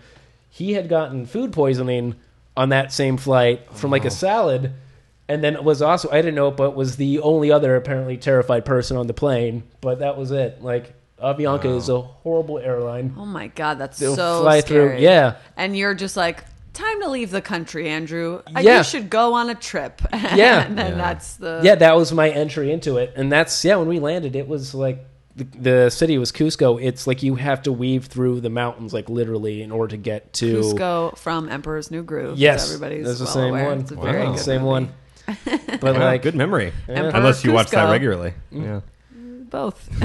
He 0.51 0.73
had 0.75 0.89
gotten 0.89 1.25
food 1.25 1.53
poisoning 1.53 2.17
on 2.57 2.69
that 2.71 2.93
same 2.93 3.17
flight 3.17 3.63
oh, 3.71 3.75
from 3.75 3.91
like 3.91 4.05
a 4.05 4.11
salad 4.11 4.73
and 5.29 5.43
then 5.43 5.63
was 5.65 5.81
also 5.81 6.11
I 6.11 6.17
didn't 6.17 6.35
know 6.35 6.49
it, 6.49 6.57
but 6.57 6.75
was 6.75 6.97
the 6.97 7.21
only 7.21 7.53
other 7.53 7.77
apparently 7.77 8.17
terrified 8.17 8.65
person 8.65 8.97
on 8.97 9.07
the 9.07 9.15
plane. 9.15 9.63
But 9.81 10.01
that 10.01 10.19
was 10.19 10.33
it. 10.33 10.63
Like 10.63 10.95
Avianca 11.23 11.77
is 11.77 11.89
a 11.89 12.01
horrible 12.01 12.59
airline. 12.59 13.15
Oh 13.17 13.25
my 13.25 13.47
god, 13.47 13.79
that's 13.79 13.99
They'll 13.99 14.17
so 14.17 14.43
fly 14.43 14.61
scary. 14.61 14.97
through. 14.97 14.99
Yeah. 14.99 15.37
and 15.57 15.77
you're 15.77 15.95
just 15.95 16.17
like, 16.17 16.45
time 16.73 17.01
to 17.03 17.09
leave 17.11 17.31
the 17.31 17.43
country, 17.43 17.89
Andrew. 17.89 18.43
Uh, 18.55 18.61
Yeah. 18.61 18.79
You 18.79 18.85
should 18.85 19.11
go 19.11 19.35
on 19.35 19.51
a 19.51 19.55
trip. 19.55 20.01
Yeah. 20.13 20.65
and 20.65 20.79
then 20.79 20.93
Yeah. 20.93 20.97
that's 20.99 21.35
the 21.37 21.61
yeah, 21.63 21.75
that 21.77 21.97
was 21.97 22.13
my 22.13 22.31
entry 22.31 22.73
into 22.73 22.97
it, 22.97 23.13
and 23.17 23.31
that's 23.31 23.65
yeah. 23.65 23.77
When 23.77 23.89
we 23.89 24.01
landed, 24.01 24.35
it 24.37 24.49
was 24.49 24.75
like 24.75 25.05
the, 25.37 25.45
the 25.45 25.91
city 25.91 26.19
was 26.19 26.31
Cusco. 26.33 26.83
It's 26.83 27.07
like 27.07 27.23
you 27.23 27.35
have 27.37 27.63
to 27.63 27.73
weave 27.73 28.07
through 28.07 28.41
the 28.41 28.51
mountains, 28.51 28.93
like 28.93 29.09
literally, 29.09 29.63
in 29.63 29.73
order 29.73 29.93
to 29.93 29.97
get 29.97 30.33
to. 30.35 30.61
Cusco 30.61 31.17
from 31.17 31.49
Emperor's 31.49 31.91
New 31.91 32.03
Groove. 32.03 32.39
Yes, 32.39 32.73
everybody's 32.73 33.07
that's 33.07 33.19
the 33.19 33.25
well 33.25 33.33
same 33.35 33.49
aware. 33.51 33.65
one. 33.69 33.81
It's 33.81 33.91
a 33.93 33.95
Wow. 33.97 34.03
very 34.03 34.27
good 34.27 34.39
same 34.39 34.63
movie. 34.63 34.71
one. 34.71 34.89
But 35.81 35.95
Yeah, 35.95 36.05
like, 36.05 36.23
good 36.23 36.35
memory. 36.35 36.73
Emperor 36.89 37.11
Unless 37.15 37.45
you 37.45 37.53
watch 37.53 37.71
that 37.71 37.91
regularly. 37.91 38.35
Yeah. 38.51 38.81
Both. 39.53 39.89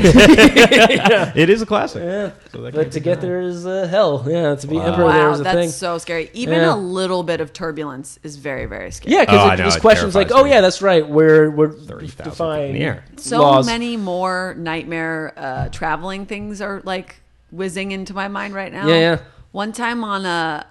It 1.35 1.49
is 1.49 1.61
a 1.61 1.65
classic. 1.65 2.03
yeah. 2.03 2.31
So 2.51 2.61
that 2.63 2.73
But 2.73 2.91
to 2.91 2.99
get 2.99 3.21
there 3.21 3.39
is 3.41 3.65
uh, 3.65 3.87
hell. 3.87 4.25
Yeah, 4.27 4.55
to 4.55 4.67
be 4.67 4.75
Wow. 4.75 4.85
emperor 4.87 5.11
there 5.13 5.27
wow, 5.27 5.31
is 5.33 5.39
a 5.39 5.43
that's 5.43 5.55
thing. 5.55 5.69
so 5.69 5.97
scary. 5.97 6.29
Even 6.33 6.59
Yeah. 6.59 6.73
a 6.73 6.77
little 6.77 7.23
bit 7.23 7.39
of 7.41 7.53
turbulence 7.53 8.19
is 8.23 8.35
very, 8.35 8.65
very 8.65 8.91
scary. 8.91 9.13
Yeah, 9.13 9.21
Oh, 9.21 9.25
because 9.25 9.39
I 9.49 9.53
it 9.53 9.57
know, 9.59 9.67
it 9.67 9.81
questions 9.81 10.15
like, 10.15 10.27
terrifies 10.27 10.43
"Oh 10.43 10.53
yeah, 10.53 10.61
that's 10.61 10.81
right. 10.81 11.07
We're 11.07 11.49
we're 11.49 11.71
30,000 11.71 12.33
feet 12.33 12.65
in 12.69 12.73
the 12.75 12.81
air. 12.81 13.05
so 13.17 13.41
laws." 13.41 13.65
many 13.65 13.95
more 13.97 14.53
nightmare 14.57 15.33
uh, 15.37 15.69
traveling 15.69 16.25
things 16.25 16.61
are 16.61 16.81
like 16.83 17.21
whizzing 17.51 17.91
into 17.93 18.13
my 18.13 18.27
mind 18.27 18.53
right 18.53 18.71
now. 18.73 18.87
Yeah, 18.87 18.95
yeah. 18.95 19.17
One 19.53 19.71
time 19.71 20.03
on 20.03 20.25
a 20.25 20.65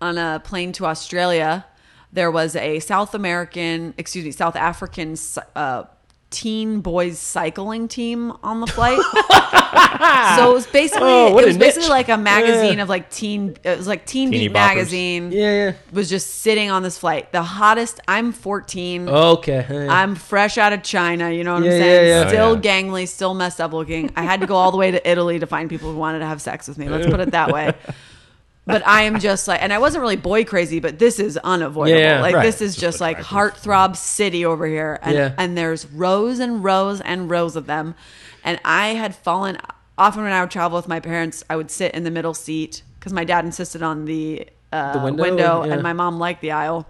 on 0.00 0.16
a 0.18 0.40
plane 0.42 0.72
to 0.72 0.86
Australia, 0.86 1.64
there 2.12 2.30
was 2.30 2.56
a 2.56 2.80
South 2.80 3.14
American, 3.14 3.92
excuse 3.98 4.24
me, 4.24 4.30
South 4.32 4.56
African 4.56 5.16
uh, 5.54 5.84
teen 6.32 6.80
boys 6.80 7.18
cycling 7.20 7.86
team 7.86 8.32
on 8.42 8.60
the 8.60 8.66
flight. 8.66 8.98
so 10.36 10.50
it 10.50 10.54
was 10.54 10.66
basically 10.66 11.02
Oh, 11.08 11.38
it 11.38 11.46
was 11.46 11.56
basically 11.58 11.82
niche. 11.84 11.90
like 11.90 12.08
a 12.08 12.16
magazine 12.16 12.78
Yeah. 12.78 12.82
of 12.82 12.88
like 12.88 13.10
teen. 13.10 13.56
It 13.62 13.76
was 13.78 13.86
like 13.86 14.04
Teen 14.06 14.30
Teeny 14.30 14.48
Beat 14.48 14.50
boppers. 14.54 14.54
magazine. 14.54 15.32
Yeah, 15.32 15.64
yeah. 15.66 15.72
Was 15.92 16.08
just 16.08 16.40
sitting 16.40 16.70
on 16.70 16.82
this 16.82 16.98
flight. 16.98 17.30
The 17.32 17.42
hottest. 17.42 18.00
I'm 18.08 18.32
14. 18.32 19.08
Okay. 19.08 19.66
yeah. 19.70 19.86
I'm 19.92 20.14
fresh 20.14 20.58
out 20.58 20.72
of 20.72 20.82
China, 20.82 21.30
you 21.30 21.44
know 21.44 21.54
what 21.54 21.62
Yeah, 21.64 21.70
I'm 21.70 21.76
yeah, 21.78 21.82
saying? 21.84 22.08
yeah. 22.08 22.24
Oh, 22.24 22.28
still 22.28 22.44
Oh, 22.46 22.54
yeah. 22.54 22.60
gangly, 22.82 23.06
still 23.08 23.34
messed 23.34 23.60
up 23.60 23.72
looking. 23.72 24.10
I 24.16 24.22
had 24.22 24.40
to 24.40 24.46
go 24.46 24.56
all 24.56 24.70
the 24.70 24.78
way 24.78 24.90
to 24.90 25.08
Italy 25.10 25.38
to 25.38 25.46
find 25.46 25.68
people 25.70 25.92
who 25.92 25.98
wanted 25.98 26.20
to 26.20 26.26
have 26.26 26.40
sex 26.42 26.66
with 26.66 26.78
me. 26.78 26.88
Let's 26.88 27.06
put 27.06 27.20
it 27.20 27.30
that 27.32 27.52
way. 27.52 27.72
But 28.64 28.86
I 28.86 29.02
am 29.02 29.18
just 29.18 29.48
like, 29.48 29.60
and 29.60 29.72
I 29.72 29.78
wasn't 29.78 30.02
really 30.02 30.14
boy 30.16 30.44
crazy, 30.44 30.78
but 30.78 30.98
this 31.00 31.18
is 31.18 31.36
unavoidable. 31.38 31.98
Yeah, 32.00 32.20
like 32.20 32.34
right. 32.36 32.42
this 32.44 32.60
is 32.60 32.74
Just 32.74 32.80
just 32.80 33.00
like 33.00 33.18
heartthrob 33.18 33.96
city 33.96 34.44
over 34.44 34.66
here, 34.66 35.00
and 35.02 35.14
Yeah. 35.14 35.34
and 35.36 35.58
there's 35.58 35.84
rows 35.86 36.38
and 36.38 36.62
rows 36.62 37.00
and 37.00 37.28
rows 37.28 37.56
of 37.56 37.66
them, 37.66 37.94
and 38.44 38.60
I 38.64 38.88
had 38.94 39.16
fallen. 39.16 39.58
Often 39.98 40.22
when 40.22 40.32
I 40.32 40.40
would 40.40 40.50
travel 40.50 40.76
with 40.76 40.86
my 40.88 41.00
parents, 41.00 41.42
I 41.50 41.56
would 41.56 41.70
sit 41.70 41.92
in 41.94 42.04
the 42.04 42.10
middle 42.10 42.34
seat 42.34 42.82
because 42.98 43.12
my 43.12 43.24
dad 43.24 43.44
insisted 43.44 43.82
on 43.82 44.04
the, 44.06 44.46
uh, 44.72 44.92
The 44.94 45.04
window, 45.04 45.22
window, 45.22 45.64
yeah. 45.64 45.72
and 45.74 45.82
my 45.82 45.92
mom 45.92 46.18
liked 46.18 46.40
the 46.40 46.52
aisle, 46.52 46.86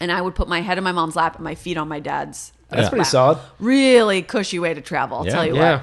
and 0.00 0.10
I 0.12 0.20
would 0.22 0.34
put 0.36 0.48
my 0.48 0.60
head 0.62 0.78
in 0.78 0.84
my 0.84 0.92
mom's 0.92 1.16
lap 1.16 1.34
and 1.34 1.44
my 1.44 1.54
feet 1.56 1.76
on 1.76 1.88
my 1.88 2.00
dad's. 2.00 2.52
That's 2.70 2.86
uh, 2.86 2.90
pretty 2.90 3.00
lap. 3.00 3.08
solid. 3.08 3.38
Really 3.58 4.22
cushy 4.22 4.58
way 4.58 4.72
to 4.74 4.80
travel. 4.80 5.18
I'll 5.18 5.26
Yeah. 5.26 5.32
tell 5.32 5.46
you 5.46 5.56
Yeah. 5.56 5.82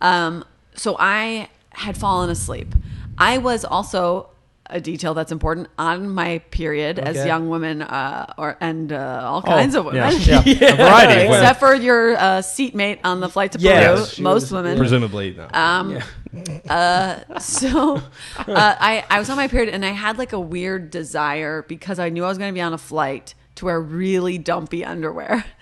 what. 0.00 0.06
Um, 0.08 0.44
so 0.74 0.96
I 0.98 1.48
had 1.70 1.96
fallen 1.96 2.28
asleep. 2.28 2.74
I 3.16 3.38
was 3.38 3.64
also 3.64 4.28
a 4.70 4.80
detail 4.80 5.14
that's 5.14 5.32
important 5.32 5.68
on 5.78 6.10
my 6.10 6.38
period, 6.50 6.98
as 6.98 7.24
young 7.24 7.48
women 7.48 7.82
uh, 7.82 8.32
or 8.36 8.56
and 8.60 8.92
uh, 8.92 9.22
all 9.24 9.42
kinds 9.42 9.74
of 9.74 9.84
women. 9.86 10.14
Yeah, 10.20 10.42
yeah. 10.46 10.72
a 10.72 10.76
variety. 10.76 11.12
of 11.22 11.28
women. 11.28 11.42
Except 11.42 11.60
for 11.60 11.74
your 11.74 12.16
uh, 12.16 12.42
seatmate 12.42 13.00
on 13.04 13.20
the 13.20 13.28
flight 13.28 13.52
to 13.52 13.58
Peru, 13.58 13.68
Yeah, 13.68 14.04
she 14.04 14.22
most 14.22 14.42
was- 14.42 14.52
women. 14.52 14.78
Presumably, 14.78 15.34
no. 15.34 15.48
Um, 15.52 15.98
uh, 16.68 17.38
so 17.38 17.96
uh, 17.96 18.02
I, 18.46 19.04
I 19.10 19.18
was 19.18 19.30
on 19.30 19.36
my 19.36 19.48
period 19.48 19.72
and 19.72 19.84
I 19.84 19.90
had 19.90 20.18
like 20.18 20.32
a 20.32 20.40
weird 20.40 20.90
desire 20.90 21.62
because 21.62 21.98
I 21.98 22.10
knew 22.10 22.24
I 22.24 22.28
was 22.28 22.38
going 22.38 22.50
to 22.50 22.54
be 22.54 22.60
on 22.60 22.72
a 22.74 22.78
flight 22.78 23.34
to 23.58 23.64
wear 23.64 23.80
really 23.80 24.38
dumpy 24.38 24.84
underwear. 24.84 25.44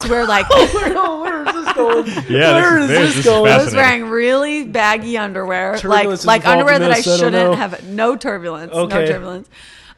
To 0.00 0.10
wear 0.10 0.26
like 0.26 0.44
oh, 0.50 1.22
where 1.22 1.40
is 1.48 1.54
this 1.54 1.72
going? 1.74 2.06
yeah, 2.28 2.52
where 2.52 2.80
this, 2.80 2.82
is 2.82 2.88
this, 2.88 3.08
this 3.14 3.16
is 3.16 3.24
going? 3.24 3.50
I 3.50 3.64
was 3.64 3.74
wearing 3.74 4.04
really 4.10 4.64
baggy 4.64 5.16
underwear, 5.16 5.78
Turbulence 5.78 6.26
like 6.26 6.44
like 6.44 6.52
underwear 6.52 6.78
that 6.78 6.90
I 6.90 6.96
this, 6.96 7.06
I 7.06 7.10
don't 7.12 7.18
shouldn't 7.18 7.50
know. 7.52 7.54
have. 7.54 7.88
No 7.88 8.14
turbulence. 8.14 8.74
No 8.74 8.90
turbulence. 8.90 9.48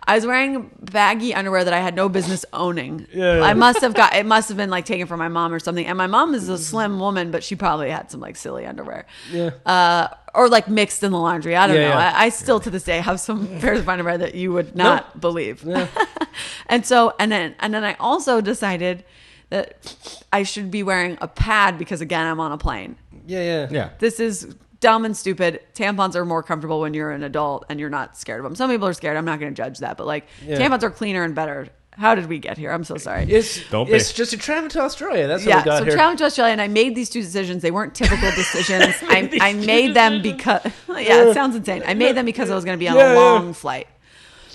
I 0.08 0.14
was 0.14 0.24
wearing 0.24 0.70
baggy 0.80 1.34
underwear 1.34 1.64
that 1.64 1.74
I 1.74 1.80
had 1.80 1.96
no 1.96 2.08
business 2.08 2.44
owning. 2.52 3.08
Yeah. 3.12 3.40
I 3.42 3.54
must 3.54 3.80
have 3.80 3.92
got 3.92 4.14
it. 4.14 4.24
Must 4.24 4.48
have 4.48 4.56
been 4.56 4.70
like 4.70 4.84
taken 4.84 5.08
from 5.08 5.18
my 5.18 5.28
mom 5.28 5.52
or 5.52 5.58
something. 5.58 5.84
And 5.84 5.98
my 5.98 6.06
mom 6.06 6.34
is 6.34 6.48
a 6.48 6.56
slim 6.56 7.00
woman, 7.00 7.32
but 7.32 7.42
she 7.42 7.56
probably 7.56 7.90
had 7.90 8.10
some 8.10 8.20
like 8.20 8.36
silly 8.36 8.66
underwear. 8.66 9.04
Yeah. 9.32 9.50
Uh, 9.66 10.08
or 10.34 10.48
like 10.48 10.68
mixed 10.68 11.02
in 11.02 11.10
the 11.12 11.18
laundry. 11.18 11.56
I 11.56 11.66
don't 11.66 11.76
Yeah, 11.76 11.82
know. 11.90 11.98
yeah. 11.98 12.12
I, 12.16 12.24
I 12.26 12.28
still 12.28 12.60
to 12.60 12.70
this 12.70 12.84
day 12.84 12.98
have 12.98 13.20
some 13.20 13.46
pairs 13.60 13.80
of 13.80 13.88
underwear 13.88 14.18
that 14.18 14.34
you 14.34 14.52
would 14.52 14.74
not 14.76 15.20
believe. 15.20 15.66
and 16.68 16.84
so 16.86 17.14
and 17.18 17.30
then 17.32 17.54
and 17.60 17.72
then 17.74 17.84
I 17.84 17.94
also 17.94 18.40
decided 18.40 19.04
that 19.50 19.96
I 20.32 20.42
should 20.42 20.70
be 20.70 20.82
wearing 20.82 21.16
a 21.20 21.28
pad 21.28 21.78
because 21.78 22.00
again 22.00 22.26
I'm 22.26 22.40
on 22.40 22.52
a 22.52 22.58
plane. 22.58 22.96
Yeah, 23.26 23.42
yeah. 23.42 23.68
Yeah. 23.70 23.90
This 23.98 24.20
is 24.20 24.54
dumb 24.80 25.04
and 25.04 25.16
stupid. 25.16 25.60
Tampons 25.74 26.14
are 26.14 26.24
more 26.24 26.42
comfortable 26.42 26.80
when 26.80 26.94
you're 26.94 27.10
an 27.10 27.22
adult 27.24 27.64
and 27.68 27.80
you're 27.80 27.90
not 27.90 28.16
scared 28.16 28.38
of 28.40 28.44
them. 28.44 28.54
Some 28.54 28.70
people 28.70 28.86
are 28.86 28.92
scared. 28.92 29.16
I'm 29.16 29.24
not 29.24 29.40
going 29.40 29.52
to 29.52 29.56
judge 29.56 29.78
that, 29.80 29.96
but 29.96 30.06
like 30.06 30.26
Yeah. 30.46 30.58
tampons 30.58 30.82
are 30.82 30.90
cleaner 30.90 31.24
and 31.24 31.34
better. 31.34 31.68
How 31.98 32.14
did 32.14 32.26
we 32.28 32.38
get 32.38 32.56
here? 32.56 32.70
I'm 32.70 32.84
so 32.84 32.96
sorry. 32.96 33.24
It's 33.24 33.68
Don't 33.70 33.86
be. 33.86 33.92
it's 33.94 34.12
just 34.12 34.32
a 34.32 34.36
travel 34.38 34.68
to 34.70 34.80
Australia. 34.80 35.26
That's 35.26 35.42
how 35.42 35.50
yeah, 35.50 35.58
we 35.58 35.64
got 35.64 35.78
so 35.78 35.84
here. 35.84 35.94
traveling 35.94 36.16
to 36.18 36.24
Australia, 36.24 36.52
and 36.52 36.60
I 36.60 36.68
made 36.68 36.94
these 36.94 37.10
two 37.10 37.20
decisions. 37.20 37.60
They 37.62 37.70
weren't 37.72 37.94
typical 37.94 38.30
decisions. 38.36 38.94
I, 39.02 39.28
I 39.40 39.52
made 39.54 39.94
them 39.94 40.22
because 40.22 40.64
uh, 40.88 40.94
yeah, 40.94 41.24
it 41.24 41.34
sounds 41.34 41.56
insane. 41.56 41.82
I 41.86 41.94
made 41.94 42.16
them 42.16 42.24
because 42.24 42.50
I 42.50 42.54
was 42.54 42.64
going 42.64 42.78
to 42.78 42.80
be 42.80 42.88
on 42.88 42.96
Yeah, 42.96 43.10
a 43.10 43.14
yeah. 43.14 43.20
long 43.20 43.52
flight. 43.52 43.88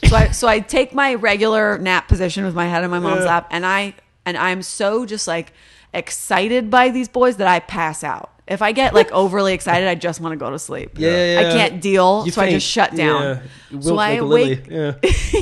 So 0.06 0.16
I 0.16 0.32
so 0.32 0.48
I 0.48 0.60
take 0.62 0.94
my 0.94 1.16
regular 1.16 1.78
nap 1.78 2.08
position 2.08 2.46
with 2.46 2.56
my 2.56 2.66
head 2.68 2.84
on 2.84 2.90
my 2.90 3.00
mom's 3.00 3.22
Yeah. 3.26 3.32
lap, 3.32 3.48
and 3.52 3.66
I 3.66 3.96
and 4.26 4.38
I'm 4.38 4.62
so 4.62 5.06
just 5.06 5.28
like 5.28 5.52
excited 5.94 6.70
by 6.70 6.90
these 6.90 7.08
boys 7.08 7.38
that 7.38 7.48
I 7.48 7.60
pass 7.60 8.04
out. 8.04 8.30
If 8.48 8.62
I 8.62 8.72
get 8.72 8.94
like 8.94 9.12
overly 9.24 9.54
excited, 9.54 9.88
I 9.88 9.96
just 9.96 10.20
want 10.20 10.34
to 10.34 10.38
go 10.38 10.50
to 10.50 10.60
sleep. 10.60 10.92
Yeah, 10.98 11.10
yeah, 11.10 11.40
I 11.40 11.42
yeah. 11.44 11.52
can't 11.54 11.82
deal, 11.82 12.24
You 12.26 12.32
so 12.32 12.42
I 12.42 12.46
faint. 12.46 12.56
just 12.56 12.68
shut 12.68 12.96
down. 12.96 13.22
Yeah. 13.22 13.42
You 13.72 13.82
So 13.82 13.90
wilt 13.90 14.00
I 14.00 14.12
like 14.12 14.20
a 14.22 14.24
lily. 14.26 14.50
wake. 14.56 14.68
Yeah. 14.70 14.94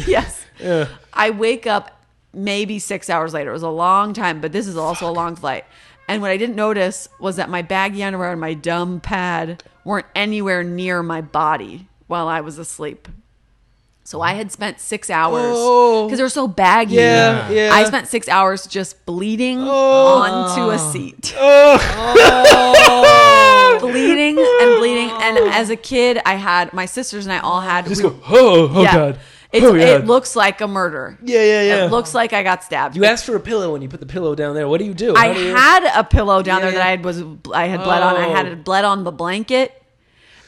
yes. 0.07 0.45
Yeah. 0.59 0.87
I 1.13 1.29
wake 1.29 1.67
up 1.67 2.01
maybe 2.33 2.79
six 2.79 3.09
hours 3.09 3.33
later. 3.33 3.49
It 3.49 3.53
was 3.53 3.63
a 3.63 3.69
long 3.69 4.13
time, 4.13 4.41
but 4.41 4.51
this 4.51 4.67
is 4.67 4.77
also 4.77 5.09
a 5.09 5.11
long 5.11 5.35
flight. 5.35 5.65
And 6.07 6.21
what 6.21 6.31
I 6.31 6.37
didn't 6.37 6.55
notice 6.55 7.07
was 7.19 7.35
that 7.37 7.49
my 7.49 7.61
baggy 7.61 8.03
underwear 8.03 8.31
and 8.31 8.41
my 8.41 8.53
dumb 8.53 8.99
pad 8.99 9.63
weren't 9.85 10.07
anywhere 10.15 10.63
near 10.63 11.01
my 11.03 11.21
body 11.21 11.87
while 12.07 12.27
I 12.27 12.41
was 12.41 12.57
asleep. 12.57 13.07
So 14.03 14.19
I 14.19 14.33
had 14.33 14.51
spent 14.51 14.79
six 14.79 15.09
hours 15.09 15.53
Oh. 15.55 16.05
because 16.07 16.17
they 16.17 16.23
were 16.23 16.29
so 16.29 16.47
baggy. 16.47 16.95
Yeah, 16.95 17.49
yeah. 17.49 17.69
I 17.71 17.83
spent 17.85 18.07
six 18.07 18.27
hours 18.27 18.65
just 18.67 19.05
bleeding 19.05 19.59
Oh. 19.61 20.17
onto 20.21 20.69
a 20.71 20.79
seat. 20.79 21.33
Oh. 22.63 23.77
bleeding 23.81 24.37
and 24.37 24.79
bleeding. 24.79 25.09
And 25.09 25.37
as 25.53 25.69
a 25.69 25.75
kid, 25.75 26.19
I 26.25 26.35
had 26.35 26.73
my 26.73 26.85
sisters 26.85 27.25
and 27.25 27.33
I 27.33 27.39
all 27.39 27.61
had. 27.61 27.85
Just 27.87 28.03
we- 28.03 28.09
go. 28.09 28.19
Oh, 28.27 28.69
oh 28.73 28.81
yeah. 28.83 28.93
god. 28.93 29.19
Oh, 29.53 29.73
yeah. 29.75 29.97
It 29.97 30.05
looks 30.05 30.35
like 30.35 30.61
a 30.61 30.67
murder. 30.67 31.17
Yeah, 31.23 31.43
yeah, 31.43 31.61
yeah. 31.63 31.85
It 31.85 31.91
looks 31.91 32.13
like 32.13 32.31
I 32.33 32.41
got 32.43 32.63
stabbed. 32.63 32.95
You 32.95 33.03
asked 33.05 33.25
for 33.25 33.35
a 33.35 33.39
pillow 33.39 33.73
when 33.73 33.81
you 33.81 33.89
put 33.89 33.99
the 33.99 34.05
pillow 34.05 34.33
down 34.35 34.55
there. 34.55 34.67
What 34.67 34.79
do 34.79 34.85
you 34.85 34.93
do? 34.93 35.13
I 35.15 35.33
do 35.33 35.39
you- 35.41 35.55
had 35.55 35.83
a 35.99 36.03
pillow 36.03 36.41
down 36.41 36.59
Yeah, 36.59 36.65
there 36.71 36.79
that. 36.79 36.87
I 36.87 36.89
had 36.91 37.03
was 37.03 37.21
I 37.53 37.67
had 37.67 37.83
bled 37.83 38.01
on. 38.01 38.15
I 38.15 38.27
had 38.29 38.45
Oh. 38.47 38.51
it 38.51 38.63
bled 38.63 38.85
on 38.85 39.03
the 39.03 39.11
blanket. 39.11 39.73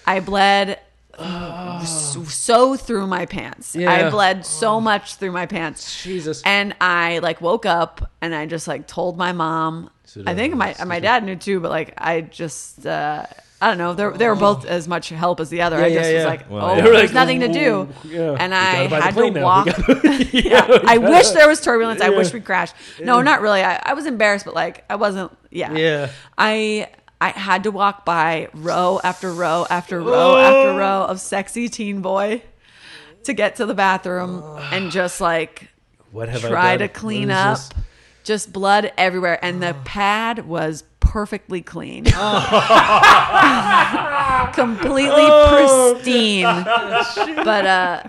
I 0.07 0.19
bled 0.21 0.79
s- 1.19 2.17
so 2.29 2.75
through 2.75 3.07
my 3.07 3.25
pants. 3.25 3.75
I 3.75 3.79
Yeah. 3.79 4.09
bled 4.09 4.45
so 4.45 4.79
much 4.81 5.15
through 5.15 5.31
my 5.31 5.45
pants. 5.45 6.01
Jesus. 6.03 6.41
And 6.45 6.75
I 6.81 7.19
like 7.19 7.41
woke 7.41 7.65
up 7.65 8.09
and 8.21 8.33
I 8.33 8.45
just 8.45 8.67
like 8.67 8.87
told 8.87 9.17
my 9.17 9.31
mom. 9.33 9.89
I 10.25 10.35
think 10.35 10.55
my 10.55 10.75
my 10.85 10.99
dad 10.99 11.23
knew 11.23 11.35
too, 11.35 11.59
but 11.59 11.71
like 11.71 11.93
I 11.97 12.21
just 12.21 12.85
uh, 12.85 13.25
I 13.63 13.67
don't 13.69 13.77
know. 13.77 13.93
They're 13.93 14.11
they 14.11 14.27
were 14.27 14.35
both 14.35 14.65
as 14.65 14.87
much 14.87 15.09
help 15.09 15.39
as 15.39 15.49
the 15.49 15.61
other. 15.61 15.77
I 15.77 15.83
just 15.93 15.93
yeah, 15.93 16.01
was 16.01 16.23
yeah. 16.23 16.25
like, 16.27 16.49
Well, 16.49 16.65
oh, 16.71 16.75
yeah. 16.75 16.81
there's 16.83 16.95
Like, 16.95 17.13
nothing 17.13 17.39
to 17.39 17.47
ooh, 17.49 17.53
do. 17.53 18.09
yeah. 18.09 18.35
And 18.39 18.51
We 18.51 18.57
I 18.57 18.73
gotta 18.73 18.89
buy 18.89 18.97
the 18.97 19.03
had 19.03 19.09
to 19.09 19.19
plane 19.21 19.33
now. 19.33 19.39
We 19.39 19.43
walk. 19.43 19.65
gotta- 19.65 20.25
yeah, 20.33 20.79
I 20.85 20.97
wish 20.97 21.29
there 21.29 21.47
was 21.47 21.61
turbulence. 21.61 22.01
I 22.01 22.09
wish 22.09 22.33
we 22.33 22.41
crashed. 22.41 22.75
No, 23.01 23.21
not 23.21 23.41
really. 23.41 23.61
I, 23.61 23.81
I 23.83 23.93
was 23.93 24.05
embarrassed, 24.05 24.45
but 24.45 24.53
like 24.53 24.83
I 24.89 24.95
wasn't. 24.95 25.31
Yeah. 25.49 25.73
Yeah. 25.73 26.09
I 26.37 26.89
I 27.21 27.29
had 27.29 27.63
to 27.63 27.71
walk 27.71 28.03
by 28.05 28.49
row 28.53 28.99
after 29.03 29.31
row 29.31 29.65
after 29.69 30.01
row 30.01 30.35
Oh. 30.35 30.37
after 30.37 30.77
row 30.77 31.05
of 31.05 31.21
sexy 31.21 31.69
teen 31.69 32.01
boy 32.01 32.41
to 33.23 33.33
get 33.33 33.55
to 33.55 33.65
the 33.65 33.73
bathroom 33.73 34.43
and 34.73 34.91
just 34.91 35.21
like 35.21 35.69
What 36.11 36.27
have 36.27 36.43
I 36.43 36.49
try 36.49 36.77
done? 36.77 36.87
to 36.89 36.93
clean 36.93 37.29
What 37.29 37.37
up. 37.37 37.57
is 37.59 37.69
just 38.25 38.51
blood 38.53 38.91
everywhere, 38.97 39.37
and 39.41 39.61
the 39.61 39.71
oh. 39.75 39.81
pad 39.85 40.45
was 40.47 40.83
perfectly 41.13 41.61
clean, 41.61 42.05
completely 44.53 45.27
pristine. 45.47 46.63
But 47.45 47.65
uh, 47.67 48.03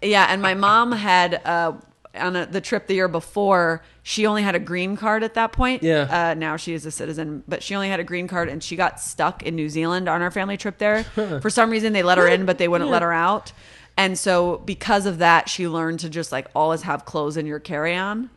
yeah, 0.00 0.28
and 0.30 0.40
my 0.40 0.54
mom 0.54 0.92
had 0.92 1.34
uh, 1.44 1.74
on 2.14 2.34
a, 2.34 2.46
the 2.46 2.62
trip 2.62 2.86
the 2.86 2.94
year 2.94 3.08
before. 3.08 3.82
She 4.02 4.24
only 4.24 4.42
had 4.42 4.54
a 4.54 4.58
green 4.58 4.96
card 4.96 5.22
at 5.22 5.34
that 5.34 5.52
point. 5.52 5.82
Yeah. 5.82 6.30
Uh, 6.30 6.32
now 6.32 6.56
she 6.56 6.72
is 6.72 6.86
a 6.86 6.90
citizen, 6.90 7.44
but 7.46 7.62
she 7.62 7.74
only 7.74 7.90
had 7.90 8.00
a 8.00 8.04
green 8.04 8.26
card, 8.26 8.48
and 8.48 8.64
she 8.64 8.74
got 8.74 9.00
stuck 9.00 9.42
in 9.42 9.54
New 9.54 9.68
Zealand 9.68 10.08
on 10.08 10.22
our 10.22 10.30
family 10.30 10.56
trip 10.56 10.78
there. 10.78 11.04
For 11.42 11.50
some 11.50 11.68
reason, 11.68 11.92
they 11.92 12.02
let 12.02 12.16
her 12.16 12.26
in, 12.26 12.46
but 12.46 12.56
they 12.56 12.68
wouldn't 12.68 12.88
let 12.88 13.02
her 13.02 13.12
out. 13.12 13.52
And 13.98 14.18
so, 14.18 14.58
because 14.58 15.06
of 15.06 15.18
that, 15.18 15.48
she 15.48 15.68
learned 15.68 16.00
to 16.00 16.10
just 16.10 16.30
like 16.30 16.48
always 16.54 16.82
have 16.82 17.06
clothes 17.06 17.36
in 17.38 17.46
your 17.46 17.58
carry 17.60 17.96
on. 17.96 18.28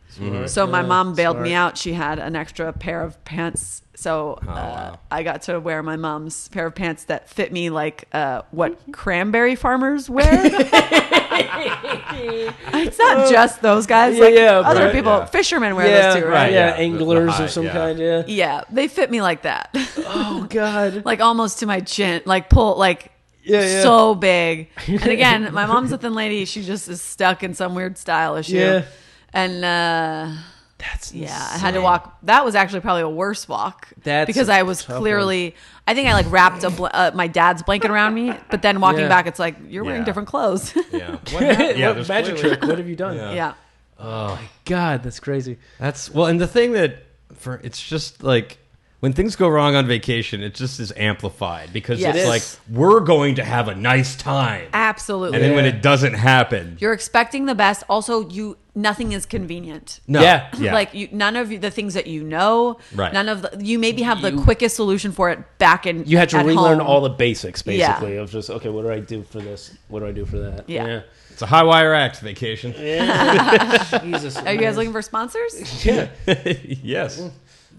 So, 0.46 0.66
my 0.66 0.82
mom 0.82 1.14
bailed 1.14 1.38
me 1.40 1.52
out. 1.52 1.76
She 1.76 1.92
had 1.92 2.18
an 2.18 2.34
extra 2.34 2.72
pair 2.72 3.02
of 3.02 3.22
pants. 3.24 3.82
So, 3.94 4.38
uh, 4.42 4.46
wow. 4.46 4.98
I 5.10 5.22
got 5.22 5.42
to 5.42 5.60
wear 5.60 5.82
my 5.82 5.96
mom's 5.96 6.48
pair 6.48 6.64
of 6.66 6.74
pants 6.74 7.04
that 7.04 7.28
fit 7.28 7.52
me 7.52 7.68
like 7.68 8.08
uh, 8.12 8.42
what 8.50 8.78
cranberry 8.92 9.54
farmers 9.54 10.08
wear. 10.08 10.26
it's 11.32 12.98
not 12.98 13.30
just 13.30 13.60
those 13.62 13.86
guys. 13.86 14.16
Yeah, 14.16 14.24
like 14.24 14.34
yeah, 14.34 14.58
other 14.60 14.84
right. 14.84 14.92
people, 14.94 15.12
Yeah. 15.12 15.24
fishermen 15.26 15.76
wear 15.76 15.86
yeah, 15.86 16.12
those 16.12 16.22
too, 16.22 16.28
right. 16.28 16.34
right? 16.34 16.52
Yeah, 16.52 16.68
Yeah, 16.70 16.74
anglers 16.76 17.26
the 17.26 17.32
high- 17.32 17.44
of 17.44 17.50
some 17.50 17.64
yeah. 17.64 17.72
kind. 17.72 17.98
Yeah. 17.98 18.22
Yeah, 18.26 18.62
they 18.70 18.88
fit 18.88 19.10
me 19.10 19.20
like 19.22 19.42
that. 19.42 19.70
Oh 19.98 20.46
God. 20.48 21.02
like 21.04 21.20
almost 21.20 21.58
to 21.60 21.66
my 21.66 21.80
chin, 21.80 22.22
like 22.24 22.48
pull, 22.48 22.76
like 22.78 23.12
Yeah, 23.50 23.60
yeah. 23.66 23.82
so 23.82 24.14
big. 24.14 24.68
And 24.88 25.06
again, 25.06 25.52
my 25.52 25.66
mom's 25.66 25.92
a 25.92 25.98
thin 25.98 26.14
lady. 26.14 26.44
She 26.44 26.62
just 26.62 26.88
is 26.88 27.00
stuck 27.02 27.42
in 27.42 27.54
some 27.54 27.74
weird 27.74 27.98
style 27.98 28.36
issue. 28.36 28.56
Yeah. 28.56 28.84
And 29.32 29.64
uh, 29.64 30.34
That's 30.78 31.12
yeah, 31.12 31.48
I 31.52 31.58
had 31.58 31.74
to 31.74 31.80
walk. 31.80 32.18
That 32.24 32.44
was 32.44 32.54
actually 32.54 32.80
probably 32.80 33.02
a 33.02 33.08
worse 33.08 33.46
walk. 33.48 33.88
That's 34.02 34.26
because 34.26 34.48
I 34.48 34.62
was 34.62 34.84
tough 34.84 34.98
clearly. 34.98 35.54
I 35.86 35.94
think 35.94 36.08
I 36.08 36.14
like 36.14 36.30
wrapped 36.30 36.64
a 36.64 36.70
bl- 36.70 36.86
uh, 36.92 37.10
my 37.14 37.26
dad's 37.28 37.62
blanket 37.62 37.90
around 37.90 38.14
me, 38.14 38.32
but 38.50 38.62
then 38.62 38.80
walking 38.80 39.00
Yeah. 39.02 39.08
back, 39.08 39.26
it's 39.26 39.38
like 39.38 39.56
you're 39.68 39.84
wearing 39.84 40.04
different 40.04 40.28
clothes. 40.28 40.72
Yeah. 40.92 41.16
What 41.32 41.42
yeah, 41.42 41.92
there's 41.92 42.08
magic 42.08 42.36
clearly- 42.36 42.56
trick. 42.56 42.68
What 42.68 42.78
have 42.78 42.88
you 42.88 42.96
done? 42.96 43.16
Yeah. 43.16 43.54
yeah. 44.00 44.38
God, 44.64 45.02
that's 45.02 45.20
crazy. 45.20 45.58
That's 45.78 46.10
well, 46.10 46.26
and 46.26 46.40
the 46.40 46.46
thing 46.46 46.72
that 46.72 47.04
for 47.34 47.60
it's 47.62 47.80
just 47.82 48.22
like 48.22 48.58
when 49.00 49.12
things 49.14 49.34
go 49.36 49.48
wrong 49.48 49.74
on 49.76 49.86
vacation, 49.86 50.42
it 50.42 50.54
just 50.54 50.78
is 50.78 50.92
amplified 50.96 51.72
because 51.72 52.00
Yes. 52.00 52.16
it's 52.16 52.24
It 52.24 52.28
like 52.28 52.42
we're 52.70 53.00
going 53.00 53.34
to 53.36 53.44
have 53.44 53.68
a 53.68 53.74
nice 53.74 54.14
time, 54.16 54.68
Absolutely. 54.72 55.36
and 55.36 55.44
then 55.44 55.54
when 55.54 55.64
it 55.64 55.82
doesn't 55.82 56.14
happen, 56.14 56.76
You're 56.80 56.92
expecting 56.92 57.46
the 57.46 57.54
best. 57.54 57.82
Also, 57.88 58.28
you 58.28 58.56
nothing 58.74 59.12
is 59.12 59.26
convenient. 59.26 60.00
no, 60.06 60.20
Yeah. 60.22 60.48
yeah, 60.58 60.72
Like 60.80 60.94
you, 60.94 61.08
none 61.12 61.34
of 61.36 61.48
the 61.48 61.70
things 61.70 61.94
that 61.94 62.06
you 62.06 62.22
know, 62.22 62.78
Right. 62.94 63.12
None 63.12 63.28
of 63.28 63.42
the, 63.42 63.50
you 63.64 63.78
maybe 63.78 64.02
have 64.02 64.22
the 64.22 64.32
You- 64.32 64.40
quickest 64.42 64.76
solution 64.76 65.12
for 65.12 65.28
it 65.30 65.38
back 65.58 65.86
in. 65.86 66.04
You 66.06 66.18
had 66.18 66.28
to 66.30 66.38
relearn 66.38 66.78
home. 66.78 66.86
all 66.86 67.00
the 67.00 67.08
basics, 67.10 67.62
Yeah. 67.66 67.88
basically, 67.92 68.16
of 68.16 68.30
just 68.30 68.48
okay. 68.50 68.68
What 68.68 68.82
do 68.84 68.90
I 68.92 69.00
do 69.00 69.22
for 69.24 69.40
this? 69.40 69.76
What 69.88 70.00
do 70.00 70.06
I 70.06 70.12
do 70.12 70.24
for 70.24 70.38
that? 70.38 70.68
Yeah. 70.68 71.00
it's 71.30 71.42
a 71.42 71.46
high 71.46 71.62
wire 71.64 71.94
act 71.94 72.20
vacation. 72.20 72.72
Jesus. 74.02 74.36
Are 74.36 74.52
you 74.52 74.58
guys 74.60 74.76
looking 74.76 74.92
for 74.92 75.02
sponsors? 75.02 75.84
Yeah. 75.84 76.08
yes, 76.26 77.20
mm. 77.20 77.30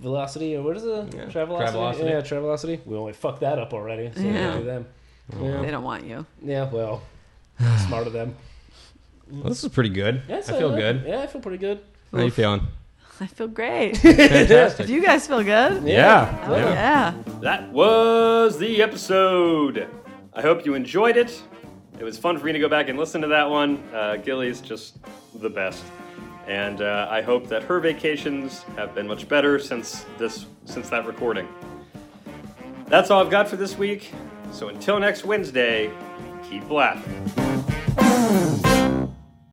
Velocity 0.02 0.56
or 0.56 0.64
what 0.64 0.76
is 0.78 0.84
it? 0.84 1.14
Yeah. 1.14 1.26
Travelocity. 1.26 1.72
Travelocity. 1.72 2.10
Yeah, 2.10 2.22
Travelocity. 2.22 2.86
We 2.86 2.98
only 2.98 3.14
fucked 3.14 3.42
that 3.42 3.60
up 3.60 3.74
already. 3.74 4.12
So 4.16 4.22
Yeah. 4.22 4.32
yeah. 4.34 4.58
do 4.58 4.64
them. 4.66 4.86
Yeah. 5.40 5.62
They 5.62 5.72
don't 5.72 5.84
want 5.84 6.06
you. 6.06 6.26
yeah. 6.44 6.70
Well, 6.70 7.02
smart 7.88 8.08
of 8.08 8.14
them. 8.14 8.36
well, 9.30 9.44
this 9.50 9.64
is 9.64 9.70
pretty 9.72 9.90
good. 9.92 10.24
Yeah, 10.28 10.38
I 10.38 10.42
feel 10.42 10.74
uh, 10.74 10.76
good. 10.76 11.04
Yeah, 11.08 11.20
I 11.22 11.28
feel 11.28 11.40
pretty 11.42 11.60
good. 11.60 11.80
How 12.12 12.20
you 12.24 12.32
feeling? 12.32 12.68
I 13.20 13.28
feel 13.28 13.48
great. 13.48 13.98
Fantastic. 13.98 14.88
Do 14.88 14.94
you 14.94 15.02
guys 15.04 15.28
feel 15.28 15.44
good? 15.44 15.84
yeah, 15.84 16.46
Oh, 16.48 16.56
yeah. 16.56 16.74
yeah. 16.74 17.14
That 17.42 17.72
was 17.72 18.58
the 18.58 18.82
episode. 18.82 19.88
I 20.34 20.42
hope 20.42 20.66
you 20.66 20.74
enjoyed 20.74 21.18
it. 21.18 21.42
It 22.00 22.04
was 22.04 22.18
fun 22.18 22.40
for 22.40 22.48
me 22.48 22.52
to 22.54 22.60
go 22.60 22.68
back 22.68 22.90
and 22.90 22.98
listen 22.98 23.22
to 23.22 23.28
that 23.28 23.48
one. 23.48 23.78
Uh, 23.94 24.16
Gilly's 24.18 24.60
just 24.60 24.98
the 25.36 25.50
best, 25.52 25.84
and 26.52 26.82
uh, 26.82 27.08
I 27.10 27.22
hope 27.22 27.48
that 27.48 27.64
her 27.64 27.80
vacations 27.80 28.64
have 28.76 28.94
been 28.94 29.08
much 29.08 29.30
better 29.30 29.58
since 29.58 30.06
this 30.18 30.48
since 30.66 30.90
that 30.90 31.06
recording. 31.06 31.48
That's 32.88 33.10
all 33.10 33.24
I've 33.24 33.32
got 33.32 33.48
for 33.48 33.56
this 33.56 33.78
week. 33.78 34.12
So 34.52 34.68
until 34.68 35.00
next 35.00 35.24
Wednesday, 35.24 35.90
keep 36.50 36.70
laughing. 36.70 37.32